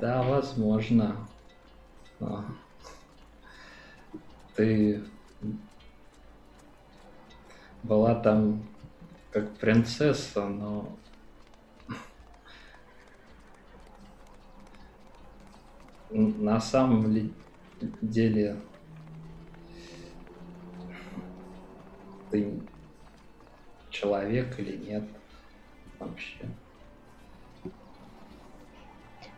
[0.00, 1.28] Да, возможно.
[2.20, 2.44] А.
[4.56, 5.04] Ты
[7.82, 8.68] была там
[9.30, 10.98] как принцесса, но
[16.10, 17.12] на самом
[18.00, 18.56] деле
[22.30, 22.68] ты
[23.90, 25.15] человек или нет
[25.98, 26.46] вообще?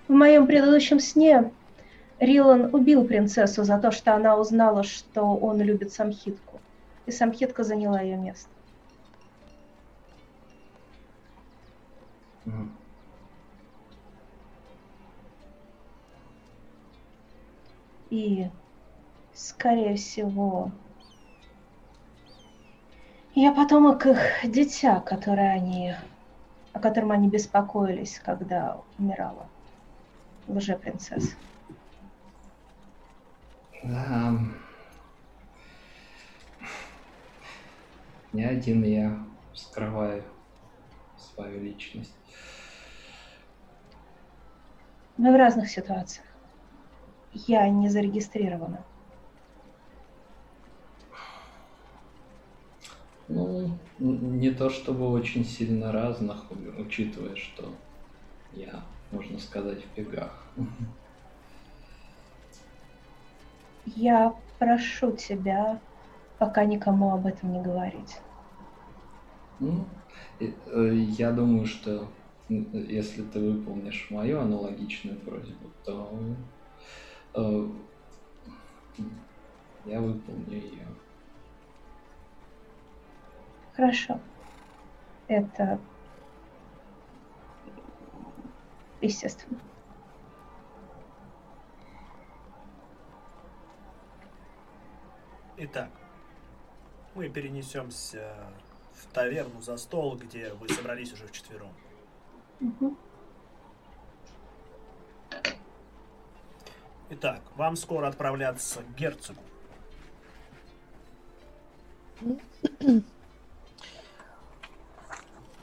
[0.09, 1.53] В моем предыдущем сне
[2.19, 6.61] Рилан убил принцессу за то, что она узнала, что он любит Самхитку.
[7.07, 8.49] И Самхитка заняла ее место.
[18.11, 18.49] И,
[19.35, 20.71] скорее всего,
[23.35, 25.95] я потомок их дитя, которое они,
[26.73, 29.49] о котором они беспокоились, когда умирала
[30.47, 31.37] лже-принцесса.
[33.85, 34.39] Да.
[38.33, 39.19] Не один я
[39.55, 40.25] скрываю
[41.17, 42.15] свою личность.
[45.17, 46.27] Мы в разных ситуациях.
[47.33, 48.85] Я не зарегистрирована.
[53.29, 57.85] Ну, н- не то чтобы очень сильно разных, учитывая, что
[58.51, 60.55] я, можно сказать, в бегах.
[63.85, 65.83] Я прошу тебя
[66.39, 68.23] пока никому об этом не говорить.
[69.59, 70.05] Ну,
[70.41, 72.15] э, я думаю, что
[72.49, 76.37] если ты выполнишь мою аналогичную просьбу, то
[77.37, 77.67] э,
[79.83, 81.01] я выполню ее.
[83.79, 84.21] Хорошо.
[85.29, 85.79] Это
[89.01, 89.61] естественно.
[95.59, 95.91] Итак,
[97.15, 98.35] мы перенесемся
[98.95, 101.73] в таверну за стол, где вы собрались уже вчетвером.
[102.59, 102.99] Мгм.
[107.11, 109.41] Итак, вам скоро отправляться к герцогу.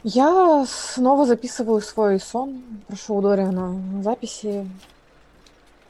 [0.08, 2.62] Я снова записываю свой сон.
[2.86, 4.64] Прошу у Дориана записи.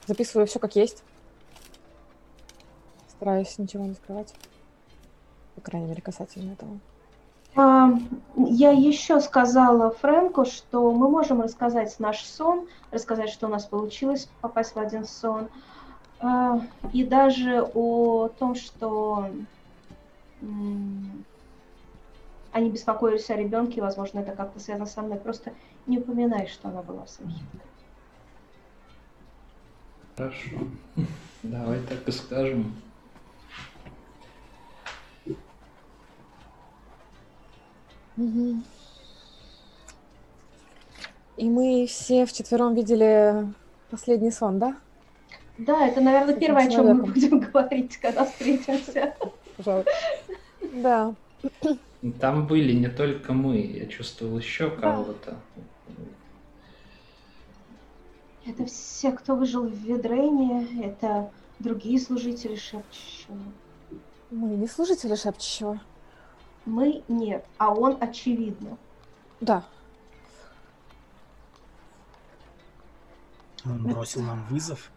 [0.07, 1.03] Записываю все как есть.
[3.11, 4.33] Стараюсь ничего не скрывать.
[5.55, 6.79] По крайней мере, касательно этого.
[7.57, 7.91] А,
[8.37, 14.31] Я еще сказала Фрэнку, что мы можем рассказать наш сон, рассказать, что у нас получилось
[14.41, 15.51] попасть в один сон,
[16.21, 16.63] А,
[16.95, 19.29] и даже о том, что
[22.57, 25.19] они беспокоились о ребенке, возможно, это как-то связано со мной.
[25.19, 25.53] Просто
[25.87, 27.45] не упоминай, что она была в Самхите.
[30.17, 30.57] Хорошо.
[31.43, 32.75] Давай так и скажем.
[41.37, 43.53] И мы все вчетвером видели
[43.91, 44.77] последний сон, да?
[45.59, 49.15] Да, это, наверное, этим первое, о чем мы будем говорить, когда встретимся.
[49.59, 49.85] Пожалуй.
[50.73, 51.15] Да.
[52.13, 55.39] Там были не только мы, я чувствовал еще кого-то.
[58.45, 63.39] Это все, кто выжил в Ведрене, это другие служители шепчущего.
[64.31, 65.81] Мы не служители шепчущего.
[66.65, 68.77] Мы нет, а он очевидно.
[69.41, 69.65] Да.
[73.65, 74.91] Он бросил нам вызов.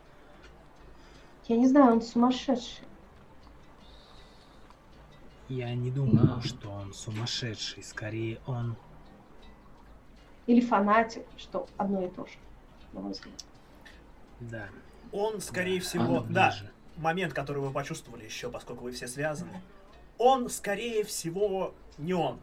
[1.47, 2.88] Я не знаю, он сумасшедший.
[5.49, 7.83] Я не думаю, что он сумасшедший.
[7.83, 8.75] Скорее, он...
[10.45, 12.33] Или фанатик, что одно и то же,
[12.93, 13.33] на мой взгляд.
[14.39, 14.69] Да.
[15.11, 16.55] Он, скорее Да, всего, да,
[16.97, 19.61] момент, который вы почувствовали еще, поскольку вы все связаны,
[20.19, 22.39] он, скорее всего, не он.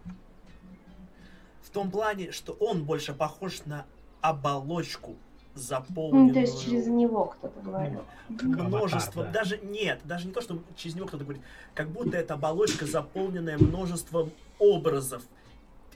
[1.63, 3.87] В том плане, что он больше похож на
[4.21, 5.17] оболочку,
[5.57, 8.05] Ну, заполненную то есть через него кто-то говорил.
[8.29, 9.31] Как аватар, множество, да.
[9.31, 11.43] даже нет, даже не то, что через него кто-то говорит,
[11.75, 15.23] как будто это оболочка, заполненная множеством образов,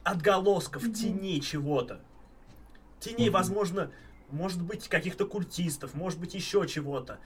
[0.03, 0.93] отголосков, Мгм.
[0.95, 2.01] теней чего-то.
[3.01, 3.35] Теней, Мгм.
[3.35, 3.91] возможно,
[4.31, 7.19] может быть, каких-то культистов, может быть, еще чего-то.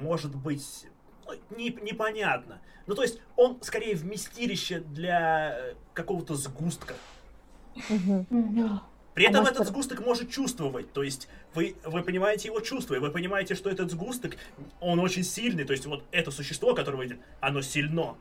[0.00, 0.86] Может быть,
[1.26, 2.60] ну, не- непонятно.
[2.86, 6.94] Ну, то есть, он скорее вместилище для э, какого-то сгустка.
[7.90, 8.80] Мгм.
[9.16, 13.10] При этом этот сгусток может чувствовать, то есть вы, вы понимаете его чувства, и вы
[13.10, 14.36] понимаете, что этот сгусток,
[14.78, 18.14] он очень сильный, то есть вот это существо, которое вы видите, оно сильно,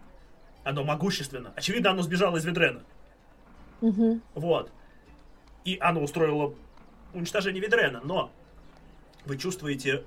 [0.64, 1.52] оно могущественно.
[1.58, 2.82] Очевидно, оно сбежало из Ведрена.
[3.82, 4.22] Мгм.
[4.36, 4.72] Вот.
[5.66, 6.56] И оно устроило
[7.14, 8.32] уничтожение Ведрена, но
[9.26, 10.06] вы чувствуете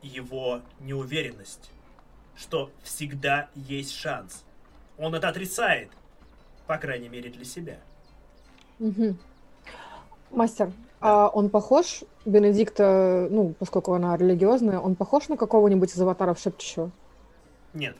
[0.00, 1.70] его неуверенность,
[2.34, 4.46] что всегда есть шанс.
[4.96, 5.90] Он это отрицает,
[6.66, 7.78] по крайней мере для себя.
[8.78, 9.18] Мгм.
[10.30, 16.38] Мастер, а он похож, Бенедикта, ну, поскольку она религиозная, он похож на какого-нибудь из аватаров
[16.38, 16.90] шепчущего?
[17.72, 17.96] Нет,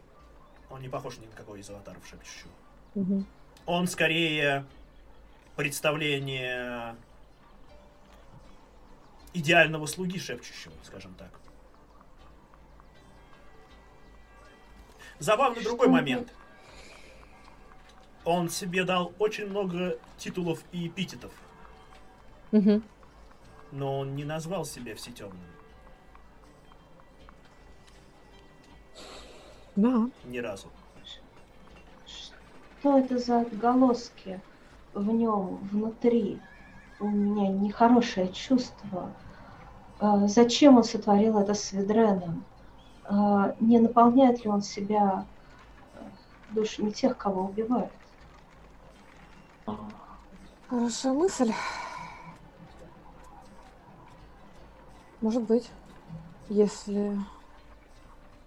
[0.70, 2.50] он не похож ни на какой из аватаров шепчущего.
[2.94, 3.26] Мгм.
[3.66, 4.64] Он скорее
[5.56, 6.96] представление
[9.32, 11.30] идеального слуги шепчущего, скажем так.
[15.18, 15.92] Забавный другой Что?
[15.92, 16.32] момент.
[18.24, 21.32] Он себе дал очень много титулов и эпитетов,
[22.52, 22.82] Мгм.
[23.72, 25.44] но он не назвал себя всетемным
[29.76, 30.08] Да.
[30.24, 30.68] ни разу.
[32.06, 34.40] Что это за отголоски
[34.94, 36.40] в нем, внутри?
[37.00, 39.12] У меня нехорошее чувство.
[40.00, 42.44] А, Зачем он сотворил это с Ведреном?
[43.04, 45.26] А, Не наполняет ли он себя
[45.94, 45.98] э,
[46.54, 47.90] душами тех, кого убивает?
[50.68, 51.52] Хорошая мысль.
[55.20, 55.68] Может быть,
[56.48, 57.18] если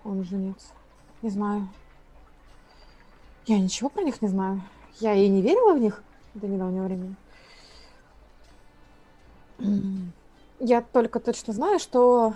[0.06, 0.67] он женится.
[1.22, 1.67] Не знаю.
[3.45, 4.61] Я ничего про них не знаю.
[5.00, 6.01] Я и не верила в них
[6.33, 7.16] до недавнего времени.
[10.59, 12.35] Я только точно знаю, что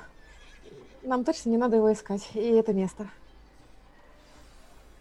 [1.04, 2.28] нам точно не надо его искать.
[2.34, 3.08] И это место.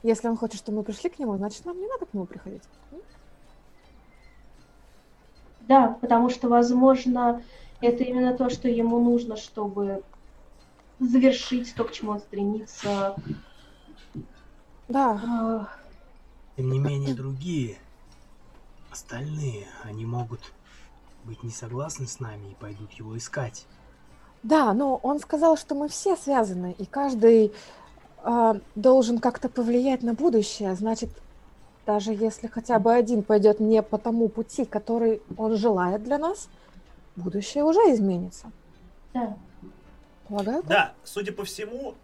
[0.02, 2.62] Если он хочет, чтобы мы пришли к нему, значит, нам не надо к нему приходить.
[5.62, 7.42] Да, потому что, возможно,
[7.84, 10.04] это именно то, что ему нужно, чтобы
[10.98, 13.20] завершить то, к чему он стремится.
[14.88, 15.68] Да, А,
[16.56, 17.78] Тем не менее, другие,
[18.90, 20.54] остальные, они могут
[21.22, 23.68] быть не согласны с нами и пойдут его искать.
[24.42, 27.54] Да, но он сказал, что мы все связаны, и каждый
[28.18, 30.74] а, должен как-то повлиять на будущее.
[30.76, 31.22] Значит,
[31.86, 36.50] даже если хотя бы один пойдет не по тому пути, который он желает для нас,
[37.16, 38.50] будущее уже изменится.
[39.12, 39.36] да.
[40.28, 40.70] Полагаю, так?
[40.70, 41.94] Да, судя по всему,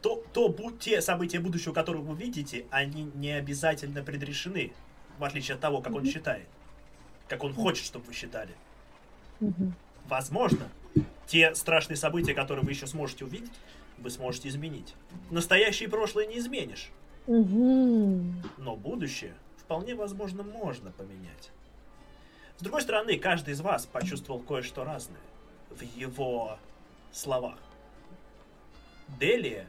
[0.00, 4.72] то, то те события будущего, которые вы видите, они не обязательно предрешены,
[5.18, 6.48] в отличие от того, как он считает.
[7.28, 8.50] Как он хочет, чтобы вы считали.
[9.38, 9.74] Мгм.
[10.08, 10.68] Возможно,
[11.26, 13.52] те страшные события, которые вы еще сможете увидеть,
[13.98, 14.94] вы сможете изменить.
[15.30, 16.90] Настоящее и прошлое не изменишь,
[17.28, 18.42] Мгм.
[18.58, 21.52] но будущее вполне возможно можно поменять.
[22.62, 25.18] С другой стороны, каждый из вас почувствовал кое-что разное
[25.70, 26.60] в его
[27.10, 27.58] словах.
[29.18, 29.66] Делия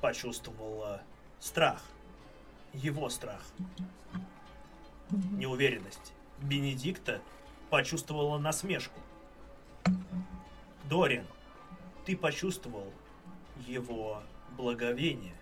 [0.00, 1.00] почувствовала
[1.38, 1.80] страх,
[2.72, 3.40] его страх,
[5.10, 6.12] неуверенность.
[6.40, 7.22] Бенедикта
[7.70, 8.98] почувствовала насмешку.
[10.90, 11.28] Дориан,
[12.04, 12.92] ты почувствовал
[13.64, 14.24] его
[14.56, 15.36] благовение,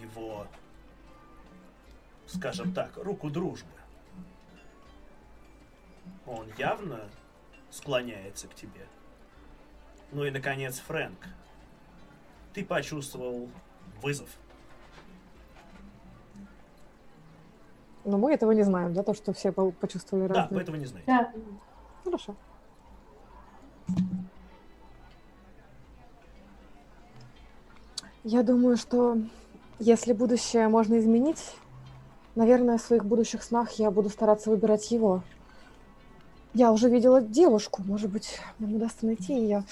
[0.00, 0.46] его,
[2.26, 3.68] скажем так, руку дружбы.
[6.26, 7.00] Он явно
[7.70, 8.86] склоняется к тебе.
[10.12, 11.18] Ну и, наконец, Фрэнк,
[12.52, 13.48] ты почувствовал
[14.02, 14.28] вызов.
[18.04, 20.56] Но мы этого не знаем, да, то, что все по- почувствовали Да, разное.
[20.56, 21.06] вы этого не знаете.
[21.10, 21.32] Да.
[22.04, 22.36] Хорошо.
[28.22, 29.18] Я думаю, что
[29.78, 31.56] если будущее можно изменить,
[32.34, 35.22] наверное, в своих будущих снах я буду стараться выбирать его.
[36.54, 39.64] Я уже видела девушку, может быть, нам удастся найти ее.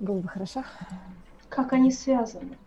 [0.00, 0.64] Было бы хорошо.
[1.48, 2.58] Как они связаны?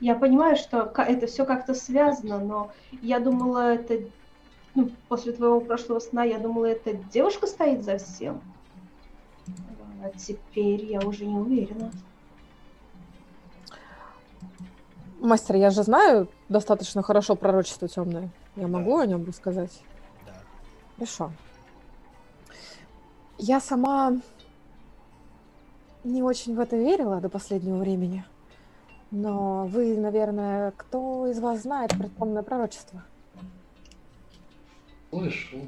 [0.00, 2.70] Я понимаю, что это все как-то связано, но
[3.00, 4.00] я думала, это
[4.74, 8.42] ну, после твоего прошлого сна, я думала, эта девушка стоит за всем.
[10.04, 11.90] А теперь я уже не уверена.
[15.20, 18.28] Мастер, я же знаю достаточно хорошо пророчество темное.
[18.54, 19.82] Я могу о нем рассказать?
[20.26, 20.34] Да.
[20.96, 21.32] Хорошо.
[23.38, 24.14] Я сама
[26.04, 28.24] не очень в это верила до последнего времени.
[29.10, 33.02] Но вы, наверное, кто из вас знает про темное пророчество?
[35.10, 35.60] Слышал.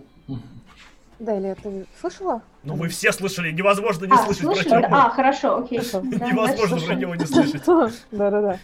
[1.19, 2.43] Дели, ты слышала?
[2.63, 4.83] Ну вы все слышали, невозможно не а, слышать про слышали?
[4.83, 4.97] тюрьму.
[4.97, 5.79] А, хорошо, окей.
[5.79, 6.03] Хорошо.
[6.05, 7.63] Да, Невозможно про него не слышать.
[8.13, 8.59] Да-да-да.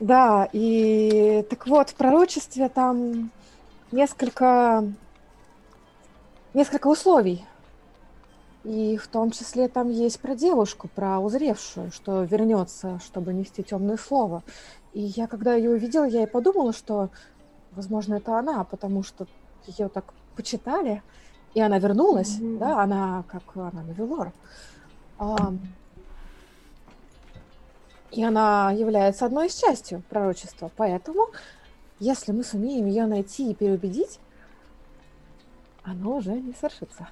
[0.00, 3.30] Да, и так вот, в пророчестве там
[3.92, 4.84] несколько,
[6.54, 7.44] несколько условий.
[8.64, 13.96] И в том числе там есть про девушку, про узревшую, что вернется, чтобы нести темное
[13.96, 14.42] слово.
[14.92, 17.10] И я, когда ее увидела, я и подумала, что,
[17.72, 19.26] возможно, это она, потому что
[19.66, 21.02] ее так почитали,
[21.54, 22.58] и она вернулась, Мгм.
[22.58, 24.32] да, она как она Навелор.
[25.18, 25.54] А,
[28.12, 30.70] и она является одной из частью пророчества.
[30.76, 31.28] Поэтому,
[31.98, 34.20] если мы сумеем ее найти и переубедить,
[35.82, 37.08] оно уже не свершится.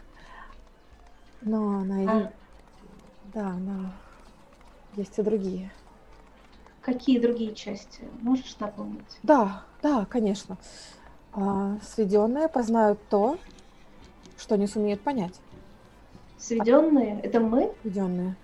[1.42, 2.12] Но она.
[2.12, 2.32] А.
[3.32, 3.92] Да, она...
[4.96, 5.70] Есть и другие.
[6.82, 8.02] Какие другие части?
[8.22, 9.18] Можешь напомнить?
[9.22, 10.56] Да, да, конечно.
[11.32, 13.38] А, сведенные познают то,
[14.36, 15.34] что не сумеют понять.
[16.38, 17.20] Сведенные?
[17.20, 17.72] Это мы?
[17.82, 18.34] Сведенные.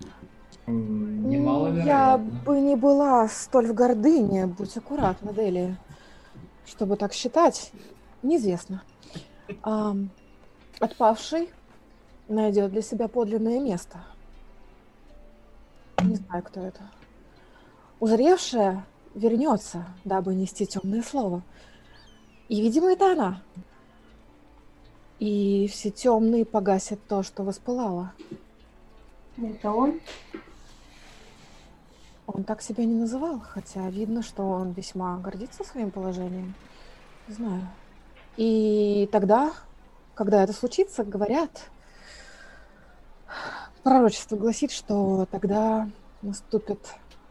[0.67, 5.77] Ну, Я бы не была столь в гордыне, будь аккуратна, Дели.
[6.65, 7.71] Чтобы так считать,
[8.21, 8.83] неизвестно.
[9.63, 10.09] Ам,
[10.79, 11.49] отпавший
[12.27, 13.99] найдет для себя подлинное место.
[16.01, 16.81] Не знаю, кто это.
[17.99, 21.41] Узревшая вернется, дабы нести темное слово.
[22.49, 23.41] И, видимо, это она.
[25.19, 28.13] И все темные погасят то, что воспылало.
[29.37, 29.99] Это он?
[32.27, 36.53] Он так себя не называл, хотя видно, что он весьма гордится своим положением.
[37.27, 37.67] Не знаю.
[38.35, 39.53] И тогда,
[40.13, 41.69] когда это случится, говорят,
[43.83, 45.89] пророчество гласит, что тогда
[46.21, 46.79] наступит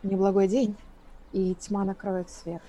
[0.03, 0.77] неблагой день,
[1.33, 2.63] и тьма накроет свет.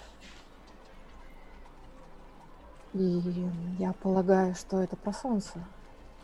[2.93, 3.21] И
[3.79, 5.63] я полагаю, что это про солнце.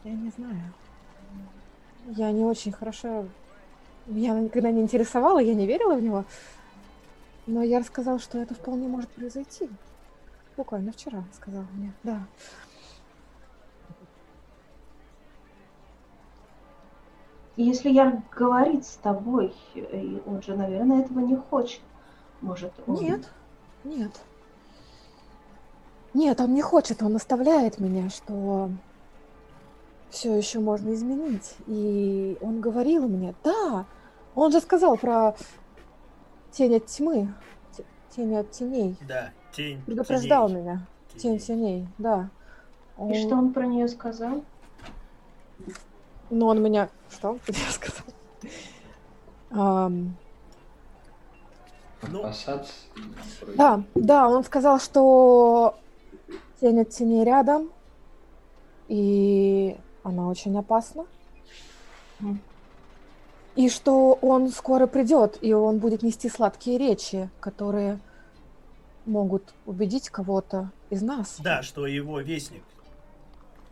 [0.04, 0.74] Я не знаю.
[2.08, 3.26] Я не очень хорошо
[4.06, 6.26] меня никогда не интересовало, я не верила в него.
[7.46, 9.70] Но я рассказала, что это вполне может произойти.
[10.58, 12.20] Буквально вчера сказал мне, да.
[17.56, 21.82] Если я говорит с тобой, и он же, наверное, этого не хочет.
[22.42, 22.96] Может, он...
[22.96, 23.30] Нет,
[23.84, 24.12] нет.
[26.14, 28.70] Нет, он не хочет, он наставляет меня, что
[30.10, 31.56] все еще можно изменить.
[31.68, 33.86] И он говорил мне, да,
[34.36, 35.36] он же сказал про
[36.52, 37.34] тень от тьмы,
[38.16, 38.98] тень от теней.
[39.08, 39.82] Да, тень.
[39.86, 40.62] Предупреждал теней.
[40.62, 40.88] меня.
[41.18, 42.30] Тень теней, да.
[43.10, 44.44] И что он про нее сказал?
[46.34, 46.90] Но он меня...
[47.12, 48.06] Что он мне сказал?
[49.52, 50.16] Ам,
[52.10, 52.74] Ну, опасаться.
[53.56, 55.78] Да, да, он сказал, что
[56.60, 57.70] тень от теней рядом,
[58.88, 61.06] и она очень опасна.
[63.56, 68.00] И что он скоро придет, и он будет нести сладкие речи, которые
[69.06, 71.36] могут убедить кого-то из нас.
[71.40, 72.64] Да, что его вестник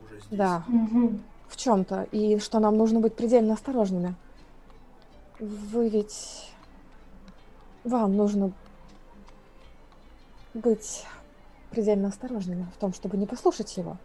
[0.06, 0.38] уже здесь.
[0.38, 1.20] Да, угу.
[1.52, 2.08] В чем-то.
[2.12, 4.16] И что нам нужно быть предельно осторожными.
[5.40, 6.48] Вы ведь...
[7.84, 8.52] Вам нужно
[10.54, 11.04] быть
[11.72, 13.98] предельно осторожными в том, чтобы не послушать его.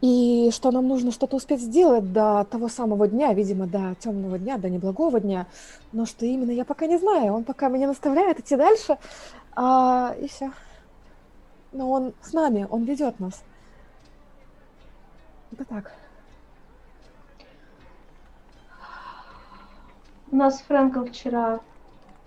[0.00, 4.56] И что нам нужно что-то успеть сделать до того самого дня, видимо, до темного дня,
[4.56, 5.48] до неблагого дня.
[5.90, 7.32] Но что именно, я пока не знаю.
[7.34, 8.96] Он пока меня наставляет идти дальше,
[9.56, 10.52] а, и все.
[11.72, 13.42] Но он с нами, он ведет нас.
[15.52, 15.92] Это так.
[20.30, 21.60] У нас с Фрэнком вчера,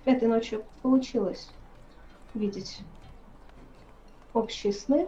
[0.05, 1.49] этой ночью, получилось
[2.33, 2.81] видеть
[4.33, 5.07] общие сны.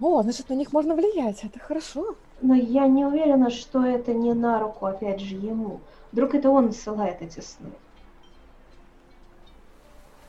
[0.00, 2.16] О, значит, на них можно влиять, это хорошо.
[2.42, 5.80] Но я не уверена, что это не на руку, опять же, ему.
[6.12, 7.70] Вдруг это он насылает эти сны.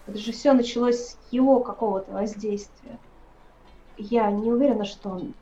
[0.08, 3.00] Это же все началось с его какого-то воздействия.
[3.98, 5.34] Я не уверена, что он...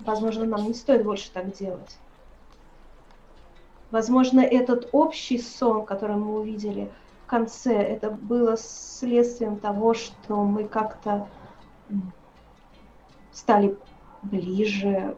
[0.00, 1.98] Возможно, нам не стоит больше так делать.
[3.90, 6.90] Возможно, этот общий сон, который мы увидели
[7.24, 11.28] в конце, это было следствием того, что мы как-то
[13.32, 13.76] стали
[14.22, 15.16] ближе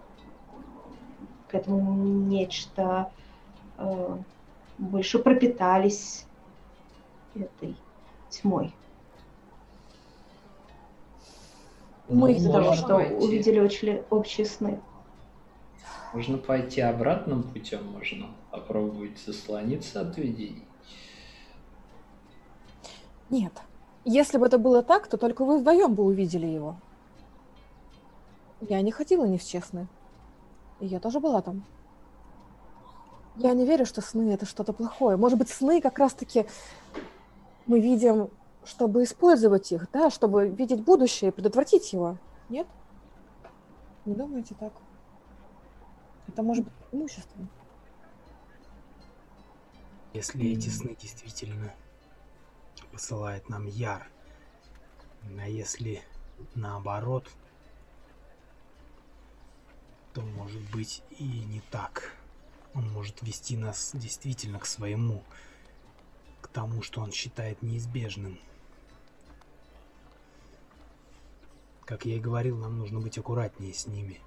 [1.49, 3.11] к этому нечто,
[3.79, 4.17] э,
[4.79, 6.27] больше пропитались
[7.35, 7.77] этой
[8.31, 8.75] тьмой.
[12.09, 13.15] Ну, мы из-за того, что пойти.
[13.15, 14.81] увидели очень общие сны.
[16.13, 20.65] Можно пойти обратным путем, можно попробовать заслониться от видений.
[23.29, 23.53] Нет.
[24.05, 26.77] Если бы это было так, то только вы вдвоем бы увидели его.
[28.61, 29.89] Я не ходила не в честные.
[30.79, 31.65] И я тоже была там.
[33.37, 35.17] Я не верю, что сны это что-то плохое.
[35.17, 36.47] Может быть, сны как раз-таки
[37.67, 38.31] мы видим,
[38.67, 42.19] чтобы использовать их, да, чтобы видеть будущее и предотвратить его.
[42.49, 42.67] Нет?
[44.05, 44.73] Не думаете так?
[46.29, 47.49] Это может быть имуществом.
[50.13, 51.75] Если эти сны действительно
[52.91, 54.09] посылает нам Яр,
[55.39, 56.03] а если
[56.55, 57.29] наоборот,
[60.15, 62.15] то может быть и не так.
[62.75, 65.23] Он может вести нас действительно к своему,
[66.41, 68.39] к тому, что он считает неизбежным.
[71.87, 74.21] Как я и говорил, нам нужно быть аккуратнее с ними.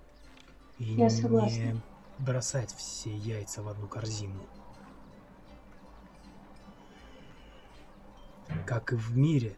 [0.78, 1.58] И я согласна.
[1.58, 1.82] не
[2.18, 4.48] бросать все яйца в одну корзину.
[8.66, 9.58] Как и в мире,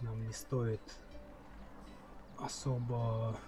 [0.00, 0.80] нам не стоит
[2.38, 3.38] особо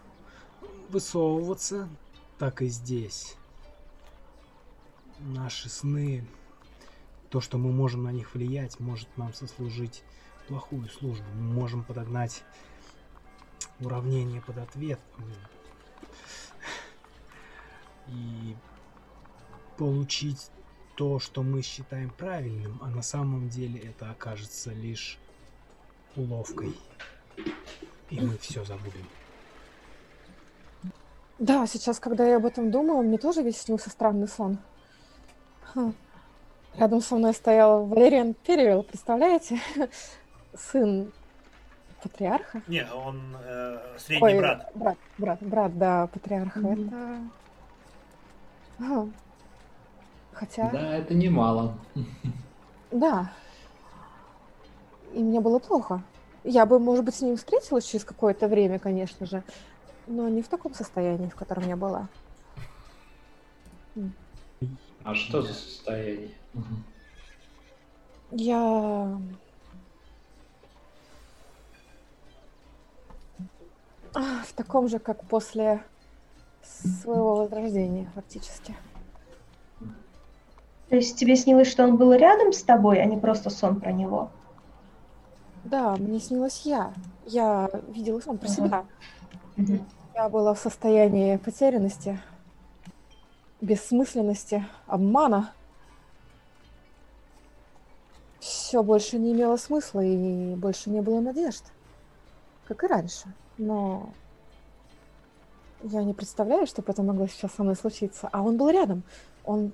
[0.89, 1.89] высовываться,
[2.39, 3.37] так и здесь.
[5.19, 6.25] Наши сны,
[7.29, 10.05] то, что мы можем на них влиять, может нам сослужить
[10.47, 11.27] плохую службу.
[11.35, 12.45] Мы можем подогнать
[13.81, 15.01] уравнение под ответ
[18.09, 18.57] и
[19.77, 20.51] получить
[20.97, 25.19] то, что мы считаем правильным, а на самом деле это окажется лишь
[26.17, 26.77] уловкой.
[28.11, 29.07] И мы все забудем.
[31.39, 34.59] Да, сейчас, когда я об этом думала, мне тоже ведь снился странный сон.
[35.75, 35.95] Хм.
[36.77, 39.61] Рядом со мной стоял Валериан Перевел, представляете?
[40.57, 41.13] Сын
[42.09, 42.63] патриарха.
[42.69, 44.71] Не, он э, средний Ой, брат.
[44.75, 46.61] Брат, брат, брат, да, патриарха.
[46.61, 47.31] Mm-hmm.
[48.79, 48.95] Это...
[48.95, 49.09] А.
[50.33, 50.71] Хотя...
[50.71, 51.77] Да, это немало.
[52.93, 53.33] Да.
[55.13, 56.03] И мне было плохо.
[56.45, 59.43] Я бы, может быть, с ним встретилась через какое-то время, конечно же
[60.07, 62.09] но не в таком состоянии, в котором я была.
[65.03, 66.31] А что за состояние?
[68.31, 69.19] Я...
[74.15, 75.83] В таком же, как после
[76.63, 78.77] своего возрождения, фактически.
[80.89, 83.91] То есть тебе снилось, что он был рядом с тобой, а не просто сон про
[83.91, 84.31] него?
[85.65, 86.93] Да, мне снилась я.
[87.27, 88.55] Я видела сон про uh-huh.
[88.55, 88.85] себя.
[90.15, 92.21] Я была в состоянии потерянности,
[93.61, 95.53] бессмысленности, обмана.
[98.39, 101.65] Все больше не имело смысла и больше не было надежд,
[102.69, 103.27] как и раньше.
[103.59, 104.13] Но
[105.83, 108.29] я не представляю, что это могло сейчас со мной случиться.
[108.33, 109.03] А он был рядом.
[109.45, 109.73] Он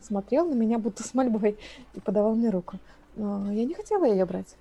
[0.00, 1.58] смотрел на меня будто с мольбой
[1.94, 2.78] и подавал мне руку.
[3.16, 4.56] Но я не хотела ее брать.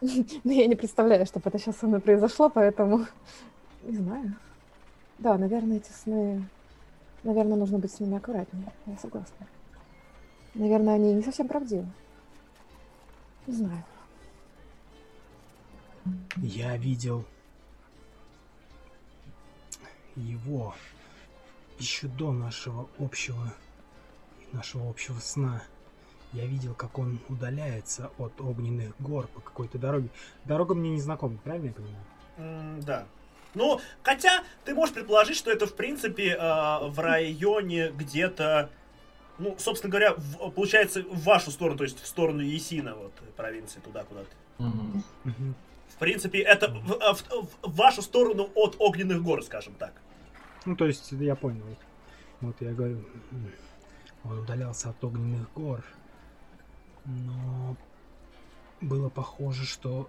[0.44, 3.06] Но я не представляю, чтобы это сейчас со мной произошло, поэтому
[3.82, 4.34] не знаю.
[5.18, 6.48] Да, наверное, эти сны...
[7.22, 8.72] Наверное, нужно быть с ними аккуратнее.
[8.86, 9.46] Я согласна.
[10.54, 11.86] Наверное, они не совсем правдивы.
[13.46, 13.84] Не знаю.
[16.36, 17.24] Я видел
[20.16, 20.74] его
[21.78, 23.52] еще до нашего общего
[24.52, 25.62] нашего общего сна.
[26.32, 30.08] Я видел, как он удаляется от огненных гор по какой-то дороге.
[30.44, 32.04] Дорога мне не знакома, правильно я понимаю?
[32.36, 33.06] М, да.
[33.54, 36.38] Ну, хотя ты можешь предположить, что это в принципе э,
[36.88, 38.70] в районе где-то,
[39.38, 43.80] ну, собственно говоря, в- получается в вашу сторону, то есть в сторону Есина, вот провинции
[43.80, 44.30] туда куда-то.
[44.58, 45.54] Мгм.
[46.00, 49.92] Принципе, это в, э, в- в вашу сторону от огненных гор, скажем так.
[50.64, 51.76] Ну, то есть, я понял.
[52.40, 53.04] Вот я говорю,
[54.24, 55.84] он удалялся от огненных гор.
[57.04, 57.76] Но
[58.80, 60.08] было похоже, что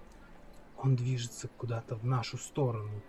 [0.78, 3.02] он движется куда-то в нашу сторону.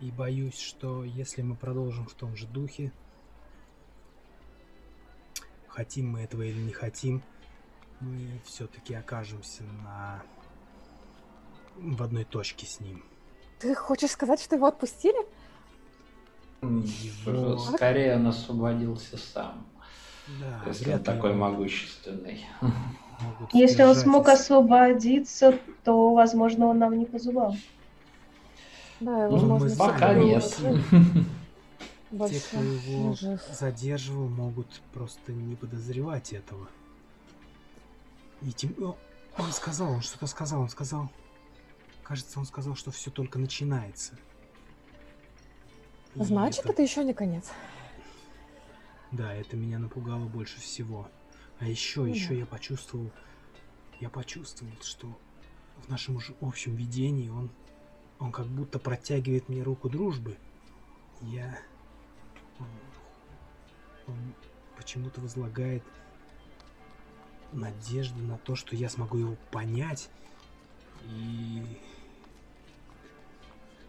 [0.00, 2.92] И боюсь, что если мы продолжим в том же духе,
[5.66, 7.20] хотим мы этого или не хотим,
[7.98, 10.22] мы все-таки окажемся на
[11.76, 13.02] в одной точке с ним.
[13.58, 15.18] Ты хочешь сказать, что его отпустили?
[16.62, 19.66] Его- Скорее он освободился сам,
[20.40, 22.44] Да, если он такой его могущественный.
[22.60, 27.56] могут Если он смог освободиться, то, возможно, он нам не по зубам.
[29.00, 30.44] Да, Ну, возможно, мы Пока нет.
[32.28, 33.40] Те, кто его жив.
[33.50, 36.68] задерживал, могут просто не подозревать этого.
[38.42, 38.74] И тем...
[38.80, 38.96] О,
[39.38, 41.08] он сказал, он что-то сказал, он сказал...
[42.12, 44.12] Кажется, он сказал, что все только начинается.
[46.14, 47.50] И Значит, это еще не конец.
[49.12, 51.08] Да, это меня напугало больше всего.
[51.58, 52.34] А еще, Ну еще да.
[52.34, 53.10] я почувствовал,
[53.98, 55.18] я почувствовал, что
[55.78, 57.48] в нашем уже общем видении он,
[58.18, 60.36] он как будто протягивает мне руку дружбы.
[61.22, 61.58] Я,
[62.58, 62.66] он,
[64.08, 64.34] он
[64.76, 65.82] почему-то возлагает
[67.52, 70.10] надежды на то, что я смогу его понять.
[71.06, 71.80] И,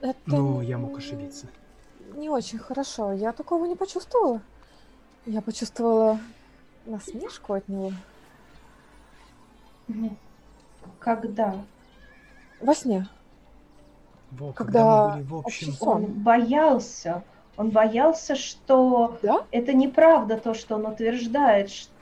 [0.03, 1.47] Это но я мог ошибиться.
[2.15, 3.13] Не очень хорошо.
[3.13, 4.41] Я такого не почувствовала.
[5.25, 6.19] Я почувствовала
[6.85, 7.93] насмешку от него.
[10.99, 11.55] Когда?
[12.59, 13.07] Во сне.
[14.31, 15.73] Во, Когда мы были в общем.
[15.79, 17.23] Он боялся.
[17.55, 19.45] Он боялся, что Да?
[19.51, 21.92] это неправда то, что он утверждает, что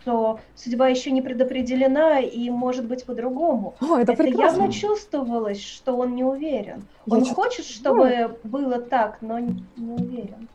[0.56, 3.76] судьба еще не предопределена и может быть по-другому.
[3.82, 4.60] О, это, Это прекрасно.
[4.64, 6.84] явно чувствовалось, что он не уверен.
[7.06, 10.48] Я Он чё- хочет, чтобы было так, но не не уверен.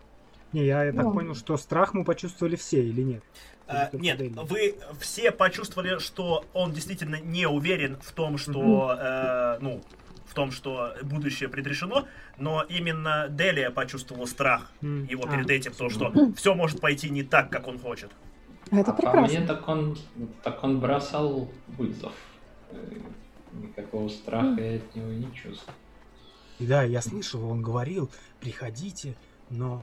[0.52, 1.12] Не, я, я так Ну.
[1.12, 3.22] понял, что страх мы почувствовали все или нет?
[3.68, 9.80] А, нет, вы все почувствовали, что он действительно не уверен в том, что, э, ну,
[10.26, 12.04] в том, что будущее предрешено,
[12.38, 16.34] но именно Делия почувствовала страх М, его а, перед этим, то, что Мгм.
[16.34, 18.10] все может пойти не так, как он хочет.
[18.70, 19.38] Это а по прекрасно.
[19.38, 19.96] мне так он,
[20.42, 22.12] так он бросал вызов.
[22.70, 22.98] Э,
[23.52, 25.74] Никакого страха я от него не чувствую.
[26.58, 29.14] Да, я слышал, он говорил, приходите,
[29.50, 29.82] но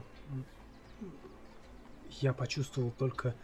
[2.20, 3.34] я почувствовал только...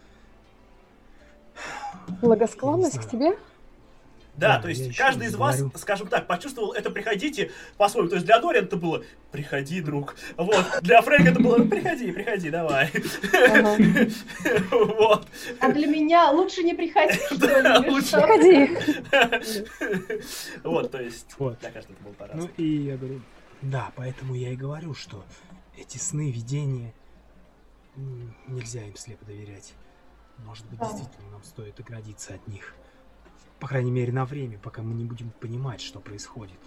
[2.22, 3.36] Благосклонность к тебе?
[4.36, 5.76] Да, Да, то есть каждый из вас, говорю.
[5.78, 8.08] скажем так, почувствовал это «приходите» по-своему.
[8.08, 10.14] То есть для Дориан это было «приходи, друг».
[10.36, 10.64] Вот.
[10.82, 12.90] Для Фрэнка это было «Ну, «приходи, приходи, давай».
[14.70, 15.26] Вот.
[15.60, 17.34] А для меня лучше не приходи, что
[18.36, 18.76] ли?
[18.76, 19.66] Приходи.
[20.64, 21.58] Вот, то есть Вот.
[21.60, 22.50] для каждого это было Ну по-разному.
[22.56, 23.20] и я говорю,
[23.62, 25.24] да, поэтому я и говорю, что
[25.76, 26.94] эти сны, видения,
[28.46, 29.74] нельзя им слепо доверять.
[30.38, 32.74] Может быть, действительно нам стоит оградиться от них.
[33.60, 36.58] По крайней мере, на время, пока мы не будем понимать, что происходит.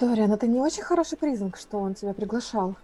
[0.00, 2.74] Дориан, это не очень хороший признак, что он тебя приглашал.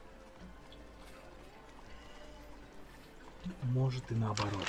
[3.65, 4.65] Может и наоборот.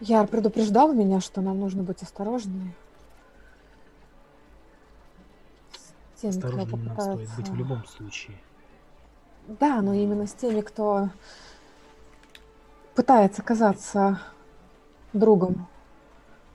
[0.00, 2.72] Яр предупреждал меня, что нам нужно быть осторожнее.
[6.14, 8.36] С теми, кто Осторожным нам стоит быть в попытается- любом случае.
[9.48, 11.08] Да, но именно с теми, кто
[12.98, 14.18] пытается казаться
[15.12, 15.68] другом,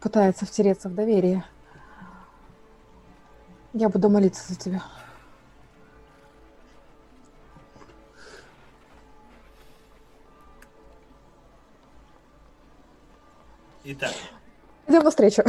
[0.01, 1.45] пытается втереться в доверие.
[3.72, 4.83] Я буду молиться за тебя.
[13.85, 14.11] Итак,
[14.88, 15.43] Идем навстречу.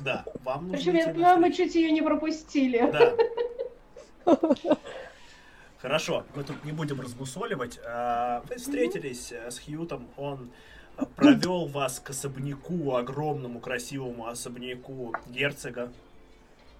[0.00, 1.56] да, вам нужно Причем я- мы навстречу.
[1.68, 2.90] чуть ее не пропустили.
[2.90, 3.14] Да.
[5.80, 7.78] Хорошо, мы тут не будем размусоливать.
[7.86, 10.50] А, Вы встретились э, с Хьютом, он
[11.14, 15.92] провел вас к особняку, огромному красивому особняку герцога.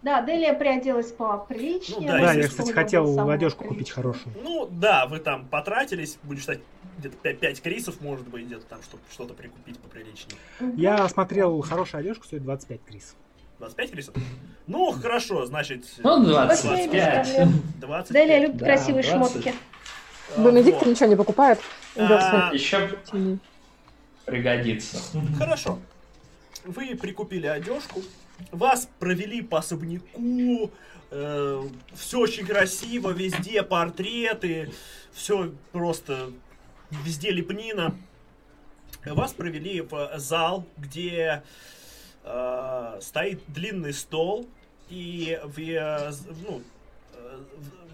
[0.03, 2.01] Да, Делия приоделась поприличнее.
[2.01, 4.35] Ну да, Да, я, кстати, хотел одежку купить хорошую.
[4.43, 6.61] Ну да, вы там потратились, будешь считать,
[6.99, 10.39] где-то 5, крисов, может быть, где-то там, чтобы что-то прикупить поприличнее.
[10.77, 13.17] Я смотрел, хорошая одежка стоит 25 крис.
[13.59, 14.15] 25 крисов?
[14.67, 15.85] Ну, хорошо, значит...
[15.99, 16.93] Ну, Окей, 25.
[16.93, 17.03] без
[17.35, 17.63] проблем.
[17.81, 18.13] 20.
[18.13, 19.33] Делия любит Да, красивые 20.
[19.33, 19.55] шмотки.
[20.37, 21.59] Бенедикт ничего не покупает.
[21.97, 22.99] А, Еще
[24.27, 24.99] пригодится.
[25.39, 25.79] Хорошо.
[26.65, 28.03] Вы прикупили одежку,
[28.53, 30.71] вас провели по особняку,
[31.11, 34.71] все очень красиво, везде портреты,
[35.13, 36.31] все просто
[36.91, 37.95] везде лепнина.
[39.07, 41.43] Вас провели в зал, где
[42.25, 44.49] э, стоит длинный стол,
[44.89, 46.13] и в, э,
[46.47, 46.63] ну,
[47.15, 47.39] э,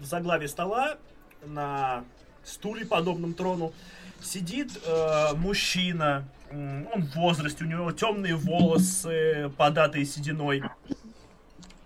[0.01, 0.97] в- заглаве стола
[1.45, 2.03] на
[2.43, 3.73] стуле, подобном трону,
[4.21, 10.63] сидит э, мужчина, он в возрасте, у него темные волосы, податые сединой.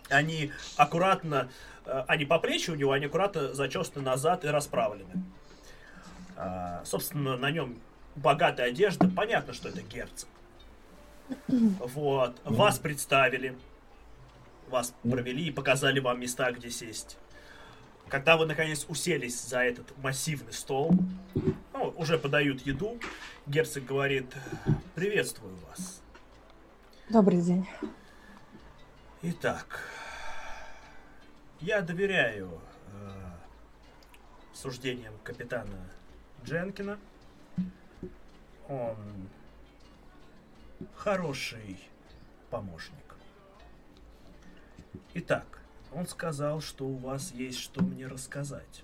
[0.09, 1.49] Они аккуратно,
[1.85, 5.23] э, они по плечи у него, они аккуратно зачесаны назад и расправлены.
[6.35, 7.79] А, собственно, на нем
[8.15, 10.29] богатая одежда, понятно, что это герцог.
[11.47, 13.55] Вот, вас представили,
[14.69, 17.17] вас провели и показали вам места, где сесть.
[18.07, 20.91] Когда вы наконец уселись за этот массивный стол,
[21.73, 22.99] ну, уже подают еду,
[23.45, 24.25] герцог говорит,
[24.95, 26.01] приветствую вас.
[27.09, 27.67] Добрый день.
[29.21, 29.81] Итак,
[31.59, 32.59] я доверяю
[32.93, 33.31] э,
[34.53, 35.77] суждениям капитана
[36.45, 36.97] Дженкина.
[38.69, 38.95] Он
[40.95, 41.79] хороший
[42.49, 42.95] помощник.
[45.13, 45.61] Итак,
[45.93, 48.83] он сказал, что у вас есть что мне рассказать.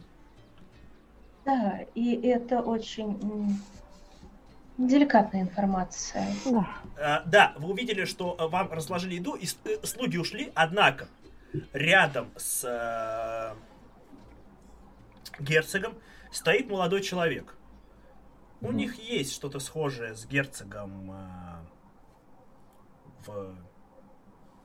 [1.46, 3.60] Да, и это очень
[4.78, 6.28] деликатная информация.
[6.46, 6.68] Да.
[6.98, 11.08] Э, да, вы увидели, что э, вам разложили еду, и э, слуги ушли, однако
[11.72, 13.56] рядом с э,
[15.40, 15.94] герцогом
[16.32, 17.56] стоит молодой человек.
[18.62, 18.78] У Мгм.
[18.78, 21.66] них есть что-то схожее с герцогом э,
[23.28, 23.56] в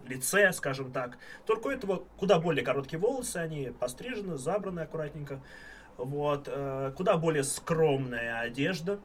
[0.07, 1.19] лице, скажем так.
[1.47, 5.41] Только у этого куда более короткие волосы, они пострижены, забраны аккуратненько.
[5.97, 8.99] Вот, э, куда более скромная одежда.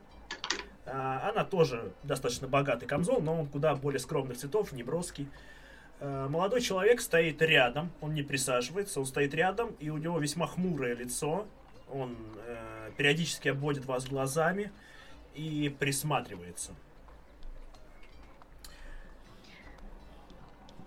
[0.86, 5.28] А, Она тоже достаточно богатый камзол, но он куда более скромных цветов, неброский.
[6.00, 10.48] Э, Молодой человек стоит рядом, он не присаживается, он стоит рядом, и у него весьма
[10.48, 11.46] хмурое лицо.
[11.92, 14.72] Он э, периодически обводит вас глазами
[15.34, 16.72] и присматривается.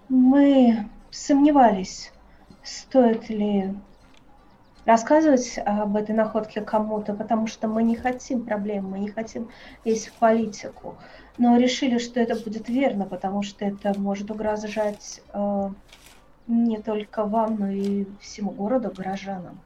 [0.08, 2.12] Мы сомневались,
[2.62, 3.74] стоит ли
[4.86, 9.50] рассказывать об этой находке кому-то, потому что мы не хотим проблем, мы не хотим
[9.84, 10.96] лезть в политику.
[11.36, 15.70] Но решили, что это будет верно, потому что это может угрожать э,
[16.46, 19.60] не только вам, но и всему городу, горожанам.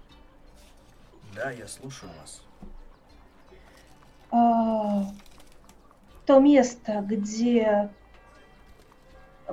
[1.36, 2.42] Да, я слушаю вас.
[4.32, 5.04] А,
[6.26, 7.90] то место, где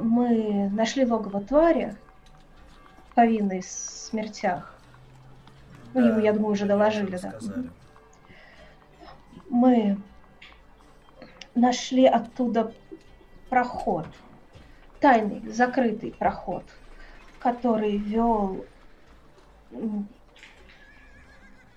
[0.02, 1.95] мы нашли логово твари,
[3.16, 4.74] повинной смертях,
[5.94, 7.32] Ну, ему, я думаю, уже доложили, да.
[7.32, 7.69] рассказали.
[9.50, 9.98] мы
[11.56, 12.74] нашли оттуда
[13.50, 14.06] проход,
[15.00, 16.64] тайный, закрытый проход,
[17.40, 18.66] который вел,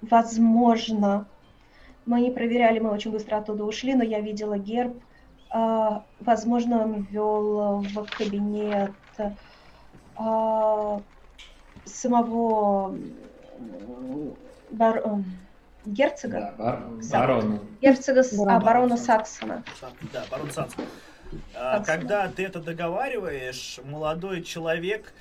[0.01, 1.27] возможно,
[2.05, 5.01] мы не проверяли, мы очень быстро оттуда ушли, но я видела герб.
[5.55, 8.93] А, Возможно, он вел в кабинет
[10.17, 11.01] а,
[11.85, 12.97] самого
[14.71, 15.25] бар- м,
[15.85, 16.41] герцога.
[16.41, 16.83] Да, бар-
[17.13, 17.59] барона.
[17.83, 18.61] Герцога а, Барона.
[18.61, 19.63] барона Саксона.
[20.13, 20.75] Да, барон Санс.
[21.55, 25.13] А, Санс, Когда ты это договариваешь, молодой человек,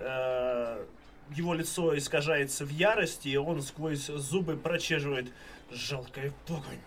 [0.00, 0.84] э,
[1.30, 5.32] его лицо искажается в ярости, и он сквозь зубы прочеживает
[5.70, 6.80] «Жалкая погонь».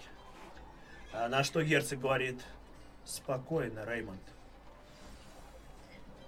[1.14, 2.39] А на что герцог говорит
[3.08, 4.19] «Спокойно, Реймонд».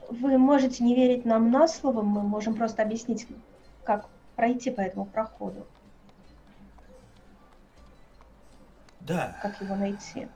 [0.09, 3.27] Вы можете не верить нам на слово, мы можем просто объяснить,
[3.83, 5.67] как пройти по этому проходу,
[9.01, 10.27] Да, как его найти.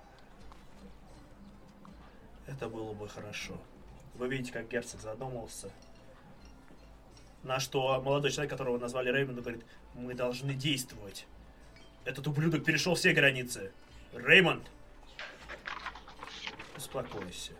[2.45, 3.53] это было бы хорошо.
[4.15, 5.71] Вы видите, как герцог задумался.
[7.41, 9.65] На что молодой человек, которого назвали Реймондом, говорит,
[9.95, 11.25] мы должны действовать.
[12.05, 13.71] Этот ублюдок перешел все границы.
[14.13, 14.69] Реймонд!
[16.83, 17.53] Успокойся.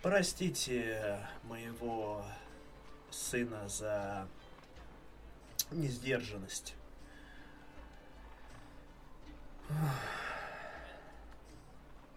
[0.00, 2.24] Простите моего
[3.10, 4.26] сына за
[5.70, 6.74] несдержанность.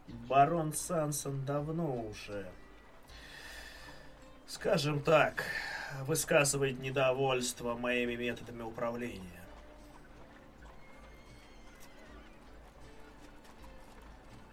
[0.07, 2.49] Барон Сансон давно уже,
[4.47, 5.43] скажем так,
[6.03, 9.40] высказывает недовольство моими методами управления.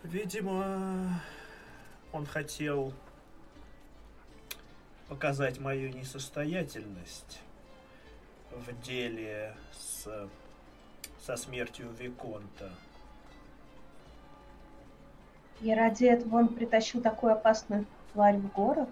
[0.08, 1.20] Видимо,
[2.12, 2.94] он хотел
[5.06, 7.40] показать мою несостоятельность
[8.50, 10.08] в деле с,
[11.20, 12.72] со смертью Виконта.
[15.60, 18.88] И ради этого он притащил такую опасную тварь в город?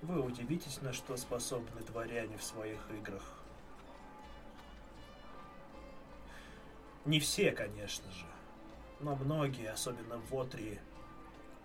[0.00, 3.42] Вы удивитесь, на что способны дворяне в своих играх.
[7.04, 8.24] Не все, конечно же,
[9.00, 10.80] но многие, особенно в Отрии,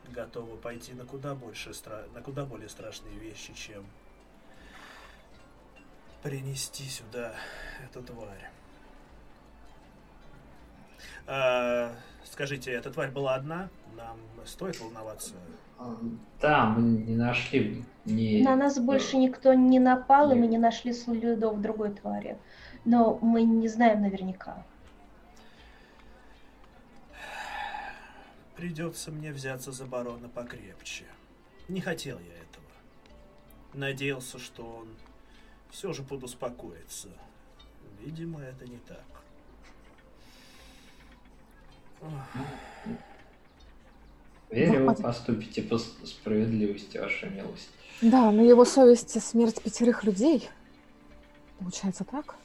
[0.10, 1.72] готовы пойти на куда, больше,
[2.14, 3.86] на куда более страшные вещи, чем
[6.24, 7.34] принести сюда
[7.84, 8.50] эту тварь.
[11.28, 11.94] А,
[12.26, 13.70] скажите, эта тварь была одна?
[13.96, 15.34] Нам стоит волноваться?
[16.42, 18.44] Да, мы не нашли ни...
[18.44, 22.38] На нас больше никто не напал, и мы не нашли следов другой твари.
[22.86, 24.64] Но мы не знаем наверняка.
[28.62, 31.06] Придется мне взяться за барона покрепче.
[31.68, 32.68] Не хотел я этого.
[33.74, 34.88] Надеялся, что он
[35.72, 37.08] все же подуспокоится.
[38.02, 39.04] Видимо, это не так.
[44.52, 47.72] Верю, вы поступите по справедливости, ваша милость.
[48.04, 50.48] Да, на его совести смерть пятерых людей.
[51.58, 52.36] Получается так?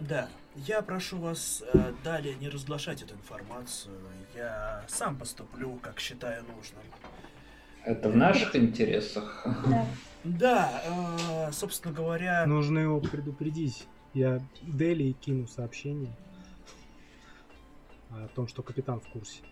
[0.00, 0.28] Да.
[0.56, 3.94] Я прошу вас э, далее не разглашать эту информацию.
[4.34, 6.82] Я сам поступлю, как считаю нужным.
[7.84, 9.46] Это в наших интересах.
[9.66, 9.86] Да.
[10.24, 12.46] Да, э, собственно говоря...
[12.46, 13.86] Нужно его предупредить.
[14.14, 16.16] Я Дели кину сообщение
[18.10, 19.42] о том, что капитан в курсе.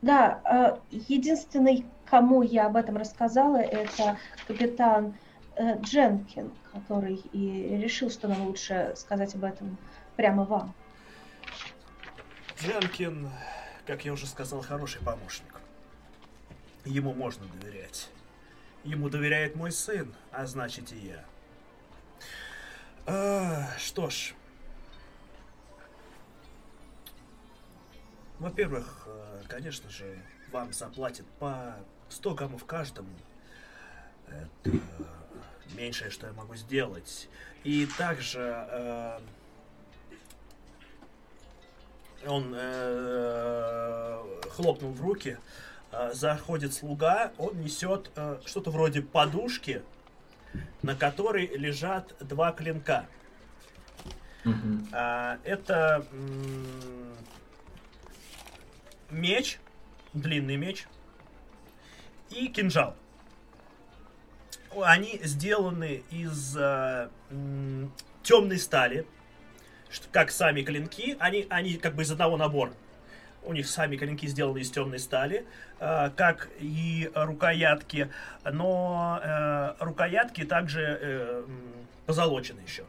[0.00, 5.14] Да, э, единственный, кому я об этом рассказала, это капитан
[5.58, 9.76] Дженкин, который и решил, что нам лучше сказать об этом
[10.16, 10.74] прямо вам.
[12.60, 13.30] Дженкин,
[13.86, 15.60] как я уже сказал, хороший помощник.
[16.84, 18.10] Ему можно доверять.
[18.84, 21.24] Ему доверяет мой сын, а значит и я.
[23.06, 24.34] А, что ж,
[28.44, 30.18] Во-первых, э, конечно же,
[30.52, 31.76] вам заплатят по
[32.08, 33.08] 100 гаммов каждому.
[34.28, 34.78] Это
[35.74, 37.28] меньшее, что я могу сделать.
[37.64, 39.18] И также э,
[42.26, 45.38] он э, хлопнул в руки,
[45.92, 49.82] э, заходит слуга, он несет э, что-то вроде подушки,
[50.82, 53.06] на которой лежат два клинка.
[54.44, 54.88] Mm-hmm.
[54.92, 56.06] А, это
[59.10, 59.58] меч,
[60.12, 60.86] длинный меч
[62.30, 62.94] и кинжал.
[64.82, 67.08] Они сделаны из э,
[68.22, 69.06] темной стали,
[69.90, 72.72] что, как сами клинки, они, они как бы из одного набора.
[73.42, 75.44] У них сами клинки сделаны из темной стали,
[75.78, 78.10] э, как и рукоятки,
[78.44, 81.44] но э, рукоятки также э,
[82.06, 82.84] позолочены еще.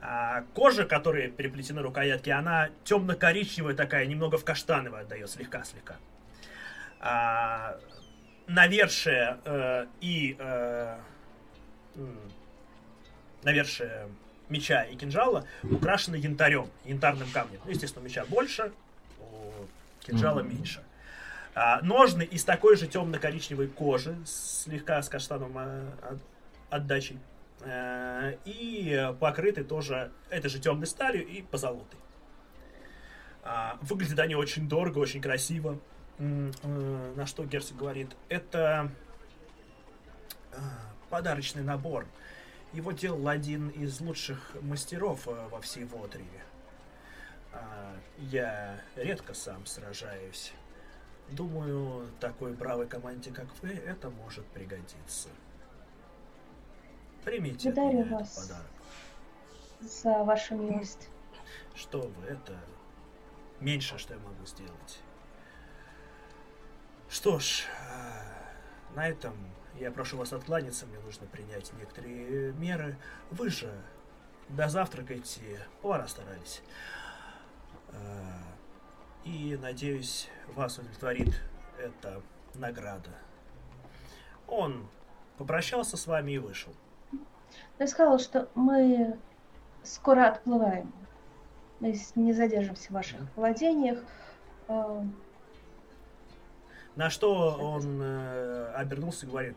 [0.00, 5.96] А кожа, которой переплетены рукоятки, она темно-коричневая такая, немного в каштановое отдает, слегка-слегка.
[7.00, 7.78] А,
[8.46, 10.98] навершие э, и э,
[13.42, 14.08] навершие
[14.48, 17.60] меча и кинжала украшены янтарем, янтарным камнем.
[17.64, 18.72] Ну, естественно, у меча больше,
[19.20, 19.52] у
[20.00, 20.54] кинжала mm-hmm.
[20.54, 20.82] меньше.
[21.54, 26.18] А, ножны из такой же темно-коричневой кожи, слегка с каштановым а,
[26.70, 27.18] отдачей.
[27.62, 31.98] Э, и покрыты тоже этой же темной сталью и позолотой.
[33.42, 35.78] А, выглядят они очень дорого, очень красиво.
[36.18, 38.90] Э, на что герцог говорит, это
[40.52, 40.56] э,
[41.10, 42.06] подарочный набор.
[42.72, 46.42] Его делал один из лучших мастеров во всей Вотрии.
[47.52, 50.52] А, я редко сам сражаюсь.
[51.30, 55.28] Думаю, такой бравой команде, как вы, это может пригодиться.
[57.24, 58.66] Примите Благодарю вас подарок.
[59.80, 61.08] за вашу милость.
[61.74, 62.56] Что вы, это
[63.60, 65.00] меньше, что я могу сделать.
[67.08, 69.34] Что ж, э, на этом
[69.78, 72.96] я прошу вас откланяться, мне нужно принять некоторые меры.
[73.30, 73.72] Вы же
[74.48, 76.62] дозавтракайте, повара старались.
[77.92, 77.96] Э,
[79.24, 81.40] и, надеюсь, вас удовлетворит
[81.78, 82.22] эта
[82.54, 83.10] награда.
[84.46, 84.88] Он
[85.36, 86.72] попрощался с вами и вышел.
[87.78, 89.18] Я сказала, что мы
[89.82, 90.92] скоро отплываем.
[91.80, 93.98] Мы не задержимся в ваших владениях.
[96.96, 99.56] На что он э, обернулся и говорит,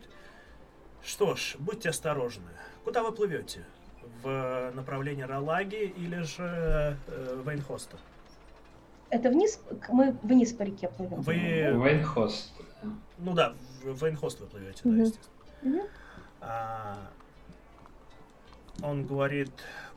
[1.01, 2.51] что ж, будьте осторожны.
[2.84, 3.66] Куда вы плывете?
[4.22, 7.98] В направлении Ралаги или же э, Вейнхоста?
[9.09, 11.22] Это вниз, мы вниз по реке плывем.
[11.22, 12.53] Вы, Вейнхост.
[13.18, 15.00] ну да, в Вейнхост вы плывете, да, Мгм.
[15.01, 15.34] естественно.
[15.61, 15.82] Мгм.
[16.42, 16.98] А,
[18.84, 19.51] он говорит,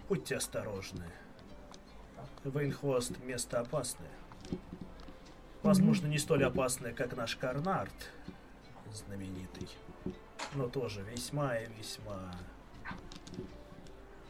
[0.09, 1.05] будьте осторожны.
[2.45, 4.09] Вейнхост место опасное.
[5.63, 7.93] Возможно, не столь опасное, как наш Карнард,
[8.93, 9.69] знаменитый,
[10.55, 12.33] но тоже весьма и весьма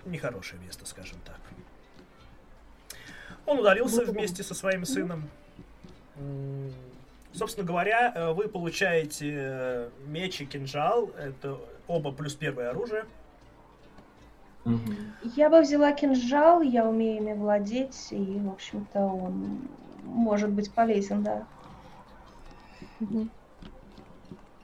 [0.05, 1.41] нехорошее место, скажем так.
[3.47, 5.29] Он удалился вместе со своим сыном.
[6.17, 6.73] М,
[7.35, 11.09] Собственно говоря, э, вы получаете э, меч и кинжал.
[11.19, 13.07] Это оба плюс первое оружие.
[15.35, 19.67] Я бы взяла кинжал, я умею ими владеть, и, в общем-то, он
[20.03, 21.49] может быть полезен, да.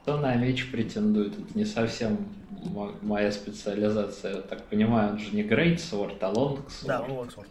[0.01, 1.37] Кто на меч претендует?
[1.37, 2.17] Это не совсем
[2.49, 4.37] мо- моя специализация.
[4.37, 6.87] Я так понимаю, он же не Great Sword, а Long Sword.
[6.87, 7.49] Да, Локсфорд.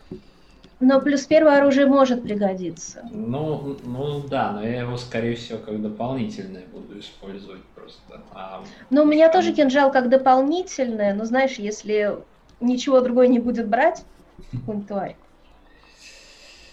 [0.80, 3.08] Но плюс первое оружие может пригодиться.
[3.12, 8.26] Ну, ну да, но я его, скорее всего, как дополнительное буду использовать просто.
[8.32, 12.18] А, Но у меня тоже кинжал как дополнительное, но знаешь, если
[12.60, 14.04] ничего другое не будет брать,
[14.88, 15.18] тварь.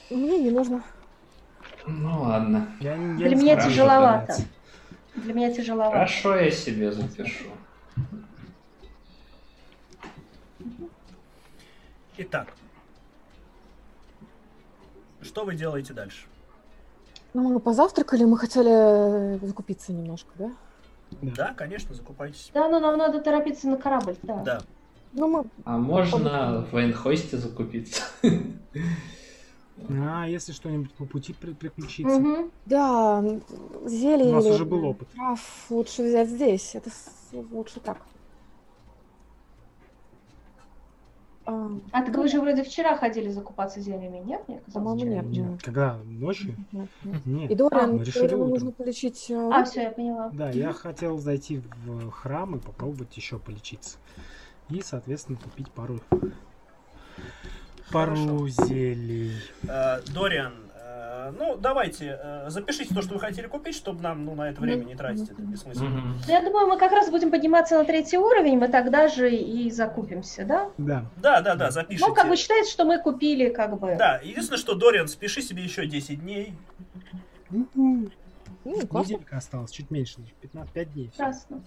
[0.10, 0.84] Мне не нужно.
[1.88, 2.68] Ну ладно.
[2.80, 4.28] Я, я не Для меня тяжеловато.
[4.28, 4.44] догадаться.
[5.16, 5.92] Для меня тяжеловато.
[5.92, 7.46] Хорошо, я себе запишу.
[12.18, 12.48] Итак,
[15.22, 16.28] что вы делаете дальше?
[17.34, 20.52] Ну, мы позавтракали, мы хотели закупиться немножко, да?
[21.22, 22.50] Да, конечно, закупайтесь.
[22.54, 24.38] Да, но нам надо торопиться на корабль, да.
[24.44, 24.62] Да.
[25.12, 25.44] Ну, мы...
[25.66, 28.04] А можно в Вейнхосте закупиться?
[29.90, 32.20] А, если что-нибудь по пути при- приключится.
[32.20, 32.52] Мгм.
[32.66, 33.24] Да,
[33.86, 35.10] зелье У нас или уже был опыт.
[35.10, 36.76] трав лучше взять здесь.
[36.76, 36.90] Это
[37.52, 37.98] лучше так.
[41.48, 44.48] А, А так вы же вроде вчера ходили закупаться зельями, нет?
[44.48, 45.26] Мне казалось, По-моему, нет.
[45.52, 45.62] Нет.
[45.62, 46.00] Когда?
[46.06, 46.56] Ночью?
[46.72, 47.26] нет, нет.
[47.26, 47.52] Нет.
[47.52, 48.50] И Дориан, мы решили Дориану утром.
[48.54, 50.30] нужно полечить э, А, все, я поняла.
[50.34, 53.98] Да, я хотел зайти в храм и попробовать еще полечиться.
[54.70, 56.00] И, соответственно, купить пару
[57.92, 58.48] пару Хорошо.
[58.68, 59.34] зелий.
[59.68, 64.36] Э, Дориан, э, ну давайте, э, запишите то, что вы хотели купить, чтобы нам ну,
[64.36, 65.90] на это время не тратить, это бессмысленно.
[66.02, 69.70] Ну, Я думаю, мы как раз будем подниматься на третий уровень, мы тогда же и
[69.72, 70.70] закупимся, да?
[70.78, 71.06] Да.
[71.18, 72.06] Да, да, да, запишите.
[72.08, 73.96] Ну, как бы считается, что мы купили, как бы.
[73.98, 76.54] Да, единственное, что, Дориан, спеши себе еще 10 дней.
[78.90, 79.14] Классно.
[79.14, 81.10] Неделька осталась, чуть меньше, 15, 5 дней.
[81.10, 81.18] всё.
[81.18, 81.62] Прекрасно.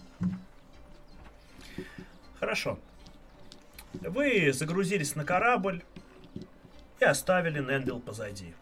[2.41, 2.79] Хорошо.
[3.95, 5.83] Вы загрузились на корабль
[7.01, 8.55] и оставили Нендел позади.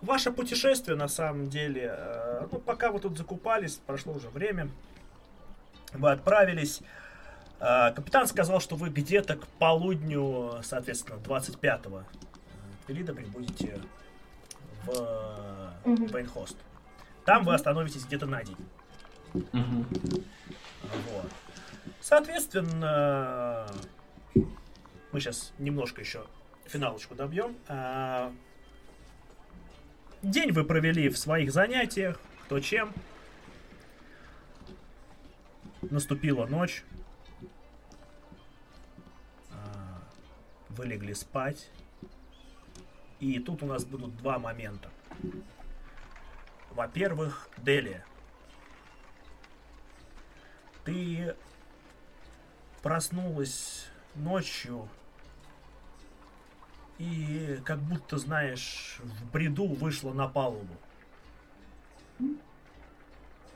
[0.00, 4.70] Ваше путешествие, на самом деле, э, ну, пока вы тут закупались, прошло уже время,
[5.92, 6.82] вы отправились.
[7.58, 12.04] Э, Капитан сказал, что вы где-то к полудню, соответственно, 25-го
[12.86, 13.80] Пелида прибудете
[14.84, 15.96] в э.
[16.12, 16.56] Вейнхост.
[17.24, 18.56] Там вы остановитесь где-то на день.
[19.34, 19.86] Мгм.
[20.82, 21.30] Вот.
[22.00, 23.66] Соответственно,
[25.12, 26.26] мы сейчас немножко еще
[26.66, 27.56] финалочку добьем.
[27.68, 28.32] А,
[30.22, 32.92] День вы провели в своих занятиях, кто чем.
[35.82, 36.84] Наступила ночь.
[39.52, 40.02] А,
[40.70, 41.70] Вы легли спать.
[43.20, 44.90] И тут у нас будут два момента.
[46.70, 48.04] Во-первых, Делия.
[50.84, 51.34] Ты
[52.82, 53.86] проснулась
[54.18, 54.88] ночью
[56.98, 60.74] и как будто, знаешь, в бреду вышла на палубу.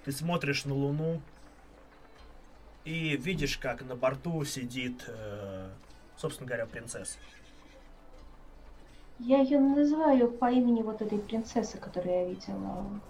[0.04, 1.20] Ты смотришь на Луну
[2.84, 5.70] и видишь, как на борту сидит, э,
[6.16, 7.18] собственно говоря, принцесса.
[9.20, 13.00] Я ее называю по имени вот этой принцессы, которую я видела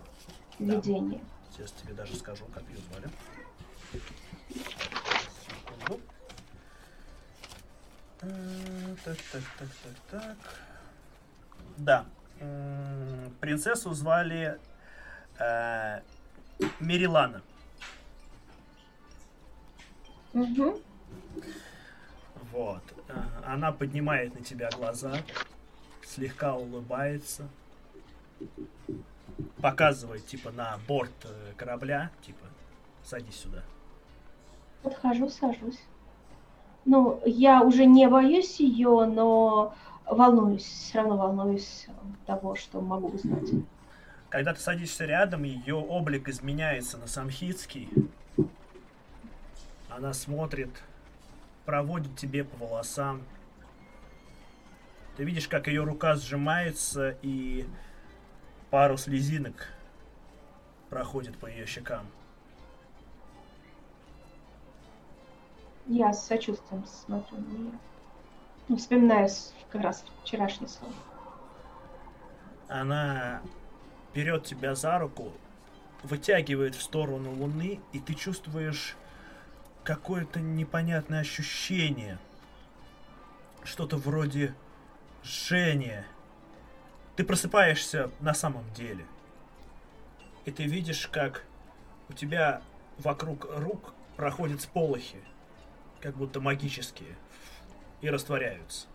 [0.58, 0.74] в Да.
[0.74, 1.20] видении.
[1.50, 3.08] Сейчас тебе даже скажу, как ее звали.
[5.46, 5.94] Секунду.
[5.94, 5.98] Э,
[8.22, 10.36] Так, так, так, так, так.
[11.76, 12.06] Да.
[13.40, 14.60] Принцессу звали
[15.40, 16.00] э,
[16.78, 17.42] Мерилана.
[20.34, 20.80] Угу.
[22.52, 22.82] Вот.
[23.44, 25.16] Она поднимает на тебя глаза,
[26.06, 27.48] слегка улыбается,
[29.60, 31.10] показывает типа на борт
[31.56, 32.46] корабля, типа
[33.02, 33.64] садись сюда.
[34.82, 35.80] Подхожу, сажусь.
[36.84, 39.74] Ну, я уже не боюсь ее, но
[40.06, 41.86] волнуюсь, все равно волнуюсь
[42.26, 43.48] того, что могу узнать.
[44.28, 47.88] Когда ты садишься рядом, ее облик изменяется на самхитский.
[49.88, 50.70] Она смотрит,
[51.66, 53.22] проводит тебе по волосам.
[55.16, 57.66] Ты видишь, как ее рука сжимается и
[58.70, 59.68] пару слезинок
[60.88, 62.06] проходит по ее щекам.
[65.86, 67.78] Я с сочувствием смотрю на нее.
[68.68, 69.28] Ну, вспоминаю
[69.70, 70.92] как раз вчерашний сон.
[72.68, 73.42] Она
[74.14, 75.32] берет тебя за руку,
[76.02, 78.96] вытягивает в сторону Луны, и ты чувствуешь
[79.84, 82.18] какое-то непонятное ощущение.
[83.64, 84.54] Что-то вроде
[85.24, 86.06] жжения.
[87.16, 89.04] Ты просыпаешься на самом деле.
[90.44, 91.44] И ты видишь, как
[92.08, 92.62] у тебя
[92.98, 95.18] вокруг рук проходят сполохи,
[96.02, 97.16] как будто магические,
[98.00, 98.88] и растворяются.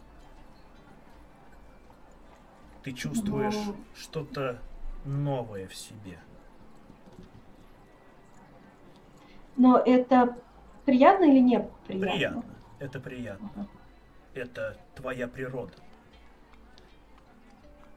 [2.83, 3.75] Ты чувствуешь Но...
[3.95, 4.61] что-то
[5.05, 6.19] новое в себе.
[9.55, 10.37] Но это
[10.85, 12.11] приятно или не приятно?
[12.11, 12.55] Приятно.
[12.79, 13.51] Это приятно.
[13.55, 13.67] Ага.
[14.33, 15.73] Это твоя природа.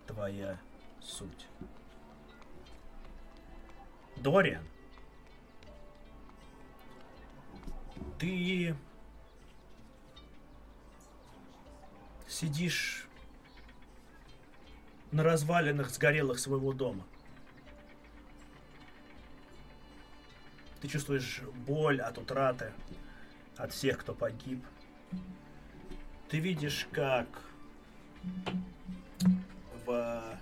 [0.07, 0.59] Твоя
[1.01, 1.49] суть.
[4.17, 4.65] Дориан,
[8.19, 8.75] ты
[12.31, 13.07] сидишь
[15.11, 17.05] на развалинах сгорелых своего дома.
[20.81, 22.73] Ты чувствуешь боль от утраты,
[23.57, 24.65] от всех, кто погиб.
[26.29, 27.27] Ты видишь, как
[29.85, 30.39] в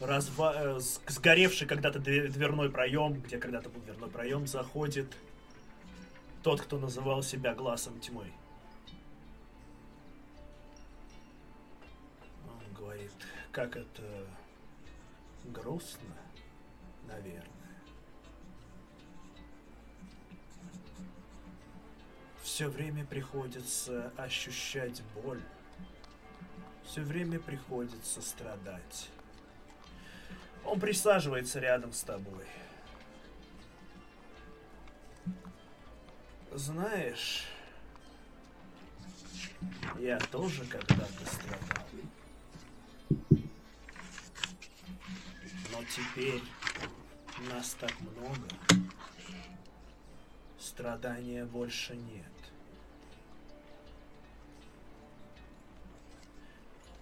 [0.00, 0.54] разва...
[0.56, 5.16] э, сгоревший когда-то дверной проем, где когда-то был дверной проем, заходит
[6.42, 8.30] тот, кто называл себя глазом тьмы.
[13.52, 14.26] Как это
[15.44, 16.14] грустно,
[17.06, 17.50] наверное.
[22.42, 25.42] Все время приходится ощущать боль.
[26.84, 29.08] Все время приходится страдать.
[30.64, 32.44] Он присаживается рядом с тобой.
[36.52, 37.46] Знаешь,
[39.98, 41.89] я тоже когда-то страдал.
[45.88, 46.42] Теперь
[47.48, 48.48] нас так много.
[50.58, 52.24] Страдания больше нет.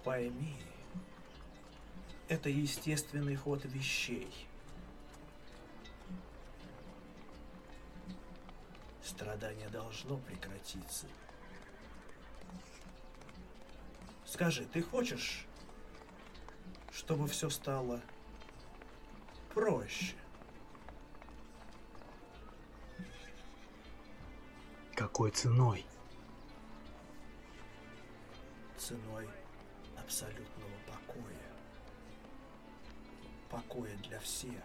[0.04, 0.56] Пойми,
[2.28, 4.30] это естественный ход вещей.
[9.02, 11.06] Страдание должно прекратиться.
[14.24, 15.46] Скажи, ты хочешь,
[16.92, 18.00] чтобы все стало
[19.58, 20.14] проще?
[24.94, 25.84] Какой ценой?
[28.76, 29.28] Ценой
[29.96, 31.52] абсолютного покоя.
[33.50, 34.64] Покоя для всех.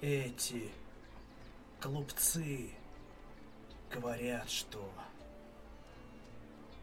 [0.00, 0.70] Эти
[1.82, 2.70] глупцы
[3.90, 4.90] говорят, что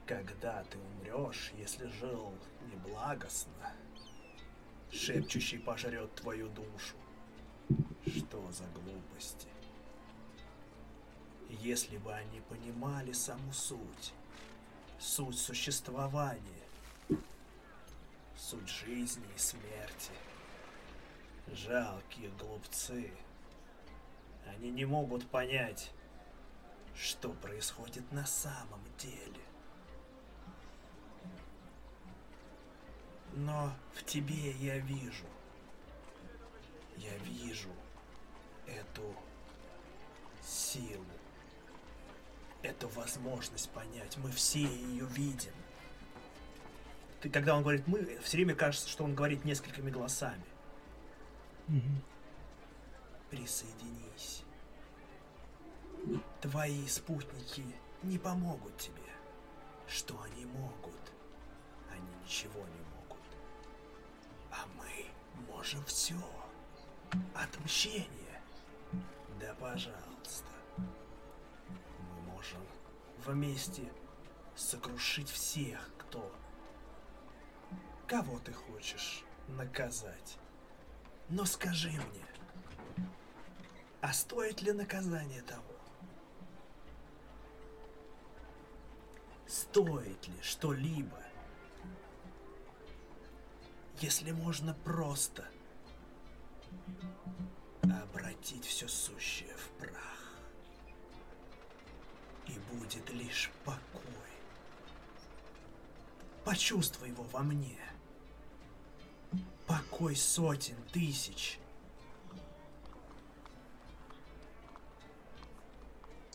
[0.05, 2.33] когда ты умрешь, если жил
[2.71, 3.73] неблагостно,
[4.91, 6.95] шепчущий пожрет твою душу.
[8.05, 9.47] Что за глупости?
[11.49, 14.13] Если бы они понимали саму суть,
[14.99, 16.63] суть существования,
[18.35, 20.11] суть жизни и смерти.
[21.47, 23.11] Жалкие глупцы.
[24.47, 25.91] Они не могут понять,
[26.95, 29.50] что происходит на самом деле.
[33.33, 35.25] Но в тебе я вижу,
[36.97, 37.69] я вижу
[38.67, 39.15] эту
[40.43, 41.05] силу,
[42.61, 44.17] эту возможность понять.
[44.17, 45.53] Мы все ее видим.
[47.21, 50.43] Ты, когда он говорит «мы», все время кажется, что он говорит несколькими голосами.
[51.67, 52.01] Мгм.
[53.29, 54.43] Присоединись.
[56.41, 57.63] Твои спутники
[58.01, 58.95] не помогут тебе.
[59.87, 60.99] Что они могут?
[61.91, 62.80] Они ничего не
[65.61, 66.15] уже все.
[67.35, 68.41] Отмщение.
[69.39, 70.49] Да пожалуйста.
[70.77, 72.61] Мы можем
[73.25, 73.83] вместе
[74.55, 76.35] сокрушить всех, кто...
[78.07, 80.37] Кого ты хочешь наказать.
[81.29, 83.07] Но скажи мне,
[84.01, 85.63] а стоит ли наказание того?
[89.45, 91.21] Стоит ли что-либо
[94.01, 95.47] если можно просто
[97.83, 100.33] обратить все сущее в прах,
[102.47, 104.01] и будет лишь покой.
[106.43, 107.77] Почувствуй его во мне.
[109.67, 111.59] Покой сотен тысяч.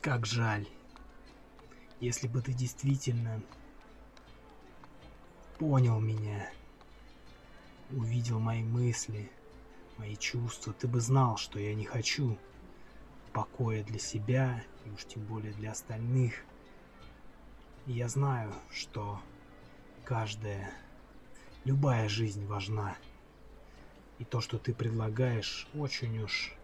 [0.01, 0.69] Как жаль.
[1.99, 3.43] Если бы ты действительно
[5.59, 6.49] понял меня,
[7.91, 9.31] увидел мои мысли,
[9.99, 12.39] мои чувства, ты бы знал, что я не хочу
[13.33, 16.35] покоя для себя, и уж тем более для остальных.
[17.87, 19.21] И я знаю, что
[20.05, 20.71] каждая,
[21.65, 22.97] любая жизнь важна.
[24.19, 26.55] И то, что ты предлагаешь, очень уж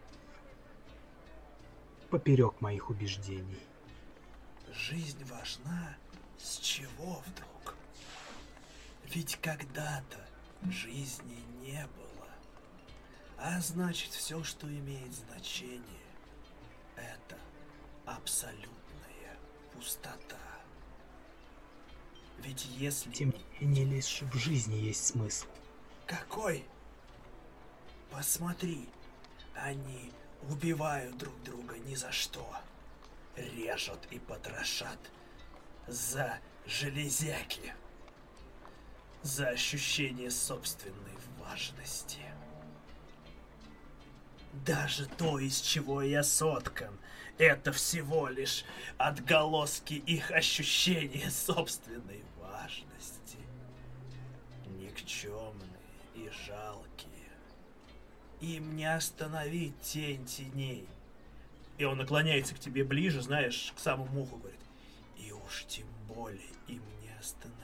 [2.08, 3.60] поперек моих убеждений.
[4.72, 5.96] Жизнь важна?
[6.38, 7.76] С чего вдруг?
[9.04, 10.31] Ведь когда-то
[10.70, 12.28] жизни не было.
[13.38, 15.82] А значит, все, что имеет значение,
[16.96, 17.38] это
[18.06, 19.38] абсолютная
[19.72, 20.38] пустота.
[22.38, 23.10] Ведь если...
[23.10, 25.46] Тем не лишь в жизни есть смысл.
[26.06, 26.64] Какой?
[28.10, 28.88] Посмотри,
[29.54, 30.12] они
[30.48, 32.46] убивают друг друга ни за что.
[33.36, 34.98] Режут и потрошат
[35.86, 37.74] за железяки.
[39.22, 42.18] За ощущение собственной важности.
[44.66, 46.98] Даже то, из чего я соткан,
[47.38, 48.64] это всего лишь
[48.98, 53.38] отголоски их ощущения собственной важности.
[54.66, 55.70] Никчемные
[56.16, 57.30] и жалкие.
[58.40, 60.88] Им не остановить тень теней.
[61.78, 64.58] И он наклоняется к тебе ближе, знаешь, к самому уху говорит.
[65.16, 67.61] И уж тем более им не остановить.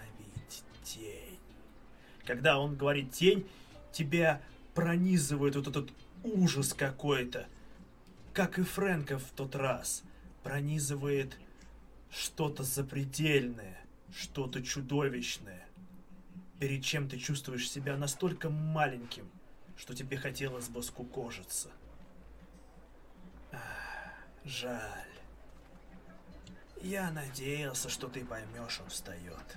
[2.29, 3.49] Когда он говорит тень,
[3.91, 4.43] тебя
[4.75, 5.91] пронизывает вот этот
[6.23, 7.47] ужас какой-то.
[8.35, 10.03] Как и Фрэнка в тот раз.
[10.43, 11.39] Пронизывает
[12.11, 13.81] что-то запредельное,
[14.15, 15.67] что-то чудовищное.
[16.61, 19.31] Перед чем ты чувствуешь себя настолько маленьким,
[19.79, 21.71] что тебе хотелось бы скукожиться.
[23.53, 23.61] Ах,
[24.45, 25.09] жаль.
[26.83, 29.57] Я надеялся, что ты поймешь, он встает.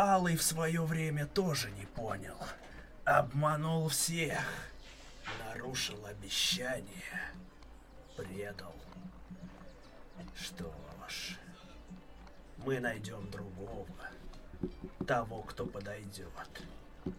[0.00, 2.36] Алый в свое время тоже не понял.
[3.04, 4.38] Обманул всех.
[5.44, 7.20] Нарушил обещание.
[8.16, 8.76] Предал.
[10.36, 10.72] Что
[11.08, 11.36] ж,
[12.58, 13.88] мы найдем другого.
[15.04, 16.30] Того, кто подойдет.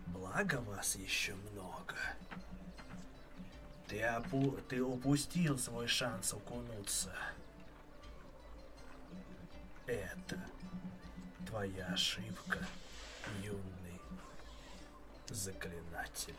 [0.08, 1.98] Благо вас еще много.
[3.90, 4.51] Ты, опу...
[4.69, 7.14] ты упустил свой шанс окунуться.
[9.85, 10.40] Это
[11.50, 12.60] твоя ошибка,
[13.44, 14.00] юный
[15.28, 16.36] заклинатель.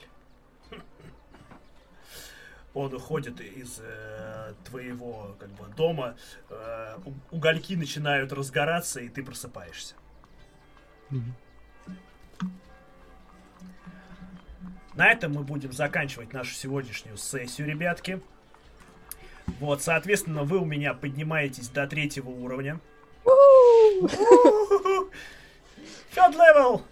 [2.72, 6.16] Он уходит из э, твоего как бы дома,
[6.48, 6.98] э,
[7.32, 9.96] угольки начинают разгораться, и ты просыпаешься.
[14.94, 18.22] На этом мы будем заканчивать нашу сегодняшнюю сессию, ребятки.
[19.58, 22.80] Вот, соответственно, вы у меня поднимаетесь до третьего уровня.
[26.14, 26.82] Third level!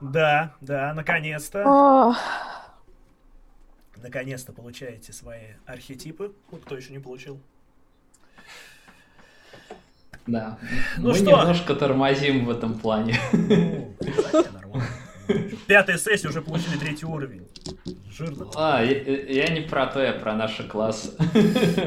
[0.00, 2.14] Да, да, наконец-то.
[3.96, 6.34] Наконец-то получаете свои архетипы.
[6.50, 7.40] Вот кто еще не получил.
[10.26, 10.58] Да.
[10.98, 11.24] Ну Мы что?
[11.24, 13.18] немножко тормозим в этом плане.
[13.32, 13.94] Ну.
[15.66, 17.46] Пятая сессия уже получили третий уровень.
[18.10, 18.46] Жирно.
[18.54, 21.10] А, я, я не про то, я про наши классы.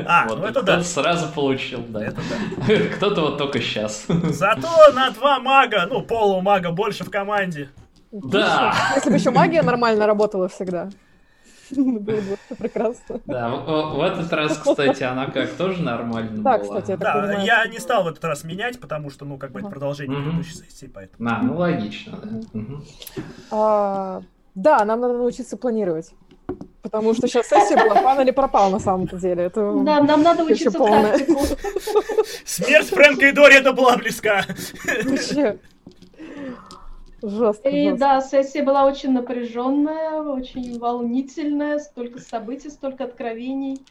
[0.06, 0.84] А, Вот, ну это да.
[0.84, 2.06] сразу получил, да.
[2.06, 2.22] Это
[2.68, 2.76] да.
[2.96, 4.06] Кто-то вот только сейчас.
[4.08, 7.70] Зато на два мага, ну, полумага больше в команде.
[8.12, 10.90] Да, Если бы еще магия нормально работала всегда.
[11.76, 13.20] Было бы прекрасно.
[13.26, 13.50] да.
[13.50, 16.64] В, этот раз, кстати, она как тоже нормально Да, была.
[16.82, 19.52] кстати, это- Да, понимаю, я не стал в этот раз менять, потому что, ну, как
[19.52, 20.30] бы это продолжение Мгм.
[20.32, 21.30] предыдущей сессии, поэтому.
[21.30, 22.18] А, ну логично,
[22.54, 22.62] да.
[23.52, 24.22] А,
[24.56, 26.12] Да, нам надо научиться планировать.
[26.82, 29.44] Потому что сейчас сессия была пан или пропал на самом-то деле.
[29.44, 31.18] Это Да, нам надо учиться полная.
[32.46, 34.44] Смерть Фрэнка и Дори это была близка.
[35.06, 35.58] вообще
[37.22, 37.70] жестко.
[37.70, 38.00] И жестко.
[38.00, 43.84] да, сессия была очень напряженная, очень волнительная, столько событий, столько откровений.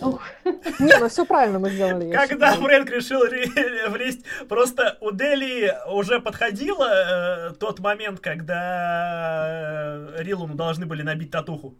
[0.00, 2.10] Ух, Не, ну все правильно мы сделали.
[2.10, 2.54] Когда.
[2.54, 10.54] Фрэнк решил ре- влезть, просто у Дели уже подходило э, тот момент, когда э, Рилуну
[10.54, 11.74] должны были набить татуху.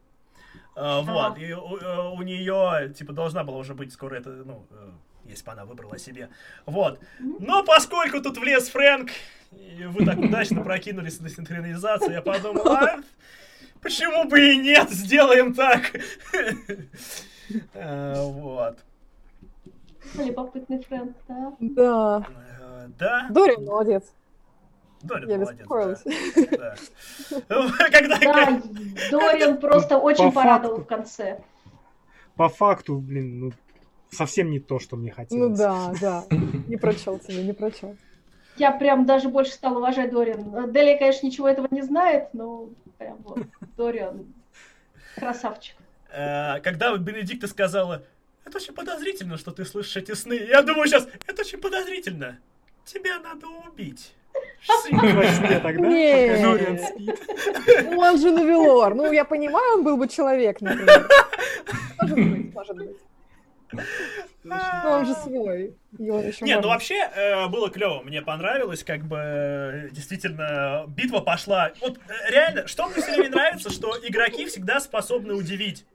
[0.76, 4.90] Э, вот, и у, нее, типа, должна была уже быть скоро это, ну, э,
[5.26, 6.28] если бы она выбрала себе.
[6.66, 7.00] Вот.
[7.18, 9.10] Но поскольку тут влез Фрэнк,
[9.52, 13.00] и вы так удачно прокинулись на синхронизацию, я подумал, а,
[13.80, 15.92] почему бы и нет, сделаем так.
[17.74, 18.78] Э, вот.
[20.14, 21.52] Любопытный Фрэнк, да?
[21.60, 22.26] Да.
[22.60, 24.04] Э, Да, Дорин молодец.
[25.02, 26.02] Дорин Я молодец.
[26.50, 26.74] да.
[27.48, 27.68] Да.
[27.90, 28.18] Когда...
[28.18, 28.62] Да,
[29.10, 30.84] Дориан просто очень По порадовал факту.
[30.84, 31.40] в конце.
[32.36, 33.52] По факту, блин, ну,
[34.15, 35.59] совсем не то, что мне Ну хотелось.
[35.59, 36.25] да, да.
[36.68, 37.97] Не прочел тебя, не прочел.
[38.57, 40.73] Я прям даже больше стала уважать Дориан.
[40.73, 42.68] Делия, конечно, ничего этого не знает, но
[42.99, 43.41] прям вот
[43.76, 44.33] Дориан
[45.17, 45.75] красавчик.
[46.10, 48.02] Э, Когда Бенедикта сказала,
[48.47, 50.34] это очень подозрительно, что ты слышишь эти сны.
[50.34, 52.39] Я думаю сейчас, это очень подозрительно.
[52.84, 54.15] Тебя надо убить.
[54.68, 56.28] Во сне тогда, Не.
[56.28, 57.20] пока Дориан спит.
[57.91, 58.94] Ну, он же Навилор.
[58.94, 61.09] Ну, я понимаю, он был бы человек, например.
[62.01, 62.97] Может быть, может быть.
[64.44, 65.74] Но он же свой.
[65.98, 71.72] Не, ну вообще э, было клево, мне понравилось, как бы э, действительно битва пошла.
[71.80, 75.86] Вот э, реально, что мне все время нравится, что игроки всегда способны удивить.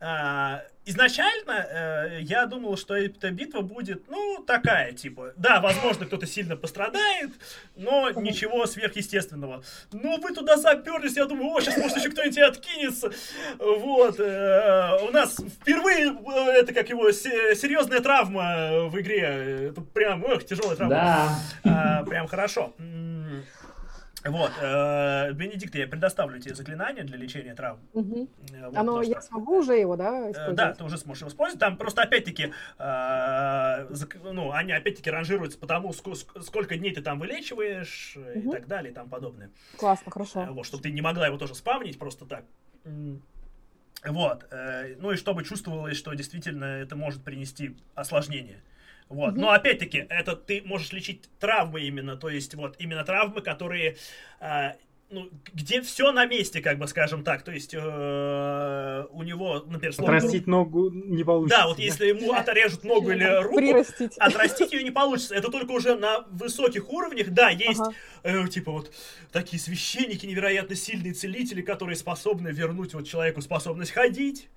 [0.00, 6.26] А, изначально э, я думал, что эта битва будет, ну, такая, типа, да, возможно, кто-то
[6.26, 7.30] сильно пострадает,
[7.76, 9.62] но ничего сверхъестественного.
[9.92, 13.10] Но вы туда заперлись, я думаю, о, сейчас, может, еще кто-нибудь откинется.
[13.58, 14.18] Вот.
[14.18, 19.68] э, у нас впервые, э, это как его, се- серьезная травма в игре.
[19.70, 20.94] Это прям, ох, тяжелая травма.
[20.94, 21.38] Да.
[21.64, 22.74] А, прям хорошо.
[24.24, 27.78] Вот, э, Бенедикт, я предоставлю тебе заклинание для лечения травм.
[27.94, 30.56] Э, вот, Оно, то, что- я смогу уже его, да, Э, использовать?
[30.56, 31.60] Да, ты уже сможешь его использовать.
[31.60, 32.82] Там просто опять-таки, э,
[33.90, 38.40] зак- ну, они опять-таки ранжируются по тому, ск- ск- сколько дней ты там вылечиваешь э,
[38.40, 39.50] и так далее и тому подобное.
[39.76, 40.46] Классно, Э, хорошо.
[40.50, 42.44] Вот, чтобы ты не могла его тоже спавнить просто так.
[44.04, 44.46] Вот.
[44.50, 48.62] э, Ну и чтобы чувствовалось, что действительно это может принести осложнение.
[49.08, 49.32] Вот.
[49.32, 49.40] Мгм.
[49.40, 53.96] Но опять-таки, это ты можешь лечить травмы именно, то есть вот именно травмы, которые
[54.40, 54.72] э,
[55.10, 57.42] ну, где все на месте, как бы скажем так.
[57.42, 61.58] То есть э, у него, например, словно Отрастить ногу не получится.
[61.58, 64.18] да, вот если ему отрежут ногу или руку, Прирастить.
[64.18, 65.34] отрастить ее не получится.
[65.34, 67.30] Это только уже на высоких уровнях.
[67.30, 67.94] Да, есть Ага.
[68.22, 68.92] э, типа вот
[69.32, 74.48] такие священники, невероятно сильные целители, которые способны вернуть вот человеку способность ходить,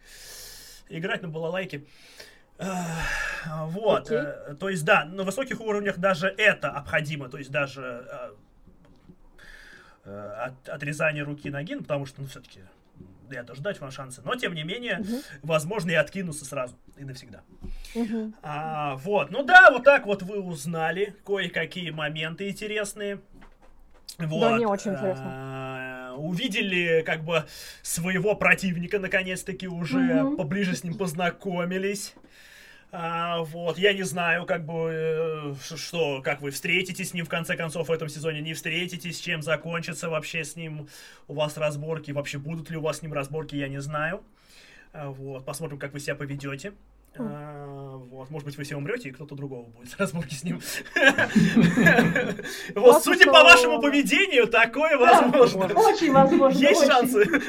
[0.90, 1.78] играть на балалайке.
[1.78, 1.84] Эх,
[3.68, 4.18] Вот, Окей.
[4.20, 8.32] э, то есть, да, на высоких уровнях даже это обходимо, то есть даже э,
[10.06, 12.60] э, от- отрезание руки и ноги, ну, потому что, ну, все-таки,
[13.32, 15.22] я тоже дать вам шансы, но, тем не менее, Мгм.
[15.42, 17.42] возможно, и откинуться сразу, и навсегда.
[17.96, 18.36] Мгм.
[18.44, 23.22] А, вот, ну да, вот так вот вы узнали кое-какие моменты интересные.
[24.20, 24.54] Вот.
[24.56, 25.24] мне очень интересно.
[25.26, 27.46] а, увидели как бы
[27.82, 30.38] своего противника, наконец-таки уже Мгм.
[30.38, 32.14] поближе с ним познакомились.
[32.94, 37.30] А, вот, я не знаю, как бы, э, что, как вы встретитесь с ним в
[37.30, 40.90] конце концов в этом сезоне, не встретитесь, чем закончится вообще с ним
[41.30, 44.22] у вас разборки, вообще будут ли у вас с ним разборки, я не знаю.
[44.92, 46.74] А, Вот, посмотрим, как вы себя поведете.
[47.16, 47.28] Хм.
[47.30, 50.62] А, Вот, может быть, вы все умрете, и кто-то другого будет разборки с ним.
[52.76, 55.66] Вот, судя по вашему поведению, такое возможно.
[55.76, 56.58] Очень возможно.
[56.58, 57.26] Есть шансы.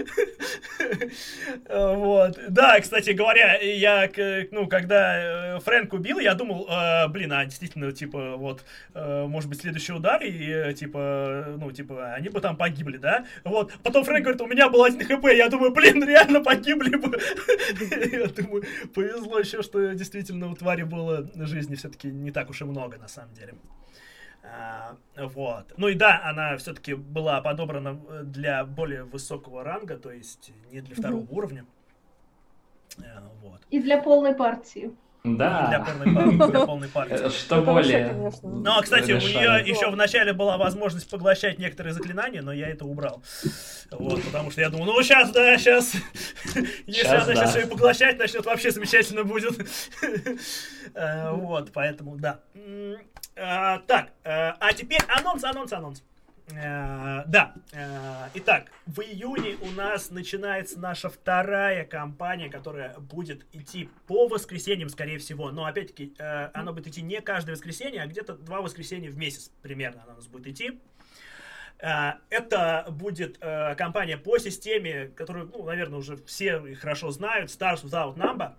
[1.69, 2.39] Вот.
[2.49, 4.11] Да, кстати говоря, я,
[4.51, 9.49] ну, когда э, Фрэнк убил, я думал, э, блин, а действительно, типа, вот, э, может
[9.49, 13.25] быть, следующий удар, и, типа, ну, типа, они бы там погибли, да?
[13.45, 13.73] Вот.
[13.83, 17.19] Потом Фрэнк говорит, у меня был один хп, я думаю, блин, реально погибли бы.
[18.13, 22.65] Я думаю, повезло еще, что действительно у твари было жизни все-таки не так уж и
[22.65, 23.55] много, на самом деле.
[24.43, 25.73] А, вот.
[25.77, 30.81] Ну и да, она все-таки была подобрана э, для более высокого ранга, то есть не
[30.81, 31.65] для второго уровня.
[32.99, 33.61] Э, Вот.
[33.71, 34.93] И для полной партии.
[35.25, 35.85] Для Да.
[35.87, 37.27] полной, пар- для полной партии.
[37.27, 38.09] Э, Что Это более...
[38.09, 38.49] конечно.
[38.49, 42.69] Ну, а, кстати, у нее еще в начале была возможность поглощать некоторые заклинания, но я
[42.69, 43.23] это убрал.
[43.93, 45.93] Вот, потому что я думал, ну сейчас, да, сейчас.
[46.87, 47.35] Если она да.
[47.37, 49.55] сейчас ее поглощать начнет, вообще замечательно будет.
[50.95, 52.41] Э, Вот, поэтому, да.
[53.37, 56.03] А, Так, э, а теперь анонс, анонс, анонс.
[56.57, 63.89] Э, Да, э, итак, в июне у нас начинается наша вторая кампания, которая будет идти
[64.07, 65.51] по воскресеньям, скорее всего.
[65.51, 69.51] Но опять-таки, э, она будет идти не каждое воскресенье, а где-то два воскресенья в месяц
[69.63, 70.81] примерно она у нас будет идти.
[71.79, 78.53] Это будет кампания по системе, которую, ну, наверное, уже все хорошо знают, Stars Without Number.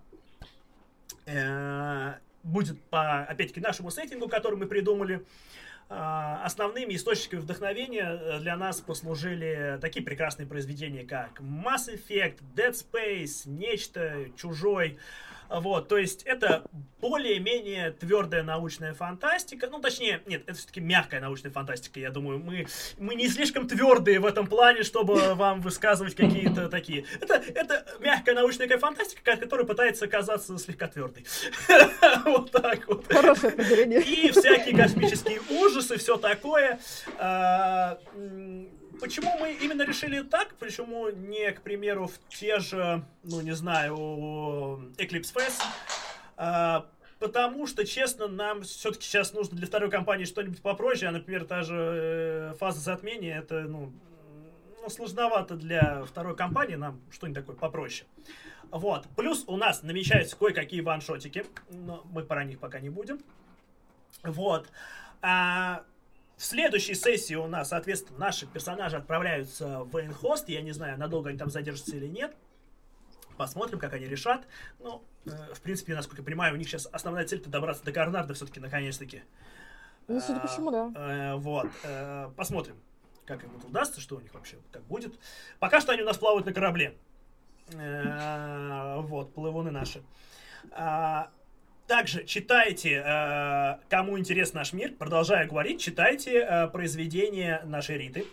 [2.42, 5.24] Будет по, опять-таки, нашему сеттингу, который мы придумали.
[5.24, 12.72] А, Основными источниками вдохновения э, для нас послужили такие прекрасные произведения, как Mass Effect, Dead
[12.72, 14.98] Space, Нечто, Чужой.
[15.60, 16.64] Вот, то есть это
[17.00, 19.68] более-менее твердая научная фантастика.
[19.70, 22.00] Ну, точнее, нет, это все-таки мягкая научная фантастика.
[22.00, 22.66] Я думаю, мы,
[22.98, 27.04] мы не слишком твердые в этом плане, чтобы вам высказывать какие-то такие.
[27.20, 31.26] Это, это мягкая научная фантастика, которая пытается казаться слегка твердой.
[32.24, 33.06] Вот так вот.
[33.06, 34.00] Хорошее определение.
[34.00, 36.78] И всякие космические ужасы, все такое.
[39.00, 40.54] Почему мы именно решили так?
[40.56, 43.94] Почему не, к примеру, в те же, ну, не знаю,
[44.96, 45.62] Eclipse Fest?
[46.36, 46.86] А,
[47.18, 51.62] потому что, честно, нам все-таки сейчас нужно для второй кампании что-нибудь попроще, а, например, та
[51.62, 53.92] же э, фаза затмения, это, ну,
[54.84, 58.06] ну, сложновато для второй кампании, нам что-нибудь такое попроще.
[58.70, 59.06] Вот.
[59.16, 63.20] Плюс у нас намечаются кое-какие ваншотики, но мы про них пока не будем.
[64.22, 64.68] Вот.
[65.22, 65.84] А,
[66.36, 70.48] в следующей сессии у нас, соответственно, наши персонажи отправляются в Эйнхост.
[70.48, 72.34] Я не знаю, надолго они там задержатся или нет.
[73.36, 74.46] Посмотрим, как они решат.
[74.80, 77.92] Ну, э, в принципе, насколько я понимаю, у них сейчас основная цель это добраться до
[77.92, 79.22] Гарнарда все-таки наконец-таки.
[80.06, 80.92] Ну, судя по всему, да.
[80.94, 81.68] Э, вот.
[81.84, 82.76] Э, посмотрим,
[83.26, 85.18] как им это удастся, что у них вообще как будет.
[85.58, 86.96] Пока что они у нас плавают на корабле.
[87.72, 90.02] Э, вот, плывуны наши.
[91.86, 98.24] Также читайте, э, кому интересен наш мир, продолжаю говорить, читайте э, произведения нашей Риты.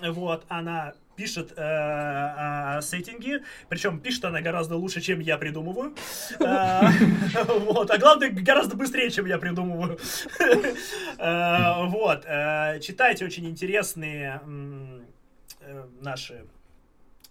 [0.00, 5.94] Вот, она пишет э, э, сеттинги, причем пишет она гораздо лучше, чем я придумываю.
[6.38, 6.82] Э,
[7.46, 9.98] вот, а главное, гораздо быстрее, чем я придумываю.
[11.18, 14.40] Э, вот, э, читайте очень интересные
[16.00, 16.44] наши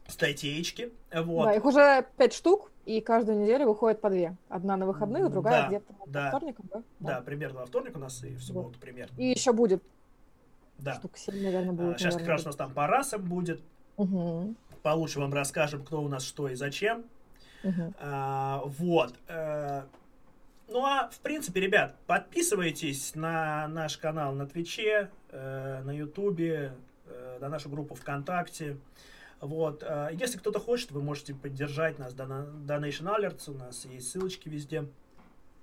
[0.07, 0.91] статейки.
[1.13, 1.45] Вот.
[1.45, 4.35] Да, их уже пять штук, и каждую неделю выходит по две.
[4.49, 6.83] Одна на выходных, другая да, где-то да, по вторникам, да?
[6.99, 8.77] Да, примерно во вторник у нас и в субботу вот.
[8.77, 9.19] примерно.
[9.19, 9.83] И еще будет.
[10.77, 10.95] Да.
[10.95, 11.99] Штук 7, наверное, будет.
[11.99, 13.61] Сейчас наверное, как раз у нас там по расам будет.
[13.97, 14.55] Угу.
[14.83, 17.05] Получше вам расскажем, кто у нас что и зачем.
[17.63, 17.93] Угу.
[17.99, 19.15] А, вот.
[19.27, 19.85] А,
[20.67, 26.73] ну а, в принципе, ребят, подписывайтесь на наш канал на Твиче, э, на Ютубе,
[27.07, 28.77] э, на нашу группу ВКонтакте.
[29.45, 29.83] Вот.
[29.83, 32.13] Э, если кто-то хочет, вы можете поддержать нас.
[32.13, 34.85] Donation Alerts, у нас есть ссылочки везде.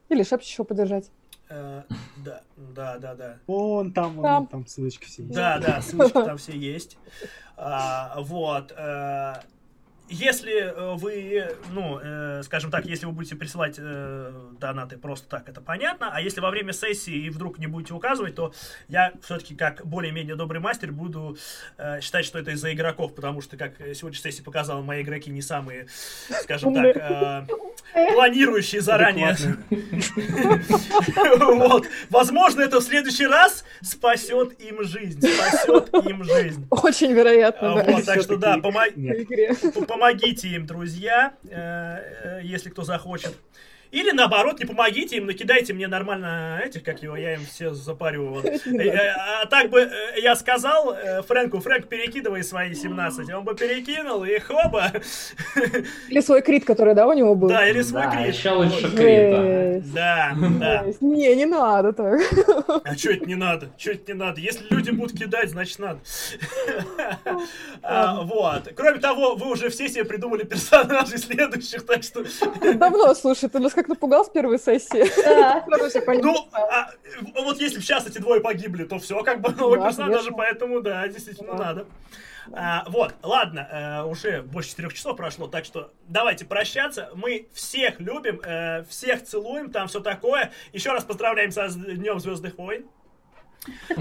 [0.09, 1.11] Или шепчущего поддержать.
[1.49, 1.83] Э,
[2.25, 3.39] да, да, да, да.
[3.47, 5.35] Вон там, вон там, там ссылочки все есть.
[5.35, 6.97] Да, да, ссылочки там все есть.
[7.57, 8.73] А, вот.
[10.13, 15.29] А, если э, вы, ну, э, скажем так, если вы будете присылать э, донаты просто
[15.29, 16.11] так, это понятно.
[16.13, 18.53] А если во время сессии и вдруг не будете указывать, то
[18.89, 21.37] я все-таки как более-менее добрый мастер буду
[21.79, 25.43] э, считать, что это из-за игроков, потому что, как сегодняшняя сессия показала, мои игроки не
[25.43, 25.87] самые,
[26.43, 27.47] скажем так, э,
[28.13, 29.37] планирующие заранее.
[31.63, 31.87] Вот.
[32.11, 35.21] Возможно, это в следующий раз спасет им жизнь.
[35.21, 36.67] Спасет им жизнь.
[36.71, 37.85] Очень вероятно, да.
[37.85, 43.37] Вот, так что да, помогите помогите им, друзья, э, э, если кто захочет.
[43.93, 48.29] Или наоборот, не помогите им, накидайте мне нормально этих, как его, я им все запарю.
[48.29, 48.45] Вот.
[48.83, 50.97] Э, а так бы я сказал
[51.29, 53.33] Фрэнку, Фрэнк, перекидывай свои 17.
[53.33, 54.93] Он бы перекинул, и хоба.
[56.09, 57.49] Или свой крит, который, да, у него был?
[57.49, 58.35] Да, или свой крит.
[58.35, 59.83] Еще лучше крита.
[59.95, 60.85] Да, да.
[61.01, 62.21] Не, не надо так.
[62.85, 63.69] А что это не надо?
[63.77, 64.41] Что это не надо?
[64.41, 66.01] Если люди будут кидать, значит надо.
[67.83, 68.73] А, вот.
[68.77, 72.25] Кроме того, вы уже все себе придумали персонажей следующих, так что...
[72.75, 75.05] Давно, слушай, ты нас как напугал с первой сессии.
[75.23, 75.65] Да.
[76.23, 76.91] Ну, а,
[77.43, 80.31] вот если бы сейчас эти двое погибли, то все, как бы новый да, персонаж, даже
[80.31, 81.65] поэтому, да, действительно да.
[81.65, 81.87] надо.
[82.53, 87.11] А, вот, ладно, а, уже больше четырех часов прошло, так что давайте прощаться.
[87.15, 90.53] Мы всех любим, а, всех целуем, там все такое.
[90.73, 92.87] Еще раз поздравляем со Днем Звездных войн.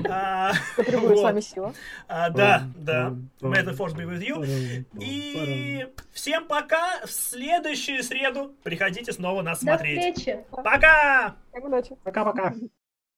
[0.10, 1.74] А, с вами сила.
[2.08, 3.14] Да, да.
[3.42, 4.86] May the force be with you.
[5.00, 7.02] И всем пока.
[7.06, 10.14] В следующую среду приходите снова нас смотреть.
[10.16, 10.46] До встречи.
[10.52, 11.36] Пока!
[11.54, 11.96] Удачи.
[12.04, 12.54] Пока-пока.